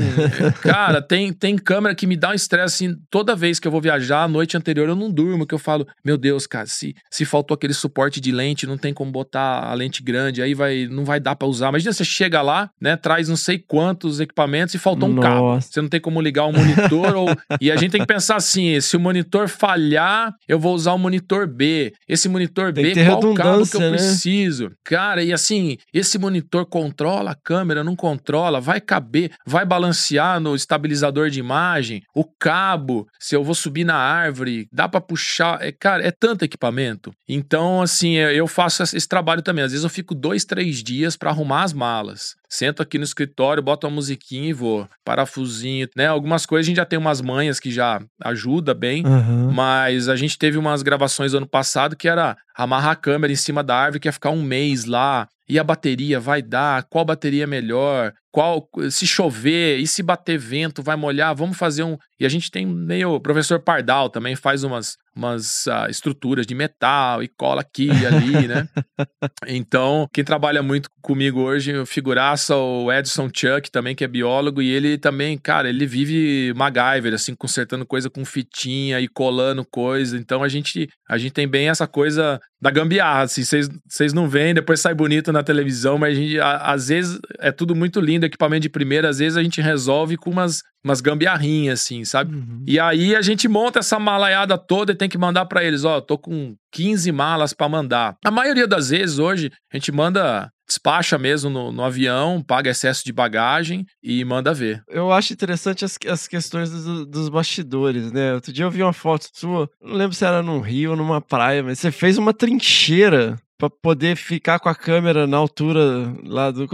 cara, 0.63 1.03
tem, 1.03 1.33
tem 1.33 1.59
câmera 1.59 1.97
que 1.97 2.07
me 2.07 2.17
dá 2.17 2.31
um 2.31 2.33
estresse 2.33 2.85
assim, 2.85 2.97
toda 3.11 3.35
vez 3.35 3.59
que 3.59 3.67
eu 3.67 3.73
vou 3.73 3.81
viajar, 3.81 4.23
a 4.23 4.29
noite 4.29 4.57
anterior 4.57 4.89
eu 4.89 4.95
não 4.95 5.11
durmo, 5.11 5.45
que 5.45 5.53
eu 5.53 5.59
falo, 5.59 5.85
meu 6.05 6.17
Deus, 6.17 6.47
cara, 6.47 6.67
se, 6.67 6.95
se 7.11 7.25
faltou 7.25 7.57
aquele 7.57 7.75
suporte 7.75 8.21
de 8.21 8.31
lente, 8.31 8.69
não 8.69 8.79
tem 8.79 8.95
como 8.95 9.11
botar 9.11 9.65
a 9.65 9.75
lente 9.75 10.01
grande, 10.01 10.41
aí 10.41 10.55
vai, 10.55 10.87
não 10.89 11.05
vai 11.05 11.19
dar 11.19 11.35
pra 11.35 11.49
usar. 11.49 11.71
Imagina 11.71 11.93
você 11.93 12.05
chega 12.05 12.41
lá, 12.41 12.71
né, 12.81 12.97
traz 12.97 13.29
não 13.29 13.35
sei 13.35 13.59
quantos 13.59 14.21
equipamentos 14.21 14.77
e 14.77 14.79
faltou 14.79 15.09
um 15.09 15.17
cabo. 15.17 15.41
Nossa. 15.41 15.73
Você 15.73 15.83
não 15.83 15.89
tem 15.89 16.01
como 16.01 16.21
ligar 16.21 16.45
o 16.45 16.53
monitor 16.53 17.17
ou... 17.17 17.27
E 17.61 17.73
a 17.73 17.77
gente 17.77 17.91
tem 17.91 18.01
que 18.01 18.07
pensar 18.07 18.37
assim, 18.37 18.81
se 18.81 18.97
o 18.97 19.01
monitor 19.01 19.49
falhar, 19.49 20.33
eu 20.47 20.59
vou 20.59 20.73
usar 20.73 20.93
o 20.93 20.99
monitor 20.99 21.49
B. 21.49 21.93
Esse 22.09 22.29
monitor 22.29 22.73
Tem 22.73 22.95
B, 22.95 23.05
qual 23.05 23.35
cabo 23.35 23.67
que 23.67 23.77
eu 23.77 23.81
né? 23.81 23.91
preciso? 23.91 24.71
Cara, 24.85 25.23
e 25.25 25.33
assim, 25.33 25.79
esse 25.93 26.17
monitor 26.17 26.65
controla 26.65 27.33
a 27.33 27.35
câmera, 27.35 27.83
não 27.83 27.97
controla, 27.97 28.61
vai 28.61 28.81
caber, 28.81 29.33
vai 29.45 29.64
balancear 29.65 30.39
no 30.39 30.55
estabilizador 30.55 31.29
de 31.31 31.41
imagem, 31.41 32.03
o 32.15 32.25
cabo, 32.25 33.07
se 33.19 33.35
eu 33.35 33.43
vou 33.43 33.55
subir 33.55 33.85
na 33.85 33.97
árvore, 33.97 34.69
dá 34.73 34.89
pra 34.89 35.01
puxar, 35.01 35.61
é, 35.61 35.73
cara, 35.73 36.07
é 36.07 36.11
tanto 36.11 36.45
equipamento. 36.45 37.13
Então, 37.29 37.83
assim, 37.83 38.15
eu 38.15 38.45
eu 38.45 38.49
faço 38.49 38.83
esse 38.83 39.09
trabalho 39.09 39.43
também. 39.43 39.65
Às 39.65 39.73
vezes 39.73 39.85
eu 39.85 39.91
fico 39.91 40.15
dois, 40.15 40.45
três 40.45 40.83
dias 40.83 41.17
pra 41.17 41.31
arrumar 41.31 41.63
as 41.63 41.73
malas. 41.73 42.35
Sento 42.55 42.81
aqui 42.81 42.99
no 42.99 43.05
escritório, 43.05 43.61
boto 43.61 43.85
uma 43.85 43.95
musiquinha 43.97 44.51
e 44.51 44.53
vou. 44.53 44.89
Parafusinho, 45.05 45.89
né? 45.97 46.07
Algumas 46.07 46.47
coisas 46.47 46.65
a 46.65 46.69
gente 46.69 46.77
já 46.77 46.85
tem 46.85 46.97
umas 46.97 47.21
manhas 47.21 47.59
que 47.59 47.69
já 47.69 48.01
ajuda 48.23 48.73
bem. 48.73 49.05
Aham. 49.05 49.51
Mas 49.53 50.09
a 50.09 50.15
gente 50.15 50.39
teve 50.39 50.57
umas 50.57 50.81
gravações 50.81 51.33
do 51.33 51.39
ano 51.39 51.49
passado 51.49 51.97
que 51.97 52.09
era 52.09 52.37
amarrar 52.57 52.93
a 52.93 52.97
câmera 52.97 53.33
em 53.33 53.37
cima 53.37 53.65
da 53.65 53.77
árvore, 53.77 53.99
que 53.99 54.07
ia 54.07 54.13
ficar 54.13 54.31
um 54.31 54.41
mês 54.41 54.85
lá. 54.85 55.27
E 55.49 55.59
a 55.59 55.65
bateria 55.65 56.21
vai 56.21 56.41
dar? 56.41 56.85
Qual 56.85 57.05
bateria 57.05 57.43
é 57.43 57.47
melhor? 57.47 58.13
Qual 58.31 58.69
se 58.89 59.05
chover 59.05 59.79
e 59.79 59.87
se 59.89 60.01
bater 60.01 60.39
vento 60.39 60.81
vai 60.81 60.95
molhar? 60.95 61.35
Vamos 61.35 61.57
fazer 61.57 61.83
um. 61.83 61.99
E 62.19 62.27
a 62.27 62.29
gente 62.29 62.51
tem 62.51 62.67
meio 62.67 63.15
o 63.15 63.21
professor 63.21 63.61
Pardal 63.61 64.09
também 64.09 64.37
faz 64.37 64.65
umas 64.65 64.97
umas 65.17 65.69
ah, 65.69 65.87
estruturas 65.89 66.47
de 66.47 66.55
metal 66.55 67.23
e 67.23 67.29
cola 67.29 67.61
aqui 67.61 67.87
e 67.87 68.07
ali, 68.07 68.49
né? 68.49 68.69
Então, 69.47 70.09
quem 70.13 70.25
trabalha 70.25 70.63
muito 70.63 70.89
comigo 71.03 71.41
hoje, 71.41 71.77
o 71.77 71.87
figuraça, 71.87 72.57
o 72.57 72.91
Edson 72.93 73.29
Chuck 73.33 73.71
também, 73.71 73.95
que 73.95 74.05
é 74.05 74.09
biólogo, 74.09 74.63
e 74.63 74.71
ele 74.71 74.97
também, 74.97 75.37
cara, 75.37 75.69
ele 75.69 75.87
vive 75.87 76.53
MacGyver, 76.55 77.15
assim, 77.15 77.35
consertando 77.35 77.85
coisa 77.85 78.09
com 78.09 78.25
fitinha 78.25 79.01
e 79.01 79.09
colando 79.09 79.65
coisa. 79.65 80.17
Então, 80.17 80.43
a 80.43 80.49
gente, 80.49 80.89
a 81.09 81.19
gente 81.19 81.33
tem 81.33 81.47
bem 81.47 81.69
essa 81.69 81.87
coisa 81.87 82.41
da 82.65 82.71
gambiarra, 82.71 83.25
assim, 83.25 83.45
vocês- 83.45 84.15
não 84.15 84.27
veem, 84.27 84.55
depois 84.55 84.81
sai 84.81 84.95
bonito 84.95 85.31
na 85.31 85.43
televisão, 85.43 85.99
mas 85.99 86.17
gente, 86.17 86.41
a- 86.41 86.73
às 86.73 86.89
vezes, 86.89 87.19
é 87.39 87.53
tudo 87.53 87.75
muito 87.77 88.01
lindo, 88.01 88.25
equipamento 88.25 88.63
de 88.63 88.71
primeira, 88.71 89.11
às 89.11 89.19
vezes 89.19 89.37
a 89.37 89.43
gente 89.43 89.61
resolve 89.61 90.17
com 90.17 90.31
umas 90.31 90.63
umas 90.83 91.01
gambiarrinhas, 91.01 91.81
assim, 91.81 92.05
sabe? 92.05 92.35
Uhum. 92.37 92.63
E 92.67 92.79
aí 92.79 93.17
a 93.17 93.23
gente 93.23 93.49
monta 93.49 93.79
essa 93.79 93.99
malaiada 93.99 94.59
toda 94.59 94.93
e 94.93 94.95
tem 94.95 95.09
que 95.09 95.17
mandar 95.17 95.47
pra 95.47 95.65
eles, 95.65 95.83
ó, 95.83 95.99
tô 95.99 96.19
com 96.19 96.55
15 96.71 97.11
malas 97.11 97.55
pra 97.55 97.71
mandar. 97.71 98.17
A 98.23 98.31
maioria 98.31 98.67
das 98.67 98.91
vezes 98.91 99.19
hoje 99.19 99.51
a 99.73 99.77
gente 99.79 99.91
manda 99.91 100.51
despacha 100.67 101.19
mesmo 101.19 101.51
no, 101.51 101.71
no 101.73 101.83
avião, 101.85 102.43
paga 102.43 102.71
excesso 102.71 103.05
de 103.05 103.13
bagagem 103.13 103.85
e 104.03 104.25
manda 104.25 104.53
ver. 104.55 104.83
Eu 104.89 105.13
acho 105.13 105.33
interessante 105.33 105.85
as, 105.85 105.99
as 106.09 106.27
questões 106.27 106.71
do- 106.71 107.07
dos 107.07 107.29
bastidores, 107.29 108.13
né? 108.13 108.35
Outro 108.35 108.53
dia 108.53 108.65
eu 108.65 108.71
vi 108.71 108.83
uma 108.83 108.93
foto 108.93 109.29
sua, 109.33 109.69
não 109.83 109.95
lembro 109.95 110.15
se 110.15 110.25
era 110.25 110.43
num 110.43 110.61
rio 110.61 110.91
ou 110.93 110.97
numa 110.97 111.21
praia, 111.21 111.63
mas 111.63 111.79
você 111.79 111.91
fez 111.91 112.19
uma 112.19 112.33
trincheira 112.35 113.37
pra 113.59 113.71
poder 113.71 114.17
ficar 114.17 114.59
com 114.59 114.69
a 114.69 114.75
câmera 114.75 115.27
na 115.27 115.37
altura 115.37 116.15
lá 116.25 116.51
do 116.51 116.65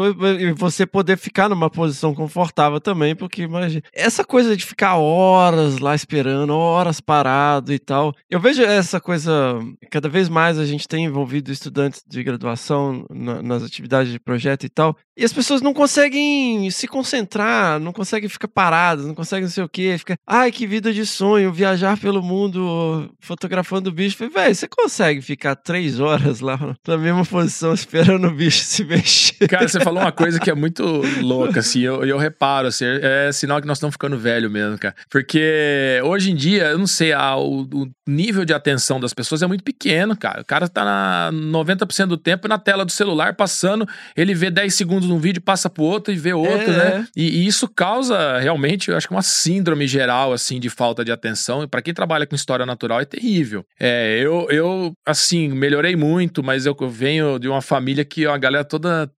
e 0.40 0.52
você 0.52 0.86
poder 0.86 1.18
ficar 1.18 1.48
numa 1.48 1.68
posição 1.70 2.14
confortável 2.14 2.80
também, 2.80 3.14
porque 3.14 3.42
imagina, 3.42 3.82
essa 3.92 4.24
coisa 4.24 4.56
de 4.56 4.64
ficar 4.64 4.96
horas 4.96 5.78
lá 5.78 5.94
esperando, 5.94 6.54
horas 6.54 7.00
parado 7.00 7.72
e 7.72 7.78
tal. 7.78 8.14
Eu 8.30 8.40
vejo 8.40 8.62
essa 8.62 9.00
coisa 9.00 9.58
cada 9.90 10.08
vez 10.08 10.28
mais 10.28 10.58
a 10.58 10.64
gente 10.66 10.88
tem 10.88 11.04
envolvido 11.04 11.52
estudantes 11.52 12.02
de 12.06 12.22
graduação 12.22 13.04
na- 13.10 13.42
nas 13.42 13.62
atividades 13.62 14.12
de 14.12 14.18
projeto 14.18 14.64
e 14.64 14.68
tal, 14.68 14.96
e 15.16 15.24
as 15.24 15.32
pessoas 15.32 15.60
não 15.60 15.74
conseguem 15.74 16.70
se 16.70 16.88
concentrar, 16.88 17.78
não 17.78 17.92
conseguem 17.92 18.28
ficar 18.28 18.48
paradas, 18.48 19.06
não 19.06 19.14
conseguem 19.14 19.44
não 19.44 19.50
sei 19.50 19.64
o 19.64 19.68
quê. 19.68 19.96
Fica, 19.98 20.16
ai, 20.26 20.50
que 20.50 20.66
vida 20.66 20.92
de 20.92 21.04
sonho, 21.04 21.52
viajar 21.52 21.98
pelo 21.98 22.22
mundo 22.22 23.10
fotografando 23.20 23.92
bicho. 23.92 24.16
Velho, 24.30 24.54
você 24.54 24.68
consegue 24.68 25.20
ficar 25.20 25.56
três 25.56 26.00
horas 26.00 26.40
lá 26.40 26.69
na 26.86 26.96
mesma 26.98 27.24
posição 27.24 27.72
esperando 27.74 28.26
o 28.28 28.30
bicho 28.34 28.62
se 28.64 28.84
mexer? 28.84 29.48
Cara, 29.48 29.66
você 29.68 29.80
falou 29.80 30.00
uma 30.02 30.12
coisa 30.12 30.38
que 30.40 30.50
é 30.50 30.54
muito 30.54 30.82
louca, 31.22 31.60
assim, 31.60 31.80
eu, 31.80 32.04
eu 32.04 32.18
reparo, 32.18 32.68
assim, 32.68 32.84
é 32.86 33.30
sinal 33.32 33.60
que 33.60 33.66
nós 33.66 33.78
estamos 33.78 33.94
ficando 33.94 34.18
velho 34.18 34.50
mesmo, 34.50 34.78
cara. 34.78 34.94
Porque 35.10 36.00
hoje 36.04 36.30
em 36.30 36.34
dia, 36.34 36.64
eu 36.68 36.78
não 36.78 36.86
sei, 36.86 37.12
a- 37.12 37.36
o, 37.36 37.62
o 37.62 37.90
nível 38.08 38.44
de 38.44 38.52
atenção 38.52 38.98
das 39.00 39.12
pessoas 39.14 39.42
é 39.42 39.46
muito 39.46 39.64
pequeno, 39.64 40.16
cara. 40.16 40.42
O 40.42 40.44
cara 40.44 40.68
tá 40.68 40.84
na 40.84 41.30
90% 41.32 42.06
do 42.06 42.16
tempo 42.16 42.48
na 42.48 42.58
tela 42.58 42.84
do 42.84 42.92
celular, 42.92 43.34
passando, 43.34 43.86
ele 44.16 44.34
vê 44.34 44.50
10 44.50 44.74
segundos 44.74 45.08
num 45.08 45.18
vídeo, 45.18 45.40
passa 45.42 45.68
pro 45.70 45.82
outro 45.84 46.12
e 46.12 46.16
vê 46.16 46.32
outro, 46.32 46.70
É. 46.72 46.98
né? 46.98 47.06
E, 47.16 47.42
e 47.42 47.46
isso 47.46 47.68
causa 47.68 48.38
realmente, 48.38 48.90
eu 48.90 48.96
acho 48.96 49.06
que 49.08 49.14
uma 49.14 49.22
síndrome 49.22 49.86
geral, 49.86 50.32
assim, 50.32 50.58
de 50.60 50.68
falta 50.70 51.04
de 51.04 51.12
atenção. 51.12 51.62
E 51.62 51.66
pra 51.66 51.82
quem 51.82 51.94
trabalha 51.94 52.26
com 52.26 52.34
história 52.34 52.66
natural 52.66 53.00
é 53.00 53.04
terrível. 53.04 53.64
É, 53.78 54.18
eu, 54.20 54.46
eu, 54.50 54.92
assim, 55.06 55.48
melhorei 55.48 55.96
muito, 55.96 56.42
mas 56.42 56.59
eu 56.66 56.76
venho 56.88 57.38
de 57.38 57.48
uma 57.48 57.60
família 57.62 58.04
que 58.04 58.26
a 58.26 58.36
galera 58.36 58.64
toda 58.64 59.10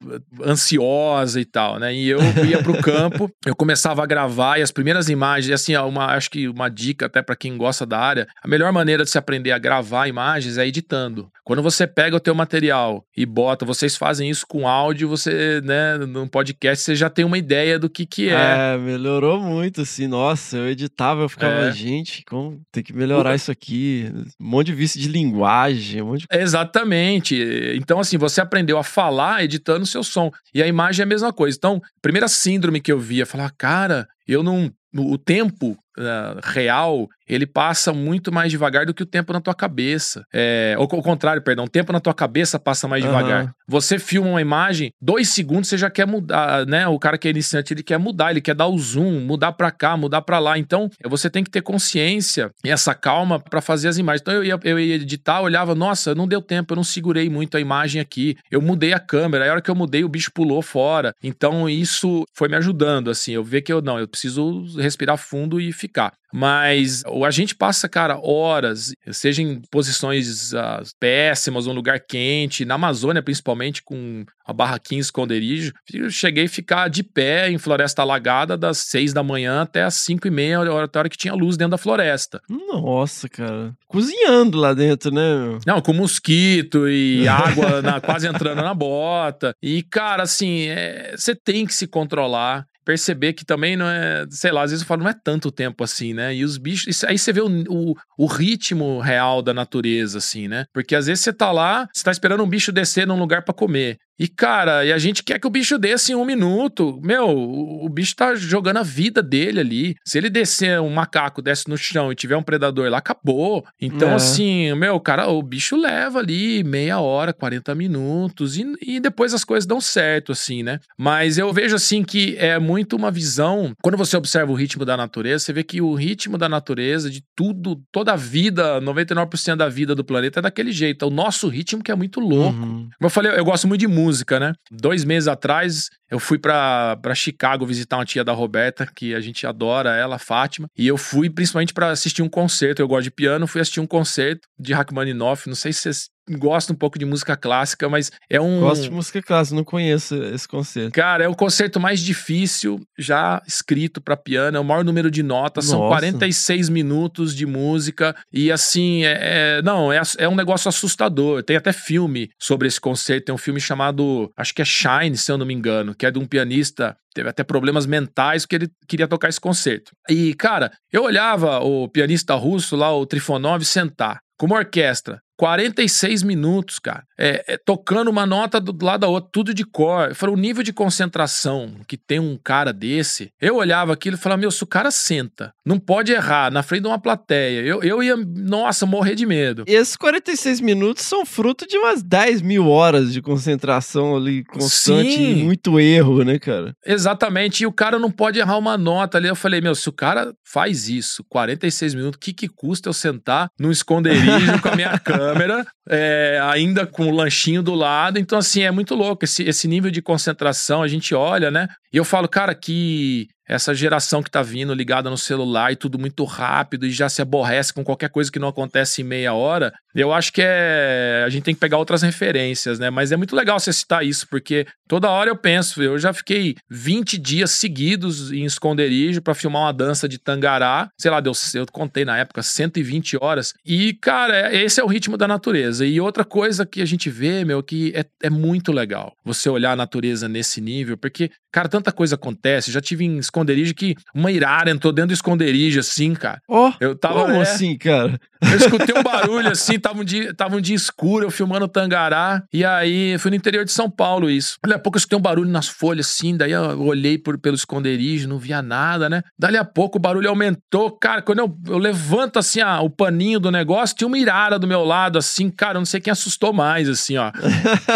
ansiosa 0.44 1.40
e 1.40 1.44
tal, 1.44 1.78
né? 1.78 1.94
E 1.94 2.08
eu 2.08 2.18
ia 2.46 2.62
pro 2.62 2.76
campo, 2.82 3.30
eu 3.44 3.54
começava 3.54 4.02
a 4.02 4.06
gravar 4.06 4.58
e 4.58 4.62
as 4.62 4.70
primeiras 4.70 5.08
imagens, 5.08 5.52
assim, 5.52 5.76
uma, 5.76 6.06
acho 6.06 6.30
que 6.30 6.48
uma 6.48 6.68
dica 6.68 7.06
até 7.06 7.22
pra 7.22 7.36
quem 7.36 7.56
gosta 7.56 7.84
da 7.86 7.98
área, 7.98 8.26
a 8.42 8.48
melhor 8.48 8.72
maneira 8.72 9.04
de 9.04 9.10
se 9.10 9.18
aprender 9.18 9.52
a 9.52 9.58
gravar 9.58 10.06
imagens 10.08 10.58
é 10.58 10.66
editando. 10.66 11.30
Quando 11.44 11.62
você 11.62 11.86
pega 11.86 12.16
o 12.16 12.20
teu 12.20 12.34
material 12.34 13.04
e 13.16 13.26
bota, 13.26 13.64
vocês 13.64 13.96
fazem 13.96 14.30
isso 14.30 14.46
com 14.46 14.68
áudio, 14.68 15.08
você, 15.08 15.60
né, 15.64 15.98
num 15.98 16.26
podcast, 16.28 16.84
você 16.84 16.94
já 16.94 17.10
tem 17.10 17.24
uma 17.24 17.36
ideia 17.36 17.78
do 17.78 17.90
que 17.90 18.06
que 18.06 18.28
é. 18.28 18.74
É, 18.74 18.78
melhorou 18.78 19.40
muito, 19.40 19.80
assim. 19.80 20.06
Nossa, 20.06 20.56
eu 20.56 20.68
editava, 20.68 21.22
eu 21.22 21.28
ficava, 21.28 21.66
É. 21.66 21.72
gente, 21.72 22.24
como 22.24 22.60
tem 22.70 22.82
que 22.82 22.92
melhorar 22.92 23.34
isso 23.34 23.50
aqui. 23.50 24.10
Um 24.40 24.46
monte 24.46 24.66
de 24.66 24.74
vício 24.74 25.00
de 25.00 25.08
linguagem, 25.08 26.00
um 26.02 26.06
monte 26.06 26.20
de 26.20 26.26
Exatamente. 26.30 27.31
Então, 27.74 28.00
assim, 28.00 28.18
você 28.18 28.40
aprendeu 28.40 28.78
a 28.78 28.84
falar 28.84 29.44
editando 29.44 29.84
o 29.84 29.86
seu 29.86 30.02
som. 30.02 30.30
E 30.54 30.62
a 30.62 30.66
imagem 30.66 31.02
é 31.02 31.04
a 31.04 31.08
mesma 31.08 31.32
coisa. 31.32 31.56
Então, 31.56 31.80
primeira 32.00 32.28
síndrome 32.28 32.80
que 32.80 32.92
eu 32.92 32.98
via, 32.98 33.26
falar, 33.26 33.50
cara, 33.56 34.06
eu 34.26 34.42
não. 34.42 34.70
O 34.94 35.16
tempo 35.16 35.76
ah, 35.98 36.40
real, 36.42 37.08
ele 37.28 37.46
passa 37.46 37.92
muito 37.92 38.32
mais 38.32 38.50
devagar 38.50 38.86
do 38.86 38.94
que 38.94 39.02
o 39.02 39.06
tempo 39.06 39.32
na 39.32 39.40
tua 39.40 39.54
cabeça. 39.54 40.24
É, 40.32 40.74
ou 40.78 40.88
ao 40.90 41.02
contrário, 41.02 41.42
perdão, 41.42 41.64
o 41.64 41.68
tempo 41.68 41.92
na 41.92 42.00
tua 42.00 42.14
cabeça 42.14 42.58
passa 42.58 42.86
mais 42.88 43.04
Aham. 43.04 43.12
devagar. 43.12 43.54
Você 43.66 43.98
filma 43.98 44.28
uma 44.28 44.40
imagem, 44.40 44.92
dois 45.00 45.28
segundos 45.28 45.68
você 45.68 45.78
já 45.78 45.88
quer 45.88 46.06
mudar, 46.06 46.66
né? 46.66 46.86
O 46.86 46.98
cara 46.98 47.16
que 47.16 47.28
é 47.28 47.30
iniciante, 47.30 47.72
ele 47.72 47.82
quer 47.82 47.98
mudar, 47.98 48.30
ele 48.30 48.40
quer 48.40 48.54
dar 48.54 48.66
o 48.66 48.78
zoom, 48.78 49.20
mudar 49.20 49.52
pra 49.52 49.70
cá, 49.70 49.96
mudar 49.96 50.22
pra 50.22 50.38
lá. 50.38 50.58
Então, 50.58 50.90
você 51.04 51.30
tem 51.30 51.42
que 51.42 51.50
ter 51.50 51.62
consciência 51.62 52.50
e 52.64 52.70
essa 52.70 52.94
calma 52.94 53.38
pra 53.38 53.60
fazer 53.60 53.88
as 53.88 53.98
imagens. 53.98 54.20
Então, 54.20 54.34
eu 54.34 54.44
ia, 54.44 54.58
eu 54.64 54.78
ia 54.78 54.96
editar, 54.96 55.40
olhava, 55.40 55.74
nossa, 55.74 56.14
não 56.14 56.28
deu 56.28 56.42
tempo, 56.42 56.72
eu 56.72 56.76
não 56.76 56.84
segurei 56.84 57.30
muito 57.30 57.56
a 57.56 57.60
imagem 57.60 58.00
aqui. 58.00 58.36
Eu 58.50 58.60
mudei 58.60 58.92
a 58.92 59.00
câmera, 59.00 59.44
aí 59.44 59.50
a 59.50 59.52
hora 59.52 59.62
que 59.62 59.70
eu 59.70 59.74
mudei, 59.74 60.04
o 60.04 60.08
bicho 60.08 60.30
pulou 60.32 60.60
fora. 60.60 61.14
Então, 61.22 61.68
isso 61.68 62.24
foi 62.34 62.48
me 62.48 62.56
ajudando, 62.56 63.10
assim, 63.10 63.32
eu 63.32 63.44
ver 63.44 63.62
que 63.62 63.72
eu 63.72 63.80
não, 63.80 63.98
eu 63.98 64.08
preciso 64.08 64.64
respirar 64.78 65.16
fundo 65.16 65.60
e 65.60 65.72
ficar. 65.82 66.12
Mas 66.34 67.02
o- 67.06 67.26
a 67.26 67.30
gente 67.30 67.54
passa, 67.54 67.86
cara, 67.90 68.18
horas, 68.18 68.92
seja 69.10 69.42
em 69.42 69.60
posições 69.70 70.54
ah, 70.54 70.82
péssimas, 70.98 71.66
um 71.66 71.72
lugar 71.72 72.00
quente, 72.00 72.64
na 72.64 72.74
Amazônia 72.76 73.22
principalmente, 73.22 73.82
com 73.82 74.24
a 74.46 74.52
barraquinha 74.52 75.00
esconderijo. 75.00 75.72
Eu 75.92 76.08
cheguei 76.10 76.46
a 76.46 76.48
ficar 76.48 76.88
de 76.88 77.02
pé 77.02 77.50
em 77.50 77.58
floresta 77.58 78.00
alagada 78.02 78.56
das 78.56 78.78
seis 78.78 79.12
da 79.12 79.22
manhã 79.22 79.60
até 79.62 79.82
as 79.82 79.96
cinco 79.96 80.26
e 80.26 80.30
meia, 80.30 80.58
hora- 80.60 80.84
até 80.86 80.98
a 80.98 81.00
hora 81.00 81.08
que 81.10 81.18
tinha 81.18 81.34
luz 81.34 81.56
dentro 81.58 81.72
da 81.72 81.78
floresta. 81.78 82.40
Nossa, 82.48 83.28
cara. 83.28 83.74
Cozinhando 83.86 84.56
lá 84.58 84.72
dentro, 84.72 85.10
né? 85.12 85.36
meu? 85.36 85.58
Não, 85.66 85.82
com 85.82 85.92
mosquito 85.92 86.88
e 86.88 87.28
água 87.28 87.82
na- 87.82 88.00
quase 88.00 88.26
entrando 88.26 88.62
na 88.62 88.72
bota. 88.72 89.54
E, 89.62 89.82
cara, 89.82 90.22
assim, 90.22 90.62
é, 90.68 91.14
você 91.16 91.34
tem 91.34 91.66
que 91.66 91.74
se 91.74 91.86
controlar. 91.86 92.66
Perceber 92.84 93.32
que 93.32 93.44
também 93.44 93.76
não 93.76 93.86
é, 93.86 94.26
sei 94.30 94.50
lá, 94.50 94.62
às 94.62 94.70
vezes 94.70 94.82
eu 94.82 94.88
falo, 94.88 95.02
não 95.02 95.10
é 95.10 95.14
tanto 95.14 95.50
tempo 95.50 95.84
assim, 95.84 96.12
né? 96.12 96.34
E 96.34 96.44
os 96.44 96.58
bichos, 96.58 97.04
aí 97.04 97.18
você 97.18 97.32
vê 97.32 97.40
o, 97.40 97.48
o, 97.68 97.94
o 98.18 98.26
ritmo 98.26 98.98
real 99.00 99.40
da 99.42 99.54
natureza, 99.54 100.18
assim, 100.18 100.48
né? 100.48 100.64
Porque 100.72 100.94
às 100.94 101.06
vezes 101.06 101.22
você 101.22 101.32
tá 101.32 101.52
lá, 101.52 101.88
você 101.92 102.02
tá 102.02 102.10
esperando 102.10 102.42
um 102.42 102.48
bicho 102.48 102.72
descer 102.72 103.06
num 103.06 103.18
lugar 103.18 103.42
pra 103.42 103.54
comer. 103.54 103.98
E, 104.18 104.28
cara, 104.28 104.84
e 104.84 104.92
a 104.92 104.98
gente 104.98 105.22
quer 105.22 105.38
que 105.38 105.46
o 105.46 105.50
bicho 105.50 105.78
desça 105.78 106.12
em 106.12 106.14
um 106.14 106.24
minuto. 106.24 107.00
Meu, 107.02 107.28
o, 107.28 107.86
o 107.86 107.88
bicho 107.88 108.14
tá 108.14 108.34
jogando 108.34 108.76
a 108.78 108.82
vida 108.82 109.22
dele 109.22 109.60
ali. 109.60 109.94
Se 110.04 110.18
ele 110.18 110.30
descer, 110.30 110.80
um 110.80 110.90
macaco 110.90 111.42
desce 111.42 111.68
no 111.68 111.76
chão 111.76 112.12
e 112.12 112.14
tiver 112.14 112.36
um 112.36 112.42
predador 112.42 112.88
lá, 112.90 112.98
acabou. 112.98 113.64
Então, 113.80 114.10
É. 114.10 114.14
assim, 114.14 114.72
meu, 114.74 114.98
cara, 115.00 115.28
o 115.28 115.42
bicho 115.42 115.76
leva 115.76 116.18
ali 116.18 116.62
meia 116.62 117.00
hora, 117.00 117.32
40 117.32 117.74
minutos. 117.74 118.56
E, 118.56 118.64
e 118.80 119.00
depois 119.00 119.34
as 119.34 119.44
coisas 119.44 119.66
dão 119.66 119.80
certo, 119.80 120.32
assim, 120.32 120.62
né? 120.62 120.78
Mas 120.96 121.38
eu 121.38 121.52
vejo, 121.52 121.74
assim, 121.74 122.04
que 122.04 122.36
é 122.38 122.58
muito 122.58 122.94
uma 122.96 123.10
visão. 123.10 123.72
Quando 123.82 123.96
você 123.96 124.16
observa 124.16 124.52
o 124.52 124.54
ritmo 124.54 124.84
da 124.84 124.96
natureza, 124.96 125.44
você 125.44 125.52
vê 125.52 125.64
que 125.64 125.80
o 125.80 125.94
ritmo 125.94 126.38
da 126.38 126.48
natureza, 126.48 127.10
de 127.10 127.24
tudo, 127.34 127.82
toda 127.90 128.12
a 128.12 128.16
vida, 128.16 128.80
99% 128.80 129.56
da 129.56 129.68
vida 129.68 129.94
do 129.94 130.04
planeta 130.04 130.38
é 130.40 130.42
daquele 130.42 130.70
jeito. 130.72 131.04
É 131.04 131.08
o 131.08 131.10
nosso 131.10 131.48
ritmo 131.48 131.82
que 131.82 131.90
é 131.90 131.94
muito 131.94 132.20
louco. 132.20 132.58
Uhum. 132.58 132.88
Como 132.98 133.06
eu 133.06 133.10
falei, 133.10 133.32
eu 133.32 133.44
gosto 133.44 133.66
muito 133.66 133.80
de 133.80 133.88
música, 133.88 134.01
né? 134.38 134.52
Dois 134.70 135.04
meses 135.04 135.28
atrás, 135.28 135.88
eu 136.10 136.18
fui 136.18 136.38
pra 136.38 136.96
Chicago 137.14 137.66
visitar 137.66 137.96
uma 137.96 138.04
tia 138.04 138.24
da 138.24 138.32
Roberta, 138.32 138.86
que 138.86 139.14
a 139.14 139.20
gente 139.20 139.46
adora 139.46 139.94
ela, 139.96 140.18
Fátima. 140.18 140.68
E 140.76 140.86
eu 140.86 140.96
fui 140.96 141.30
principalmente 141.30 141.72
pra 141.72 141.90
assistir 141.90 142.22
um 142.22 142.28
concerto. 142.28 142.82
Eu 142.82 142.88
gosto 142.88 143.04
de 143.04 143.10
piano, 143.10 143.46
fui 143.46 143.60
assistir 143.60 143.80
um 143.80 143.86
concerto 143.86 144.46
de 144.58 144.72
Rachmaninoff. 144.72 145.48
Não 145.48 145.54
sei 145.54 145.72
se 145.72 145.80
vocês 145.80 146.08
gostam 146.30 146.74
um 146.74 146.78
pouco 146.78 146.98
de 146.98 147.04
música 147.04 147.36
clássica, 147.36 147.88
mas 147.88 148.10
é 148.30 148.40
um. 148.40 148.60
Gosto 148.60 148.82
de 148.82 148.90
música 148.90 149.22
clássica, 149.22 149.56
não 149.56 149.64
conheço 149.64 150.14
esse 150.24 150.46
conceito. 150.46 150.92
Cara, 150.92 151.24
é 151.24 151.28
o 151.28 151.34
concerto 151.34 151.80
mais 151.80 152.00
difícil 152.00 152.80
já 152.98 153.42
escrito 153.46 154.00
pra 154.00 154.16
piano, 154.16 154.56
é 154.56 154.60
o 154.60 154.64
maior 154.64 154.84
número 154.84 155.10
de 155.10 155.22
notas, 155.22 155.66
são 155.66 155.80
Nossa. 155.80 155.96
46 155.96 156.68
minutos 156.68 157.34
de 157.34 157.46
música 157.46 158.14
e 158.32 158.50
assim, 158.50 159.04
é, 159.04 159.58
é- 159.58 159.62
não, 159.62 159.92
é, 159.92 160.00
é 160.18 160.28
um 160.28 160.36
negócio 160.36 160.68
assustador. 160.68 161.42
Tem 161.42 161.56
até 161.56 161.72
filme 161.72 162.30
sobre 162.38 162.68
esse 162.68 162.80
concerto, 162.80 163.26
tem 163.26 163.34
um 163.34 163.38
filme 163.38 163.60
chamado, 163.60 164.30
acho 164.36 164.54
que 164.54 164.62
é 164.62 164.64
Shine, 164.64 165.16
se 165.16 165.30
eu 165.30 165.38
não 165.38 165.46
me 165.46 165.54
engano, 165.54 165.94
que 165.94 166.06
é 166.06 166.10
de 166.10 166.18
um 166.18 166.26
pianista 166.26 166.96
teve 167.14 167.28
até 167.28 167.44
problemas 167.44 167.84
mentais 167.84 168.44
porque 168.44 168.56
ele 168.56 168.70
queria 168.88 169.06
tocar 169.06 169.28
esse 169.28 169.40
concerto. 169.40 169.92
E, 170.08 170.32
cara, 170.34 170.72
eu 170.90 171.04
olhava 171.04 171.58
o 171.60 171.86
pianista 171.88 172.34
russo 172.34 172.74
lá, 172.74 172.90
o 172.94 173.04
Trifonov, 173.04 173.62
sentar 173.64 174.20
com 174.38 174.46
uma 174.46 174.56
orquestra. 174.56 175.20
46 175.42 176.22
minutos, 176.22 176.78
cara. 176.78 177.04
É, 177.24 177.54
é, 177.54 177.56
tocando 177.56 178.08
uma 178.08 178.26
nota 178.26 178.60
do 178.60 178.76
lado 178.84 179.02
da 179.02 179.06
outra, 179.06 179.30
tudo 179.32 179.54
de 179.54 179.64
cor. 179.64 180.08
Eu 180.08 180.14
falei, 180.16 180.34
o 180.34 180.38
nível 180.38 180.64
de 180.64 180.72
concentração 180.72 181.76
que 181.86 181.96
tem 181.96 182.18
um 182.18 182.36
cara 182.36 182.72
desse. 182.72 183.30
Eu 183.40 183.56
olhava 183.56 183.92
aquilo 183.92 184.16
e 184.16 184.18
falava, 184.18 184.40
meu, 184.40 184.50
se 184.50 184.64
o 184.64 184.66
cara 184.66 184.90
senta, 184.90 185.52
não 185.64 185.78
pode 185.78 186.10
errar 186.10 186.50
na 186.50 186.64
frente 186.64 186.82
de 186.82 186.88
uma 186.88 186.98
plateia. 186.98 187.60
Eu, 187.60 187.80
eu 187.80 188.02
ia, 188.02 188.16
nossa, 188.16 188.84
morrer 188.84 189.14
de 189.14 189.24
medo. 189.24 189.62
E 189.68 189.72
esses 189.72 189.94
46 189.94 190.60
minutos 190.60 191.04
são 191.04 191.24
fruto 191.24 191.64
de 191.64 191.78
umas 191.78 192.02
10 192.02 192.42
mil 192.42 192.68
horas 192.68 193.12
de 193.12 193.22
concentração 193.22 194.16
ali 194.16 194.44
constante 194.44 195.12
Sim. 195.12 195.30
e 195.30 195.44
muito 195.44 195.78
erro, 195.78 196.24
né, 196.24 196.40
cara? 196.40 196.74
Exatamente, 196.84 197.62
e 197.62 197.66
o 197.66 197.72
cara 197.72 198.00
não 198.00 198.10
pode 198.10 198.40
errar 198.40 198.58
uma 198.58 198.76
nota 198.76 199.18
ali. 199.18 199.28
Eu 199.28 199.36
falei, 199.36 199.60
meu, 199.60 199.76
se 199.76 199.88
o 199.88 199.92
cara 199.92 200.34
faz 200.44 200.88
isso, 200.88 201.22
46 201.28 201.94
minutos, 201.94 202.16
o 202.16 202.20
que, 202.20 202.32
que 202.32 202.48
custa 202.48 202.88
eu 202.88 202.92
sentar 202.92 203.48
num 203.60 203.70
esconderijo 203.70 204.60
com 204.60 204.68
a 204.68 204.74
minha 204.74 204.98
câmera, 205.00 205.64
é, 205.88 206.40
ainda 206.42 206.84
com 206.84 207.11
lanchinho 207.12 207.62
do 207.62 207.74
lado? 207.74 208.18
Então, 208.18 208.38
assim, 208.38 208.62
é 208.62 208.70
muito 208.70 208.94
louco 208.94 209.24
esse, 209.24 209.42
esse 209.44 209.68
nível 209.68 209.90
de 209.90 210.02
concentração. 210.02 210.82
A 210.82 210.88
gente 210.88 211.14
olha, 211.14 211.50
né? 211.50 211.68
E 211.92 211.96
eu 211.96 212.04
falo, 212.04 212.28
cara, 212.28 212.54
que 212.54 213.28
essa 213.48 213.74
geração 213.74 214.22
que 214.22 214.30
tá 214.30 214.42
vindo 214.42 214.74
ligada 214.74 215.10
no 215.10 215.18
celular 215.18 215.72
e 215.72 215.76
tudo 215.76 215.98
muito 215.98 216.24
rápido 216.24 216.86
e 216.86 216.90
já 216.90 217.08
se 217.08 217.20
aborrece 217.20 217.72
com 217.72 217.84
qualquer 217.84 218.10
coisa 218.10 218.30
que 218.30 218.38
não 218.38 218.48
acontece 218.48 219.02
em 219.02 219.04
meia 219.04 219.34
hora, 219.34 219.72
eu 219.94 220.12
acho 220.12 220.32
que 220.32 220.40
é. 220.42 221.22
A 221.26 221.28
gente 221.28 221.44
tem 221.44 221.54
que 221.54 221.60
pegar 221.60 221.78
outras 221.78 222.02
referências, 222.02 222.78
né? 222.78 222.88
Mas 222.90 223.12
é 223.12 223.16
muito 223.16 223.36
legal 223.36 223.60
você 223.60 223.72
citar 223.72 224.04
isso, 224.04 224.26
porque 224.28 224.66
toda 224.88 225.10
hora 225.10 225.30
eu 225.30 225.36
penso, 225.36 225.82
eu 225.82 225.98
já 225.98 226.12
fiquei 226.12 226.54
20 226.70 227.18
dias 227.18 227.50
seguidos 227.50 228.32
em 228.32 228.44
esconderijo 228.44 229.20
para 229.20 229.34
filmar 229.34 229.62
uma 229.62 229.72
dança 229.72 230.08
de 230.08 230.18
tangará. 230.18 230.88
Sei 230.98 231.10
lá, 231.10 231.20
deu, 231.20 231.32
eu 231.54 231.66
contei 231.70 232.04
na 232.04 232.16
época 232.16 232.42
120 232.42 233.18
horas. 233.20 233.52
E, 233.64 233.94
cara, 233.94 234.54
esse 234.54 234.80
é 234.80 234.84
o 234.84 234.86
ritmo 234.86 235.16
da 235.16 235.28
natureza. 235.28 235.84
E 235.84 236.00
outra 236.00 236.24
coisa 236.24 236.64
que 236.64 236.80
a 236.80 236.86
gente 236.86 237.10
vê, 237.10 237.44
meu, 237.44 237.62
que 237.62 237.92
é, 237.94 238.04
é 238.22 238.30
muito 238.30 238.72
legal 238.72 239.14
você 239.24 239.48
olhar 239.50 239.72
a 239.72 239.76
natureza 239.76 240.28
nesse 240.28 240.60
nível, 240.60 240.96
porque, 240.96 241.30
cara, 241.52 241.68
tanta 241.68 241.92
coisa 241.92 242.14
acontece. 242.14 242.72
Já 242.72 242.80
tive 242.80 243.04
em 243.04 243.18
esconderijo 243.32 243.74
que 243.74 243.96
uma 244.14 244.30
irara 244.30 244.70
entrou 244.70 244.92
dentro 244.92 245.08
do 245.08 245.14
esconderijo, 245.14 245.80
assim, 245.80 246.14
cara. 246.14 246.40
Ó, 246.46 246.68
oh, 246.68 246.72
Eu 246.78 246.94
tava. 246.94 247.22
como 247.22 247.36
é, 247.36 247.40
assim, 247.40 247.76
cara? 247.78 248.20
Eu 248.42 248.56
escutei 248.56 248.94
um 248.98 249.02
barulho 249.02 249.48
assim, 249.48 249.78
tava 249.78 250.00
um, 250.00 250.04
dia, 250.04 250.34
tava 250.34 250.56
um 250.56 250.60
dia 250.60 250.74
escuro, 250.74 251.24
eu 251.24 251.30
filmando 251.30 251.68
Tangará, 251.68 252.42
e 252.52 252.64
aí 252.64 253.16
fui 253.18 253.30
no 253.30 253.36
interior 253.36 253.64
de 253.64 253.72
São 253.72 253.90
Paulo 253.90 254.30
isso. 254.30 254.58
Dali 254.62 254.74
a 254.74 254.78
pouco 254.78 254.96
eu 254.96 254.98
escutei 254.98 255.18
um 255.18 255.22
barulho 255.22 255.50
nas 255.50 255.68
folhas 255.68 256.06
assim, 256.06 256.36
daí 256.36 256.52
eu 256.52 256.80
olhei 256.82 257.18
por, 257.18 257.38
pelo 257.38 257.54
esconderijo, 257.54 258.28
não 258.28 258.38
via 258.38 258.60
nada, 258.60 259.08
né? 259.08 259.22
Dali 259.38 259.56
a 259.56 259.64
pouco 259.64 259.98
o 259.98 260.00
barulho 260.00 260.28
aumentou, 260.28 260.90
cara, 260.90 261.22
quando 261.22 261.38
eu, 261.40 261.56
eu 261.68 261.78
levanto 261.78 262.38
assim 262.38 262.60
ah, 262.60 262.80
o 262.80 262.90
paninho 262.90 263.38
do 263.38 263.50
negócio, 263.50 263.96
tinha 263.96 264.08
uma 264.08 264.18
irara 264.18 264.58
do 264.58 264.66
meu 264.66 264.84
lado, 264.84 265.18
assim, 265.18 265.50
cara, 265.50 265.76
eu 265.76 265.80
não 265.80 265.86
sei 265.86 266.00
quem 266.00 266.10
assustou 266.10 266.52
mais, 266.52 266.88
assim, 266.88 267.16
ó. 267.16 267.30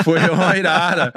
Foi 0.05 0.19
uma 0.31 0.57
irara. 0.57 1.13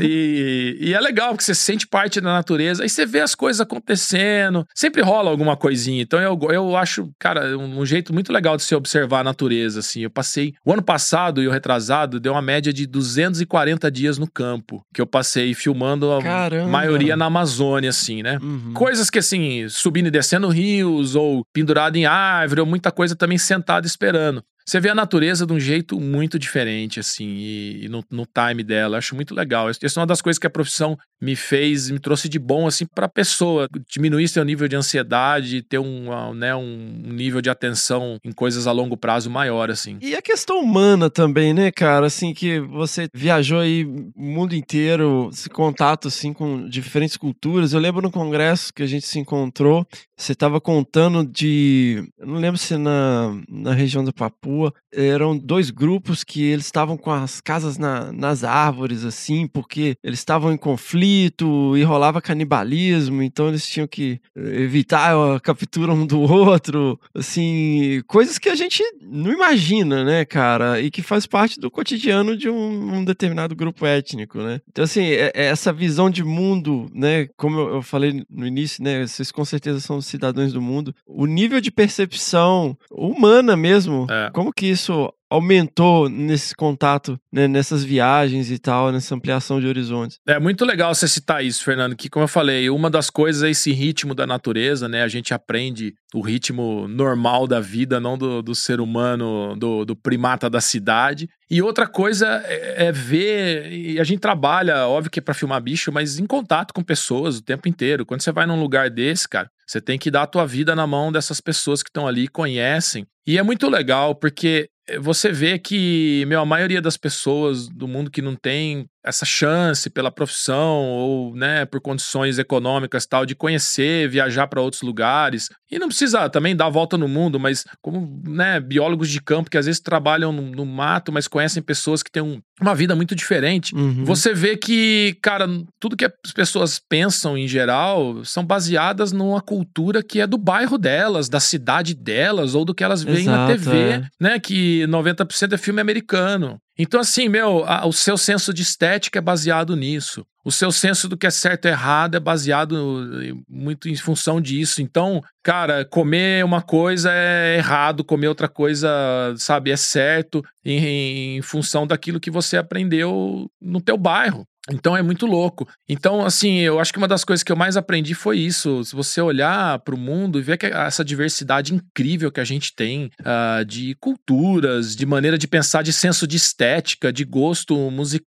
E, 0.00 0.76
e 0.80 0.94
é 0.94 1.00
legal, 1.00 1.30
porque 1.30 1.44
você 1.44 1.54
sente 1.54 1.86
parte 1.86 2.20
da 2.20 2.32
natureza, 2.32 2.82
aí 2.82 2.88
você 2.88 3.06
vê 3.06 3.20
as 3.20 3.34
coisas 3.34 3.60
acontecendo, 3.60 4.66
sempre 4.74 5.02
rola 5.02 5.30
alguma 5.30 5.56
coisinha. 5.56 6.02
Então 6.02 6.20
eu, 6.20 6.38
eu 6.50 6.76
acho, 6.76 7.10
cara, 7.18 7.56
um, 7.56 7.80
um 7.80 7.86
jeito 7.86 8.12
muito 8.12 8.32
legal 8.32 8.57
de 8.58 8.64
se 8.64 8.74
observar 8.74 9.20
a 9.20 9.24
natureza, 9.24 9.80
assim. 9.80 10.02
Eu 10.02 10.10
passei, 10.10 10.52
o 10.64 10.72
ano 10.72 10.82
passado 10.82 11.42
e 11.42 11.48
o 11.48 11.50
retrasado, 11.50 12.20
deu 12.20 12.32
uma 12.32 12.42
média 12.42 12.72
de 12.72 12.86
240 12.86 13.90
dias 13.90 14.18
no 14.18 14.30
campo, 14.30 14.84
que 14.92 15.00
eu 15.00 15.06
passei 15.06 15.54
filmando 15.54 16.12
a 16.12 16.22
Caramba. 16.22 16.68
maioria 16.68 17.16
na 17.16 17.24
Amazônia, 17.24 17.90
assim, 17.90 18.22
né? 18.22 18.38
Uhum. 18.42 18.74
Coisas 18.74 19.08
que, 19.08 19.18
assim, 19.18 19.68
subindo 19.68 20.08
e 20.08 20.10
descendo 20.10 20.48
rios, 20.48 21.14
ou 21.14 21.44
pendurado 21.52 21.96
em 21.96 22.04
árvore, 22.04 22.60
ou 22.60 22.66
muita 22.66 22.90
coisa 22.90 23.16
também 23.16 23.38
sentado 23.38 23.86
esperando. 23.86 24.42
Você 24.68 24.80
vê 24.80 24.90
a 24.90 24.94
natureza 24.94 25.46
de 25.46 25.52
um 25.54 25.58
jeito 25.58 25.98
muito 25.98 26.38
diferente, 26.38 27.00
assim, 27.00 27.24
e, 27.24 27.86
e 27.86 27.88
no, 27.88 28.04
no, 28.10 28.26
time 28.26 28.62
dela. 28.62 28.96
Eu 28.96 28.98
acho 28.98 29.14
muito 29.14 29.34
legal. 29.34 29.70
Essa 29.70 29.86
é 29.86 30.00
uma 30.00 30.06
das 30.06 30.20
coisas 30.20 30.38
que 30.38 30.46
a 30.46 30.50
profissão 30.50 30.94
me 31.18 31.34
fez, 31.34 31.88
me 31.88 31.98
trouxe 31.98 32.28
de 32.28 32.38
bom, 32.38 32.66
assim, 32.66 32.84
para 32.84 33.06
a 33.06 33.08
pessoa. 33.08 33.66
Diminuir 33.88 34.28
seu 34.28 34.44
nível 34.44 34.68
de 34.68 34.76
ansiedade, 34.76 35.62
ter 35.62 35.78
um, 35.78 36.34
né, 36.34 36.54
um 36.54 37.00
nível 37.02 37.40
de 37.40 37.48
atenção 37.48 38.18
em 38.22 38.30
coisas 38.30 38.66
a 38.66 38.72
longo 38.72 38.94
prazo 38.94 39.30
maior, 39.30 39.70
assim. 39.70 39.96
E 40.02 40.14
a 40.14 40.20
questão 40.20 40.60
humana 40.60 41.08
também, 41.08 41.54
né, 41.54 41.70
cara? 41.70 42.04
Assim, 42.04 42.34
que 42.34 42.60
você 42.60 43.08
viajou 43.14 43.60
aí 43.60 43.86
o 43.86 44.12
mundo 44.14 44.54
inteiro, 44.54 45.30
esse 45.32 45.48
contato, 45.48 46.08
assim, 46.08 46.34
com 46.34 46.68
diferentes 46.68 47.16
culturas. 47.16 47.72
Eu 47.72 47.80
lembro 47.80 48.02
no 48.02 48.10
congresso 48.10 48.70
que 48.74 48.82
a 48.82 48.86
gente 48.86 49.06
se 49.06 49.18
encontrou, 49.18 49.86
você 50.14 50.32
estava 50.32 50.60
contando 50.60 51.24
de. 51.24 52.06
Eu 52.18 52.26
não 52.26 52.36
lembro 52.36 52.58
se 52.58 52.76
na, 52.76 53.34
na 53.48 53.72
região 53.72 54.04
do 54.04 54.12
Papu 54.12 54.57
eram 54.92 55.36
dois 55.36 55.70
grupos 55.70 56.22
que 56.24 56.42
eles 56.42 56.64
estavam 56.66 56.96
com 56.96 57.10
as 57.10 57.40
casas 57.40 57.78
na, 57.78 58.12
nas 58.12 58.44
árvores, 58.44 59.04
assim, 59.04 59.46
porque 59.46 59.96
eles 60.02 60.18
estavam 60.18 60.52
em 60.52 60.56
conflito 60.56 61.76
e 61.76 61.82
rolava 61.82 62.20
canibalismo, 62.20 63.22
então 63.22 63.48
eles 63.48 63.66
tinham 63.68 63.86
que 63.86 64.20
evitar 64.36 65.14
a 65.14 65.40
captura 65.40 65.92
um 65.92 66.06
do 66.06 66.20
outro, 66.22 66.98
assim, 67.14 68.02
coisas 68.06 68.38
que 68.38 68.48
a 68.48 68.54
gente 68.54 68.82
não 69.02 69.32
imagina, 69.32 70.04
né, 70.04 70.24
cara, 70.24 70.80
e 70.80 70.90
que 70.90 71.02
faz 71.02 71.26
parte 71.26 71.60
do 71.60 71.70
cotidiano 71.70 72.36
de 72.36 72.48
um, 72.48 72.96
um 72.96 73.04
determinado 73.04 73.54
grupo 73.54 73.86
étnico, 73.86 74.38
né. 74.38 74.60
Então, 74.70 74.84
assim, 74.84 75.04
é, 75.04 75.30
é 75.34 75.44
essa 75.46 75.72
visão 75.72 76.10
de 76.10 76.24
mundo, 76.24 76.90
né, 76.94 77.28
como 77.36 77.58
eu, 77.58 77.74
eu 77.76 77.82
falei 77.82 78.24
no 78.30 78.46
início, 78.46 78.82
né, 78.82 79.06
vocês 79.06 79.30
com 79.30 79.44
certeza 79.44 79.80
são 79.80 80.00
cidadãos 80.00 80.52
do 80.52 80.60
mundo, 80.62 80.94
o 81.06 81.26
nível 81.26 81.60
de 81.60 81.70
percepção 81.70 82.76
humana 82.90 83.56
mesmo, 83.56 84.06
É. 84.10 84.30
como 84.32 84.47
que 84.52 84.66
isso 84.66 85.12
aumentou 85.30 86.08
nesse 86.08 86.54
contato, 86.54 87.20
né, 87.30 87.46
nessas 87.46 87.84
viagens 87.84 88.50
e 88.50 88.58
tal, 88.58 88.90
nessa 88.90 89.14
ampliação 89.14 89.60
de 89.60 89.66
horizontes? 89.66 90.18
É 90.26 90.38
muito 90.38 90.64
legal 90.64 90.94
você 90.94 91.06
citar 91.06 91.44
isso, 91.44 91.62
Fernando, 91.62 91.94
que 91.94 92.08
como 92.08 92.24
eu 92.24 92.28
falei, 92.28 92.70
uma 92.70 92.88
das 92.88 93.10
coisas 93.10 93.42
é 93.42 93.50
esse 93.50 93.72
ritmo 93.72 94.14
da 94.14 94.26
natureza, 94.26 94.88
né? 94.88 95.02
A 95.02 95.08
gente 95.08 95.34
aprende 95.34 95.94
o 96.14 96.20
ritmo 96.20 96.88
normal 96.88 97.46
da 97.46 97.60
vida, 97.60 98.00
não 98.00 98.16
do, 98.16 98.42
do 98.42 98.54
ser 98.54 98.80
humano, 98.80 99.54
do, 99.56 99.84
do 99.84 99.94
primata 99.94 100.48
da 100.48 100.60
cidade. 100.60 101.28
E 101.50 101.60
outra 101.60 101.86
coisa 101.86 102.42
é, 102.46 102.86
é 102.86 102.92
ver, 102.92 103.70
e 103.70 104.00
a 104.00 104.04
gente 104.04 104.20
trabalha, 104.20 104.86
óbvio 104.86 105.10
que 105.10 105.18
é 105.18 105.22
pra 105.22 105.34
filmar 105.34 105.62
bicho, 105.62 105.92
mas 105.92 106.18
em 106.18 106.26
contato 106.26 106.72
com 106.72 106.82
pessoas 106.82 107.38
o 107.38 107.42
tempo 107.42 107.68
inteiro. 107.68 108.06
Quando 108.06 108.22
você 108.22 108.32
vai 108.32 108.46
num 108.46 108.60
lugar 108.60 108.88
desse, 108.88 109.28
cara, 109.28 109.50
você 109.68 109.82
tem 109.82 109.98
que 109.98 110.10
dar 110.10 110.22
a 110.22 110.26
tua 110.26 110.46
vida 110.46 110.74
na 110.74 110.86
mão 110.86 111.12
dessas 111.12 111.40
pessoas 111.40 111.82
que 111.82 111.90
estão 111.90 112.08
ali, 112.08 112.26
conhecem. 112.26 113.06
E 113.26 113.36
é 113.36 113.42
muito 113.42 113.68
legal, 113.68 114.14
porque 114.14 114.70
você 114.98 115.30
vê 115.30 115.58
que, 115.58 116.24
meu, 116.26 116.40
a 116.40 116.46
maioria 116.46 116.80
das 116.80 116.96
pessoas 116.96 117.68
do 117.68 117.86
mundo 117.86 118.10
que 118.10 118.22
não 118.22 118.34
tem 118.34 118.86
essa 119.04 119.24
chance 119.24 119.88
pela 119.88 120.10
profissão 120.10 120.84
ou, 120.84 121.34
né, 121.34 121.64
por 121.64 121.80
condições 121.80 122.38
econômicas 122.38 123.06
tal, 123.06 123.24
de 123.24 123.34
conhecer, 123.34 124.08
viajar 124.08 124.46
para 124.48 124.60
outros 124.60 124.82
lugares. 124.82 125.48
E 125.70 125.78
não 125.78 125.88
precisa 125.88 126.28
também 126.28 126.56
dar 126.56 126.66
a 126.66 126.70
volta 126.70 126.98
no 126.98 127.06
mundo, 127.06 127.38
mas 127.38 127.64
como, 127.80 128.20
né, 128.26 128.58
biólogos 128.58 129.08
de 129.08 129.20
campo 129.20 129.50
que 129.50 129.58
às 129.58 129.66
vezes 129.66 129.80
trabalham 129.80 130.32
no, 130.32 130.42
no 130.42 130.66
mato, 130.66 131.12
mas 131.12 131.28
conhecem 131.28 131.62
pessoas 131.62 132.02
que 132.02 132.10
têm 132.10 132.22
um, 132.22 132.40
uma 132.60 132.74
vida 132.74 132.96
muito 132.96 133.14
diferente. 133.14 133.74
Uhum. 133.74 134.04
Você 134.04 134.34
vê 134.34 134.56
que, 134.56 135.16
cara, 135.22 135.46
tudo 135.78 135.96
que 135.96 136.04
as 136.04 136.32
pessoas 136.34 136.80
pensam 136.88 137.36
em 137.36 137.46
geral 137.46 138.24
são 138.24 138.44
baseadas 138.44 139.12
numa 139.12 139.40
cultura 139.40 140.02
que 140.02 140.20
é 140.20 140.26
do 140.26 140.38
bairro 140.38 140.76
delas, 140.76 141.28
da 141.28 141.40
cidade 141.40 141.94
delas, 141.94 142.54
ou 142.54 142.64
do 142.64 142.74
que 142.74 142.84
elas 142.84 143.02
veem 143.02 143.26
na 143.26 143.52
Exato, 143.52 143.52
TV, 143.52 143.76
é. 143.78 144.02
né? 144.20 144.40
Que 144.40 144.86
90% 144.86 145.52
é 145.52 145.58
filme 145.58 145.80
americano. 145.80 146.60
Então, 146.78 147.00
assim, 147.00 147.28
meu, 147.28 147.64
a- 147.64 147.86
o 147.86 147.92
seu 147.92 148.16
senso 148.16 148.54
de 148.54 148.62
estética 148.62 149.18
é 149.18 149.22
baseado 149.22 149.74
nisso. 149.74 150.24
O 150.44 150.52
seu 150.52 150.70
senso 150.70 151.08
do 151.08 151.16
que 151.16 151.26
é 151.26 151.30
certo 151.30 151.66
e 151.66 151.68
errado 151.68 152.14
é 152.14 152.20
baseado 152.20 153.20
em- 153.22 153.42
muito 153.48 153.88
em 153.88 153.96
função 153.96 154.40
disso. 154.40 154.80
Então, 154.80 155.20
cara, 155.42 155.84
comer 155.84 156.44
uma 156.44 156.62
coisa 156.62 157.10
é 157.12 157.56
errado, 157.58 158.04
comer 158.04 158.28
outra 158.28 158.48
coisa, 158.48 158.88
sabe, 159.36 159.70
é 159.72 159.76
certo 159.76 160.42
em, 160.64 161.36
em 161.38 161.42
função 161.42 161.86
daquilo 161.86 162.20
que 162.20 162.30
você 162.30 162.56
aprendeu 162.56 163.50
no 163.60 163.80
teu 163.80 163.98
bairro. 163.98 164.46
Então 164.70 164.96
é 164.96 165.02
muito 165.02 165.26
louco. 165.26 165.68
Então, 165.88 166.24
assim, 166.24 166.58
eu 166.58 166.78
acho 166.78 166.92
que 166.92 166.98
uma 166.98 167.08
das 167.08 167.24
coisas 167.24 167.42
que 167.42 167.50
eu 167.50 167.56
mais 167.56 167.76
aprendi 167.76 168.14
foi 168.14 168.38
isso. 168.38 168.84
Se 168.84 168.94
você 168.94 169.20
olhar 169.20 169.78
para 169.80 169.94
o 169.94 169.98
mundo 169.98 170.38
e 170.38 170.42
ver 170.42 170.58
essa 170.62 171.04
diversidade 171.04 171.74
incrível 171.74 172.30
que 172.30 172.40
a 172.40 172.44
gente 172.44 172.74
tem 172.74 173.10
ah, 173.24 173.62
de 173.66 173.94
culturas, 174.00 174.94
de 174.94 175.06
maneira 175.06 175.38
de 175.38 175.48
pensar, 175.48 175.82
de 175.82 175.92
senso 175.92 176.26
de 176.26 176.36
estética, 176.36 177.12
de 177.12 177.24
gosto 177.24 177.74
musical 177.90 178.28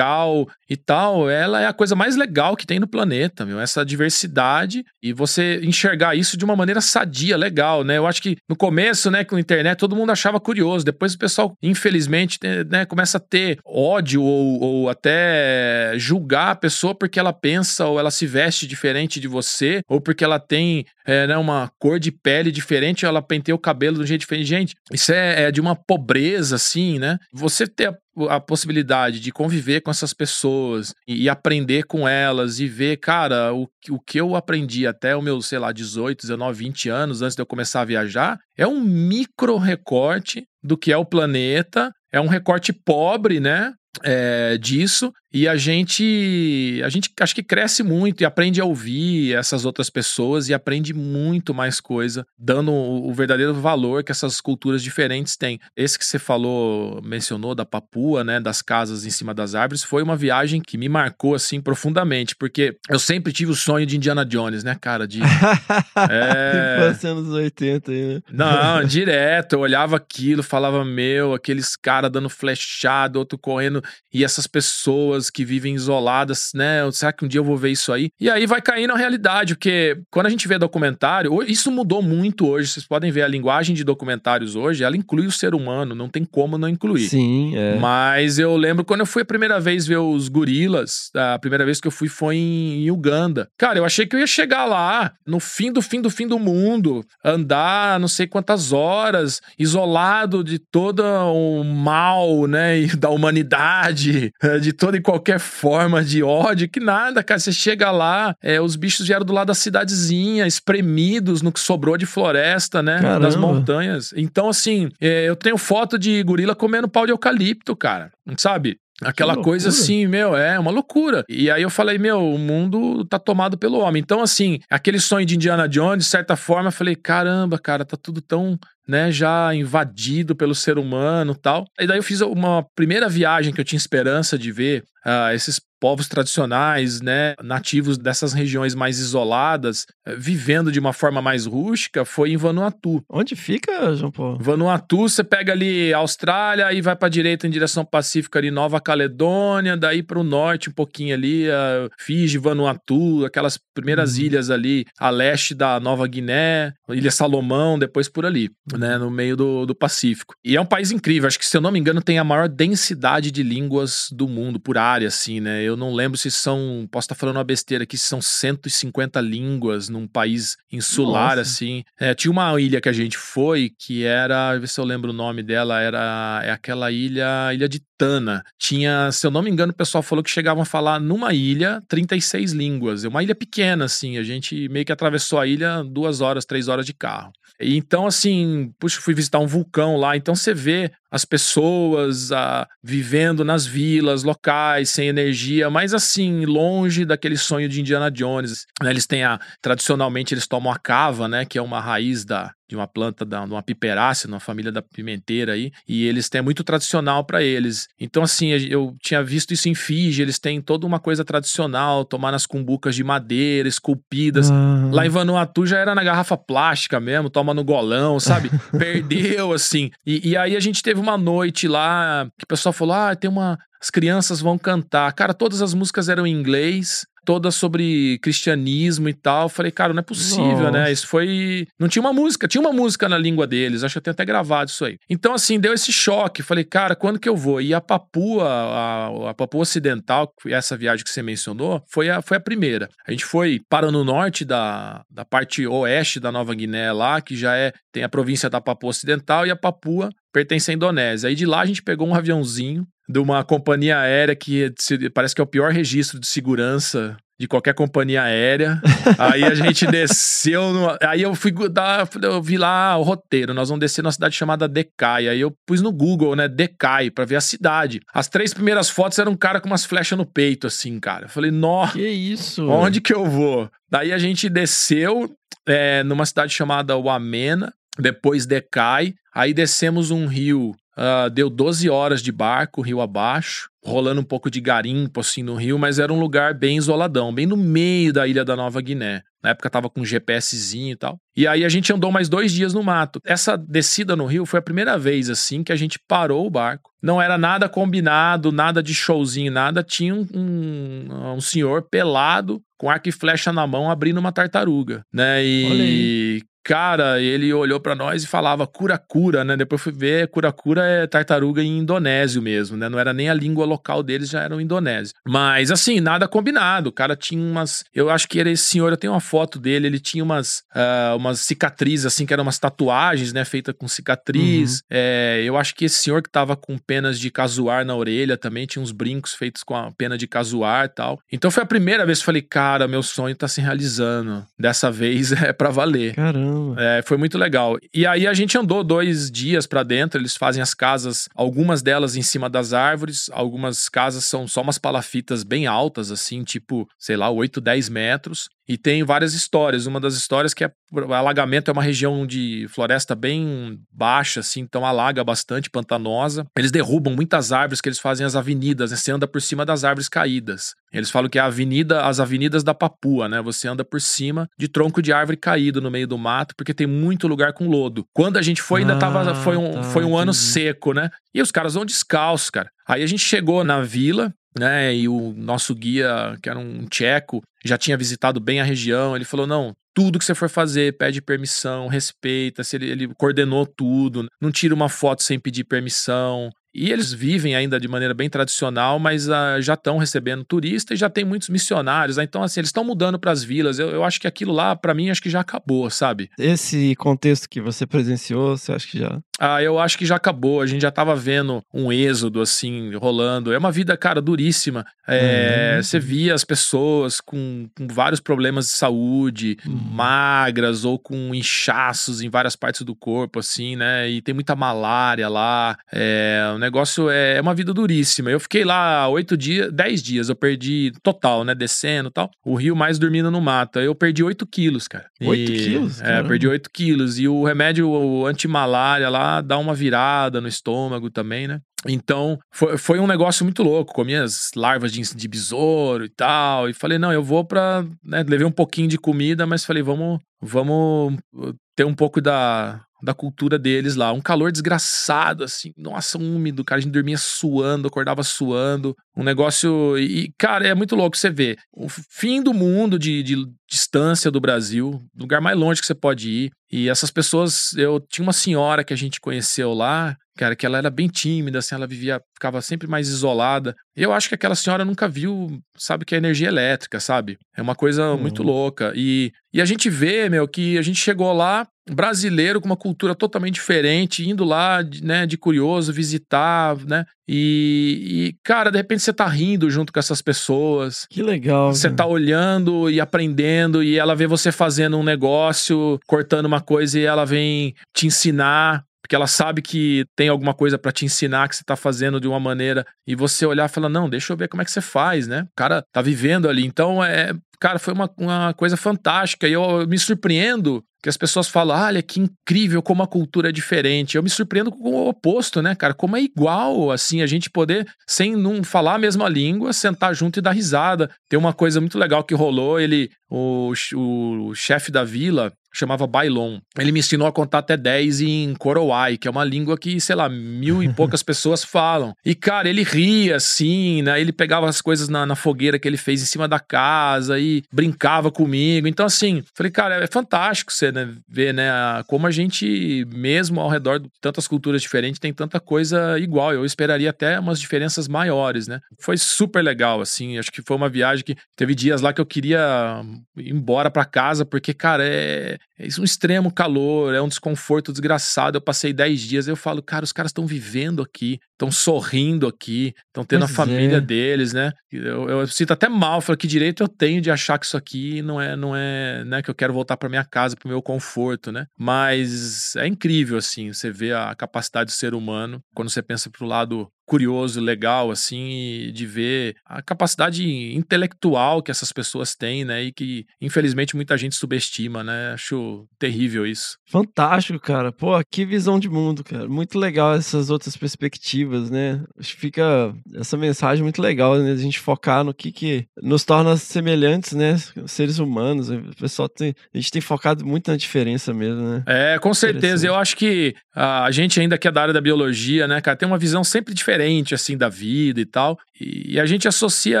e 0.68 0.76
tal, 0.76 1.28
ela 1.28 1.60
é 1.60 1.66
a 1.66 1.72
coisa 1.72 1.96
mais 1.96 2.16
legal 2.16 2.56
que 2.56 2.66
tem 2.66 2.78
no 2.78 2.86
planeta, 2.86 3.44
meu. 3.44 3.60
Essa 3.60 3.84
diversidade 3.84 4.84
e 5.02 5.12
você 5.12 5.60
enxergar 5.62 6.14
isso 6.14 6.36
de 6.36 6.44
uma 6.44 6.54
maneira 6.54 6.80
sadia, 6.80 7.36
legal, 7.36 7.82
né? 7.82 7.98
Eu 7.98 8.06
acho 8.06 8.22
que 8.22 8.36
no 8.48 8.56
começo, 8.56 9.10
né, 9.10 9.24
com 9.24 9.36
a 9.36 9.40
internet, 9.40 9.78
todo 9.78 9.96
mundo 9.96 10.12
achava 10.12 10.38
curioso. 10.38 10.84
Depois 10.84 11.14
o 11.14 11.18
pessoal, 11.18 11.54
infelizmente, 11.62 12.38
né, 12.68 12.84
começa 12.84 13.18
a 13.18 13.20
ter 13.20 13.58
ódio 13.64 14.22
ou, 14.22 14.60
ou 14.60 14.88
até 14.88 15.94
julgar 15.96 16.52
a 16.52 16.56
pessoa 16.56 16.94
porque 16.94 17.18
ela 17.18 17.32
pensa 17.32 17.86
ou 17.86 17.98
ela 17.98 18.10
se 18.10 18.26
veste 18.26 18.66
diferente 18.66 19.18
de 19.18 19.26
você, 19.28 19.80
ou 19.88 20.00
porque 20.00 20.24
ela 20.24 20.38
tem 20.38 20.84
é, 21.04 21.26
né, 21.26 21.36
uma 21.36 21.70
cor 21.78 21.98
de 21.98 22.12
pele 22.12 22.52
diferente, 22.52 23.04
ou 23.04 23.08
ela 23.08 23.22
penteia 23.22 23.54
o 23.54 23.58
cabelo 23.58 23.96
de 23.96 24.02
um 24.02 24.06
jeito 24.06 24.20
diferente. 24.20 24.46
Gente, 24.46 24.74
isso 24.92 25.12
é, 25.12 25.44
é 25.44 25.50
de 25.50 25.60
uma 25.60 25.74
pobreza, 25.74 26.56
assim, 26.56 26.98
né? 26.98 27.18
Você 27.32 27.66
ter 27.66 27.92
a 28.28 28.40
possibilidade 28.40 29.20
de 29.20 29.30
conviver 29.32 29.80
com 29.80 29.90
essas 29.90 30.12
pessoas 30.12 30.92
e, 31.06 31.22
e 31.24 31.28
aprender 31.28 31.84
com 31.84 32.08
elas 32.08 32.60
e 32.60 32.66
ver, 32.66 32.96
cara, 32.98 33.52
o, 33.52 33.66
que- 33.80 33.92
o 33.92 33.98
que 34.00 34.20
eu 34.20 34.34
aprendi 34.36 34.86
até 34.86 35.14
o 35.16 35.22
meu, 35.22 35.40
sei 35.40 35.58
lá, 35.58 35.72
18, 35.72 36.22
19, 36.22 36.58
20 36.58 36.88
anos 36.88 37.22
antes 37.22 37.36
de 37.36 37.42
eu 37.42 37.46
começar 37.46 37.80
a 37.82 37.84
viajar, 37.84 38.38
é 38.56 38.66
um 38.66 38.80
micro 38.80 39.56
recorte 39.56 40.44
do 40.62 40.76
que 40.76 40.92
é 40.92 40.96
o 40.96 41.04
planeta, 41.04 41.90
é 42.12 42.20
um 42.20 42.26
recorte 42.28 42.72
pobre, 42.72 43.40
né? 43.40 43.72
é, 44.04 44.56
disso 44.56 45.12
E 45.32 45.46
a 45.46 45.56
gente, 45.56 46.80
a 46.84 46.88
gente 46.88 47.10
acho 47.20 47.34
que 47.34 47.42
cresce 47.42 47.84
muito 47.84 48.20
e 48.20 48.24
aprende 48.24 48.60
a 48.60 48.64
ouvir 48.64 49.34
essas 49.34 49.64
outras 49.64 49.88
pessoas 49.88 50.48
e 50.48 50.54
aprende 50.54 50.92
muito 50.92 51.54
mais 51.54 51.80
coisa, 51.80 52.26
dando 52.36 52.72
o, 52.72 53.12
verdadeiro 53.14 53.54
valor 53.54 54.02
que 54.02 54.10
essas 54.10 54.40
culturas 54.40 54.82
diferentes 54.82 55.36
têm. 55.36 55.60
Esse 55.76 55.98
que 55.98 56.04
você 56.04 56.18
falou, 56.18 57.00
mencionou 57.02 57.54
da 57.54 57.64
Papua, 57.64 58.24
né, 58.24 58.40
das 58.40 58.60
casas 58.60 59.04
em 59.04 59.10
cima 59.10 59.32
das 59.32 59.54
árvores, 59.54 59.84
foi 59.84 60.02
uma 60.02 60.16
viagem 60.16 60.60
que 60.60 60.76
me 60.76 60.88
marcou 60.88 61.34
assim 61.34 61.60
profundamente, 61.60 62.34
porque 62.34 62.76
eu 62.88 62.98
sempre 62.98 63.32
tive 63.32 63.52
o 63.52 63.56
sonho 63.56 63.86
de 63.86 63.96
Indiana 63.96 64.24
Jones, 64.24 64.64
né, 64.64 64.76
cara, 64.80 65.06
de 65.06 65.20
é... 66.10 66.76
Infância 66.78 67.10
anos 67.10 67.28
80 67.28 67.90
aí, 67.92 68.14
né? 68.14 68.22
Não, 68.32 68.84
direto, 68.84 69.52
eu 69.52 69.60
olhava 69.60 69.96
aquilo, 69.96 70.42
falava, 70.42 70.84
meu, 70.84 71.34
aqueles 71.34 71.76
caras 71.76 72.10
dando 72.10 72.28
flechado, 72.28 73.16
outro 73.16 73.38
correndo, 73.38 73.82
e 74.12 74.24
essas 74.24 74.46
pessoas 74.46 75.19
que 75.28 75.44
vivem 75.44 75.74
isoladas, 75.74 76.52
né? 76.54 76.88
Será 76.92 77.12
que 77.12 77.24
um 77.24 77.28
dia 77.28 77.40
eu 77.40 77.44
vou 77.44 77.56
ver 77.56 77.70
isso 77.70 77.92
aí? 77.92 78.10
E 78.20 78.30
aí 78.30 78.46
vai 78.46 78.62
caindo 78.62 78.92
a 78.92 78.96
realidade, 78.96 79.54
porque 79.54 79.98
quando 80.10 80.26
a 80.26 80.30
gente 80.30 80.46
vê 80.46 80.58
documentário, 80.58 81.42
isso 81.42 81.70
mudou 81.70 82.00
muito 82.00 82.46
hoje. 82.46 82.68
Vocês 82.68 82.86
podem 82.86 83.10
ver 83.10 83.22
a 83.22 83.28
linguagem 83.28 83.74
de 83.74 83.82
documentários 83.82 84.54
hoje, 84.54 84.84
ela 84.84 84.96
inclui 84.96 85.26
o 85.26 85.32
ser 85.32 85.54
humano, 85.54 85.94
não 85.94 86.08
tem 86.08 86.24
como 86.24 86.56
não 86.56 86.68
incluir. 86.68 87.08
Sim, 87.08 87.56
é. 87.56 87.76
Mas 87.78 88.38
eu 88.38 88.56
lembro 88.56 88.84
quando 88.84 89.00
eu 89.00 89.06
fui 89.06 89.22
a 89.22 89.24
primeira 89.24 89.58
vez 89.58 89.86
ver 89.86 89.98
os 89.98 90.28
gorilas, 90.28 91.10
a 91.14 91.38
primeira 91.38 91.64
vez 91.64 91.80
que 91.80 91.88
eu 91.88 91.92
fui 91.92 92.08
foi 92.08 92.36
em 92.36 92.90
Uganda. 92.90 93.48
Cara, 93.58 93.78
eu 93.78 93.84
achei 93.84 94.06
que 94.06 94.14
eu 94.14 94.20
ia 94.20 94.26
chegar 94.26 94.64
lá 94.64 95.12
no 95.26 95.40
fim 95.40 95.72
do 95.72 95.82
fim 95.82 96.00
do 96.00 96.10
fim 96.10 96.26
do 96.26 96.38
mundo, 96.38 97.04
andar 97.24 97.98
não 97.98 98.08
sei 98.08 98.26
quantas 98.26 98.72
horas, 98.72 99.40
isolado 99.58 100.44
de 100.44 100.58
todo 100.58 101.02
o 101.02 101.64
mal, 101.64 102.46
né, 102.46 102.80
e 102.80 102.86
da 102.96 103.10
humanidade, 103.10 104.32
de 104.60 104.72
toda 104.72 104.96
e 104.96 105.00
qualquer 105.10 105.40
forma 105.40 106.04
de 106.04 106.22
ódio, 106.22 106.68
que 106.68 106.78
nada, 106.78 107.22
cara. 107.22 107.40
Você 107.40 107.52
chega 107.52 107.90
lá, 107.90 108.36
é, 108.40 108.60
os 108.60 108.76
bichos 108.76 109.06
vieram 109.06 109.24
do 109.24 109.32
lado 109.32 109.48
da 109.48 109.54
cidadezinha, 109.54 110.46
espremidos 110.46 111.42
no 111.42 111.50
que 111.50 111.58
sobrou 111.58 111.96
de 111.96 112.06
floresta, 112.06 112.80
né, 112.82 113.00
Caramba. 113.00 113.20
das 113.20 113.34
montanhas. 113.34 114.12
Então, 114.16 114.48
assim, 114.48 114.88
é, 115.00 115.28
eu 115.28 115.34
tenho 115.34 115.58
foto 115.58 115.98
de 115.98 116.22
gorila 116.22 116.54
comendo 116.54 116.88
pau 116.88 117.06
de 117.06 117.12
eucalipto, 117.12 117.74
cara, 117.74 118.12
sabe? 118.36 118.78
Aquela 119.02 119.36
Que 119.36 119.42
coisa 119.42 119.70
assim, 119.70 120.06
meu, 120.06 120.36
é 120.36 120.58
uma 120.58 120.70
loucura. 120.70 121.24
E 121.28 121.50
aí 121.50 121.62
eu 121.62 121.70
falei, 121.70 121.98
meu, 121.98 122.34
o 122.34 122.38
mundo 122.38 123.04
tá 123.04 123.18
tomado 123.18 123.56
pelo 123.56 123.78
homem. 123.78 124.00
Então, 124.00 124.20
assim, 124.20 124.58
aquele 124.68 125.00
sonho 125.00 125.26
de 125.26 125.36
Indiana 125.36 125.68
Jones, 125.68 126.04
de 126.04 126.10
certa 126.10 126.36
forma, 126.36 126.68
eu 126.68 126.72
falei, 126.72 126.94
caramba, 126.94 127.58
cara, 127.58 127.84
tá 127.84 127.96
tudo 127.96 128.20
tão, 128.20 128.58
né, 128.86 129.10
já 129.10 129.54
invadido 129.54 130.36
pelo 130.36 130.54
ser 130.54 130.78
humano 130.78 131.34
tal. 131.34 131.64
E 131.78 131.86
daí 131.86 131.98
eu 131.98 132.02
fiz 132.02 132.20
uma 132.20 132.64
primeira 132.74 133.08
viagem 133.08 133.52
que 133.52 133.60
eu 133.60 133.64
tinha 133.64 133.78
esperança 133.78 134.38
de 134.38 134.52
ver 134.52 134.84
ah, 135.04 135.34
esses 135.34 135.60
povos 135.80 136.06
tradicionais, 136.06 137.00
né, 137.00 137.34
nativos 137.42 137.96
dessas 137.96 138.34
regiões 138.34 138.74
mais 138.74 138.98
isoladas, 138.98 139.86
eh, 140.06 140.14
vivendo 140.14 140.70
de 140.70 140.78
uma 140.78 140.92
forma 140.92 141.22
mais 141.22 141.46
rústica, 141.46 142.04
foi 142.04 142.32
em 142.32 142.36
Vanuatu. 142.36 143.02
Onde 143.08 143.34
fica, 143.34 143.94
João 143.96 144.12
Paulo? 144.12 144.38
Vanuatu, 144.38 145.08
você 145.08 145.24
pega 145.24 145.52
ali 145.52 145.92
Austrália, 145.94 146.66
aí 146.66 146.82
vai 146.82 146.94
pra 146.94 147.08
direita 147.08 147.46
em 147.46 147.50
direção 147.50 147.82
ao 147.82 147.86
Pacífico 147.86 148.36
ali, 148.36 148.50
Nova 148.50 148.80
Caledônia, 148.80 149.76
daí 149.76 150.02
pro 150.02 150.22
norte 150.22 150.68
um 150.68 150.72
pouquinho 150.72 151.14
ali, 151.14 151.48
uh, 151.48 151.88
Fiji, 151.98 152.36
Vanuatu, 152.36 153.24
aquelas 153.24 153.58
primeiras 153.80 154.16
Uhum. 154.16 154.24
ilhas 154.24 154.50
ali, 154.50 154.84
a 154.98 155.10
leste 155.10 155.54
da 155.54 155.80
Nova 155.80 156.06
Guiné, 156.06 156.72
Ilha 156.88 157.10
Salomão, 157.10 157.78
depois 157.78 158.08
por 158.08 158.24
ali, 158.26 158.50
né, 158.76 158.98
no 158.98 159.10
meio 159.10 159.36
do, 159.36 159.66
do 159.66 159.74
Pacífico. 159.74 160.34
E 160.44 160.56
é 160.56 160.60
um 160.60 160.66
país 160.66 160.90
incrível, 160.90 161.26
acho 161.26 161.38
que 161.38 161.46
se 161.46 161.56
eu 161.56 161.60
não 161.60 161.70
me 161.72 161.78
engano 161.78 162.00
tem 162.02 162.18
a 162.18 162.24
maior 162.24 162.48
densidade 162.48 163.30
de 163.30 163.42
línguas 163.42 164.08
do 164.12 164.28
mundo, 164.28 164.60
por 164.60 164.78
área, 164.78 165.08
assim, 165.08 165.40
né, 165.40 165.62
eu 165.62 165.76
não 165.76 165.92
lembro 165.92 166.18
se 166.18 166.30
são, 166.30 166.86
posso 166.90 167.06
estar 167.06 167.14
falando 167.14 167.36
uma 167.36 167.44
besteira 167.44 167.84
aqui, 167.84 167.96
se 167.96 168.06
são 168.06 168.20
150 168.20 169.20
línguas 169.20 169.88
num 169.88 170.06
país 170.06 170.56
insular, 170.72 171.36
Nossa. 171.36 171.40
assim. 171.40 171.82
É, 171.98 172.14
tinha 172.14 172.30
uma 172.30 172.60
ilha 172.60 172.80
que 172.80 172.88
a 172.88 172.92
gente 172.92 173.16
foi 173.16 173.70
que 173.78 174.04
era, 174.04 174.56
ver 174.58 174.68
se 174.68 174.80
eu 174.80 174.84
lembro 174.84 175.10
o 175.10 175.14
nome 175.14 175.42
dela, 175.42 175.80
era 175.80 176.40
é 176.44 176.50
aquela 176.50 176.90
ilha, 176.90 177.52
ilha 177.52 177.68
de 177.68 177.80
Tana. 178.00 178.42
Tinha, 178.58 179.12
se 179.12 179.26
eu 179.26 179.30
não 179.30 179.42
me 179.42 179.50
engano, 179.50 179.72
o 179.72 179.76
pessoal 179.76 180.02
falou 180.02 180.24
que 180.24 180.30
chegavam 180.30 180.62
a 180.62 180.64
falar 180.64 180.98
numa 180.98 181.34
ilha 181.34 181.82
36 181.86 182.52
línguas. 182.52 183.04
É 183.04 183.08
uma 183.08 183.22
ilha 183.22 183.34
pequena, 183.34 183.84
assim. 183.84 184.16
A 184.16 184.22
gente 184.22 184.70
meio 184.70 184.86
que 184.86 184.92
atravessou 184.92 185.38
a 185.38 185.46
ilha 185.46 185.84
duas 185.84 186.22
horas, 186.22 186.46
três 186.46 186.66
horas 186.66 186.86
de 186.86 186.94
carro. 186.94 187.30
E 187.60 187.76
Então, 187.76 188.06
assim, 188.06 188.72
puxa, 188.78 189.02
fui 189.02 189.12
visitar 189.12 189.38
um 189.38 189.46
vulcão 189.46 189.98
lá. 189.98 190.16
Então, 190.16 190.34
você 190.34 190.54
vê 190.54 190.90
as 191.10 191.24
pessoas 191.24 192.32
ah, 192.32 192.66
vivendo 192.82 193.44
nas 193.44 193.66
vilas 193.66 194.22
locais, 194.22 194.90
sem 194.90 195.08
energia, 195.08 195.68
mas 195.70 195.92
assim, 195.92 196.44
longe 196.44 197.04
daquele 197.04 197.36
sonho 197.36 197.68
de 197.68 197.80
Indiana 197.80 198.10
Jones. 198.10 198.66
né? 198.82 198.90
Eles 198.90 199.06
têm 199.06 199.24
a. 199.24 199.38
Tradicionalmente, 199.60 200.34
eles 200.34 200.46
tomam 200.46 200.72
a 200.72 200.78
cava, 200.78 201.28
né? 201.28 201.44
Que 201.44 201.58
é 201.58 201.62
uma 201.62 201.80
raiz 201.80 202.24
da, 202.24 202.52
de 202.68 202.76
uma 202.76 202.86
planta, 202.86 203.24
da, 203.24 203.44
de 203.44 203.52
uma 203.52 203.62
piperácea, 203.62 204.28
uma 204.28 204.40
família 204.40 204.70
da 204.70 204.80
pimenteira 204.82 205.52
aí. 205.52 205.70
E 205.88 206.06
eles 206.06 206.28
têm 206.28 206.40
muito 206.42 206.62
tradicional 206.62 207.24
para 207.24 207.42
eles. 207.42 207.88
Então, 207.98 208.22
assim, 208.22 208.50
eu 208.50 208.94
tinha 209.02 209.22
visto 209.22 209.52
isso 209.52 209.68
em 209.68 209.74
Fiji, 209.74 210.22
eles 210.22 210.38
têm 210.38 210.60
toda 210.60 210.86
uma 210.86 211.00
coisa 211.00 211.24
tradicional, 211.24 212.04
tomar 212.04 212.30
nas 212.32 212.46
cumbucas 212.46 212.94
de 212.94 213.02
madeira, 213.04 213.68
esculpidas. 213.68 214.50
Ah, 214.50 214.88
Lá 214.92 215.06
em 215.06 215.08
Vanuatu 215.10 215.66
já 215.66 215.78
era 215.78 215.94
na 215.94 216.02
garrafa 216.04 216.36
plástica 216.36 217.00
mesmo, 217.00 217.28
toma 217.30 217.52
no 217.54 217.64
golão, 217.64 218.20
sabe? 218.20 218.50
Perdeu, 218.78 219.52
assim. 219.52 219.90
E, 220.06 220.30
e 220.30 220.36
aí 220.36 220.56
a 220.56 220.60
gente 220.60 220.82
teve 220.82 220.99
uma 221.00 221.16
noite 221.16 221.66
lá 221.66 222.28
que 222.38 222.44
o 222.44 222.48
pessoal 222.48 222.72
falou: 222.72 222.94
ah, 222.94 223.14
tem 223.14 223.30
uma. 223.30 223.58
As 223.80 223.90
crianças 223.90 224.40
vão 224.40 224.58
cantar. 224.58 225.10
Cara, 225.14 225.32
todas 225.32 225.62
as 225.62 225.72
músicas 225.72 226.10
eram 226.10 226.26
em 226.26 226.34
inglês, 226.34 227.06
todas 227.24 227.54
sobre 227.54 228.18
cristianismo 228.18 229.08
e 229.08 229.14
tal. 229.14 229.44
Eu 229.44 229.48
falei, 229.48 229.70
cara, 229.70 229.92
não 229.92 230.00
é 230.00 230.02
possível, 230.02 230.64
Nossa. 230.64 230.70
né? 230.70 230.92
Isso 230.92 231.06
foi. 231.06 231.66
Não 231.78 231.88
tinha 231.88 232.02
uma 232.02 232.12
música, 232.12 232.48
tinha 232.48 232.60
uma 232.60 232.72
música 232.72 233.08
na 233.08 233.18
língua 233.18 233.46
deles, 233.46 233.82
acho 233.82 233.94
que 233.94 233.98
eu 233.98 234.02
tenho 234.02 234.12
até 234.12 234.24
gravado 234.24 234.70
isso 234.70 234.84
aí. 234.84 234.96
Então, 235.08 235.34
assim, 235.34 235.58
deu 235.58 235.72
esse 235.72 235.92
choque. 235.92 236.42
Falei, 236.42 236.64
cara, 236.64 236.94
quando 236.96 237.18
que 237.18 237.28
eu 237.28 237.36
vou? 237.36 237.60
E 237.60 237.72
a 237.74 237.80
Papua, 237.80 238.48
a, 238.48 239.30
a 239.30 239.34
Papua 239.34 239.62
Ocidental, 239.62 240.32
essa 240.46 240.76
viagem 240.76 241.04
que 241.04 241.10
você 241.10 241.22
mencionou, 241.22 241.82
foi 241.88 242.10
a, 242.10 242.20
foi 242.20 242.36
a 242.36 242.40
primeira. 242.40 242.88
A 243.06 243.10
gente 243.10 243.24
foi 243.24 243.60
para 243.68 243.90
no 243.90 244.04
norte 244.04 244.44
da, 244.44 245.02
da 245.10 245.24
parte 245.24 245.66
oeste 245.66 246.20
da 246.20 246.32
Nova 246.32 246.54
Guiné 246.54 246.92
lá, 246.92 247.20
que 247.20 247.36
já 247.36 247.56
é. 247.56 247.72
Tem 247.92 248.04
a 248.04 248.08
província 248.08 248.48
da 248.48 248.60
Papua 248.60 248.90
Ocidental 248.90 249.46
e 249.46 249.50
a 249.50 249.56
Papua 249.56 250.10
pertence 250.32 250.70
à 250.70 250.74
Indonésia. 250.74 251.28
Aí 251.28 251.34
de 251.34 251.46
lá 251.46 251.60
a 251.60 251.66
gente 251.66 251.82
pegou 251.82 252.06
um 252.08 252.14
aviãozinho 252.14 252.86
de 253.08 253.18
uma 253.18 253.42
companhia 253.44 253.98
aérea 253.98 254.36
que 254.36 254.72
parece 255.14 255.34
que 255.34 255.40
é 255.40 255.44
o 255.44 255.46
pior 255.46 255.72
registro 255.72 256.18
de 256.20 256.26
segurança 256.26 257.16
de 257.40 257.48
qualquer 257.48 257.72
companhia 257.72 258.22
aérea. 258.22 258.82
Aí 259.18 259.42
a 259.42 259.54
gente 259.54 259.86
desceu. 259.86 260.74
no- 260.74 260.94
aí 261.00 261.22
eu 261.22 261.34
fui 261.34 261.50
dar, 261.70 262.06
eu 262.22 262.42
vi 262.42 262.58
lá 262.58 262.94
o 262.98 263.02
roteiro. 263.02 263.54
Nós 263.54 263.70
vamos 263.70 263.80
descer 263.80 264.02
numa 264.02 264.12
cidade 264.12 264.36
chamada 264.36 264.68
Decai. 264.68 265.26
Aí 265.26 265.40
eu 265.40 265.50
pus 265.66 265.80
no 265.80 265.90
Google, 265.90 266.36
né? 266.36 266.46
Decai, 266.46 267.10
pra 267.10 267.24
ver 267.24 267.36
a 267.36 267.40
cidade. 267.40 268.00
As 268.12 268.28
três 268.28 268.52
primeiras 268.52 268.90
fotos 268.90 269.18
eram 269.18 269.32
um 269.32 269.36
cara 269.36 269.58
com 269.58 269.68
umas 269.68 269.86
flechas 269.86 270.18
no 270.18 270.26
peito, 270.26 270.66
assim, 270.66 271.00
cara. 271.00 271.24
Eu 271.24 271.28
falei, 271.30 271.50
nossa. 271.50 271.94
Que 271.94 272.06
isso? 272.06 272.68
Onde 272.68 273.00
que 273.00 273.14
eu 273.14 273.24
vou? 273.24 273.70
Daí 273.90 274.12
a 274.12 274.18
gente 274.18 274.46
desceu 274.50 275.34
é, 275.66 276.02
numa 276.04 276.26
cidade 276.26 276.52
chamada 276.52 276.94
Wamena, 276.98 277.72
depois 277.98 278.46
Decai, 278.46 279.14
aí 279.34 279.52
descemos 279.52 280.10
um 280.10 280.26
rio, 280.26 280.74
ah, 280.96 281.28
deu 281.28 281.48
12 281.48 281.88
horas 281.88 282.22
de 282.22 282.30
barco, 282.30 282.82
rio 282.82 283.00
abaixo, 283.00 283.70
rolando 283.82 284.20
um 284.20 284.24
pouco 284.24 284.50
de 284.50 284.60
garimpo 284.60 285.20
assim 285.20 285.42
no 285.42 285.54
rio, 285.54 285.78
mas 285.78 285.98
era 285.98 286.12
um 286.12 286.20
lugar 286.20 286.52
bem 286.52 286.76
isoladão, 286.76 287.32
bem 287.32 287.46
no 287.46 287.56
meio 287.56 288.12
da 288.12 288.26
ilha 288.26 288.44
da 288.44 288.54
Nova 288.54 288.80
Guiné. 288.80 289.22
Na 289.42 289.50
época 289.50 289.70
tava 289.70 289.88
com 289.88 290.00
um 290.00 290.04
GPSzinho 290.04 290.92
e 290.92 290.96
tal. 290.96 291.18
E 291.34 291.46
aí 291.46 291.64
a 291.64 291.68
gente 291.70 291.90
andou 291.90 292.12
mais 292.12 292.28
dois 292.28 292.52
dias 292.52 292.74
no 292.74 292.82
mato. 292.82 293.18
Essa 293.24 293.56
descida 293.56 294.14
no 294.14 294.26
rio 294.26 294.44
foi 294.44 294.58
a 294.58 294.62
primeira 294.62 294.98
vez, 294.98 295.30
assim, 295.30 295.64
que 295.64 295.72
a 295.72 295.76
gente 295.76 295.98
parou 296.06 296.46
o 296.46 296.50
barco. 296.50 296.90
Não 297.02 297.22
era 297.22 297.38
nada 297.38 297.66
combinado, 297.66 298.52
nada 298.52 298.82
de 298.82 298.92
showzinho, 298.92 299.50
nada. 299.50 299.82
Tinha 299.82 300.14
um, 300.14 300.26
um, 300.34 301.34
um 301.36 301.40
senhor 301.40 301.88
pelado, 301.90 302.60
com 302.76 302.90
arco 302.90 303.08
e 303.08 303.12
flecha 303.12 303.50
na 303.50 303.66
mão, 303.66 303.90
abrindo 303.90 304.18
uma 304.18 304.32
tartaruga, 304.32 305.02
né? 305.10 305.42
E, 305.42 306.42
cara, 306.62 307.20
ele 307.20 307.52
olhou 307.52 307.80
pra 307.80 307.94
nós 307.94 308.22
e 308.22 308.26
falava 308.26 308.66
cura-cura, 308.66 309.44
né? 309.44 309.56
Depois 309.56 309.80
fui 309.80 309.92
ver, 309.92 310.28
cura-cura 310.28 310.84
é 310.84 311.06
tartaruga 311.06 311.62
em 311.62 311.78
indonésio 311.78 312.42
mesmo, 312.42 312.76
né? 312.76 312.88
Não 312.88 312.98
era 312.98 313.12
nem 313.12 313.28
a 313.28 313.34
língua 313.34 313.64
local 313.64 314.02
deles, 314.02 314.28
já 314.28 314.42
era 314.42 314.54
o 314.54 314.60
indonésio. 314.60 315.14
Mas, 315.26 315.70
assim, 315.70 316.00
nada 316.00 316.28
combinado. 316.28 316.90
O 316.90 316.92
cara 316.92 317.16
tinha 317.16 317.42
umas... 317.42 317.84
Eu 317.94 318.10
acho 318.10 318.28
que 318.28 318.38
era 318.38 318.50
esse 318.50 318.64
senhor, 318.64 318.90
eu 318.92 318.96
tenho 318.96 319.12
uma 319.12 319.20
foto 319.20 319.58
dele, 319.58 319.86
ele 319.86 319.98
tinha 319.98 320.22
umas, 320.22 320.62
ah, 320.74 321.14
umas 321.16 321.40
cicatrizes, 321.40 322.06
assim, 322.06 322.26
que 322.26 322.32
eram 322.32 322.42
umas 322.42 322.58
tatuagens, 322.58 323.32
né? 323.32 323.44
Feita 323.44 323.72
com 323.72 323.88
cicatriz. 323.88 324.82
É, 324.90 325.42
eu 325.44 325.56
acho 325.56 325.74
que 325.74 325.84
esse 325.84 325.96
senhor 325.96 326.22
que 326.22 326.30
tava 326.30 326.56
com 326.56 326.76
penas 326.78 327.18
de 327.18 327.30
casuar 327.30 327.84
na 327.84 327.94
orelha 327.94 328.36
também, 328.36 328.66
tinha 328.66 328.82
uns 328.82 328.92
brincos 328.92 329.34
feitos 329.34 329.62
com 329.62 329.74
a 329.74 329.90
pena 329.92 330.16
de 330.18 330.26
casuar 330.26 330.86
e 330.86 330.88
tal. 330.88 331.20
Então 331.32 331.50
foi 331.50 331.62
a 331.62 331.66
primeira 331.66 332.04
vez 332.04 332.18
que 332.18 332.22
eu 332.22 332.26
falei, 332.26 332.42
cara, 332.42 332.86
meu 332.86 333.02
sonho 333.02 333.34
tá 333.34 333.48
se 333.48 333.60
realizando. 333.60 334.46
Dessa 334.58 334.90
vez 334.90 335.32
é 335.32 335.52
pra 335.52 335.70
valer. 335.70 336.14
Caramba. 336.14 336.49
Caramba. 336.50 336.82
É, 336.82 337.02
foi 337.02 337.16
muito 337.16 337.38
legal. 337.38 337.78
E 337.94 338.06
aí 338.06 338.26
a 338.26 338.34
gente 338.34 338.56
andou 338.56 338.82
dois 338.82 339.30
dias 339.30 339.66
pra 339.66 339.82
dentro. 339.82 340.20
Eles 340.20 340.36
fazem 340.36 340.62
as 340.62 340.74
casas, 340.74 341.28
algumas 341.34 341.82
delas 341.82 342.16
em 342.16 342.22
cima 342.22 342.48
das 342.48 342.72
árvores, 342.72 343.30
algumas 343.32 343.88
casas 343.88 344.24
são 344.24 344.46
só 344.46 344.62
umas 344.62 344.78
palafitas 344.78 345.42
bem 345.42 345.66
altas, 345.66 346.10
assim, 346.10 346.42
tipo, 346.42 346.88
sei 346.98 347.16
lá, 347.16 347.30
8, 347.30 347.60
10 347.60 347.88
metros. 347.88 348.48
E 348.70 348.78
tem 348.78 349.02
várias 349.02 349.34
histórias. 349.34 349.86
Uma 349.86 349.98
das 349.98 350.14
histórias 350.14 350.54
que 350.54 350.62
é 350.62 350.70
o 350.92 351.12
alagamento 351.12 351.68
é 351.68 351.72
uma 351.72 351.82
região 351.82 352.24
de 352.24 352.68
floresta 352.68 353.16
bem 353.16 353.80
baixa, 353.90 354.38
assim, 354.38 354.60
então 354.60 354.86
alaga 354.86 355.24
bastante, 355.24 355.68
pantanosa. 355.68 356.46
Eles 356.56 356.70
derrubam 356.70 357.12
muitas 357.12 357.50
árvores 357.50 357.80
que 357.80 357.88
eles 357.88 357.98
fazem 357.98 358.24
as 358.24 358.36
avenidas, 358.36 358.92
né? 358.92 358.96
Você 358.96 359.10
anda 359.10 359.26
por 359.26 359.42
cima 359.42 359.66
das 359.66 359.82
árvores 359.82 360.08
caídas. 360.08 360.76
Eles 360.92 361.10
falam 361.10 361.28
que 361.28 361.36
é 361.36 361.40
a 361.40 361.46
avenida, 361.46 362.06
as 362.06 362.20
avenidas 362.20 362.62
da 362.62 362.72
Papua, 362.72 363.28
né? 363.28 363.42
Você 363.42 363.66
anda 363.66 363.84
por 363.84 364.00
cima 364.00 364.48
de 364.56 364.68
tronco 364.68 365.02
de 365.02 365.12
árvore 365.12 365.36
caído 365.36 365.80
no 365.80 365.90
meio 365.90 366.06
do 366.06 366.16
mato, 366.16 366.54
porque 366.56 366.72
tem 366.72 366.86
muito 366.86 367.26
lugar 367.26 367.52
com 367.52 367.68
lodo. 367.68 368.06
Quando 368.14 368.36
a 368.36 368.42
gente 368.42 368.62
foi, 368.62 368.82
ainda 368.82 368.96
tava. 368.96 369.32
Ah, 369.32 369.34
Foi 369.34 369.56
um, 369.56 369.72
tá, 369.72 369.82
foi 369.82 370.04
um 370.04 370.16
ano 370.16 370.32
seco, 370.32 370.92
né? 370.92 371.10
E 371.34 371.42
os 371.42 371.50
caras 371.50 371.74
vão 371.74 371.84
descalços, 371.84 372.50
cara. 372.50 372.70
Aí 372.86 373.02
a 373.02 373.06
gente 373.06 373.24
chegou 373.24 373.64
na 373.64 373.82
vila, 373.82 374.32
né? 374.56 374.94
E 374.94 375.08
o 375.08 375.34
nosso 375.36 375.74
guia, 375.74 376.36
que 376.40 376.48
era 376.48 376.58
um 376.58 376.86
tcheco, 376.86 377.42
já 377.64 377.76
tinha 377.76 377.96
visitado 377.96 378.40
bem 378.40 378.60
a 378.60 378.64
região. 378.64 379.14
Ele 379.14 379.24
falou: 379.24 379.46
não, 379.46 379.74
tudo 379.94 380.18
que 380.18 380.24
você 380.24 380.34
for 380.34 380.48
fazer, 380.48 380.96
pede 380.96 381.20
permissão, 381.20 381.88
respeita. 381.88 382.64
Se 382.64 382.76
ele, 382.76 382.90
ele 382.90 383.08
coordenou 383.16 383.66
tudo, 383.66 384.28
não 384.40 384.50
tira 384.50 384.74
uma 384.74 384.88
foto 384.88 385.22
sem 385.22 385.38
pedir 385.38 385.64
permissão. 385.64 386.50
E 386.72 386.92
eles 386.92 387.12
vivem 387.12 387.56
ainda 387.56 387.80
de 387.80 387.88
maneira 387.88 388.14
bem 388.14 388.30
tradicional, 388.30 388.98
mas 388.98 389.28
ah, 389.28 389.60
já 389.60 389.74
estão 389.74 389.98
recebendo 389.98 390.44
turista 390.44 390.94
e 390.94 390.96
já 390.96 391.10
tem 391.10 391.24
muitos 391.24 391.48
missionários. 391.48 392.16
né? 392.16 392.22
Então, 392.22 392.42
assim, 392.44 392.60
eles 392.60 392.68
estão 392.68 392.84
mudando 392.84 393.18
para 393.18 393.32
as 393.32 393.42
vilas. 393.42 393.80
Eu, 393.80 393.90
eu 393.90 394.04
acho 394.04 394.20
que 394.20 394.26
aquilo 394.28 394.52
lá, 394.52 394.76
para 394.76 394.94
mim, 394.94 395.10
acho 395.10 395.22
que 395.22 395.28
já 395.30 395.40
acabou, 395.40 395.90
sabe? 395.90 396.30
Esse 396.38 396.94
contexto 396.94 397.48
que 397.48 397.60
você 397.60 397.86
presenciou, 397.86 398.56
você 398.56 398.72
acha 398.72 398.86
que 398.86 398.98
já. 398.98 399.20
Ah, 399.40 399.62
eu 399.62 399.78
acho 399.78 399.96
que 399.96 400.04
já 400.04 400.16
acabou. 400.16 400.60
A 400.60 400.66
gente 400.66 400.82
já 400.82 400.90
tava 400.90 401.16
vendo 401.16 401.64
um 401.72 401.90
êxodo, 401.90 402.40
assim, 402.42 402.94
rolando. 402.94 403.52
É 403.52 403.58
uma 403.58 403.72
vida, 403.72 403.96
cara, 403.96 404.20
duríssima. 404.20 404.84
É, 405.08 405.76
Uhum. 405.76 405.82
Você 405.82 405.98
via 405.98 406.34
as 406.34 406.44
pessoas 406.44 407.20
com, 407.20 407.68
com 407.76 407.88
vários 407.88 408.20
problemas 408.20 408.66
de 408.66 408.72
saúde, 408.72 409.56
magras 409.64 410.84
ou 410.84 410.98
com 410.98 411.34
inchaços 411.34 412.20
em 412.20 412.28
várias 412.28 412.54
partes 412.54 412.82
do 412.82 412.94
corpo, 412.94 413.38
assim, 413.38 413.76
né? 413.76 414.08
E 414.08 414.20
tem 414.20 414.34
muita 414.34 414.54
malária 414.54 415.28
lá. 415.28 415.76
É, 415.92 416.52
o 416.54 416.58
negócio 416.58 417.08
é, 417.08 417.36
é 417.36 417.40
uma 417.40 417.54
vida 417.54 417.72
duríssima. 417.72 418.30
Eu 418.30 418.40
fiquei 418.40 418.64
lá 418.64 419.08
oito 419.08 419.36
dias, 419.36 419.72
dez 419.72 420.02
dias. 420.02 420.28
Eu 420.28 420.36
perdi 420.36 420.92
total, 421.02 421.44
né? 421.44 421.54
Descendo 421.54 422.08
e 422.08 422.12
tal. 422.12 422.30
O 422.44 422.54
rio 422.54 422.76
mais 422.76 422.98
dormindo 422.98 423.30
no 423.30 423.40
mato. 423.40 423.78
Eu 423.78 423.94
perdi 423.94 424.22
oito 424.22 424.46
quilos, 424.46 424.86
cara. 424.86 425.06
Oito 425.20 425.52
quilos? 425.52 426.00
É, 426.00 426.04
Caramba. 426.04 426.28
perdi 426.28 426.48
8 426.48 426.70
quilos. 426.70 427.18
E 427.18 427.28
o 427.28 427.44
remédio 427.44 427.88
o 427.88 428.26
antimalária 428.26 429.08
dá 429.40 429.58
uma 429.58 429.74
virada 429.74 430.40
no 430.40 430.48
estômago 430.48 431.10
também, 431.10 431.46
né? 431.46 431.60
Então, 431.86 432.38
foi, 432.52 432.76
foi 432.76 433.00
um 433.00 433.06
negócio 433.06 433.44
muito 433.44 433.62
louco. 433.62 433.94
Comi 433.94 434.14
as 434.14 434.50
larvas 434.54 434.92
de, 434.92 435.02
de 435.14 435.28
besouro 435.28 436.04
e 436.04 436.08
tal. 436.08 436.68
E 436.68 436.74
falei, 436.74 436.98
não, 436.98 437.12
eu 437.12 437.22
vou 437.22 437.44
pra. 437.44 437.84
né, 438.04 438.24
levei 438.26 438.46
um 438.46 438.52
pouquinho 438.52 438.88
de 438.88 438.98
comida, 438.98 439.46
mas 439.46 439.64
falei, 439.64 439.82
vamos, 439.82 440.18
vamos 440.40 441.14
uh, 441.34 441.54
ter 441.76 441.84
um 441.84 441.94
pouco 441.94 442.20
da, 442.20 442.82
da 443.02 443.14
cultura 443.14 443.58
deles 443.58 443.96
lá. 443.96 444.12
Um 444.12 444.20
calor 444.20 444.52
desgraçado, 444.52 445.44
assim. 445.44 445.72
Nossa, 445.76 446.18
úmido. 446.18 446.64
Cara, 446.64 446.78
a 446.78 446.82
gente 446.82 446.92
dormia 446.92 447.18
suando, 447.18 447.88
acordava 447.88 448.22
suando. 448.22 448.94
Um 449.16 449.22
negócio. 449.22 449.98
E, 449.98 450.32
cara, 450.38 450.66
é 450.66 450.74
muito 450.74 450.94
louco 450.94 451.16
você 451.16 451.30
ver. 451.30 451.58
O 451.72 451.88
fim 451.88 452.42
do 452.42 452.52
mundo 452.52 452.98
de, 452.98 453.22
de 453.22 453.36
distância 453.68 454.30
do 454.30 454.40
Brasil, 454.40 455.00
lugar 455.16 455.40
mais 455.40 455.56
longe 455.56 455.80
que 455.80 455.86
você 455.86 455.94
pode 455.94 456.28
ir. 456.28 456.50
E 456.70 456.88
essas 456.88 457.10
pessoas, 457.10 457.72
eu 457.76 458.00
tinha 458.00 458.24
uma 458.24 458.32
senhora 458.32 458.84
que 458.84 458.92
a 458.92 458.96
gente 458.96 459.20
conheceu 459.20 459.72
lá, 459.72 460.16
cara, 460.40 460.56
que 460.56 460.64
ela 460.64 460.78
era 460.78 460.88
bem 460.88 461.06
tímida, 461.06 461.58
assim, 461.58 461.74
ela 461.74 461.86
vivia, 461.86 462.18
ficava 462.32 462.62
sempre 462.62 462.88
mais 462.88 463.08
isolada. 463.08 463.76
E 463.94 464.02
eu 464.02 464.10
acho 464.10 464.26
que 464.26 464.34
aquela 464.34 464.54
senhora 464.54 464.86
nunca 464.86 465.06
viu, 465.06 465.60
sabe, 465.76 466.06
que 466.06 466.14
é 466.14 466.18
energia 466.18 466.48
elétrica, 466.48 466.98
sabe? 466.98 467.36
É 467.54 467.60
uma 467.60 467.74
coisa 467.74 468.16
muito 468.16 468.42
louca. 468.42 468.90
E, 468.96 469.32
e 469.52 469.60
a 469.60 469.66
gente 469.66 469.90
vê, 469.90 470.30
meu, 470.30 470.48
que 470.48 470.78
a 470.78 470.82
gente 470.82 470.98
chegou 470.98 471.30
lá, 471.34 471.66
brasileiro 471.90 472.58
com 472.58 472.64
uma 472.66 472.76
cultura 472.76 473.14
totalmente 473.14 473.54
diferente, 473.56 474.26
indo 474.26 474.42
lá, 474.42 474.80
de- 474.80 475.04
né, 475.04 475.26
de 475.26 475.36
curioso, 475.36 475.92
visitar, 475.92 476.74
né? 476.86 477.04
E, 477.28 477.98
e, 478.30 478.34
cara, 478.42 478.70
de 478.70 478.78
repente 478.78 479.02
você 479.02 479.12
tá 479.12 479.26
rindo 479.26 479.68
junto 479.70 479.92
com 479.92 479.98
essas 479.98 480.22
pessoas. 480.22 481.06
Que 481.10 481.22
legal. 481.22 481.74
Você 481.74 481.88
cara. 481.88 481.96
tá 481.96 482.06
olhando 482.06 482.88
e 482.88 482.98
aprendendo, 482.98 483.82
e 483.82 483.98
ela 483.98 484.14
vê 484.16 484.26
você 484.26 484.50
fazendo 484.50 484.96
um 484.96 485.02
negócio, 485.04 486.00
cortando 486.06 486.46
uma 486.46 486.62
coisa, 486.62 486.98
e 486.98 487.04
ela 487.04 487.26
vem 487.26 487.74
te 487.94 488.06
ensinar. 488.06 488.84
Porque 489.02 489.14
ela 489.16 489.26
sabe 489.26 489.62
que 489.62 490.04
tem 490.14 490.28
alguma 490.28 490.54
coisa 490.54 490.78
pra 490.78 490.92
te 490.92 491.04
ensinar 491.04 491.48
que 491.48 491.56
você 491.56 491.64
tá 491.64 491.76
fazendo 491.76 492.20
de 492.20 492.28
uma 492.28 492.40
maneira, 492.40 492.86
e 493.06 493.14
você 493.14 493.46
olhar 493.46 493.66
e 493.68 493.72
falar: 493.72 493.88
Não, 493.88 494.08
deixa 494.08 494.32
eu 494.32 494.36
ver 494.36 494.48
como 494.48 494.62
é 494.62 494.64
que 494.64 494.70
você 494.70 494.80
faz, 494.80 495.26
né? 495.26 495.42
O 495.42 495.56
cara 495.56 495.84
tá 495.92 496.02
vivendo 496.02 496.48
ali. 496.48 496.64
Então, 496.64 497.02
é. 497.02 497.32
Cara, 497.60 497.78
foi 497.78 497.92
uma, 497.92 498.10
uma 498.16 498.54
coisa 498.54 498.74
fantástica. 498.74 499.46
E 499.46 499.52
eu 499.52 499.86
me 499.86 499.98
surpreendo 499.98 500.82
que 501.02 501.08
as 501.08 501.16
pessoas 501.16 501.48
falam: 501.48 501.76
olha, 501.76 502.02
que 502.02 502.20
incrível 502.20 502.82
como 502.82 503.02
a 503.02 503.06
cultura 503.06 503.48
é 503.48 503.52
diferente. 503.52 504.16
Eu 504.16 504.22
me 504.22 504.30
surpreendo 504.30 504.70
com 504.70 504.90
o 504.90 505.08
oposto, 505.08 505.62
né, 505.62 505.74
cara? 505.74 505.94
Como 505.94 506.16
é 506.16 506.22
igual, 506.22 506.90
assim, 506.90 507.22
a 507.22 507.26
gente 507.26 507.50
poder, 507.50 507.86
sem 508.06 508.36
não 508.36 508.62
falar 508.62 508.94
a 508.94 508.98
mesma 508.98 509.28
língua, 509.28 509.72
sentar 509.72 510.14
junto 510.14 510.38
e 510.38 510.42
dar 510.42 510.52
risada. 510.52 511.10
Tem 511.28 511.38
uma 511.38 511.52
coisa 511.52 511.80
muito 511.80 511.98
legal 511.98 512.24
que 512.24 512.34
rolou: 512.34 512.78
ele, 512.78 513.10
o, 513.28 513.72
o 513.94 514.54
chefe 514.54 514.90
da 514.90 515.04
vila, 515.04 515.52
chamava 515.72 516.06
Bailon. 516.06 516.58
Ele 516.78 516.92
me 516.92 517.00
ensinou 517.00 517.26
a 517.26 517.32
contar 517.32 517.58
até 517.58 517.76
10 517.76 518.20
em 518.20 518.54
Korowai, 518.54 519.16
que 519.16 519.28
é 519.28 519.30
uma 519.30 519.44
língua 519.44 519.78
que, 519.78 520.00
sei 520.00 520.16
lá, 520.16 520.28
mil 520.28 520.82
e 520.82 520.88
poucas 520.94 521.22
pessoas 521.22 521.64
falam. 521.64 522.14
E, 522.24 522.34
cara, 522.34 522.68
ele 522.68 522.82
ria 522.82 523.36
assim, 523.36 524.02
né? 524.02 524.20
Ele 524.20 524.32
pegava 524.32 524.68
as 524.68 524.80
coisas 524.80 525.08
na, 525.08 525.24
na 525.24 525.36
fogueira 525.36 525.78
que 525.78 525.86
ele 525.86 525.96
fez 525.96 526.22
em 526.22 526.26
cima 526.26 526.48
da 526.48 526.58
casa 526.58 527.38
e 527.38 527.62
brincava 527.72 528.30
comigo. 528.30 528.88
Então, 528.88 529.06
assim, 529.06 529.42
falei, 529.54 529.70
cara, 529.70 530.02
é 530.02 530.06
fantástico 530.06 530.72
você 530.72 530.90
né, 530.90 531.08
ver, 531.28 531.54
né, 531.54 531.70
como 532.06 532.26
a 532.26 532.30
gente, 532.30 533.06
mesmo 533.14 533.60
ao 533.60 533.68
redor 533.68 534.00
de 534.00 534.08
tantas 534.20 534.46
culturas 534.48 534.82
diferentes, 534.82 535.18
tem 535.18 535.32
tanta 535.32 535.60
coisa 535.60 536.18
igual. 536.18 536.52
Eu 536.52 536.64
esperaria 536.64 537.10
até 537.10 537.38
umas 537.38 537.60
diferenças 537.60 538.08
maiores, 538.08 538.66
né? 538.66 538.80
Foi 538.98 539.16
super 539.16 539.62
legal, 539.62 540.00
assim. 540.00 540.38
Acho 540.38 540.50
que 540.50 540.62
foi 540.62 540.76
uma 540.76 540.88
viagem 540.88 541.24
que 541.24 541.36
teve 541.56 541.74
dias 541.74 542.00
lá 542.00 542.12
que 542.12 542.20
eu 542.20 542.26
queria 542.26 543.02
ir 543.36 543.52
embora 543.52 543.90
pra 543.90 544.04
casa, 544.04 544.44
porque, 544.44 544.74
cara, 544.74 545.04
é, 545.04 545.58
é 545.78 545.86
um 546.00 546.04
extremo 546.04 546.52
calor, 546.52 547.14
é 547.14 547.22
um 547.22 547.28
desconforto 547.28 547.92
desgraçado. 547.92 548.56
Eu 548.56 548.60
passei 548.60 548.92
10 548.92 549.20
dias, 549.20 549.48
eu 549.48 549.56
falo, 549.56 549.82
cara, 549.82 550.04
os 550.04 550.12
caras 550.12 550.30
estão 550.30 550.46
vivendo 550.46 551.02
aqui, 551.02 551.40
estão 551.60 551.70
sorrindo 551.70 552.46
aqui, 552.46 552.94
estão 553.08 553.22
tendo 553.22 553.40
Pois 553.40 553.50
a 553.52 553.54
família 553.54 553.98
é. 553.98 554.00
deles, 554.00 554.54
né? 554.54 554.72
Eu, 554.90 555.28
eu 555.28 555.46
sinto 555.46 555.72
até 555.72 555.88
mal, 555.88 556.22
falo 556.22 556.38
que 556.38 556.46
direito 556.46 556.82
eu 556.82 556.88
tenho 556.88 557.20
de 557.20 557.30
achar 557.30 557.58
que 557.58 557.66
isso 557.66 557.76
aqui 557.76 558.22
não 558.22 558.40
é, 558.40 558.56
não 558.56 558.74
é, 558.74 559.22
né, 559.24 559.42
que 559.42 559.50
eu 559.50 559.54
quero 559.54 559.72
voltar 559.72 559.98
pra 559.98 560.08
minha 560.08 560.24
casa, 560.24 560.56
pro 560.56 560.68
meu 560.68 560.80
conforto, 560.80 561.52
né? 561.52 561.66
Mas 561.78 562.74
é 562.76 562.86
incrível 562.86 563.36
assim, 563.36 563.72
você 563.72 563.90
vê 563.90 564.12
a 564.12 564.34
capacidade 564.34 564.86
do 564.90 564.94
ser 564.94 565.14
humano 565.14 565.60
quando 565.74 565.90
você 565.90 566.02
pensa 566.02 566.30
pro 566.30 566.46
lado 566.46 566.90
curioso, 567.10 567.60
legal, 567.60 568.12
assim, 568.12 568.92
de 568.94 569.04
ver 569.04 569.56
a 569.66 569.82
capacidade 569.82 570.46
intelectual 570.76 571.60
que 571.60 571.72
essas 571.72 571.90
pessoas 571.90 572.36
têm, 572.36 572.64
né? 572.64 572.84
E 572.84 572.92
que, 572.92 573.26
infelizmente, 573.40 573.96
muita 573.96 574.16
gente 574.16 574.36
subestima, 574.36 575.02
né? 575.02 575.32
Acho 575.32 575.88
terrível 575.98 576.46
isso. 576.46 576.76
Fantástico, 576.88 577.58
cara. 577.58 577.90
Pô, 577.90 578.12
que 578.30 578.44
visão 578.44 578.78
de 578.78 578.88
mundo, 578.88 579.24
cara. 579.24 579.48
Muito 579.48 579.76
legal 579.76 580.14
essas 580.14 580.50
outras 580.50 580.76
perspectivas, 580.76 581.49
né? 581.70 582.02
Acho 582.18 582.34
que 582.34 582.40
fica 582.40 582.94
essa 583.14 583.36
mensagem 583.36 583.82
muito 583.82 584.00
legal, 584.00 584.36
né? 584.36 584.52
A 584.52 584.56
gente 584.56 584.78
focar 584.78 585.24
no 585.24 585.34
que, 585.34 585.50
que 585.50 585.86
nos 586.02 586.24
torna 586.24 586.56
semelhantes, 586.56 587.32
né? 587.32 587.56
Seres 587.86 588.18
humanos. 588.18 588.70
O 588.70 588.96
pessoal 588.98 589.28
tem. 589.28 589.54
A 589.74 589.78
gente 589.78 589.90
tem 589.90 590.00
focado 590.00 590.44
muito 590.46 590.70
na 590.70 590.76
diferença 590.76 591.34
mesmo, 591.34 591.62
né? 591.62 591.82
É, 591.86 592.18
com 592.18 592.32
certeza. 592.32 592.86
Eu 592.86 592.94
acho 592.94 593.16
que 593.16 593.54
ah, 593.74 594.04
a 594.04 594.10
gente 594.10 594.40
ainda 594.40 594.58
que 594.58 594.68
é 594.68 594.72
da 594.72 594.82
área 594.82 594.94
da 594.94 595.00
biologia, 595.00 595.66
né, 595.66 595.80
cara, 595.80 595.96
tem 595.96 596.06
uma 596.06 596.18
visão 596.18 596.42
sempre 596.42 596.74
diferente, 596.74 597.34
assim, 597.34 597.56
da 597.56 597.68
vida 597.68 598.20
e 598.20 598.26
tal. 598.26 598.58
E, 598.80 599.20
a 599.20 599.26
gente 599.26 599.46
associa, 599.46 600.00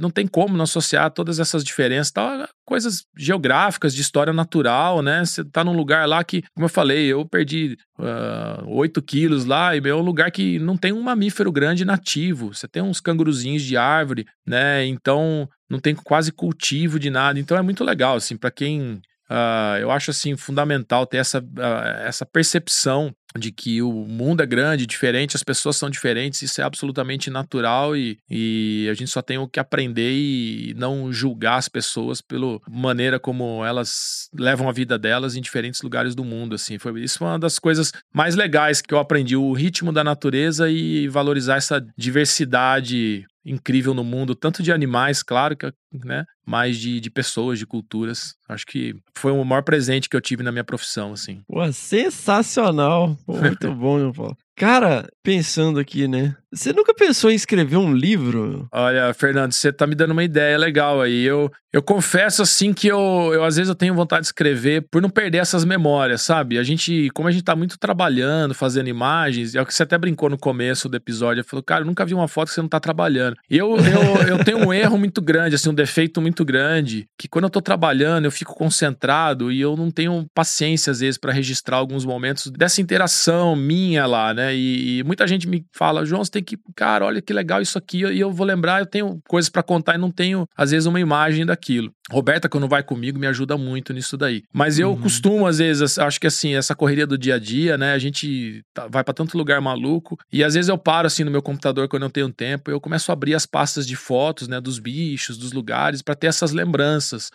não 0.00 0.10
tem 0.10 0.26
como 0.26 0.56
não 0.56 0.64
associar 0.64 1.10
todas 1.10 1.38
essas 1.38 1.62
diferenças 1.62 2.10
tal, 2.10 2.48
coisas 2.66 3.04
geográficas, 3.16 3.94
de 3.94 4.00
história 4.00 4.32
natural, 4.32 5.02
né? 5.02 5.24
Você 5.24 5.44
tá 5.44 5.62
num 5.62 5.72
lugar 5.72 6.08
lá 6.08 6.24
que, 6.24 6.42
como 6.54 6.64
eu 6.64 6.68
falei, 6.68 7.06
eu 7.06 7.24
perdi 7.24 7.76
ah, 7.98 8.62
8 8.66 9.00
quilos 9.02 9.44
lá, 9.44 9.76
e 9.76 9.80
é 9.88 9.94
um 9.94 10.00
lugar 10.00 10.30
que 10.32 10.58
não 10.58 10.76
tem 10.76 10.92
um 10.92 11.02
mamífero 11.02 11.52
grande 11.52 11.84
nativo. 11.84 12.52
Você 12.52 12.66
tem 12.66 12.82
uns 12.82 13.00
canguruzinhos 13.00 13.62
de 13.62 13.76
árvore, 13.76 14.26
né? 14.44 14.84
Então 14.84 15.48
não 15.70 15.78
tem 15.78 15.94
quase 15.94 16.32
cultivo 16.32 16.98
de 16.98 17.10
nada. 17.10 17.38
Então 17.38 17.56
é 17.56 17.62
muito 17.62 17.84
legal, 17.84 18.16
assim, 18.16 18.36
para 18.36 18.50
quem 18.50 19.00
ah, 19.30 19.76
eu 19.78 19.90
acho 19.90 20.10
assim 20.10 20.36
fundamental 20.36 21.06
ter 21.06 21.18
essa, 21.18 21.44
ah, 21.58 22.02
essa 22.04 22.24
percepção 22.24 23.14
de 23.36 23.52
que 23.52 23.82
o 23.82 23.92
mundo 23.92 24.42
é 24.42 24.46
grande, 24.46 24.86
diferente, 24.86 25.36
as 25.36 25.42
pessoas 25.42 25.76
são 25.76 25.90
diferentes, 25.90 26.42
isso 26.42 26.60
é 26.60 26.64
absolutamente 26.64 27.30
natural 27.30 27.96
e, 27.96 28.18
e 28.28 28.88
a 28.90 28.94
gente 28.94 29.10
só 29.10 29.20
tem 29.20 29.38
o 29.38 29.48
que 29.48 29.60
aprender 29.60 30.12
e 30.12 30.74
não 30.76 31.12
julgar 31.12 31.56
as 31.56 31.68
pessoas 31.68 32.20
pela 32.20 32.58
maneira 32.68 33.18
como 33.18 33.64
elas 33.64 34.28
levam 34.34 34.68
a 34.68 34.72
vida 34.72 34.98
delas 34.98 35.36
em 35.36 35.40
diferentes 35.40 35.82
lugares 35.82 36.14
do 36.14 36.24
mundo, 36.24 36.54
assim. 36.54 36.78
Foi 36.78 37.02
isso 37.02 37.18
foi 37.18 37.28
uma 37.28 37.38
das 37.38 37.58
coisas 37.58 37.92
mais 38.14 38.34
legais 38.34 38.80
que 38.80 38.94
eu 38.94 38.98
aprendi, 38.98 39.36
o 39.36 39.52
ritmo 39.52 39.92
da 39.92 40.02
natureza 40.02 40.70
e 40.70 41.08
valorizar 41.08 41.56
essa 41.56 41.84
diversidade 41.96 43.26
incrível 43.44 43.94
no 43.94 44.04
mundo, 44.04 44.34
tanto 44.34 44.62
de 44.62 44.72
animais, 44.72 45.22
claro, 45.22 45.56
que, 45.56 45.72
né? 45.92 46.24
Mas 46.46 46.78
de, 46.78 47.00
de 47.00 47.10
pessoas, 47.10 47.58
de 47.58 47.66
culturas. 47.66 48.34
Acho 48.48 48.66
que 48.66 48.94
foi 49.16 49.32
o 49.32 49.44
maior 49.44 49.62
presente 49.62 50.08
que 50.08 50.16
eu 50.16 50.20
tive 50.20 50.42
na 50.42 50.52
minha 50.52 50.64
profissão, 50.64 51.12
assim. 51.12 51.42
Pô, 51.46 51.70
sensacional. 51.72 53.16
Pô, 53.26 53.36
muito 53.36 53.72
bom, 53.74 53.98
meu 53.98 54.12
Paulo. 54.12 54.36
Cara, 54.58 55.06
pensando 55.22 55.78
aqui, 55.78 56.08
né? 56.08 56.34
Você 56.52 56.72
nunca 56.72 56.92
pensou 56.92 57.30
em 57.30 57.34
escrever 57.34 57.76
um 57.76 57.92
livro? 57.94 58.66
Olha, 58.72 59.14
Fernando, 59.14 59.52
você 59.52 59.70
tá 59.70 59.86
me 59.86 59.94
dando 59.94 60.10
uma 60.10 60.24
ideia 60.24 60.58
legal 60.58 61.00
aí. 61.00 61.22
Eu, 61.22 61.48
eu 61.72 61.80
confesso, 61.80 62.42
assim, 62.42 62.72
que 62.72 62.88
eu, 62.88 63.30
eu 63.32 63.44
às 63.44 63.54
vezes 63.56 63.68
eu 63.68 63.74
tenho 63.74 63.94
vontade 63.94 64.22
de 64.22 64.28
escrever 64.28 64.88
por 64.90 65.00
não 65.00 65.10
perder 65.10 65.38
essas 65.38 65.64
memórias, 65.64 66.22
sabe? 66.22 66.58
A 66.58 66.62
gente, 66.64 67.08
como 67.14 67.28
a 67.28 67.30
gente 67.30 67.44
tá 67.44 67.54
muito 67.54 67.78
trabalhando, 67.78 68.52
fazendo 68.52 68.88
imagens, 68.88 69.54
é 69.54 69.60
o 69.60 69.66
que 69.66 69.72
você 69.72 69.84
até 69.84 69.96
brincou 69.96 70.28
no 70.28 70.38
começo 70.38 70.88
do 70.88 70.96
episódio, 70.96 71.44
falou, 71.44 71.62
cara, 71.62 71.82
eu 71.82 71.86
nunca 71.86 72.04
vi 72.04 72.14
uma 72.14 72.26
foto 72.26 72.48
que 72.48 72.54
você 72.54 72.62
não 72.62 72.68
tá 72.68 72.80
trabalhando. 72.80 73.36
Eu, 73.48 73.76
eu, 73.76 74.28
eu 74.38 74.44
tenho 74.44 74.66
um 74.66 74.72
erro 74.72 74.98
muito 74.98 75.20
grande, 75.20 75.54
assim, 75.54 75.68
um 75.68 75.74
defeito 75.78 76.20
muito 76.20 76.44
grande, 76.44 77.06
que 77.16 77.28
quando 77.28 77.44
eu 77.44 77.50
tô 77.50 77.62
trabalhando, 77.62 78.24
eu 78.24 78.32
fico 78.32 78.54
concentrado 78.54 79.52
e 79.52 79.60
eu 79.60 79.76
não 79.76 79.90
tenho 79.90 80.26
paciência, 80.34 80.90
às 80.90 81.00
vezes, 81.00 81.16
para 81.16 81.32
registrar 81.32 81.76
alguns 81.76 82.04
momentos 82.04 82.50
dessa 82.50 82.80
interação 82.80 83.54
minha 83.54 84.04
lá, 84.06 84.34
né? 84.34 84.54
E, 84.54 84.98
e, 84.98 85.04
muita 85.04 85.26
gente 85.26 85.48
me 85.48 85.64
fala, 85.72 86.04
João, 86.04 86.24
você 86.24 86.32
tem 86.32 86.42
que, 86.42 86.58
cara, 86.74 87.06
olha 87.06 87.22
que 87.22 87.32
legal 87.32 87.62
isso 87.62 87.78
aqui, 87.78 88.04
e 88.04 88.20
eu 88.20 88.32
vou 88.32 88.46
lembrar, 88.46 88.80
eu 88.80 88.86
tenho 88.86 89.20
coisas 89.28 89.48
para 89.48 89.62
contar 89.62 89.94
e 89.94 89.98
não 89.98 90.10
tenho, 90.10 90.46
às 90.56 90.72
vezes, 90.72 90.86
uma 90.86 91.00
imagem 91.00 91.46
daquilo. 91.46 91.92
Roberta, 92.10 92.48
quando 92.48 92.66
vai 92.66 92.82
comigo, 92.82 93.18
me 93.18 93.26
ajuda 93.26 93.58
muito 93.58 93.92
nisso 93.92 94.16
daí. 94.16 94.42
Mas 94.52 94.78
eu 94.78 94.90
uhum. 94.90 95.00
costumo, 95.00 95.46
às 95.46 95.58
vezes, 95.58 95.98
acho 95.98 96.18
que 96.18 96.26
assim, 96.26 96.54
essa 96.54 96.74
correria 96.74 97.06
do 97.06 97.18
dia 97.18 97.34
a 97.34 97.38
dia, 97.38 97.76
né? 97.76 97.92
A 97.92 97.98
gente 97.98 98.62
tá, 98.72 98.88
vai 98.88 99.04
para 99.04 99.12
tanto 99.12 99.36
lugar 99.36 99.60
maluco. 99.60 100.16
E 100.32 100.42
às 100.42 100.54
vezes 100.54 100.70
eu 100.70 100.78
paro 100.78 101.06
assim 101.06 101.22
no 101.22 101.30
meu 101.30 101.42
computador 101.42 101.86
quando 101.86 102.04
eu 102.04 102.10
tenho 102.10 102.32
tempo, 102.32 102.70
eu 102.70 102.80
começo 102.80 103.10
a 103.10 103.14
abrir 103.14 103.34
as 103.34 103.44
pastas 103.44 103.86
de 103.86 103.94
fotos, 103.94 104.48
né? 104.48 104.58
Dos 104.58 104.78
bichos, 104.78 105.36
dos 105.36 105.52
lugares, 105.52 105.67
para 106.02 106.14
ter 106.14 106.28
essas 106.28 106.52
lembranças 106.52 107.30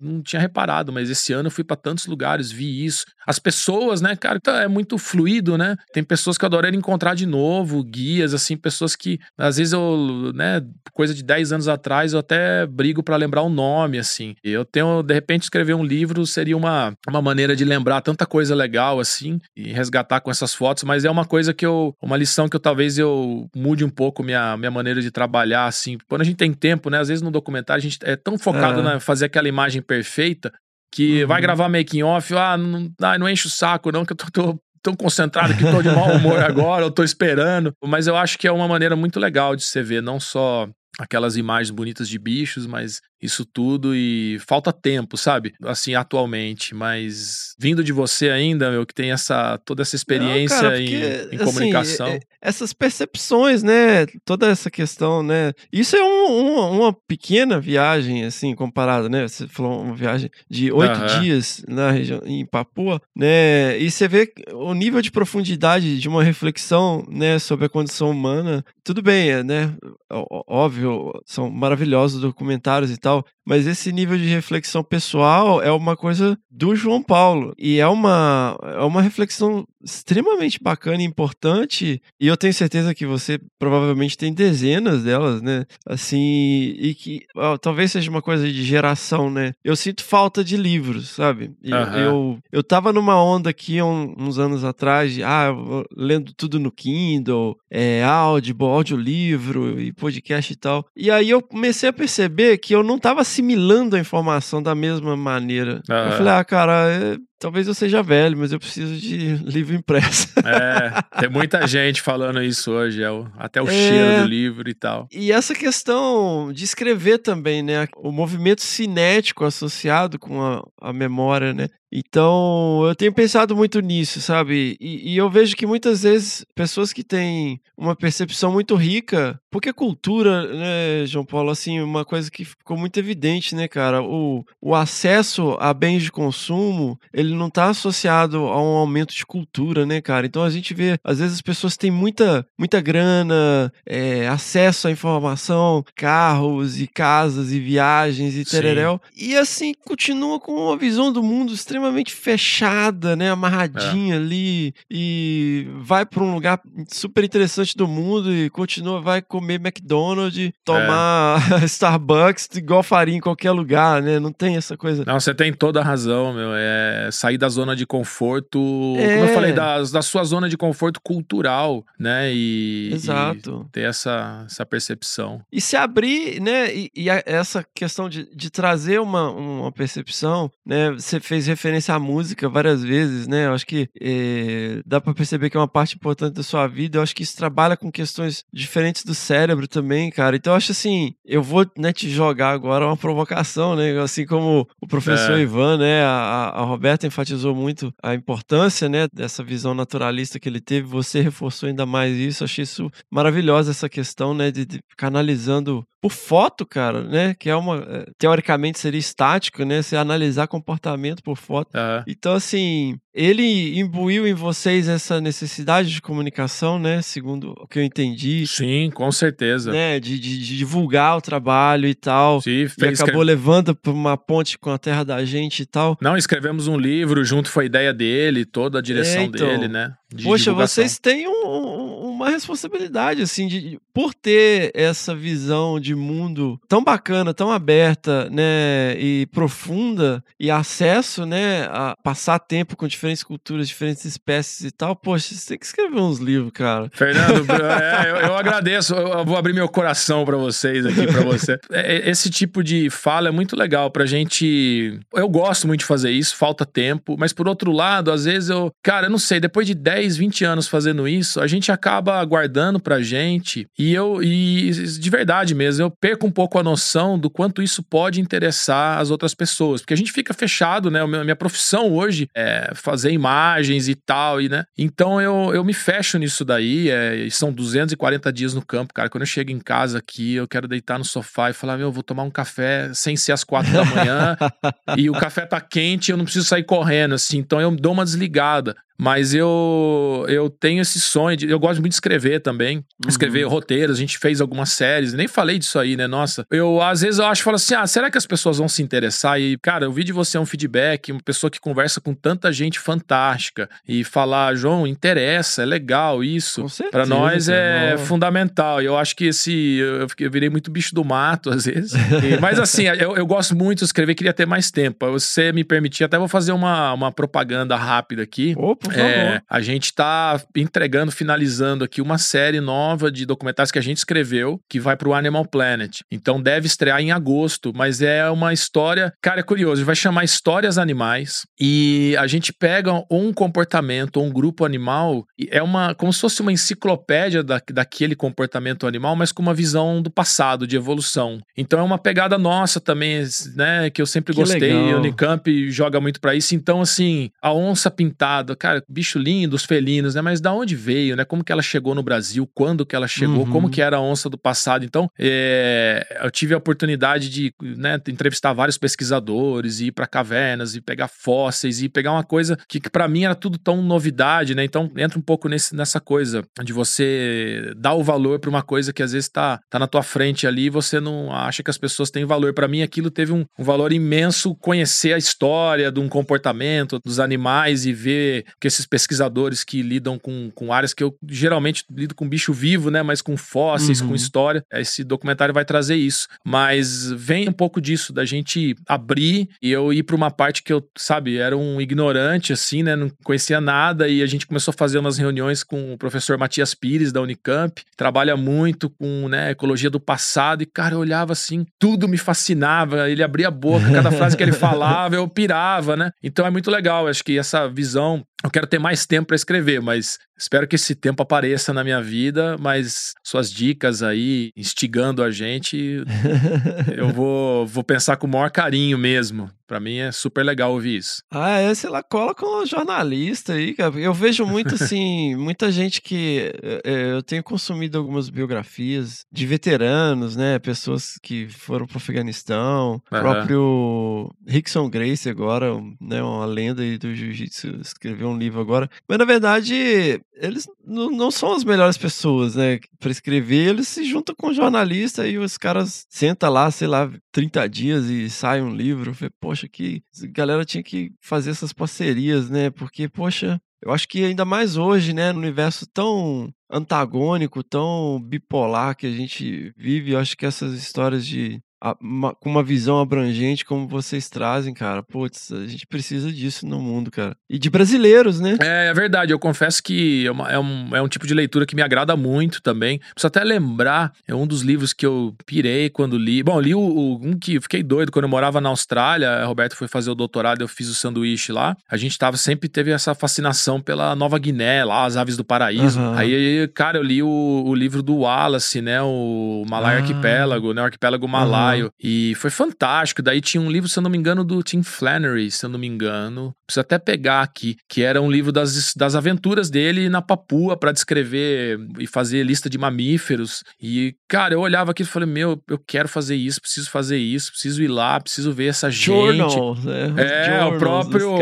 não 0.00 0.22
tinha 0.22 0.40
reparado, 0.40 0.92
mas 0.92 1.10
esse 1.10 1.32
ano 1.32 1.48
eu 1.48 1.50
fui 1.50 1.64
para 1.64 1.76
tantos 1.76 2.06
lugares, 2.06 2.50
vi 2.50 2.84
isso. 2.84 3.04
As 3.26 3.38
pessoas, 3.38 4.00
né, 4.00 4.16
cara, 4.16 4.40
tá, 4.40 4.62
é 4.62 4.68
muito 4.68 4.96
fluido, 4.96 5.58
né? 5.58 5.76
Tem 5.92 6.02
pessoas 6.02 6.38
que 6.38 6.44
eu 6.44 6.46
adoraria 6.46 6.78
encontrar 6.78 7.14
de 7.14 7.26
novo, 7.26 7.82
guias, 7.84 8.32
assim, 8.32 8.56
pessoas 8.56 8.96
que 8.96 9.18
às 9.36 9.56
vezes 9.58 9.72
eu, 9.72 10.32
né, 10.34 10.62
coisa 10.92 11.12
de 11.14 11.22
10 11.22 11.52
anos 11.52 11.68
atrás, 11.68 12.12
eu 12.12 12.20
até 12.20 12.66
brigo 12.66 13.02
para 13.02 13.16
lembrar 13.16 13.42
o 13.42 13.48
nome, 13.48 13.98
assim. 13.98 14.34
Eu 14.42 14.64
tenho, 14.64 15.02
de 15.02 15.12
repente, 15.12 15.42
escrever 15.42 15.74
um 15.74 15.84
livro 15.84 16.26
seria 16.26 16.56
uma, 16.56 16.94
uma 17.08 17.20
maneira 17.20 17.54
de 17.54 17.64
lembrar 17.64 18.00
tanta 18.00 18.24
coisa 18.26 18.54
legal, 18.54 18.98
assim, 18.98 19.38
e 19.56 19.72
resgatar 19.72 20.20
com 20.20 20.30
essas 20.30 20.54
fotos, 20.54 20.84
mas 20.84 21.04
é 21.04 21.10
uma 21.10 21.24
coisa 21.24 21.52
que 21.52 21.66
eu, 21.66 21.94
uma 22.02 22.16
lição 22.16 22.48
que 22.48 22.56
eu 22.56 22.60
talvez 22.60 22.98
eu 22.98 23.48
mude 23.54 23.84
um 23.84 23.90
pouco 23.90 24.22
minha, 24.22 24.56
minha 24.56 24.70
maneira 24.70 25.00
de 25.00 25.10
trabalhar, 25.10 25.66
assim. 25.66 25.98
Quando 26.08 26.22
a 26.22 26.24
gente 26.24 26.36
tem 26.36 26.52
tempo, 26.52 26.90
né, 26.90 26.98
às 26.98 27.08
vezes 27.08 27.22
no 27.22 27.30
documentário 27.30 27.80
a 27.80 27.82
gente 27.82 27.98
é 28.02 28.16
tão 28.16 28.38
focado 28.38 28.80
é. 28.80 28.82
na 28.82 29.00
fazer 29.00 29.26
aquela 29.26 29.48
imagem 29.48 29.82
perfeita 29.88 30.52
que 30.92 31.22
uhum. 31.22 31.28
vai 31.28 31.40
gravar 31.40 31.68
making 31.68 32.02
off, 32.02 32.34
ah, 32.34 32.56
não, 32.56 32.92
não 33.18 33.28
enche 33.28 33.46
o 33.46 33.50
saco 33.50 33.90
não, 33.90 34.04
que 34.04 34.12
eu 34.12 34.16
tô, 34.16 34.30
tô 34.30 34.60
tão 34.82 34.94
concentrado 34.94 35.54
que 35.56 35.64
tô 35.64 35.82
de 35.82 35.90
mau 35.90 36.12
humor 36.12 36.42
agora, 36.42 36.84
eu 36.84 36.90
tô 36.90 37.02
esperando. 37.02 37.72
Mas 37.84 38.06
eu 38.06 38.16
acho 38.16 38.38
que 38.38 38.46
é 38.46 38.52
uma 38.52 38.68
maneira 38.68 38.94
muito 38.94 39.18
legal 39.18 39.56
de 39.56 39.64
você 39.64 39.82
ver, 39.82 40.02
não 40.02 40.20
só 40.20 40.68
aquelas 40.98 41.36
imagens 41.36 41.70
bonitas 41.70 42.08
de 42.08 42.18
bichos, 42.18 42.66
mas 42.66 43.00
isso 43.20 43.44
tudo 43.44 43.94
e 43.94 44.38
falta 44.46 44.72
tempo, 44.72 45.16
sabe? 45.16 45.52
Assim, 45.64 45.94
atualmente, 45.94 46.74
mas 46.74 47.54
vindo 47.58 47.82
de 47.82 47.92
você 47.92 48.30
ainda, 48.30 48.70
meu, 48.70 48.86
que 48.86 48.94
tem 48.94 49.10
essa 49.10 49.58
toda 49.64 49.82
essa 49.82 49.96
experiência 49.96 50.56
Não, 50.56 50.70
cara, 50.70 50.76
porque, 50.76 50.94
em, 50.94 51.00
em 51.00 51.36
assim, 51.36 51.44
comunicação. 51.44 52.06
É, 52.06 52.20
essas 52.40 52.72
percepções, 52.72 53.62
né? 53.62 54.06
Toda 54.24 54.46
essa 54.46 54.70
questão, 54.70 55.22
né? 55.22 55.52
Isso 55.72 55.96
é 55.96 56.02
um, 56.02 56.30
um, 56.30 56.80
uma 56.80 56.92
pequena 56.92 57.60
viagem, 57.60 58.24
assim, 58.24 58.54
comparada, 58.54 59.08
né? 59.08 59.26
Você 59.26 59.48
falou 59.48 59.82
uma 59.82 59.94
viagem 59.94 60.30
de 60.48 60.70
oito 60.70 61.00
uhum. 61.00 61.20
dias 61.20 61.64
na 61.66 61.90
região, 61.90 62.20
em 62.24 62.46
Papua, 62.46 63.00
né? 63.16 63.76
E 63.78 63.90
você 63.90 64.06
vê 64.06 64.32
o 64.52 64.72
nível 64.74 65.02
de 65.02 65.10
profundidade 65.10 65.98
de 65.98 66.08
uma 66.08 66.22
reflexão, 66.22 67.04
né, 67.08 67.38
sobre 67.38 67.66
a 67.66 67.68
condição 67.68 68.10
humana. 68.10 68.64
Tudo 68.84 69.02
bem, 69.02 69.30
é, 69.30 69.42
né? 69.42 69.74
Óbvio, 70.10 70.77
são 71.24 71.50
maravilhosos 71.50 72.20
documentários 72.20 72.90
e 72.90 72.96
tal. 72.96 73.24
Mas 73.48 73.66
esse 73.66 73.90
nível 73.90 74.18
de 74.18 74.26
reflexão 74.26 74.84
pessoal 74.84 75.62
é 75.62 75.72
uma 75.72 75.96
coisa 75.96 76.38
do 76.50 76.76
João 76.76 77.02
Paulo. 77.02 77.54
E 77.56 77.80
é 77.80 77.86
uma, 77.86 78.58
é 78.62 78.82
uma 78.82 79.00
reflexão 79.00 79.66
extremamente 79.82 80.58
bacana 80.62 81.00
e 81.02 81.06
importante. 81.06 82.02
E 82.20 82.26
eu 82.26 82.36
tenho 82.36 82.52
certeza 82.52 82.94
que 82.94 83.06
você 83.06 83.40
provavelmente 83.58 84.18
tem 84.18 84.34
dezenas 84.34 85.02
delas, 85.02 85.40
né? 85.40 85.64
Assim, 85.86 86.74
e 86.78 86.94
que 86.94 87.22
ó, 87.34 87.56
talvez 87.56 87.92
seja 87.92 88.10
uma 88.10 88.20
coisa 88.20 88.46
de 88.46 88.62
geração, 88.62 89.30
né? 89.30 89.54
Eu 89.64 89.76
sinto 89.76 90.04
falta 90.04 90.44
de 90.44 90.56
livros, 90.56 91.08
sabe? 91.08 91.52
Uhum. 91.64 91.96
Eu, 91.96 92.38
eu 92.52 92.62
tava 92.62 92.92
numa 92.92 93.22
onda 93.22 93.48
aqui 93.48 93.80
um, 93.80 94.14
uns 94.18 94.38
anos 94.38 94.62
atrás 94.62 95.14
de, 95.14 95.22
ah, 95.22 95.52
lendo 95.96 96.34
tudo 96.34 96.58
no 96.58 96.70
Kindle, 96.70 97.56
é, 97.70 98.02
Audible, 98.04 98.66
audiolivro 98.66 99.80
e 99.80 99.92
podcast 99.92 100.52
e 100.52 100.56
tal. 100.56 100.84
E 100.94 101.10
aí 101.10 101.30
eu 101.30 101.40
comecei 101.40 101.88
a 101.88 101.92
perceber 101.92 102.58
que 102.58 102.74
eu 102.74 102.82
não 102.82 102.98
tava 102.98 103.24
assimilando 103.38 103.96
a 103.96 103.98
informação 103.98 104.62
da 104.62 104.74
mesma 104.74 105.16
maneira. 105.16 105.80
Uhum. 105.88 105.96
Eu 105.96 106.12
falei, 106.12 106.32
ah, 106.32 106.44
cara, 106.44 106.90
é, 106.90 107.16
Talvez 107.38 107.68
eu 107.68 107.74
seja 107.74 108.02
velho, 108.02 108.36
mas 108.36 108.52
eu 108.52 108.58
preciso 108.58 108.96
de 108.96 109.36
livro 109.46 109.74
impresso. 109.74 110.28
É, 110.44 111.20
tem 111.20 111.30
muita 111.30 111.66
gente 111.66 112.02
falando 112.02 112.42
isso 112.42 112.72
hoje, 112.72 113.02
é 113.02 113.08
até 113.36 113.62
o 113.62 113.68
é, 113.68 113.72
cheiro 113.72 114.22
do 114.22 114.28
livro 114.28 114.68
e 114.68 114.74
tal. 114.74 115.08
E 115.12 115.30
essa 115.30 115.54
questão 115.54 116.52
de 116.52 116.64
escrever 116.64 117.18
também, 117.18 117.62
né? 117.62 117.86
O 117.96 118.10
movimento 118.10 118.62
cinético 118.62 119.44
associado 119.44 120.18
com 120.18 120.42
a, 120.42 120.62
a 120.80 120.92
memória, 120.92 121.54
né? 121.54 121.68
Então, 121.90 122.84
eu 122.86 122.94
tenho 122.94 123.12
pensado 123.12 123.56
muito 123.56 123.80
nisso, 123.80 124.20
sabe? 124.20 124.76
E, 124.78 125.14
e, 125.14 125.16
eu 125.16 125.30
vejo 125.30 125.56
que 125.56 125.66
muitas 125.66 126.02
vezes 126.02 126.44
pessoas 126.54 126.92
que 126.92 127.02
têm 127.02 127.60
uma 127.76 127.96
percepção 127.96 128.52
muito 128.52 128.74
rica, 128.74 129.40
porque 129.50 129.72
cultura, 129.72 130.52
né, 130.52 131.06
João 131.06 131.24
Paulo, 131.24 131.50
assim, 131.50 131.80
uma 131.80 132.04
coisa 132.04 132.30
que 132.30 132.44
ficou 132.44 132.76
muito 132.76 132.98
evidente, 132.98 133.54
né, 133.54 133.66
cara? 133.66 134.02
O, 134.02 134.44
o 134.60 134.74
acesso 134.74 135.56
a 135.58 135.72
bens 135.72 136.02
de 136.02 136.12
consumo, 136.12 136.98
ele 137.12 137.27
não 137.34 137.48
está 137.48 137.66
associado 137.66 138.38
a 138.38 138.62
um 138.62 138.76
aumento 138.76 139.14
de 139.14 139.24
cultura, 139.24 139.84
né, 139.84 140.00
cara? 140.00 140.26
Então 140.26 140.42
a 140.42 140.50
gente 140.50 140.74
vê, 140.74 140.98
às 141.02 141.18
vezes 141.18 141.34
as 141.34 141.42
pessoas 141.42 141.76
têm 141.76 141.90
muita, 141.90 142.46
muita 142.58 142.80
grana, 142.80 143.72
é, 143.86 144.26
acesso 144.28 144.88
à 144.88 144.90
informação, 144.90 145.84
carros 145.94 146.80
e 146.80 146.86
casas 146.86 147.52
e 147.52 147.60
viagens 147.60 148.36
e 148.36 148.44
tereréu, 148.44 149.00
e 149.16 149.36
assim, 149.36 149.74
continua 149.84 150.40
com 150.40 150.52
uma 150.52 150.76
visão 150.76 151.12
do 151.12 151.22
mundo 151.22 151.52
extremamente 151.52 152.12
fechada, 152.12 153.16
né? 153.16 153.30
Amarradinha 153.30 154.14
é. 154.14 154.18
ali 154.18 154.74
e 154.90 155.68
vai 155.80 156.04
para 156.04 156.22
um 156.22 156.34
lugar 156.34 156.60
super 156.88 157.24
interessante 157.24 157.76
do 157.76 157.86
mundo 157.86 158.32
e 158.32 158.50
continua, 158.50 159.00
vai 159.00 159.22
comer 159.22 159.54
McDonald's, 159.54 160.52
tomar 160.64 161.40
é. 161.60 161.64
Starbucks 161.66 162.48
igual 162.56 162.82
faria 162.82 163.14
em 163.14 163.20
qualquer 163.20 163.52
lugar, 163.52 164.02
né? 164.02 164.18
Não 164.18 164.32
tem 164.32 164.56
essa 164.56 164.76
coisa. 164.76 165.04
Não, 165.06 165.18
você 165.18 165.34
tem 165.34 165.52
toda 165.52 165.80
a 165.80 165.84
razão, 165.84 166.32
meu. 166.32 166.50
É 166.54 167.08
sair 167.18 167.38
da 167.38 167.48
zona 167.48 167.74
de 167.74 167.86
conforto, 167.86 168.58
é. 168.98 169.16
como 169.16 169.28
eu 169.28 169.34
falei, 169.34 169.52
da, 169.52 169.82
da 169.82 170.02
sua 170.02 170.24
zona 170.24 170.48
de 170.48 170.56
conforto 170.56 171.00
cultural, 171.00 171.84
né? 171.98 172.32
E, 172.32 172.90
Exato. 172.92 173.66
E 173.68 173.72
ter 173.72 173.88
essa, 173.88 174.44
essa 174.46 174.66
percepção. 174.66 175.42
E 175.50 175.60
se 175.60 175.76
abrir, 175.76 176.40
né? 176.40 176.74
E, 176.74 176.90
e 176.94 177.08
essa 177.08 177.64
questão 177.74 178.08
de, 178.08 178.28
de 178.34 178.50
trazer 178.50 179.00
uma, 179.00 179.30
uma 179.30 179.72
percepção, 179.72 180.50
né? 180.66 180.90
Você 180.92 181.20
fez 181.20 181.46
referência 181.46 181.68
referência 181.78 181.94
à 181.94 181.98
música 181.98 182.48
várias 182.48 182.82
vezes, 182.82 183.26
né? 183.26 183.46
Eu 183.46 183.54
acho 183.54 183.66
que 183.66 183.88
é, 184.00 184.80
dá 184.86 185.00
para 185.00 185.14
perceber 185.14 185.50
que 185.50 185.56
é 185.56 185.60
uma 185.60 185.68
parte 185.68 185.96
importante 185.96 186.34
da 186.34 186.42
sua 186.42 186.66
vida. 186.66 186.98
Eu 186.98 187.02
acho 187.02 187.14
que 187.14 187.22
isso 187.22 187.36
trabalha 187.36 187.76
com 187.76 187.90
questões 187.90 188.44
diferentes 188.52 189.04
do 189.04 189.14
cérebro 189.14 189.68
também, 189.68 190.10
cara. 190.10 190.36
Então 190.36 190.52
eu 190.52 190.56
acho 190.56 190.72
assim, 190.72 191.14
eu 191.24 191.42
vou 191.42 191.66
né, 191.76 191.92
te 191.92 192.08
jogar 192.08 192.50
agora 192.50 192.86
uma 192.86 192.96
provocação, 192.96 193.76
né? 193.76 193.98
Assim 194.00 194.26
como 194.26 194.68
o 194.80 194.86
professor 194.86 195.38
é. 195.38 195.42
Ivan, 195.42 195.78
né? 195.78 196.02
A, 196.02 196.52
a 196.54 196.62
Roberta 196.62 197.06
enfatizou 197.08 197.54
muito 197.54 197.92
a 198.02 198.14
importância, 198.14 198.88
né? 198.88 199.06
Dessa 199.12 199.42
visão 199.42 199.74
naturalista 199.74 200.38
que 200.38 200.48
ele 200.48 200.60
teve. 200.60 200.86
Você 200.86 201.20
reforçou 201.20 201.68
ainda 201.68 201.84
mais 201.84 202.16
isso. 202.16 202.44
Achei 202.44 202.62
isso 202.62 202.90
maravilhosa 203.10 203.70
essa 203.70 203.88
questão, 203.88 204.32
né? 204.32 204.50
De, 204.50 204.64
de 204.64 204.78
canalizando 204.96 205.84
por 206.00 206.12
foto, 206.12 206.64
cara, 206.64 207.02
né? 207.02 207.34
Que 207.34 207.50
é 207.50 207.56
uma. 207.56 207.78
Eh, 207.78 208.06
teoricamente 208.18 208.78
seria 208.78 209.00
estático, 209.00 209.64
né? 209.64 209.82
Você 209.82 209.96
analisar 209.96 210.46
comportamento 210.46 211.22
por 211.22 211.36
foto. 211.36 211.76
Uhum. 211.76 212.04
Então, 212.06 212.34
assim, 212.34 212.96
ele 213.18 213.78
imbuiu 213.78 214.26
em 214.26 214.32
vocês 214.34 214.88
essa 214.88 215.20
necessidade 215.20 215.90
de 215.90 216.00
comunicação, 216.00 216.78
né? 216.78 217.02
Segundo 217.02 217.52
o 217.58 217.66
que 217.66 217.78
eu 217.78 217.82
entendi. 217.82 218.46
Sim, 218.46 218.90
com 218.94 219.10
certeza. 219.10 219.72
Né, 219.72 219.98
de, 219.98 220.18
de, 220.18 220.38
de 220.38 220.56
divulgar 220.56 221.16
o 221.16 221.20
trabalho 221.20 221.88
e 221.88 221.94
tal. 221.94 222.40
Sim, 222.40 222.50
E 222.62 222.68
fez, 222.68 223.00
acabou 223.00 223.22
levando 223.22 223.74
pra 223.74 223.90
uma 223.92 224.16
ponte 224.16 224.56
com 224.58 224.70
a 224.70 224.78
terra 224.78 225.04
da 225.04 225.24
gente 225.24 225.62
e 225.62 225.66
tal. 225.66 225.98
Não, 226.00 226.16
escrevemos 226.16 226.68
um 226.68 226.78
livro, 226.78 227.24
junto 227.24 227.50
foi 227.50 227.64
a 227.64 227.66
ideia 227.66 227.92
dele, 227.92 228.44
toda 228.44 228.78
a 228.78 228.82
direção 228.82 229.22
É, 229.22 229.24
então. 229.24 229.48
dele, 229.48 229.68
né? 229.68 229.92
Poxa, 230.22 230.44
divulgação. 230.44 230.56
vocês 230.84 230.98
têm 230.98 231.28
um- 231.28 231.46
um- 231.46 232.08
uma 232.18 232.30
responsabilidade, 232.30 233.22
assim, 233.22 233.46
de, 233.46 233.78
por 233.94 234.12
ter 234.14 234.72
essa 234.74 235.14
visão 235.14 235.78
de 235.78 235.94
mundo 235.94 236.58
tão 236.66 236.82
bacana, 236.82 237.32
tão 237.34 237.50
aberta, 237.52 238.28
né, 238.30 238.96
e 238.98 239.26
profunda, 239.26 240.22
e 240.40 240.50
acesso, 240.50 241.24
né, 241.26 241.64
a 241.70 241.94
passar 242.02 242.38
tempo 242.38 242.76
com 242.76 242.88
diferentes 242.88 243.22
culturas, 243.22 243.68
diferentes 243.68 244.04
espécies 244.04 244.62
e 244.66 244.70
tal. 244.70 244.96
Poxa, 244.96 245.34
você 245.34 245.48
tem 245.50 245.58
que 245.58 245.66
escrever 245.66 246.00
uns 246.00 246.18
livros, 246.18 246.52
cara. 246.52 246.88
Fernando, 246.92 247.44
é, 247.52 248.10
eu, 248.10 248.16
eu 248.28 248.36
agradeço. 248.36 248.94
Eu, 248.94 249.24
vou 249.24 249.36
abrir 249.36 249.52
meu 249.52 249.68
coração 249.68 250.24
pra 250.24 250.36
vocês 250.36 250.84
aqui, 250.86 251.06
pra 251.06 251.20
você. 251.22 251.58
É, 251.70 251.96
é, 251.98 252.10
Esse 252.10 252.30
tipo 252.30 252.62
de 252.64 252.88
fala 252.90 253.28
é 253.28 253.32
muito 253.32 253.54
legal 253.56 253.90
pra 253.90 254.06
gente. 254.06 254.98
Eu 255.14 255.28
gosto 255.28 255.66
muito 255.66 255.80
de 255.80 255.86
fazer 255.86 256.10
isso, 256.10 256.36
falta 256.36 256.64
tempo, 256.64 257.16
mas 257.18 257.32
por 257.32 257.46
outro 257.48 257.70
lado, 257.72 258.10
às 258.10 258.24
vezes 258.24 258.48
eu, 258.50 258.70
cara, 258.82 259.06
eu 259.06 259.10
não 259.10 259.18
sei, 259.18 259.38
depois 259.40 259.66
de 259.66 259.74
10, 259.74 259.97
20 260.06 260.44
anos 260.44 260.68
fazendo 260.68 261.08
isso, 261.08 261.40
a 261.40 261.46
gente 261.46 261.72
acaba 261.72 262.22
guardando 262.24 262.78
pra 262.78 263.00
gente 263.00 263.66
e 263.78 263.92
eu 263.94 264.22
e 264.22 264.70
de 264.70 265.10
verdade 265.10 265.54
mesmo, 265.54 265.84
eu 265.84 265.90
perco 265.90 266.26
um 266.26 266.30
pouco 266.30 266.58
a 266.58 266.62
noção 266.62 267.18
do 267.18 267.30
quanto 267.30 267.62
isso 267.62 267.82
pode 267.82 268.20
interessar 268.20 268.98
as 268.98 269.10
outras 269.10 269.34
pessoas, 269.34 269.80
porque 269.80 269.94
a 269.94 269.96
gente 269.96 270.12
fica 270.12 270.32
fechado, 270.34 270.90
né? 270.90 271.02
A 271.02 271.06
minha- 271.06 271.36
profissão 271.36 271.92
hoje 271.92 272.28
é 272.36 272.72
fazer 272.74 273.10
imagens 273.12 273.88
e 273.88 273.94
tal, 273.94 274.40
e 274.40 274.48
né? 274.48 274.64
Então 274.76 275.20
eu, 275.20 275.52
eu 275.54 275.64
me 275.64 275.72
fecho 275.72 276.18
nisso 276.18 276.44
daí, 276.44 276.90
é, 276.90 277.14
e 277.16 277.30
são 277.30 277.52
240 277.52 278.32
dias 278.32 278.54
no 278.54 278.64
campo, 278.64 278.92
cara. 278.92 279.08
Quando 279.08 279.22
eu 279.22 279.26
chego 279.26 279.50
em 279.50 279.58
casa 279.58 279.98
aqui, 279.98 280.34
eu 280.34 280.48
quero 280.48 280.66
deitar 280.66 280.98
no 280.98 281.04
sofá 281.04 281.50
e 281.50 281.52
falar, 281.52 281.76
meu, 281.76 281.88
eu 281.88 281.92
vou 281.92 282.02
tomar 282.02 282.24
um 282.24 282.30
café 282.30 282.90
sem 282.92 283.16
ser 283.16 283.32
às 283.32 283.44
quatro 283.44 283.72
da 283.72 283.84
manhã, 283.84 284.36
e 284.96 285.08
o 285.08 285.12
café 285.12 285.46
tá 285.46 285.60
quente, 285.60 286.10
eu 286.10 286.16
não 286.16 286.24
preciso 286.24 286.46
sair 286.46 286.64
correndo, 286.64 287.14
assim, 287.14 287.38
então 287.38 287.60
eu 287.60 287.70
dou 287.70 287.92
uma 287.92 288.04
desligada. 288.04 288.74
Mas 289.00 289.34
eu 289.34 290.24
eu 290.28 290.50
tenho 290.50 290.80
esse 290.82 291.00
sonho, 291.00 291.36
de, 291.36 291.48
eu 291.48 291.58
gosto 291.58 291.80
muito 291.80 291.90
de 291.92 291.96
escrever 291.96 292.40
também, 292.40 292.84
escrever 293.06 293.44
roteiros, 293.44 293.96
a 293.96 294.00
gente 294.00 294.18
fez 294.18 294.40
algumas 294.40 294.70
séries, 294.70 295.12
nem 295.14 295.28
falei 295.28 295.58
disso 295.58 295.78
aí, 295.78 295.96
né? 295.96 296.06
Nossa, 296.06 296.44
eu 296.50 296.82
às 296.82 297.00
vezes 297.00 297.18
eu 297.18 297.26
acho, 297.26 297.42
falo 297.42 297.56
assim, 297.56 297.74
ah, 297.74 297.86
será 297.86 298.10
que 298.10 298.18
as 298.18 298.26
pessoas 298.26 298.58
vão 298.58 298.68
se 298.68 298.82
interessar? 298.82 299.40
E, 299.40 299.56
cara, 299.58 299.84
eu 299.84 299.92
vi 299.92 300.04
de 300.04 300.12
você 300.12 300.38
um 300.38 300.46
feedback, 300.46 301.12
uma 301.12 301.20
pessoa 301.22 301.50
que 301.50 301.60
conversa 301.60 302.00
com 302.00 302.14
tanta 302.14 302.52
gente 302.52 302.78
fantástica 302.78 303.68
e 303.86 304.02
falar, 304.04 304.54
João, 304.54 304.86
interessa, 304.86 305.62
é 305.62 305.66
legal 305.66 306.22
isso. 306.24 306.66
Pra 306.90 307.06
nós 307.06 307.48
é 307.48 307.92
não. 307.96 307.98
fundamental. 308.04 308.82
E 308.82 308.86
eu 308.86 308.96
acho 308.96 309.14
que 309.14 309.26
esse. 309.26 309.78
Eu, 309.78 310.06
eu 310.18 310.30
virei 310.30 310.50
muito 310.50 310.70
bicho 310.70 310.94
do 310.94 311.04
mato, 311.04 311.50
às 311.54 311.64
vezes. 311.66 311.92
E- 311.92 312.40
mas 312.40 312.58
assim, 312.58 312.84
eu, 312.84 313.16
eu 313.16 313.26
gosto 313.26 313.54
muito 313.54 313.78
de 313.78 313.84
escrever, 313.84 314.14
queria 314.14 314.32
ter 314.32 314.46
mais 314.46 314.70
tempo. 314.70 315.06
Se 315.18 315.28
você 315.28 315.52
me 315.52 315.64
permitir, 315.64 316.04
até 316.04 316.18
vou 316.18 316.28
fazer 316.28 316.52
uma, 316.52 316.92
uma 316.92 317.12
propaganda 317.12 317.76
rápida 317.76 318.22
aqui. 318.22 318.54
Ô, 318.56 318.76
por 318.88 318.94
favor. 318.94 319.08
É, 319.08 319.42
a 319.48 319.60
gente 319.60 319.92
tá 319.94 320.40
entregando, 320.56 321.12
finalizando 321.12 321.84
aqui 321.84 322.00
uma 322.00 322.18
série 322.18 322.60
nova 322.60 323.10
de 323.10 323.24
documentários 323.26 323.70
que 323.70 323.78
a 323.78 323.82
gente 323.82 323.98
escreveu, 323.98 324.60
que 324.68 324.80
vai 324.80 324.96
pro 324.96 325.14
Animal 325.14 325.44
Planet. 325.46 326.00
Então 326.10 326.40
deve 326.40 326.66
estrear 326.66 327.00
em 327.00 327.12
agosto, 327.12 327.72
mas 327.74 328.02
é 328.02 328.28
uma 328.30 328.52
história, 328.52 329.12
cara, 329.22 329.40
é 329.40 329.42
curioso, 329.42 329.84
vai 329.84 329.96
chamar 329.96 330.24
Histórias 330.24 330.78
Animais 330.78 331.42
e 331.60 332.14
a 332.18 332.26
gente 332.26 332.52
pega 332.52 332.92
um 333.10 333.32
comportamento 333.32 334.20
um 334.20 334.30
grupo 334.30 334.64
animal, 334.64 335.24
é 335.50 335.62
uma 335.62 335.94
como 335.94 336.12
se 336.12 336.20
fosse 336.20 336.40
uma 336.40 336.52
enciclopédia 336.52 337.42
da, 337.42 337.60
daquele 337.72 338.14
comportamento 338.14 338.86
animal, 338.86 339.16
mas 339.16 339.32
com 339.32 339.42
uma 339.42 339.54
visão 339.54 340.02
do 340.02 340.10
passado, 340.10 340.66
de 340.66 340.76
evolução. 340.76 341.40
Então 341.56 341.78
é 341.78 341.82
uma 341.82 341.98
pegada 341.98 342.38
nossa 342.38 342.80
também, 342.80 343.22
né, 343.54 343.90
que 343.90 344.00
eu 344.00 344.06
sempre 344.06 344.34
Que 344.34 344.40
gostei, 344.40 344.72
legal. 344.72 344.94
o 344.94 344.98
Unicamp 344.98 345.70
joga 345.70 346.00
muito 346.00 346.20
pra 346.20 346.34
isso. 346.34 346.54
Então 346.54 346.80
assim, 346.80 347.30
a 347.42 347.52
onça 347.52 347.90
pintada, 347.90 348.54
cara, 348.56 348.77
bicho 348.88 349.18
lindo, 349.18 349.56
os 349.56 349.64
felinos, 349.64 350.14
né? 350.14 350.20
Mas 350.20 350.40
da 350.40 350.52
onde 350.52 350.76
veio, 350.76 351.16
né? 351.16 351.24
Como 351.24 351.44
que 351.44 351.52
ela 351.52 351.62
chegou 351.62 351.94
no 351.94 352.02
Brasil? 352.02 352.48
Quando 352.54 352.84
que 352.84 352.94
ela 352.94 353.08
chegou? 353.08 353.44
Uhum. 353.44 353.50
Como 353.50 353.70
que 353.70 353.80
era 353.80 353.96
a 353.96 354.00
onça 354.00 354.28
do 354.28 354.38
passado? 354.38 354.84
Então, 354.84 355.10
é, 355.18 356.18
eu 356.22 356.30
tive 356.30 356.54
a 356.54 356.58
oportunidade 356.58 357.28
de 357.28 357.52
né, 357.60 358.00
entrevistar 358.08 358.52
vários 358.52 358.78
pesquisadores, 358.78 359.80
ir 359.80 359.92
para 359.92 360.06
cavernas, 360.06 360.74
e 360.74 360.80
pegar 360.80 361.08
fósseis, 361.08 361.82
e 361.82 361.88
pegar 361.88 362.12
uma 362.12 362.24
coisa 362.24 362.56
que, 362.68 362.80
que 362.80 362.90
para 362.90 363.08
mim 363.08 363.24
era 363.24 363.34
tudo 363.34 363.58
tão 363.58 363.82
novidade, 363.82 364.54
né? 364.54 364.64
Então, 364.64 364.90
entra 364.96 365.18
um 365.18 365.22
pouco 365.22 365.48
nesse, 365.48 365.74
nessa 365.74 366.00
coisa 366.00 366.44
de 366.62 366.72
você 366.72 367.72
dar 367.76 367.94
o 367.94 368.02
valor 368.02 368.38
para 368.38 368.50
uma 368.50 368.62
coisa 368.62 368.92
que 368.92 369.02
às 369.02 369.12
vezes 369.12 369.28
tá, 369.28 369.60
tá 369.70 369.78
na 369.78 369.86
tua 369.86 370.02
frente 370.02 370.46
ali 370.46 370.66
e 370.66 370.70
você 370.70 371.00
não 371.00 371.32
acha 371.32 371.62
que 371.62 371.70
as 371.70 371.78
pessoas 371.78 372.10
têm 372.10 372.24
valor. 372.24 372.52
Para 372.52 372.68
mim, 372.68 372.82
aquilo 372.82 373.10
teve 373.10 373.32
um, 373.32 373.44
um 373.58 373.64
valor 373.64 373.92
imenso 373.92 374.54
conhecer 374.54 375.12
a 375.12 375.18
história 375.18 375.90
de 375.90 376.00
um 376.00 376.08
comportamento 376.08 376.98
dos 377.04 377.20
animais 377.20 377.86
e 377.86 377.92
ver 377.92 378.44
que 378.60 378.67
esses 378.68 378.86
pesquisadores 378.86 379.64
que 379.64 379.82
lidam 379.82 380.18
com, 380.18 380.50
com 380.54 380.72
áreas 380.72 380.94
que 380.94 381.02
eu 381.02 381.16
geralmente 381.28 381.84
lido 381.90 382.14
com 382.14 382.28
bicho 382.28 382.52
vivo, 382.52 382.90
né? 382.90 383.02
Mas 383.02 383.20
com 383.20 383.36
fósseis, 383.36 384.00
Uhum. 384.00 384.08
com 384.08 384.14
história. 384.14 384.62
Esse 384.72 385.02
documentário 385.02 385.52
vai 385.52 385.64
trazer 385.64 385.96
isso. 385.96 386.28
Mas 386.44 387.10
vem 387.10 387.48
um 387.48 387.52
pouco 387.52 387.80
disso, 387.80 388.12
da 388.12 388.24
gente 388.24 388.76
abrir 388.86 389.48
e 389.60 389.70
eu 389.72 389.92
ir 389.92 390.02
para 390.02 390.14
uma 390.16 390.30
parte 390.30 390.62
que 390.62 390.72
eu, 390.72 390.86
sabe, 390.96 391.36
era 391.38 391.56
um 391.56 391.80
ignorante, 391.80 392.52
assim, 392.52 392.82
né? 392.82 392.94
Não 392.94 393.10
conhecia 393.24 393.60
nada 393.60 394.08
e 394.08 394.22
a 394.22 394.26
gente 394.26 394.46
começou 394.46 394.70
a 394.72 394.76
fazer 394.78 394.98
umas 394.98 395.18
reuniões 395.18 395.64
com 395.64 395.92
o 395.94 395.98
professor 395.98 396.38
Matias 396.38 396.74
Pires, 396.74 397.10
da 397.12 397.20
Unicamp. 397.20 397.82
Trabalha 397.96 398.36
muito 398.36 398.88
com, 398.90 399.28
né, 399.28 399.50
ecologia 399.50 399.90
do 399.90 399.98
passado 400.00 400.62
e, 400.62 400.66
cara, 400.66 400.94
eu 400.94 400.98
olhava 401.00 401.32
assim, 401.32 401.66
tudo 401.78 402.06
me 402.08 402.16
fascinava. 402.18 403.08
Ele 403.10 403.22
abria 403.22 403.48
a 403.48 403.50
boca, 403.50 403.90
cada 403.92 404.10
frase 404.10 404.36
que 404.36 404.42
ele 404.42 404.52
falava, 404.52 405.14
eu 405.16 405.26
pirava, 405.28 405.96
né? 405.96 406.10
Então 406.22 406.46
é 406.46 406.50
muito 406.50 406.70
legal. 406.70 407.06
Acho 407.08 407.24
que 407.24 407.38
essa 407.38 407.68
visão 407.68 408.22
eu 408.44 408.50
quero 408.50 408.66
ter 408.66 408.78
mais 408.78 409.06
tempo 409.06 409.28
para 409.28 409.36
escrever, 409.36 409.80
mas 409.80 410.18
espero 410.38 410.66
que 410.66 410.76
esse 410.76 410.94
tempo 410.94 411.22
apareça 411.22 411.72
na 411.72 411.82
minha 411.82 412.00
vida. 412.00 412.56
Mas 412.58 413.12
suas 413.22 413.50
dicas 413.50 414.02
aí, 414.02 414.50
instigando 414.56 415.22
a 415.22 415.30
gente, 415.30 416.02
eu 416.96 417.10
vou, 417.10 417.66
vou 417.66 417.84
pensar 417.84 418.16
com 418.16 418.26
o 418.26 418.30
maior 418.30 418.50
carinho 418.50 418.96
mesmo. 418.96 419.50
Para 419.68 419.80
mim 419.80 419.98
é 419.98 420.10
super 420.10 420.42
legal 420.42 420.72
ouvir 420.72 420.96
isso. 420.96 421.22
Ah, 421.30 421.58
é, 421.58 421.74
sei 421.74 421.90
lá, 421.90 422.02
cola 422.02 422.34
com 422.34 422.64
jornalista 422.64 423.52
aí, 423.52 423.74
cara. 423.74 423.94
Eu 424.00 424.14
vejo 424.14 424.46
muito, 424.46 424.74
assim, 424.82 425.36
muita 425.36 425.70
gente 425.70 426.00
que. 426.00 426.50
é, 426.82 427.12
eu 427.12 427.22
tenho 427.22 427.42
consumido 427.42 427.98
algumas 427.98 428.30
biografias 428.30 429.26
de 429.30 429.46
veteranos, 429.46 430.36
né? 430.36 430.58
Pessoas 430.58 431.18
que 431.22 431.48
foram 431.50 431.86
pro 431.86 431.98
Afeganistão. 431.98 433.02
O 433.12 433.14
Aham. 433.14 433.22
próprio 433.22 434.34
Rickson 434.46 434.88
Grace, 434.88 435.28
agora, 435.28 435.74
né? 436.00 436.22
Uma 436.22 436.46
lenda 436.46 436.80
aí 436.80 436.96
do 436.96 437.14
jiu-jitsu, 437.14 437.78
escreveu 437.82 438.28
um 438.28 438.38
livro 438.38 438.62
agora. 438.62 438.88
Mas, 439.06 439.18
na 439.18 439.26
verdade, 439.26 440.18
eles 440.40 440.66
não, 440.84 441.30
são 441.30 441.52
as 441.52 441.64
melhores 441.64 441.96
pessoas, 441.96 442.54
né? 442.54 442.78
Pra 442.98 443.10
escrever, 443.10 443.68
eles 443.68 443.88
se 443.88 444.04
juntam 444.04 444.34
com 444.36 444.52
jornalista 444.52 445.26
e 445.26 445.38
os 445.38 445.56
caras 445.58 446.06
sentam 446.08 446.50
lá, 446.50 446.70
sei 446.70 446.88
lá, 446.88 447.10
30 447.32 447.68
dias 447.68 448.06
e 448.06 448.30
sai 448.30 448.60
um 448.60 448.74
livro. 448.74 449.14
Falei, 449.14 449.30
poxa, 449.40 449.68
que 449.68 450.02
galera 450.30 450.64
tinha 450.64 450.82
que 450.82 451.12
fazer 451.20 451.50
essas 451.50 451.72
parcerias, 451.72 452.48
né? 452.48 452.70
Porque, 452.70 453.08
poxa, 453.08 453.60
eu 453.82 453.92
acho 453.92 454.08
que 454.08 454.24
ainda 454.24 454.44
mais 454.44 454.76
hoje, 454.76 455.12
né, 455.12 455.32
no 455.32 455.38
universo 455.38 455.86
tão 455.86 456.52
antagônico, 456.70 457.62
tão 457.62 458.20
bipolar 458.20 458.96
que 458.96 459.06
a 459.06 459.12
gente 459.12 459.72
vive, 459.76 460.12
eu 460.12 460.18
acho 460.18 460.36
que 460.36 460.44
essas 460.44 460.74
histórias 460.74 461.26
de 461.26 461.60
a- 461.80 461.96
uma- 462.00 462.34
com 462.34 462.48
uma 462.50 462.62
visão 462.62 462.98
abrangente 463.00 463.64
como 463.64 463.86
vocês 463.86 464.28
trazem, 464.28 464.72
cara, 464.74 465.02
putz, 465.02 465.52
a 465.52 465.66
gente 465.66 465.86
precisa 465.86 466.30
disso 466.32 466.66
no 466.66 466.80
mundo, 466.80 467.10
cara. 467.10 467.36
E 467.48 467.58
de 467.58 467.70
brasileiros, 467.70 468.40
né? 468.40 468.56
É, 468.60 468.88
é 468.88 468.94
verdade, 468.94 469.32
eu 469.32 469.38
confesso 469.38 469.82
que 469.82 470.26
é, 470.26 470.30
uma- 470.30 470.50
é 470.50 470.58
um, 470.58 470.94
é 470.96 471.02
um 471.02 471.08
tipo 471.08 471.26
de 471.26 471.34
leitura 471.34 471.64
que 471.66 471.74
me 471.76 471.82
agrada 471.82 472.16
muito 472.16 472.60
também. 472.62 472.98
Preciso 472.98 473.26
até 473.26 473.42
lembrar, 473.44 474.12
é 474.26 474.34
um 474.34 474.46
dos 474.46 474.62
livros 474.62 474.92
que 474.92 475.06
eu 475.06 475.34
pirei 475.46 475.88
quando 475.90 476.18
li. 476.18 476.42
Bom, 476.42 476.60
li 476.60 476.74
o, 476.74 476.80
o- 476.80 477.20
um 477.26 477.38
que 477.38 477.60
fiquei 477.60 477.82
doido 477.82 478.10
quando 478.12 478.24
eu 478.24 478.28
morava 478.28 478.60
na 478.60 478.68
Austrália. 478.68 479.44
Roberto 479.44 479.76
foi 479.76 479.88
fazer 479.88 480.10
o 480.10 480.14
doutorado, 480.14 480.60
eu 480.62 480.68
fiz 480.68 480.88
o 480.88 480.94
sanduíche 480.94 481.52
lá. 481.52 481.76
A 481.88 481.96
gente 481.96 482.18
tava, 482.18 482.36
sempre 482.36 482.68
teve 482.68 482.90
essa 482.90 483.14
fascinação 483.14 483.80
pela 483.80 484.14
Nova 484.16 484.38
Guiné, 484.38 484.84
lá, 484.84 485.04
as 485.04 485.16
aves 485.16 485.36
do 485.36 485.44
paraíso. 485.44 485.98
Aham. 486.00 486.16
Aí, 486.16 486.68
cara, 486.74 486.98
eu 486.98 487.02
li 487.02 487.22
o, 487.22 487.62
o 487.66 487.74
livro 487.74 488.02
do 488.02 488.16
Wallace, 488.18 488.80
né? 488.80 489.00
O 489.02 489.64
Malaya 489.68 489.98
Ah. 489.98 490.00
Arquipélago, 490.00 490.72
né? 490.74 490.82
O 490.82 490.84
Arquipélago 490.84 491.28
Malaya. 491.28 491.67
Ensaio. 491.68 491.92
E 491.98 492.34
foi 492.36 492.50
fantástico. 492.50 493.22
Daí 493.22 493.40
tinha 493.40 493.60
um 493.60 493.70
livro, 493.70 493.88
se 493.88 493.98
eu 493.98 494.02
não 494.02 494.10
me 494.10 494.18
engano, 494.18 494.44
do 494.44 494.62
Tim 494.62 494.82
Flannery, 494.82 495.50
se 495.50 495.64
eu 495.64 495.70
não 495.70 495.78
me 495.78 495.86
engano. 495.86 496.54
Preciso 496.68 496.82
até 496.82 496.98
pegar 496.98 497.40
aqui, 497.40 497.76
que 497.88 498.02
era 498.02 498.20
um 498.20 498.30
livro 498.30 498.52
das, 498.52 498.92
das 498.94 499.14
aventuras 499.14 499.70
dele 499.70 500.10
na 500.10 500.20
Papua 500.20 500.76
para 500.76 500.92
descrever 500.92 501.78
e 501.98 502.06
fazer 502.06 502.42
lista 502.44 502.68
de 502.68 502.76
mamíferos. 502.76 503.64
E, 503.82 504.14
cara, 504.28 504.52
eu 504.52 504.60
olhava 504.60 504.90
aqui 504.90 505.02
e 505.02 505.06
falei, 505.06 505.26
meu, 505.26 505.58
eu 505.66 505.78
quero 505.78 506.06
fazer 506.08 506.36
isso, 506.36 506.60
preciso 506.60 506.90
fazer 506.90 507.16
isso, 507.16 507.50
preciso 507.52 507.82
ir 507.82 507.88
lá, 507.88 508.20
preciso 508.20 508.52
ver 508.52 508.66
essa 508.66 508.90
gente. 508.90 509.06
Journals, 509.06 509.82
né? 509.82 510.12
Os 510.12 510.18
É, 510.20 510.64
o 510.64 510.78
próprio. 510.78 511.36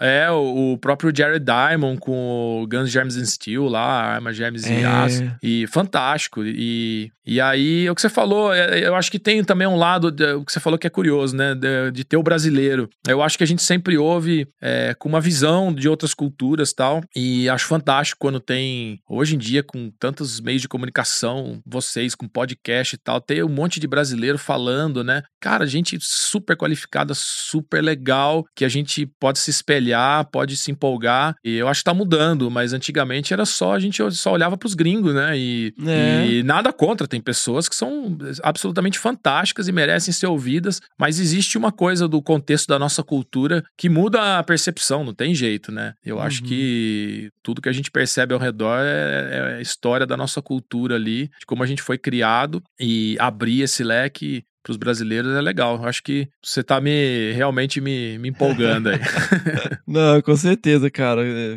É, 0.00 0.30
o, 0.30 0.72
o 0.72 0.78
próprio 0.78 1.12
Jared 1.14 1.44
Diamond 1.44 1.98
com 2.00 2.62
o 2.62 2.66
Guns, 2.66 2.90
Germs 2.90 3.16
and 3.18 3.26
Steel 3.26 3.68
lá, 3.68 3.82
Arma, 3.82 4.32
Germs 4.32 4.64
e 4.66 4.72
É. 4.72 4.84
Aço. 4.86 5.30
E 5.42 5.66
fantástico. 5.66 6.42
E, 6.44 7.10
e 7.26 7.40
aí, 7.40 7.88
o 7.90 7.94
que 7.94 8.00
você 8.00 8.08
falou, 8.08 8.52
é, 8.54 8.86
eu 8.86 8.94
acho 8.94 9.10
que 9.10 9.18
tem 9.18 9.44
também 9.44 9.66
um 9.68 9.76
lado, 9.76 10.10
de- 10.10 10.32
o 10.32 10.44
que 10.44 10.52
você 10.52 10.60
falou 10.60 10.78
que 10.78 10.86
é 10.86 10.90
curioso, 10.90 11.36
né? 11.36 11.54
De, 11.54 11.90
de 11.92 12.04
ter 12.04 12.16
o 12.16 12.22
brasileiro. 12.22 12.88
Eu 13.06 13.22
acho 13.22 13.36
que 13.36 13.44
a 13.44 13.46
gente 13.46 13.62
sempre 13.62 13.98
ouve 13.98 14.29
é, 14.60 14.94
com 14.98 15.08
uma 15.08 15.20
visão 15.20 15.72
de 15.72 15.88
outras 15.88 16.14
culturas 16.14 16.72
tal. 16.72 17.02
E 17.14 17.48
acho 17.48 17.66
fantástico 17.66 18.18
quando 18.20 18.40
tem, 18.40 19.00
hoje 19.08 19.34
em 19.34 19.38
dia, 19.38 19.62
com 19.62 19.90
tantos 19.98 20.40
meios 20.40 20.62
de 20.62 20.68
comunicação, 20.68 21.60
vocês 21.66 22.14
com 22.14 22.28
podcast 22.28 22.94
e 22.94 22.98
tal, 22.98 23.20
ter 23.20 23.44
um 23.44 23.48
monte 23.48 23.80
de 23.80 23.86
brasileiro 23.86 24.38
falando, 24.38 25.02
né? 25.04 25.22
Cara, 25.40 25.66
gente 25.66 25.98
super 26.00 26.56
qualificada, 26.56 27.12
super 27.14 27.82
legal, 27.82 28.44
que 28.54 28.64
a 28.64 28.68
gente 28.68 29.06
pode 29.18 29.38
se 29.38 29.50
espelhar, 29.50 30.28
pode 30.30 30.56
se 30.56 30.70
empolgar. 30.70 31.34
E 31.44 31.56
eu 31.56 31.68
acho 31.68 31.80
que 31.80 31.84
tá 31.84 31.94
mudando, 31.94 32.50
mas 32.50 32.72
antigamente 32.72 33.32
era 33.32 33.44
só, 33.44 33.72
a 33.74 33.78
gente 33.80 34.02
só 34.12 34.32
olhava 34.32 34.56
pros 34.56 34.74
gringos, 34.74 35.14
né? 35.14 35.36
E, 35.38 35.72
É. 35.86 36.26
e 36.26 36.42
nada 36.42 36.72
contra, 36.72 37.06
tem 37.06 37.20
pessoas 37.20 37.68
que 37.68 37.74
são 37.76 38.16
absolutamente 38.42 38.98
fantásticas 38.98 39.68
e 39.68 39.72
merecem 39.72 40.12
ser 40.12 40.26
ouvidas, 40.26 40.80
mas 40.98 41.18
existe 41.18 41.56
uma 41.56 41.72
coisa 41.72 42.06
do 42.08 42.20
contexto 42.22 42.68
da 42.68 42.78
nossa 42.78 43.02
cultura 43.02 43.62
que 43.76 43.88
muda 43.88 44.19
a 44.20 44.42
percepção, 44.42 45.04
não 45.04 45.14
tem 45.14 45.34
jeito, 45.34 45.72
né? 45.72 45.94
Eu 46.04 46.20
acho 46.20 46.42
Uhum. 46.42 46.48
que 46.48 47.30
tudo 47.42 47.60
que 47.62 47.68
a 47.68 47.72
gente 47.72 47.90
percebe 47.90 48.32
ao 48.34 48.40
redor 48.40 48.78
é, 48.80 49.28
é 49.54 49.56
a 49.58 49.60
história 49.60 50.06
da 50.06 50.16
nossa 50.16 50.40
cultura 50.42 50.94
ali, 50.94 51.30
de 51.38 51.46
como 51.46 51.62
a 51.62 51.66
gente 51.66 51.82
foi 51.82 51.98
criado 51.98 52.62
e 52.78 53.16
abrir 53.18 53.62
esse 53.62 53.82
leque 53.84 54.44
para 54.62 54.72
os 54.72 54.76
brasileiros 54.76 55.34
é 55.34 55.40
legal. 55.40 55.76
Eu 55.76 55.88
acho 55.88 56.02
que 56.02 56.28
você 56.44 56.62
tá 56.62 56.78
me 56.82 57.32
realmente 57.32 57.80
me, 57.80 58.18
me 58.18 58.28
empolgando 58.28 58.90
aí. 58.90 58.98
Não, 59.88 60.20
com 60.20 60.36
certeza, 60.36 60.90
cara. 60.90 61.22
É, 61.24 61.56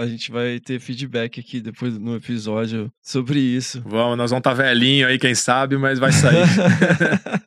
A 0.00 0.06
gente 0.06 0.30
vai 0.30 0.60
ter 0.60 0.78
feedback 0.78 1.40
aqui 1.40 1.60
depois 1.60 1.98
no 1.98 2.14
episódio 2.14 2.92
sobre 3.02 3.40
isso. 3.40 3.82
Vamos, 3.84 4.16
nós 4.16 4.30
vamos 4.30 4.40
estar 4.40 4.54
tá 4.54 4.62
velhinho 4.62 5.08
aí, 5.08 5.18
quem 5.18 5.34
sabe, 5.34 5.76
mas 5.76 5.98
vai 5.98 6.12
sair. 6.12 6.46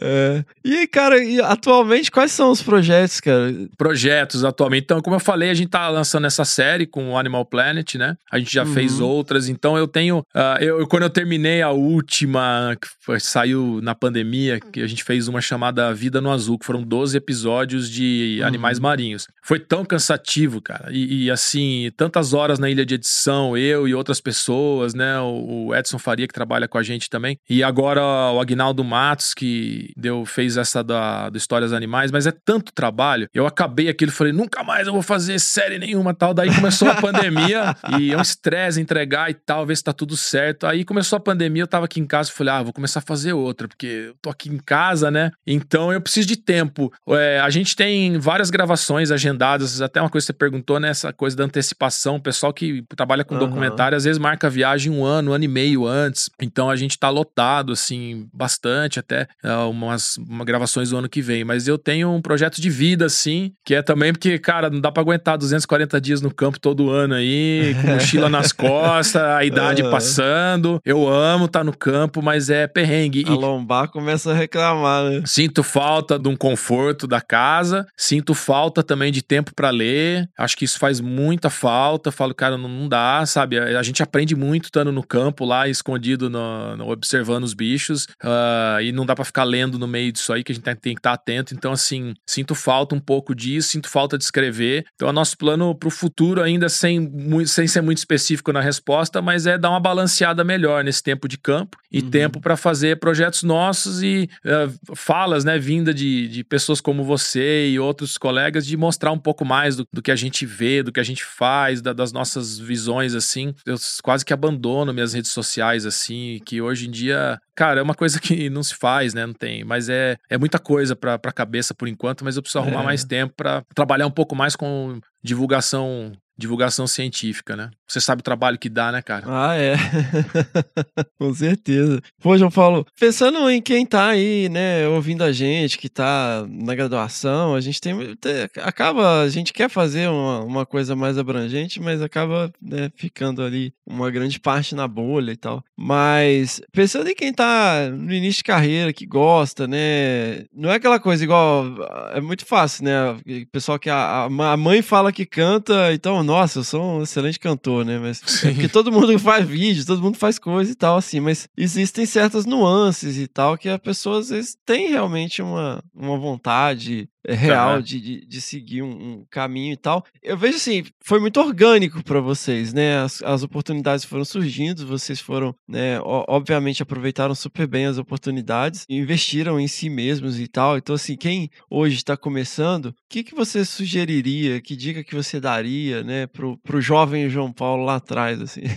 É. 0.00 0.44
E, 0.64 0.86
cara, 0.86 1.22
e 1.22 1.40
atualmente 1.40 2.10
quais 2.10 2.32
são 2.32 2.50
os 2.50 2.62
projetos, 2.62 3.20
cara? 3.20 3.52
projetos 3.76 4.44
atualmente. 4.44 4.84
Então, 4.84 5.00
como 5.02 5.16
eu 5.16 5.20
falei, 5.20 5.50
a 5.50 5.54
gente 5.54 5.68
tá 5.70 5.88
lançando 5.88 6.26
essa 6.26 6.44
série 6.44 6.86
com 6.86 7.10
o 7.12 7.18
Animal 7.18 7.44
Planet, 7.44 7.94
né? 7.96 8.16
A 8.30 8.38
gente 8.38 8.52
já 8.52 8.64
Uhum. 8.64 8.72
fez 8.72 9.00
outras. 9.00 9.48
Então, 9.48 9.76
eu 9.76 9.86
tenho. 9.88 10.24
ah, 10.34 10.56
eu, 10.60 10.86
quando 10.86 11.02
eu 11.04 11.10
terminei 11.10 11.62
a 11.62 11.70
última, 11.70 12.76
que 12.80 12.88
foi- 13.00 13.20
saiu 13.20 13.80
na 13.82 13.94
pandemia, 13.94 14.60
que 14.60 14.80
a 14.80 14.86
gente 14.86 15.04
fez 15.04 15.28
uma 15.28 15.40
chamada 15.40 15.92
Vida 15.94 16.20
no 16.20 16.30
Azul, 16.30 16.58
que 16.58 16.66
foram 16.66 16.82
12 16.82 17.16
episódios 17.16 17.90
de 17.90 18.38
Uhum. 18.40 18.46
animais 18.46 18.78
marinhos. 18.78 19.26
Foi 19.42 19.58
tão 19.58 19.84
cansativo, 19.84 20.60
cara. 20.60 20.88
E, 20.90 21.24
e, 21.24 21.30
assim, 21.30 21.90
tantas 21.96 22.32
horas 22.32 22.58
na 22.58 22.70
ilha 22.70 22.84
de 22.86 22.94
edição, 22.94 23.56
eu 23.56 23.86
e 23.88 23.94
outras 23.94 24.20
pessoas, 24.20 24.94
né? 24.94 25.18
O, 25.20 25.66
o 25.68 25.74
Edson 25.74 25.98
Faria, 25.98 26.26
que 26.26 26.34
trabalha 26.34 26.68
com 26.68 26.78
a 26.78 26.82
gente 26.82 27.08
também. 27.10 27.38
E 27.48 27.62
agora 27.62 28.00
o 28.02 28.40
Agnaldo 28.40 28.82
Matos, 28.84 29.34
que 29.34 29.81
deu, 29.96 30.24
fez 30.24 30.56
essa 30.56 30.82
da, 30.82 31.28
do 31.28 31.38
Histórias 31.38 31.72
Animais, 31.72 32.10
mas 32.10 32.26
é 32.26 32.32
tanto 32.32 32.72
trabalho. 32.72 33.28
Eu 33.32 33.46
acabei 33.46 33.88
aquilo 33.88 34.10
e 34.10 34.14
falei, 34.14 34.32
nunca 34.32 34.62
mais 34.62 34.86
eu 34.86 34.92
vou 34.92 35.02
fazer 35.02 35.38
série 35.38 35.78
nenhuma 35.78 36.14
tal. 36.14 36.34
Daí 36.34 36.54
começou 36.54 36.88
a 36.88 36.94
pandemia 36.94 37.76
e 37.98 38.12
é 38.12 38.16
um 38.16 38.20
estresse 38.20 38.80
entregar 38.80 39.30
e 39.30 39.34
tal, 39.34 39.66
ver 39.66 39.76
se 39.76 39.84
tá 39.84 39.92
tudo 39.92 40.16
certo. 40.16 40.66
Aí 40.66 40.84
começou 40.84 41.16
a 41.16 41.20
pandemia, 41.20 41.62
eu 41.62 41.66
tava 41.66 41.84
aqui 41.86 42.00
em 42.00 42.06
casa 42.06 42.30
e 42.30 42.32
falei, 42.32 42.54
ah, 42.54 42.62
vou 42.62 42.72
começar 42.72 43.00
a 43.00 43.02
fazer 43.02 43.32
outra, 43.32 43.68
porque 43.68 43.86
eu 44.08 44.14
tô 44.20 44.30
aqui 44.30 44.48
em 44.48 44.58
casa, 44.58 45.10
né? 45.10 45.30
Então 45.46 45.92
eu 45.92 46.00
preciso 46.00 46.28
de 46.28 46.36
tempo. 46.36 46.92
É, 47.08 47.40
a 47.40 47.50
gente 47.50 47.76
tem 47.76 48.18
várias 48.18 48.50
gravações 48.50 49.10
agendadas, 49.10 49.80
até 49.80 50.00
uma 50.00 50.10
coisa 50.10 50.24
que 50.24 50.26
você 50.28 50.32
perguntou, 50.32 50.78
né? 50.78 50.88
Essa 50.88 51.12
coisa 51.12 51.36
da 51.36 51.44
antecipação. 51.44 52.16
O 52.16 52.20
pessoal 52.20 52.52
que 52.52 52.84
trabalha 52.96 53.24
com 53.24 53.34
Aham. 53.34 53.46
documentário 53.46 53.96
às 53.96 54.04
vezes 54.04 54.18
marca 54.18 54.46
a 54.46 54.50
viagem 54.50 54.92
um 54.92 55.04
ano, 55.04 55.30
um 55.30 55.34
ano 55.34 55.44
e 55.44 55.48
meio 55.48 55.86
antes. 55.86 56.30
Então 56.40 56.70
a 56.70 56.76
gente 56.76 56.98
tá 56.98 57.08
lotado, 57.08 57.72
assim, 57.72 58.28
bastante, 58.32 58.98
até 58.98 59.26
é, 59.42 59.54
umas 59.72 60.16
uma 60.18 60.44
gravações 60.44 60.90
do 60.90 60.96
ano 60.96 61.08
que 61.08 61.20
vem. 61.22 61.44
Mas 61.44 61.66
eu 61.68 61.76
tenho 61.78 62.10
um 62.10 62.20
projeto 62.22 62.60
de 62.60 62.70
vida, 62.70 63.06
assim, 63.06 63.52
que 63.64 63.74
é 63.74 63.82
também 63.82 64.12
porque, 64.12 64.38
cara, 64.38 64.70
não 64.70 64.80
dá 64.80 64.90
pra 64.92 65.02
aguentar 65.02 65.36
240 65.38 66.00
dias 66.00 66.20
no 66.20 66.32
campo 66.32 66.58
todo 66.60 66.90
ano 66.90 67.14
aí, 67.14 67.74
com 67.80 67.88
mochila 67.94 68.28
nas 68.28 68.52
costas, 68.52 69.22
a 69.22 69.44
idade 69.44 69.82
passando. 69.90 70.80
Eu 70.84 71.08
amo 71.08 71.46
estar 71.46 71.64
no 71.64 71.76
campo, 71.76 72.22
mas 72.22 72.50
é 72.50 72.66
perrengue. 72.66 73.24
A 73.26 73.32
E 73.32 73.34
lombar 73.34 73.88
começa 73.88 74.30
a 74.32 74.34
reclamar, 74.34 75.04
né? 75.04 75.22
Sinto 75.26 75.62
falta 75.62 76.18
de 76.18 76.28
um 76.28 76.36
conforto 76.36 77.06
da 77.06 77.20
casa, 77.20 77.86
sinto 77.96 78.34
falta 78.34 78.82
também 78.82 79.10
de 79.12 79.22
tempo 79.22 79.52
pra 79.54 79.70
ler. 79.70 80.28
Acho 80.38 80.56
que 80.56 80.64
isso 80.64 80.78
faz 80.78 81.00
muita 81.00 81.48
falta. 81.50 82.10
Falo, 82.10 82.34
cara, 82.34 82.56
não, 82.58 82.68
não 82.68 82.88
dá, 82.88 83.24
sabe? 83.26 83.58
A, 83.58 83.78
a 83.78 83.82
gente 83.82 84.02
aprende 84.02 84.34
muito 84.34 84.64
estando 84.64 84.90
no 84.92 85.02
campo 85.02 85.44
lá, 85.44 85.68
escondido, 85.68 86.28
no, 86.28 86.76
no- 86.76 86.90
observando 86.90 87.44
os 87.44 87.54
bichos, 87.54 88.06
ah, 88.22 88.78
e 88.82 88.92
não 88.92 89.06
dá 89.06 89.14
pra 89.14 89.24
ficar 89.24 89.44
lendo 89.44 89.61
no 89.78 89.86
meio 89.86 90.12
disso 90.12 90.32
aí, 90.32 90.42
que 90.44 90.52
a 90.52 90.54
gente 90.54 90.64
tem, 90.64 90.74
tem 90.76 90.94
que 90.94 91.00
estar 91.00 91.12
atento. 91.12 91.54
Então, 91.54 91.72
assim, 91.72 92.14
sinto 92.26 92.54
falta 92.54 92.94
um 92.94 93.00
pouco 93.00 93.34
disso, 93.34 93.68
sinto 93.70 93.88
falta 93.88 94.16
de 94.18 94.24
escrever. 94.24 94.84
Então, 94.94 95.08
o 95.08 95.12
nosso 95.12 95.36
plano 95.36 95.74
pro 95.74 95.90
futuro, 95.90 96.42
ainda 96.42 96.68
sem, 96.68 96.98
mui- 97.00 97.46
sem 97.46 97.66
ser 97.66 97.80
muito 97.80 97.98
específico 97.98 98.52
na 98.52 98.60
resposta, 98.60 99.20
mas 99.22 99.46
é 99.46 99.56
dar 99.58 99.70
uma 99.70 99.80
balanceada 99.80 100.42
melhor 100.44 100.82
nesse 100.84 101.02
tempo 101.02 101.28
de 101.28 101.38
campo 101.38 101.76
e 101.90 102.00
Uhum. 102.00 102.10
tempo 102.10 102.40
para 102.40 102.56
fazer 102.56 102.98
projetos 102.98 103.42
nossos 103.42 104.02
e 104.02 104.28
eh, 104.44 104.68
falas, 104.94 105.44
né, 105.44 105.58
vinda 105.58 105.92
de, 105.92 106.26
de 106.28 106.42
pessoas 106.44 106.80
como 106.80 107.04
você 107.04 107.68
e 107.68 107.78
outros 107.78 108.16
colegas, 108.16 108.66
de 108.66 108.76
mostrar 108.76 109.12
um 109.12 109.18
pouco 109.18 109.44
mais 109.44 109.76
do, 109.76 109.84
do 109.92 110.00
que 110.02 110.10
a 110.10 110.16
gente 110.16 110.44
vê, 110.46 110.82
do 110.82 110.90
que 110.92 111.00
a 111.00 111.04
gente 111.04 111.24
faz, 111.24 111.80
da- 111.82 111.92
das 111.92 112.12
nossas 112.12 112.58
visões, 112.58 113.14
assim. 113.14 113.54
Eu 113.66 113.76
quase 114.02 114.24
que 114.24 114.32
abandono 114.32 114.92
minhas 114.92 115.12
redes 115.12 115.30
sociais, 115.32 115.84
assim, 115.86 116.40
que 116.46 116.60
hoje 116.62 116.88
em 116.88 116.90
dia, 116.90 117.38
cara, 117.54 117.80
é 117.80 117.82
uma 117.82 117.94
coisa 117.94 118.18
que 118.20 118.48
não 118.48 118.62
se 118.62 118.74
faz, 118.74 119.12
né, 119.14 119.26
não 119.26 119.34
tem, 119.34 119.51
mas 119.64 119.88
é, 119.88 120.16
é 120.30 120.38
muita 120.38 120.58
coisa 120.58 120.96
pra, 120.96 121.18
pra 121.18 121.32
cabeça 121.32 121.74
por 121.74 121.86
enquanto, 121.88 122.24
mas 122.24 122.36
eu 122.36 122.42
preciso 122.42 122.58
arrumar 122.60 122.80
É. 122.82 122.84
mais 122.84 123.04
tempo 123.04 123.34
para 123.36 123.62
trabalhar 123.74 124.06
um 124.06 124.10
pouco 124.10 124.34
mais 124.34 124.56
com 124.56 125.00
divulgação 125.22 126.12
divulgação 126.36 126.86
científica, 126.86 127.54
né? 127.54 127.70
Você 127.92 128.00
sabe 128.00 128.20
o 128.20 128.24
trabalho 128.24 128.58
que 128.58 128.70
dá, 128.70 128.90
né, 128.90 129.02
cara? 129.02 129.26
Ah, 129.28 129.54
é. 129.54 129.74
Com 131.20 131.34
certeza. 131.34 132.00
Pô, 132.22 132.38
João 132.38 132.50
Paulo, 132.50 132.86
pensando 132.98 133.50
em 133.50 133.60
quem 133.60 133.84
tá 133.84 134.08
aí, 134.08 134.48
né, 134.48 134.88
ouvindo 134.88 135.22
a 135.22 135.30
gente, 135.30 135.76
que 135.76 135.90
tá 135.90 136.42
na 136.48 136.74
graduação, 136.74 137.54
a 137.54 137.60
gente 137.60 137.78
tem. 137.82 137.94
te- 138.16 138.48
acaba, 138.62 139.20
a 139.20 139.28
gente 139.28 139.52
quer 139.52 139.68
fazer 139.68 140.08
uma, 140.08 140.40
uma 140.40 140.64
coisa 140.64 140.96
mais 140.96 141.18
abrangente, 141.18 141.80
mas 141.82 142.00
acaba 142.00 142.50
né, 142.62 142.90
ficando 142.96 143.42
ali 143.42 143.74
uma 143.86 144.10
grande 144.10 144.40
parte 144.40 144.74
na 144.74 144.88
bolha 144.88 145.32
e 145.32 145.36
tal. 145.36 145.62
Mas 145.76 146.62
pensando 146.72 147.08
em 147.10 147.14
quem 147.14 147.30
tá 147.30 147.90
no 147.90 148.10
início 148.14 148.38
de 148.38 148.44
carreira, 148.44 148.90
que 148.92 149.04
gosta, 149.04 149.66
né? 149.66 150.44
Não 150.54 150.70
é 150.70 150.76
aquela 150.76 150.98
coisa 150.98 151.22
igual. 151.22 151.66
É 152.14 152.22
muito 152.22 152.46
fácil, 152.46 152.84
né? 152.84 153.10
O 153.10 153.46
pessoal 153.52 153.78
que 153.78 153.90
a, 153.90 154.24
a 154.24 154.56
mãe 154.56 154.80
fala 154.80 155.12
que 155.12 155.26
canta, 155.26 155.92
então, 155.92 156.22
nossa, 156.22 156.60
eu 156.60 156.64
sou 156.64 156.82
um 157.00 157.02
excelente 157.02 157.38
cantor, 157.38 157.81
né? 157.84 157.98
Mas 157.98 158.44
é 158.44 158.52
porque 158.52 158.68
todo 158.68 158.92
mundo 158.92 159.16
faz 159.20 159.46
vídeo, 159.46 159.84
todo 159.84 160.02
mundo 160.02 160.18
faz 160.18 160.38
coisa 160.38 160.70
e 160.70 160.74
tal, 160.74 160.96
assim, 160.96 161.20
mas 161.20 161.48
existem 161.56 162.06
certas 162.06 162.46
nuances 162.46 163.16
e 163.18 163.26
tal 163.26 163.56
que 163.58 163.68
a 163.68 163.78
pessoa 163.78 164.20
às 164.20 164.30
vezes 164.30 164.56
tem 164.64 164.88
realmente 164.88 165.42
uma, 165.42 165.82
uma 165.94 166.18
vontade 166.18 167.08
real 167.26 167.72
Aham. 167.72 167.82
de, 167.82 168.00
de, 168.00 168.26
de 168.26 168.40
seguir 168.40 168.82
um, 168.82 168.90
um 168.90 169.26
caminho 169.30 169.72
e 169.72 169.76
tal. 169.76 170.04
Eu 170.22 170.36
vejo 170.36 170.56
assim, 170.56 170.84
foi 171.00 171.20
muito 171.20 171.40
orgânico 171.40 172.02
para 172.02 172.20
vocês, 172.20 172.72
né? 172.72 172.98
As, 172.98 173.22
as 173.22 173.42
oportunidades 173.42 174.04
foram 174.04 174.24
surgindo, 174.24 174.86
vocês 174.86 175.20
foram, 175.20 175.54
né, 175.68 175.98
obviamente 176.02 176.82
aproveitaram 176.82 177.34
super 177.34 177.66
bem 177.66 177.86
as 177.86 177.98
oportunidades, 177.98 178.84
investiram 178.88 179.58
em 179.60 179.68
si 179.68 179.88
mesmos 179.88 180.38
e 180.40 180.46
tal. 180.46 180.76
Então, 180.76 180.94
assim, 180.94 181.16
quem 181.16 181.50
hoje 181.70 181.96
está 181.96 182.16
começando, 182.16 182.86
o 182.86 182.94
que, 183.08 183.22
que 183.22 183.34
você 183.34 183.64
sugeriria, 183.64 184.60
que 184.60 184.76
dica 184.76 185.04
que 185.04 185.14
você 185.14 185.40
daria, 185.40 186.02
né, 186.02 186.26
pro, 186.26 186.58
pro 186.58 186.80
jovem 186.80 187.28
João 187.28 187.52
Paulo 187.52 187.84
lá 187.84 187.96
atrás, 187.96 188.40
assim? 188.40 188.62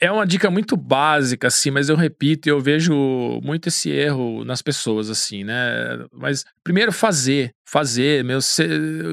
É 0.00 0.10
uma 0.10 0.26
dica 0.26 0.50
muito 0.50 0.76
básica, 0.76 1.48
assim, 1.48 1.70
mas 1.70 1.88
eu 1.88 1.96
repito, 1.96 2.48
eu 2.48 2.60
vejo 2.60 2.92
muito 3.42 3.68
esse 3.68 3.90
erro 3.90 4.44
nas 4.44 4.60
pessoas, 4.60 5.08
assim, 5.08 5.44
né? 5.44 6.04
Mas 6.12 6.44
primeiro 6.64 6.90
fazer. 6.90 7.52
Fazer, 7.66 8.22
meu, 8.24 8.40
cê- 8.40 8.68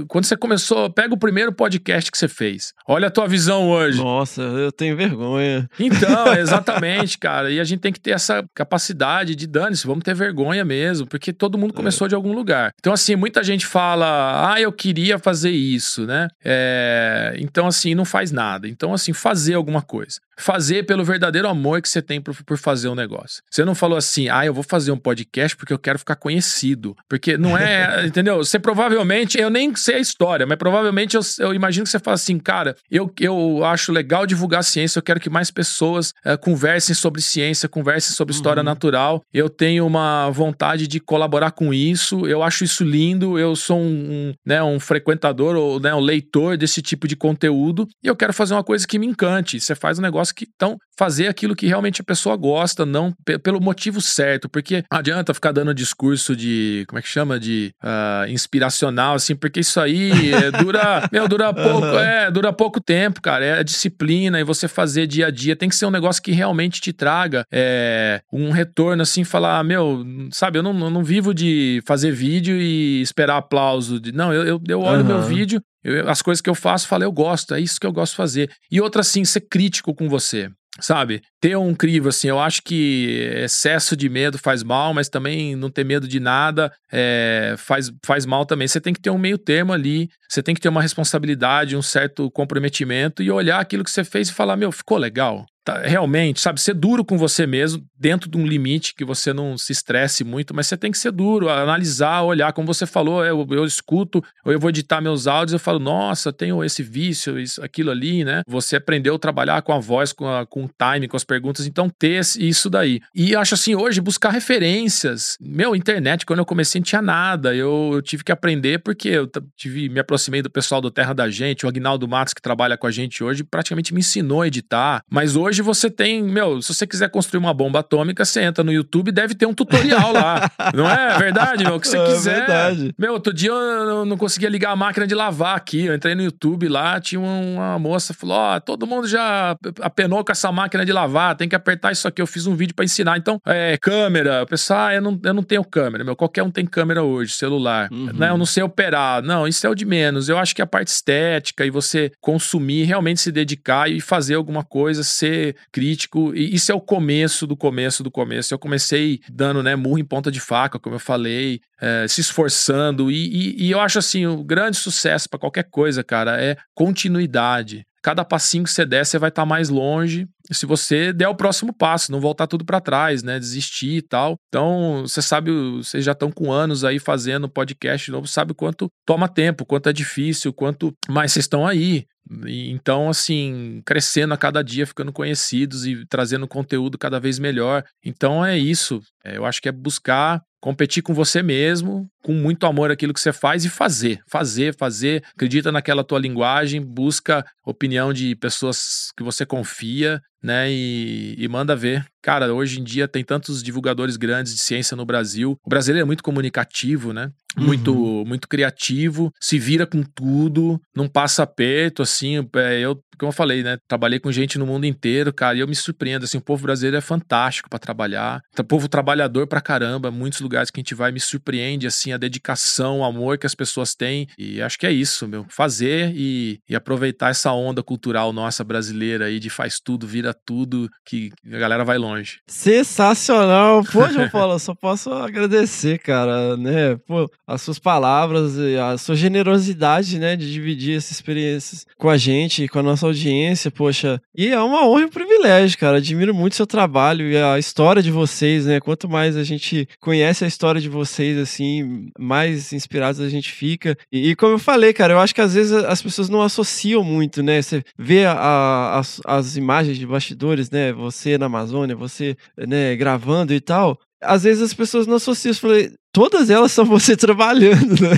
quando 0.07 0.25
você 0.25 0.35
começou, 0.37 0.89
pega 0.89 1.13
o 1.13 1.17
primeiro 1.17 1.51
podcast 1.53 2.11
que 2.11 2.17
você 2.17 2.27
fez. 2.27 2.73
Olha 2.87 3.07
a 3.07 3.11
tua 3.11 3.27
visão 3.27 3.69
hoje. 3.69 3.97
Nossa, 3.97 4.41
eu 4.41 4.71
tenho 4.71 4.95
vergonha. 4.95 5.69
Então, 5.79 6.33
exatamente, 6.35 7.17
cara. 7.17 7.49
E 7.49 7.59
a 7.59 7.63
gente 7.63 7.79
tem 7.79 7.93
que 7.93 7.99
ter 7.99 8.11
essa 8.11 8.43
capacidade 8.53 9.35
de 9.35 9.47
dane-se, 9.47 9.87
vamos 9.87 10.03
ter 10.03 10.13
vergonha 10.13 10.63
mesmo, 10.65 11.07
porque 11.07 11.31
todo 11.33 11.57
mundo 11.57 11.73
começou 11.73 12.07
de 12.07 12.15
algum 12.15 12.33
lugar. 12.33 12.71
Então, 12.79 12.93
assim, 12.93 13.15
muita 13.15 13.43
gente 13.43 13.65
fala, 13.65 14.53
ah, 14.53 14.59
eu 14.61 14.71
queria 14.71 15.17
fazer 15.17 15.51
isso, 15.51 16.05
né? 16.05 16.27
É, 16.43 17.35
Então, 17.37 17.67
assim, 17.67 17.95
não 17.95 18.05
faz 18.05 18.31
nada. 18.31 18.67
Então, 18.67 18.93
assim, 18.93 19.13
fazer 19.13 19.53
alguma 19.55 19.81
coisa. 19.81 20.19
Fazer 20.37 20.83
pelo 20.85 21.03
verdadeiro 21.03 21.47
amor 21.47 21.81
que 21.81 21.89
você 21.89 22.01
tem 22.01 22.19
por, 22.19 22.35
por 22.43 22.57
fazer 22.57 22.89
um 22.89 22.95
negócio. 22.95 23.43
Você 23.49 23.63
não 23.63 23.75
falou 23.75 23.97
assim, 23.97 24.27
ah, 24.29 24.45
eu 24.45 24.53
vou 24.53 24.63
fazer 24.63 24.91
um 24.91 24.97
podcast 24.97 25.55
porque 25.55 25.71
eu 25.73 25.77
quero 25.79 25.99
ficar 25.99 26.15
conhecido. 26.15 26.95
Porque 27.07 27.37
não 27.37 27.57
é, 27.57 28.05
entendeu? 28.07 28.40
Você 28.43 28.59
provavelmente, 28.59 29.39
eu 29.39 29.49
nem 29.49 29.75
sei 29.75 29.95
a 29.95 29.99
história, 29.99 30.45
mas 30.45 30.57
provavelmente 30.57 31.15
eu, 31.15 31.21
eu 31.39 31.53
imagino 31.53 31.83
que 31.83 31.89
você 31.89 31.99
fala 31.99 32.15
assim, 32.15 32.37
cara, 32.39 32.75
eu, 32.89 33.11
eu 33.19 33.63
acho 33.63 33.91
legal 33.91 34.25
divulgar 34.25 34.63
ciência, 34.63 34.99
eu 34.99 35.03
quero 35.03 35.19
que 35.19 35.29
mais 35.29 35.51
pessoas 35.51 36.13
eh, 36.25 36.37
conversem 36.37 36.95
sobre 36.95 37.21
ciência, 37.21 37.69
conversem 37.69 38.15
sobre 38.15 38.33
história 38.33 38.63
natural. 38.63 39.21
Eu 39.33 39.49
tenho 39.49 39.85
uma 39.85 40.29
vontade 40.31 40.87
de 40.87 40.99
colaborar 40.99 41.51
com 41.51 41.73
isso, 41.73 42.25
eu 42.27 42.41
acho 42.43 42.63
isso 42.63 42.83
lindo, 42.83 43.37
eu 43.37 43.55
sou 43.55 43.77
um, 43.77 43.83
um, 44.29 44.33
né, 44.45 44.61
um 44.63 44.79
frequentador 44.79 45.55
ou 45.55 45.79
né, 45.79 45.93
um 45.93 45.99
leitor 45.99 46.57
desse 46.57 46.81
tipo 46.81 47.07
de 47.07 47.15
conteúdo 47.15 47.87
e 48.03 48.07
eu 48.07 48.15
quero 48.15 48.33
fazer 48.33 48.53
uma 48.53 48.63
coisa 48.63 48.87
que 48.87 48.97
me 48.99 49.07
encante. 49.07 49.59
Você 49.59 49.75
faz 49.75 49.99
um 49.99 50.01
negócio 50.01 50.33
que, 50.35 50.45
então, 50.53 50.77
fazer 50.97 51.27
aquilo 51.27 51.55
que 51.55 51.67
realmente 51.67 52.01
a 52.01 52.03
pessoa 52.03 52.35
gosta, 52.35 52.85
não 52.85 53.13
pe- 53.25 53.37
pelo 53.39 53.59
motivo 53.61 53.99
certo, 54.01 54.49
porque 54.49 54.83
não 54.91 54.99
adianta 54.99 55.33
ficar 55.33 55.51
dando 55.51 55.73
discurso 55.73 56.35
de, 56.35 56.85
como 56.87 56.99
é 56.99 57.01
que 57.01 57.07
chama, 57.07 57.39
de 57.39 57.71
ah, 57.81 58.25
inspiracional, 58.31 59.15
assim, 59.15 59.35
porque 59.35 59.59
isso 59.59 59.79
aí 59.79 60.33
eh, 60.33 60.51
dura, 60.51 61.07
meu, 61.11 61.27
dura 61.27 61.53
pouco, 61.53 61.85
é, 61.85 62.31
dura 62.31 62.51
pouco 62.53 62.79
tempo, 62.81 63.21
cara, 63.21 63.43
é 63.45 63.63
disciplina 63.63 64.39
e 64.39 64.43
você 64.43 64.67
fazer 64.67 65.07
dia 65.07 65.27
a 65.27 65.31
dia, 65.31 65.55
tem 65.55 65.69
que 65.69 65.75
ser 65.75 65.85
um 65.85 65.91
negócio 65.91 66.21
que 66.21 66.31
realmente 66.31 66.79
te 66.81 66.91
traga 66.93 67.45
é, 67.51 68.21
um 68.31 68.51
retorno, 68.51 69.01
assim, 69.03 69.23
falar, 69.23 69.63
meu, 69.63 70.05
sabe, 70.31 70.57
eu 70.59 70.63
não, 70.63 70.77
eu 70.79 70.89
não 70.89 71.03
vivo 71.03 71.33
de 71.33 71.81
fazer 71.85 72.11
vídeo 72.11 72.55
e 72.57 73.01
esperar 73.01 73.37
aplauso, 73.37 73.99
de, 73.99 74.11
não, 74.11 74.33
eu, 74.33 74.43
eu, 74.45 74.61
eu 74.67 74.81
olho 74.81 75.05
meu 75.05 75.17
Aham. 75.17 75.27
vídeo, 75.27 75.61
eu- 75.83 76.09
as 76.09 76.21
coisas 76.21 76.41
que 76.41 76.49
eu 76.49 76.55
faço, 76.55 76.87
falo, 76.87 77.03
eu 77.03 77.11
gosto, 77.11 77.53
é 77.55 77.59
isso 77.59 77.79
que 77.79 77.87
eu 77.87 77.91
gosto 77.91 78.11
de 78.13 78.17
fazer. 78.17 78.51
E 78.71 78.79
outra, 78.79 79.01
assim, 79.01 79.25
ser 79.25 79.41
crítico 79.41 79.93
com 79.93 80.07
você. 80.07 80.49
Sabe? 80.79 81.21
Ter 81.41 81.57
um 81.57 81.75
crivo, 81.75 82.07
assim, 82.07 82.29
eu 82.29 82.39
acho 82.39 82.63
que 82.63 83.29
excesso 83.43 83.95
de 83.95 84.07
medo 84.07 84.37
faz 84.37 84.63
mal, 84.63 84.93
mas 84.93 85.09
também 85.09 85.53
não 85.53 85.69
ter 85.69 85.83
medo 85.83 86.07
de 86.07 86.19
nada 86.19 86.71
é, 86.91 87.55
faz, 87.57 87.91
faz 88.05 88.25
mal 88.25 88.45
também. 88.45 88.67
Você 88.67 88.79
tem 88.79 88.93
que 88.93 89.01
ter 89.01 89.09
um 89.09 89.17
meio 89.17 89.37
termo 89.37 89.73
ali, 89.73 90.09
você 90.31 90.41
tem 90.41 90.55
que 90.55 90.61
ter 90.61 90.69
uma 90.69 90.81
responsabilidade, 90.81 91.75
um 91.75 91.81
certo 91.81 92.31
comprometimento 92.31 93.21
e 93.21 93.29
olhar 93.29 93.59
aquilo 93.59 93.83
que 93.83 93.91
você 93.91 94.03
fez 94.03 94.29
e 94.29 94.33
falar: 94.33 94.55
meu, 94.55 94.71
ficou 94.71 94.97
legal. 94.97 95.45
Tá, 95.63 95.77
realmente, 95.77 96.41
sabe, 96.41 96.59
ser 96.59 96.73
duro 96.73 97.05
com 97.05 97.19
você 97.19 97.45
mesmo, 97.45 97.85
dentro 97.95 98.27
de 98.27 98.35
um 98.35 98.47
limite 98.47 98.95
que 98.95 99.05
você 99.05 99.31
não 99.31 99.55
se 99.59 99.71
estresse 99.71 100.23
muito, 100.23 100.55
mas 100.55 100.65
você 100.65 100.75
tem 100.75 100.91
que 100.91 100.97
ser 100.97 101.11
duro, 101.11 101.49
analisar, 101.49 102.23
olhar, 102.23 102.51
como 102.51 102.65
você 102.65 102.87
falou, 102.87 103.23
eu, 103.23 103.47
eu 103.51 103.63
escuto, 103.63 104.23
ou 104.43 104.51
eu 104.51 104.59
vou 104.59 104.71
editar 104.71 104.99
meus 105.01 105.27
áudios, 105.27 105.53
eu 105.53 105.59
falo, 105.59 105.77
nossa, 105.77 106.33
tenho 106.33 106.63
esse 106.63 106.81
vício, 106.81 107.39
isso, 107.39 107.63
aquilo 107.63 107.91
ali, 107.91 108.23
né? 108.23 108.41
Você 108.47 108.75
aprendeu 108.75 109.13
a 109.13 109.19
trabalhar 109.19 109.61
com 109.61 109.71
a 109.71 109.77
voz, 109.77 110.11
com, 110.11 110.27
a, 110.27 110.47
com 110.47 110.65
o 110.65 110.69
time, 110.69 111.07
com 111.07 111.15
as 111.15 111.23
perguntas, 111.23 111.67
então 111.67 111.87
ter 111.87 112.21
isso 112.39 112.67
daí. 112.67 112.99
E 113.13 113.35
acho 113.35 113.53
assim, 113.53 113.75
hoje, 113.75 114.01
buscar 114.01 114.31
referências. 114.31 115.37
Meu, 115.39 115.75
internet, 115.75 116.25
quando 116.25 116.39
eu 116.39 116.45
comecei, 116.45 116.81
não 116.81 116.85
tinha 116.85 117.03
nada. 117.03 117.53
Eu, 117.53 117.91
eu 117.93 118.01
tive 118.01 118.23
que 118.23 118.31
aprender 118.31 118.79
porque 118.79 119.09
eu 119.09 119.29
tive, 119.55 119.89
me 119.89 119.99
aproximei 120.21 120.41
do 120.41 120.49
pessoal 120.49 120.79
do 120.79 120.91
Terra 120.91 121.13
da 121.13 121.29
Gente, 121.29 121.65
o 121.65 121.69
Agnaldo 121.69 122.07
Matos, 122.07 122.33
que 122.33 122.41
trabalha 122.41 122.77
com 122.77 122.85
a 122.85 122.91
gente 122.91 123.23
hoje, 123.23 123.43
praticamente 123.43 123.91
me 123.93 124.01
ensinou 124.01 124.41
a 124.43 124.47
editar. 124.47 125.01
Mas 125.09 125.35
hoje 125.35 125.61
você 125.63 125.89
tem, 125.89 126.21
meu, 126.21 126.61
se 126.61 126.73
você 126.73 126.85
quiser 126.85 127.09
construir 127.09 127.39
uma 127.39 127.53
bomba 127.53 127.79
atômica, 127.79 128.23
você 128.23 128.41
entra 128.41 128.63
no 128.63 128.71
YouTube, 128.71 129.11
deve 129.11 129.33
ter 129.33 129.47
um 129.47 129.53
tutorial 129.53 130.13
lá. 130.13 130.49
Não 130.75 130.87
é 130.87 131.17
verdade, 131.17 131.63
meu? 131.63 131.75
O 131.75 131.79
que 131.79 131.87
você 131.87 131.97
É 131.97 132.05
quiser. 132.05 132.35
verdade. 132.35 132.93
Meu, 132.99 133.13
outro 133.13 133.33
dia 133.33 133.49
eu 133.49 134.05
não- 134.05 134.17
conseguia 134.21 134.49
ligar 134.49 134.71
a 134.71 134.75
máquina 134.75 135.07
de 135.07 135.15
lavar 135.15 135.57
aqui. 135.57 135.85
Eu 135.85 135.95
entrei 135.95 136.13
no 136.13 136.21
YouTube 136.21 136.67
lá, 136.67 136.99
tinha 137.01 137.19
uma 137.19 137.79
moça 137.79 138.13
falou: 138.13 138.37
Ó, 138.37 138.59
todo 138.59 138.85
mundo 138.85 139.07
já 139.07 139.57
apenou 139.81 140.23
com 140.23 140.31
essa 140.31 140.51
máquina 140.51 140.85
de 140.85 140.91
lavar, 140.93 141.35
tem 141.35 141.49
que 141.49 141.55
apertar 141.55 141.91
isso 141.91 142.07
aqui. 142.07 142.21
Eu 142.21 142.27
fiz 142.27 142.45
um 142.45 142.55
vídeo 142.55 142.75
pra 142.75 142.85
ensinar. 142.85 143.17
Então, 143.17 143.41
é, 143.47 143.77
câmera. 143.81 144.43
O 144.43 144.45
pessoal, 144.45 144.81
ah, 144.87 144.93
eu 144.93 145.01
não, 145.01 145.19
eu 145.23 145.33
não 145.33 145.41
tenho 145.43 145.63
câmera, 145.63 146.03
meu. 146.03 146.15
Qualquer 146.15 146.43
um 146.43 146.51
tem 146.51 146.65
câmera 146.65 147.01
hoje, 147.01 147.33
celular. 147.33 147.89
Uhum. 147.91 148.11
Né? 148.13 148.29
Eu 148.29 148.37
não 148.37 148.45
sei 148.45 148.61
operar. 148.61 149.23
Não, 149.23 149.47
isso 149.47 149.65
é 149.65 149.69
o 149.69 149.73
de 149.75 149.85
menos. 149.85 150.10
Eu 150.19 150.37
acho 150.37 150.55
que 150.55 150.61
a 150.61 150.67
parte 150.67 150.87
estética 150.89 151.65
e 151.65 151.69
você 151.69 152.11
consumir, 152.19 152.83
realmente 152.83 153.21
se 153.21 153.31
dedicar 153.31 153.89
e 153.89 153.99
fazer 154.01 154.35
alguma 154.35 154.63
coisa, 154.63 155.03
ser 155.03 155.55
crítico. 155.71 156.33
E 156.35 156.53
isso 156.55 156.71
é 156.71 156.75
o 156.75 156.81
começo 156.81 157.45
do 157.47 157.55
começo 157.55 158.03
do 158.03 158.11
começo. 158.11 158.53
Eu 158.53 158.59
comecei 158.59 159.19
dando, 159.29 159.61
né, 159.63 159.75
murro 159.75 159.99
em 159.99 160.05
ponta 160.05 160.31
de 160.31 160.39
faca, 160.39 160.79
como 160.79 160.95
eu 160.95 160.99
falei, 160.99 161.59
é, 161.81 162.07
se 162.07 162.21
esforçando. 162.21 163.09
E, 163.11 163.15
e- 163.27 163.67
e 163.67 163.71
eu 163.71 163.79
acho 163.79 163.99
assim, 163.99 164.25
o 164.25 164.43
grande 164.43 164.77
sucesso 164.77 165.29
para 165.29 165.39
qualquer 165.39 165.63
coisa, 165.69 166.03
cara, 166.03 166.41
é 166.41 166.55
continuidade. 166.73 167.85
Cada 168.01 168.25
passinho 168.25 168.63
que 168.63 168.71
você 168.71 168.85
der, 168.85 169.05
você 169.05 169.19
vai 169.19 169.29
estar 169.29 169.45
mais 169.45 169.69
longe. 169.69 170.27
Se 170.51 170.65
você 170.65 171.13
der 171.13 171.27
o 171.27 171.35
próximo 171.35 171.71
passo, 171.71 172.11
não 172.11 172.19
voltar 172.19 172.47
tudo 172.47 172.65
para 172.65 172.81
trás, 172.81 173.23
né? 173.23 173.39
Desistir 173.39 173.97
e 173.97 174.01
tal. 174.01 174.35
Então, 174.47 175.03
você 175.07 175.21
sabe, 175.21 175.51
vocês 175.77 176.03
já 176.03 176.11
estão 176.13 176.31
com 176.31 176.51
anos 176.51 176.83
aí 176.83 176.99
fazendo 176.99 177.47
podcast 177.47 178.05
de 178.05 178.11
novo, 178.11 178.27
sabe 178.27 178.53
quanto 178.53 178.89
toma 179.05 179.29
tempo, 179.29 179.65
quanto 179.65 179.87
é 179.87 179.93
difícil, 179.93 180.51
quanto 180.51 180.93
mais 181.07 181.31
vocês 181.31 181.45
estão 181.45 181.65
aí. 181.67 182.05
Então, 182.47 183.09
assim, 183.09 183.81
crescendo 183.85 184.33
a 184.33 184.37
cada 184.37 184.63
dia, 184.63 184.87
ficando 184.87 185.11
conhecidos 185.11 185.85
e 185.85 186.05
trazendo 186.07 186.47
conteúdo 186.47 186.97
cada 186.97 187.19
vez 187.19 187.39
melhor. 187.39 187.83
Então 188.03 188.45
é 188.45 188.57
isso. 188.57 189.01
É, 189.23 189.37
eu 189.37 189.45
acho 189.45 189.61
que 189.61 189.69
é 189.69 189.71
buscar 189.71 190.41
competir 190.61 191.01
com 191.01 191.13
você 191.13 191.41
mesmo, 191.41 192.07
com 192.23 192.33
muito 192.33 192.65
amor 192.67 192.91
aquilo 192.91 193.13
que 193.13 193.19
você 193.19 193.33
faz 193.33 193.65
e 193.65 193.69
fazer, 193.69 194.21
fazer, 194.27 194.75
fazer. 194.77 195.23
Acredita 195.33 195.71
naquela 195.71 196.03
tua 196.03 196.19
linguagem, 196.19 196.79
busca 196.79 197.43
opinião 197.65 198.13
de 198.13 198.35
pessoas 198.35 199.11
que 199.17 199.23
você 199.23 199.43
confia, 199.43 200.21
né? 200.43 200.71
E, 200.71 201.35
e 201.37 201.47
manda 201.47 201.75
ver. 201.75 202.05
Cara, 202.21 202.53
hoje 202.53 202.79
em 202.79 202.83
dia 202.83 203.07
tem 203.07 203.23
tantos 203.23 203.63
divulgadores 203.63 204.15
grandes 204.15 204.53
de 204.53 204.61
ciência 204.61 204.95
no 204.95 205.05
Brasil. 205.05 205.57
O 205.65 205.69
brasileiro 205.69 206.03
é 206.03 206.05
muito 206.05 206.23
comunicativo, 206.23 207.13
né? 207.13 207.31
Muito, 207.57 207.93
muito 208.25 208.47
criativo, 208.47 209.29
se 209.37 209.59
vira 209.59 209.85
com 209.85 210.01
tudo, 210.03 210.79
não 210.95 211.07
passa 211.07 211.43
aperto, 211.43 212.01
assim. 212.01 212.47
é, 212.55 212.79
eu, 212.79 212.95
como 213.19 213.29
eu 213.29 213.35
falei, 213.35 213.61
né? 213.61 213.77
Trabalhei 213.89 214.19
com 214.19 214.31
gente 214.31 214.57
no 214.57 214.65
mundo 214.65 214.85
inteiro, 214.85 215.33
cara, 215.33 215.57
e 215.57 215.59
eu 215.59 215.67
me 215.67 215.75
surpreendo, 215.75 216.23
assim, 216.23 216.37
o 216.37 216.41
povo 216.41 216.63
brasileiro 216.63 216.95
é 216.95 217.01
fantástico 217.01 217.69
pra 217.69 217.77
trabalhar. 217.77 218.41
O 218.57 218.63
povo 218.63 218.87
trabalhador 218.87 219.47
pra 219.47 219.59
caramba, 219.59 220.09
muitos 220.09 220.39
lugares 220.39 220.71
que 220.71 220.79
a 220.79 220.81
gente 220.81 220.95
vai 220.95 221.11
me 221.11 221.19
surpreende, 221.19 221.85
assim, 221.85 222.13
a 222.13 222.17
dedicação, 222.17 222.99
o 222.99 223.03
amor 223.03 223.37
que 223.37 223.45
as 223.45 223.53
pessoas 223.53 223.93
têm. 223.93 224.27
E 224.37 224.61
acho 224.61 224.79
que 224.79 224.87
é 224.87 224.91
isso, 224.91 225.27
meu. 225.27 225.45
Fazer 225.49 226.13
e, 226.15 226.59
e 226.69 226.75
aproveitar 226.75 227.31
essa 227.31 227.51
onda 227.51 227.83
cultural 227.83 228.31
nossa 228.31 228.63
brasileira 228.63 229.25
aí 229.25 229.39
de 229.39 229.49
faz 229.49 229.79
tudo, 229.79 230.07
vira 230.07 230.30
tudo, 230.33 230.89
que 231.05 231.31
a 231.51 231.57
galera 231.57 231.83
vai 231.85 231.97
longe. 231.97 232.39
Sensacional. 232.47 233.83
Pô, 233.91 234.07
João 234.09 234.27
Paulo, 234.31 234.53
eu 234.53 234.59
só 234.59 234.73
posso 234.75 235.11
agradecer, 235.11 235.97
cara, 235.99 236.55
né? 236.57 236.97
Pô, 237.07 237.29
as 237.47 237.61
suas 237.61 237.79
palavras, 237.79 238.55
e 238.57 238.77
a 238.77 238.97
sua 238.97 239.15
generosidade, 239.15 240.19
né, 240.19 240.35
de 240.35 240.51
dividir 240.51 240.97
essas 240.97 241.11
experiências 241.11 241.85
com 241.97 242.09
a 242.09 242.17
gente, 242.17 242.67
com 242.67 242.79
a 242.79 242.83
nossa 242.83 243.05
audiência, 243.05 243.71
poxa. 243.71 244.19
E 244.35 244.47
é 244.47 244.59
uma 244.61 244.85
honra 244.87 245.01
e 245.01 245.05
um 245.05 245.09
privilégio, 245.09 245.77
cara. 245.77 245.97
Admiro 245.97 246.33
muito 246.33 246.55
seu 246.55 246.67
trabalho 246.67 247.25
e 247.29 247.37
a 247.37 247.57
história 247.59 248.01
de 248.01 248.11
vocês, 248.11 248.65
né? 248.65 248.79
Quanto 248.79 249.09
mais 249.09 249.35
a 249.37 249.43
gente 249.43 249.87
conhece 249.99 250.43
a 250.43 250.47
história 250.47 250.79
de 250.81 250.89
vocês, 250.89 251.37
assim, 251.37 252.09
mais 252.19 252.73
inspirados 252.73 253.19
a 253.21 253.29
gente 253.29 253.51
fica. 253.51 253.97
E, 254.11 254.29
e 254.31 254.35
como 254.35 254.53
eu 254.53 254.59
falei, 254.59 254.93
cara, 254.93 255.13
eu 255.13 255.19
acho 255.19 255.33
que 255.35 255.41
às 255.41 255.53
vezes 255.53 255.71
as 255.71 256.01
pessoas 256.01 256.29
não 256.29 256.41
associam 256.41 257.03
muito, 257.03 257.41
né? 257.43 257.61
Você 257.61 257.83
vê 257.97 258.25
a- 258.25 258.33
a- 258.33 258.99
as, 258.99 259.21
as 259.25 259.55
imagens 259.57 259.97
de 259.97 260.05
bastidores, 260.21 260.69
né? 260.69 260.93
Você 260.93 261.37
na 261.37 261.47
Amazônia, 261.47 261.95
você, 261.95 262.35
né, 262.57 262.95
gravando 262.95 263.53
e 263.53 263.59
tal. 263.59 263.97
Às 264.23 264.43
vezes 264.43 264.61
as 264.61 264.73
pessoas 264.73 265.07
não 265.07 265.15
associam. 265.15 265.51
Eu 265.51 265.55
falei, 265.55 265.91
todas 266.13 266.51
elas 266.51 266.71
são 266.71 266.85
você 266.85 267.17
trabalhando, 267.17 267.99
né? 267.99 268.11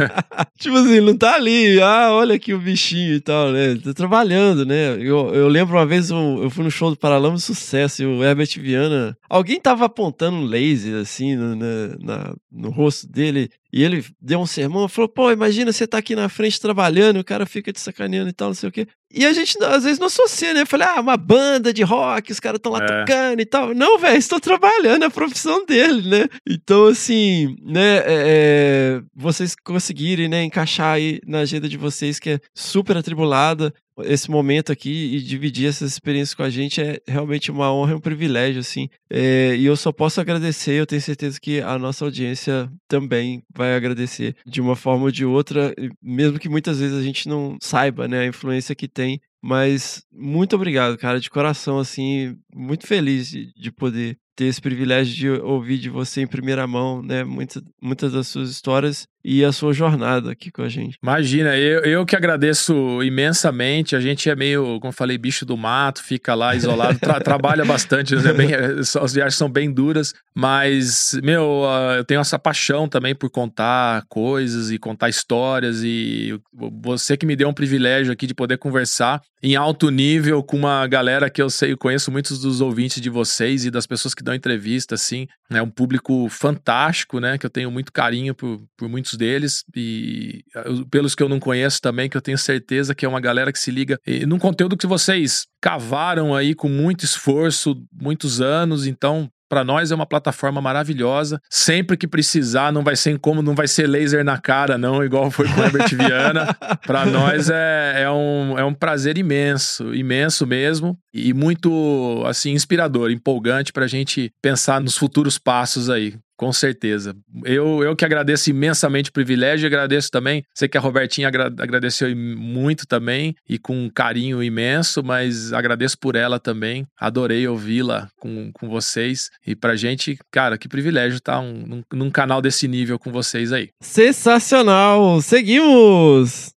tipo 0.58 0.74
assim, 0.76 1.00
não 1.00 1.14
tá 1.16 1.34
ali, 1.34 1.78
ah, 1.80 2.08
olha 2.12 2.34
aqui 2.36 2.54
o 2.54 2.58
bichinho 2.58 3.14
e 3.14 3.20
tal, 3.20 3.52
né? 3.52 3.76
Tá 3.84 3.92
trabalhando, 3.92 4.64
né? 4.64 4.94
Eu, 4.94 5.34
eu 5.34 5.48
lembro 5.48 5.76
uma 5.76 5.84
vez 5.84 6.08
eu, 6.08 6.16
eu 6.42 6.48
fui 6.48 6.64
no 6.64 6.70
show 6.70 6.88
do 6.90 6.96
Paralama 6.96 7.36
Sucesso 7.36 8.02
e 8.02 8.06
o 8.06 8.24
Herbert 8.24 8.48
Viana. 8.58 9.14
Alguém 9.28 9.60
tava 9.60 9.84
apontando 9.84 10.38
um 10.38 10.44
laser 10.44 11.02
assim 11.02 11.36
no, 11.36 11.54
na- 11.54 11.96
na- 12.00 12.34
no 12.50 12.70
rosto 12.70 13.06
dele 13.06 13.50
E 13.72 13.82
ele 13.82 14.04
deu 14.20 14.38
um 14.38 14.46
sermão, 14.46 14.86
falou: 14.88 15.08
pô, 15.08 15.30
imagina 15.30 15.72
você 15.72 15.86
tá 15.86 15.98
aqui 15.98 16.14
na 16.14 16.28
frente 16.28 16.60
trabalhando, 16.60 17.20
o 17.20 17.24
cara 17.24 17.46
fica 17.46 17.72
te 17.72 17.80
sacaneando 17.80 18.28
e 18.28 18.32
tal, 18.32 18.48
não 18.48 18.54
sei 18.54 18.68
o 18.68 18.72
quê. 18.72 18.86
E 19.14 19.24
a 19.26 19.32
gente, 19.32 19.56
às 19.62 19.84
vezes, 19.84 19.98
não 19.98 20.06
associa, 20.06 20.54
né? 20.54 20.62
Eu 20.62 20.66
falei, 20.66 20.86
ah, 20.88 21.00
uma 21.00 21.16
banda 21.18 21.72
de 21.72 21.82
rock, 21.82 22.32
os 22.32 22.40
caras 22.40 22.58
estão 22.58 22.72
lá 22.72 22.82
É. 22.82 22.86
tocando 23.04 23.40
e 23.40 23.44
tal. 23.44 23.74
Não, 23.74 23.98
velho, 23.98 24.16
estou 24.16 24.40
trabalhando, 24.40 25.02
é 25.02 25.06
a 25.06 25.10
profissão 25.10 25.66
dele, 25.66 26.08
né? 26.08 26.28
Então, 26.48 26.86
assim, 26.86 27.56
né, 27.62 27.98
é, 27.98 28.02
é, 28.06 29.02
vocês 29.14 29.54
conseguirem, 29.54 30.28
né, 30.28 30.42
encaixar 30.44 30.94
aí 30.94 31.20
na 31.26 31.40
agenda 31.40 31.68
de 31.68 31.76
vocês, 31.76 32.18
que 32.18 32.30
é 32.30 32.40
super 32.54 32.96
atribulada, 32.96 33.72
esse 34.00 34.30
momento 34.30 34.72
aqui 34.72 35.16
e 35.16 35.20
dividir 35.20 35.68
essas 35.68 35.92
experiências 35.92 36.34
com 36.34 36.42
a 36.42 36.50
gente 36.50 36.80
é 36.80 37.00
realmente 37.06 37.50
uma 37.50 37.72
honra 37.72 37.92
e 37.92 37.94
um 37.94 38.00
privilégio, 38.00 38.60
assim. 38.60 38.88
É, 39.10 39.54
e 39.56 39.64
eu 39.66 39.76
só 39.76 39.92
posso 39.92 40.20
agradecer, 40.20 40.72
eu 40.72 40.86
tenho 40.86 41.02
certeza 41.02 41.40
que 41.40 41.60
a 41.60 41.78
nossa 41.78 42.04
audiência 42.04 42.70
também 42.88 43.42
vai 43.54 43.74
agradecer 43.74 44.36
de 44.46 44.60
uma 44.60 44.76
forma 44.76 45.04
ou 45.04 45.10
de 45.10 45.24
outra, 45.24 45.74
mesmo 46.02 46.38
que 46.38 46.48
muitas 46.48 46.80
vezes 46.80 46.96
a 46.96 47.02
gente 47.02 47.28
não 47.28 47.56
saiba, 47.60 48.08
né, 48.08 48.20
a 48.20 48.26
influência 48.26 48.74
que 48.74 48.88
tem. 48.88 49.20
Mas 49.44 50.04
muito 50.12 50.54
obrigado, 50.54 50.96
cara, 50.96 51.18
de 51.18 51.28
coração, 51.28 51.78
assim, 51.78 52.36
muito 52.54 52.86
feliz 52.86 53.28
de, 53.28 53.52
de 53.54 53.72
poder 53.72 54.16
ter 54.36 54.44
esse 54.44 54.60
privilégio 54.60 55.14
de 55.14 55.28
ouvir 55.42 55.78
de 55.78 55.90
você 55.90 56.22
em 56.22 56.28
primeira 56.28 56.66
mão, 56.66 57.02
né, 57.02 57.24
muitas, 57.24 57.62
muitas 57.82 58.12
das 58.12 58.28
suas 58.28 58.50
histórias 58.50 59.06
e 59.24 59.44
a 59.44 59.52
sua 59.52 59.72
jornada 59.72 60.32
aqui 60.32 60.50
com 60.50 60.62
a 60.62 60.68
gente. 60.68 60.98
Imagina, 61.02 61.56
eu, 61.56 61.80
eu 61.80 62.06
que 62.06 62.16
agradeço 62.16 63.02
imensamente. 63.02 63.94
A 63.94 64.00
gente 64.00 64.28
é 64.28 64.34
meio, 64.36 64.78
como 64.80 64.88
eu 64.90 64.96
falei, 64.96 65.16
bicho 65.16 65.46
do 65.46 65.56
mato, 65.56 66.02
fica 66.02 66.34
lá 66.34 66.54
isolado, 66.54 66.98
tra- 66.98 67.20
trabalha 67.20 67.64
bastante, 67.64 68.14
né? 68.16 68.32
Bem, 68.32 68.50
as 68.54 69.12
viagens 69.12 69.36
são 69.36 69.48
bem 69.48 69.72
duras, 69.72 70.14
mas, 70.34 71.18
meu, 71.22 71.64
ah, 71.66 71.94
eu 71.98 72.04
tenho 72.04 72.20
essa 72.20 72.38
paixão 72.38 72.88
também 72.88 73.14
por 73.14 73.30
contar 73.30 74.04
coisas 74.08 74.70
e 74.70 74.78
contar 74.78 75.08
histórias. 75.08 75.82
E 75.84 76.38
você 76.52 77.16
que 77.16 77.26
me 77.26 77.36
deu 77.36 77.48
um 77.48 77.54
privilégio 77.54 78.12
aqui 78.12 78.26
de 78.26 78.34
poder 78.34 78.58
conversar 78.58 79.22
em 79.42 79.56
alto 79.56 79.90
nível 79.90 80.42
com 80.42 80.56
uma 80.56 80.86
galera 80.86 81.28
que 81.28 81.42
eu 81.42 81.50
sei, 81.50 81.72
eu 81.72 81.78
conheço 81.78 82.12
muitos 82.12 82.38
dos 82.40 82.60
ouvintes 82.60 83.00
de 83.00 83.10
vocês 83.10 83.64
e 83.64 83.70
das 83.70 83.86
pessoas 83.86 84.14
que 84.14 84.22
dão 84.22 84.34
entrevista, 84.34 84.94
assim. 84.94 85.26
É 85.50 85.60
um 85.60 85.68
público 85.68 86.28
fantástico, 86.28 87.18
né? 87.20 87.36
Que 87.36 87.44
eu 87.46 87.50
tenho 87.50 87.70
muito 87.70 87.92
carinho 87.92 88.34
por, 88.34 88.60
por 88.76 88.88
muitos 88.88 89.11
deles 89.16 89.64
e 89.74 90.44
uh, 90.56 90.86
pelos 90.88 91.14
que 91.14 91.22
eu 91.22 91.28
não 91.28 91.40
conheço 91.40 91.80
também, 91.80 92.08
que 92.08 92.16
eu 92.16 92.22
tenho 92.22 92.38
certeza 92.38 92.94
que 92.94 93.04
é 93.04 93.08
uma 93.08 93.20
galera 93.20 93.52
que 93.52 93.58
se 93.58 93.70
liga 93.70 93.98
e 94.06 94.26
num 94.26 94.38
conteúdo 94.38 94.76
que 94.76 94.86
vocês 94.86 95.46
cavaram 95.60 96.34
aí 96.34 96.54
com 96.54 96.68
muito 96.68 97.04
esforço, 97.04 97.76
muitos 97.92 98.40
anos, 98.40 98.86
então 98.86 99.28
para 99.52 99.64
nós 99.64 99.90
é 99.90 99.94
uma 99.94 100.06
plataforma 100.06 100.62
maravilhosa. 100.62 101.38
Sempre 101.50 101.94
que 101.94 102.08
precisar, 102.08 102.72
não 102.72 102.82
vai 102.82 102.96
ser 102.96 103.10
incômodo, 103.10 103.46
não 103.46 103.54
vai 103.54 103.68
ser 103.68 103.86
laser 103.86 104.24
na 104.24 104.38
cara, 104.38 104.78
não, 104.78 105.04
igual 105.04 105.30
foi 105.30 105.46
com 105.46 105.60
o 105.60 105.62
Herbert 105.62 105.88
Viana. 105.94 106.56
Para 106.86 107.04
nós 107.04 107.50
é, 107.50 108.04
é, 108.04 108.10
um, 108.10 108.58
é 108.58 108.64
um 108.64 108.72
prazer 108.72 109.18
imenso, 109.18 109.94
imenso 109.94 110.46
mesmo, 110.46 110.98
e 111.12 111.34
muito 111.34 112.24
assim 112.26 112.52
inspirador, 112.52 113.10
empolgante 113.10 113.74
para 113.74 113.84
a 113.84 113.88
gente 113.88 114.30
pensar 114.40 114.80
nos 114.80 114.96
futuros 114.96 115.36
passos 115.36 115.90
aí. 115.90 116.14
Com 116.42 116.52
certeza. 116.52 117.14
Eu, 117.44 117.84
eu 117.84 117.94
que 117.94 118.04
agradeço 118.04 118.50
imensamente 118.50 119.10
o 119.10 119.12
privilégio, 119.12 119.64
agradeço 119.64 120.10
também. 120.10 120.44
Sei 120.52 120.66
que 120.66 120.76
a 120.76 120.80
Robertinha 120.80 121.28
agra 121.28 121.46
agradeceu 121.46 122.08
muito 122.16 122.84
também 122.84 123.36
e 123.48 123.60
com 123.60 123.74
um 123.74 123.88
carinho 123.88 124.42
imenso, 124.42 125.04
mas 125.04 125.52
agradeço 125.52 125.96
por 125.96 126.16
ela 126.16 126.40
também. 126.40 126.84
Adorei 126.98 127.46
ouvi-la 127.46 128.08
com, 128.18 128.50
com 128.52 128.68
vocês. 128.68 129.30
E 129.46 129.54
pra 129.54 129.76
gente, 129.76 130.18
cara, 130.32 130.58
que 130.58 130.68
privilégio 130.68 131.18
estar 131.18 131.38
um, 131.38 131.52
num, 131.64 131.82
num 131.92 132.10
canal 132.10 132.42
desse 132.42 132.66
nível 132.66 132.98
com 132.98 133.12
vocês 133.12 133.52
aí. 133.52 133.68
Sensacional! 133.80 135.20
Seguimos! 135.22 136.50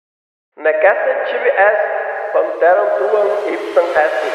Panteran 2.31 2.88
Tuan 2.97 3.27
Ipsan 3.51 3.88
Essen 3.99 4.32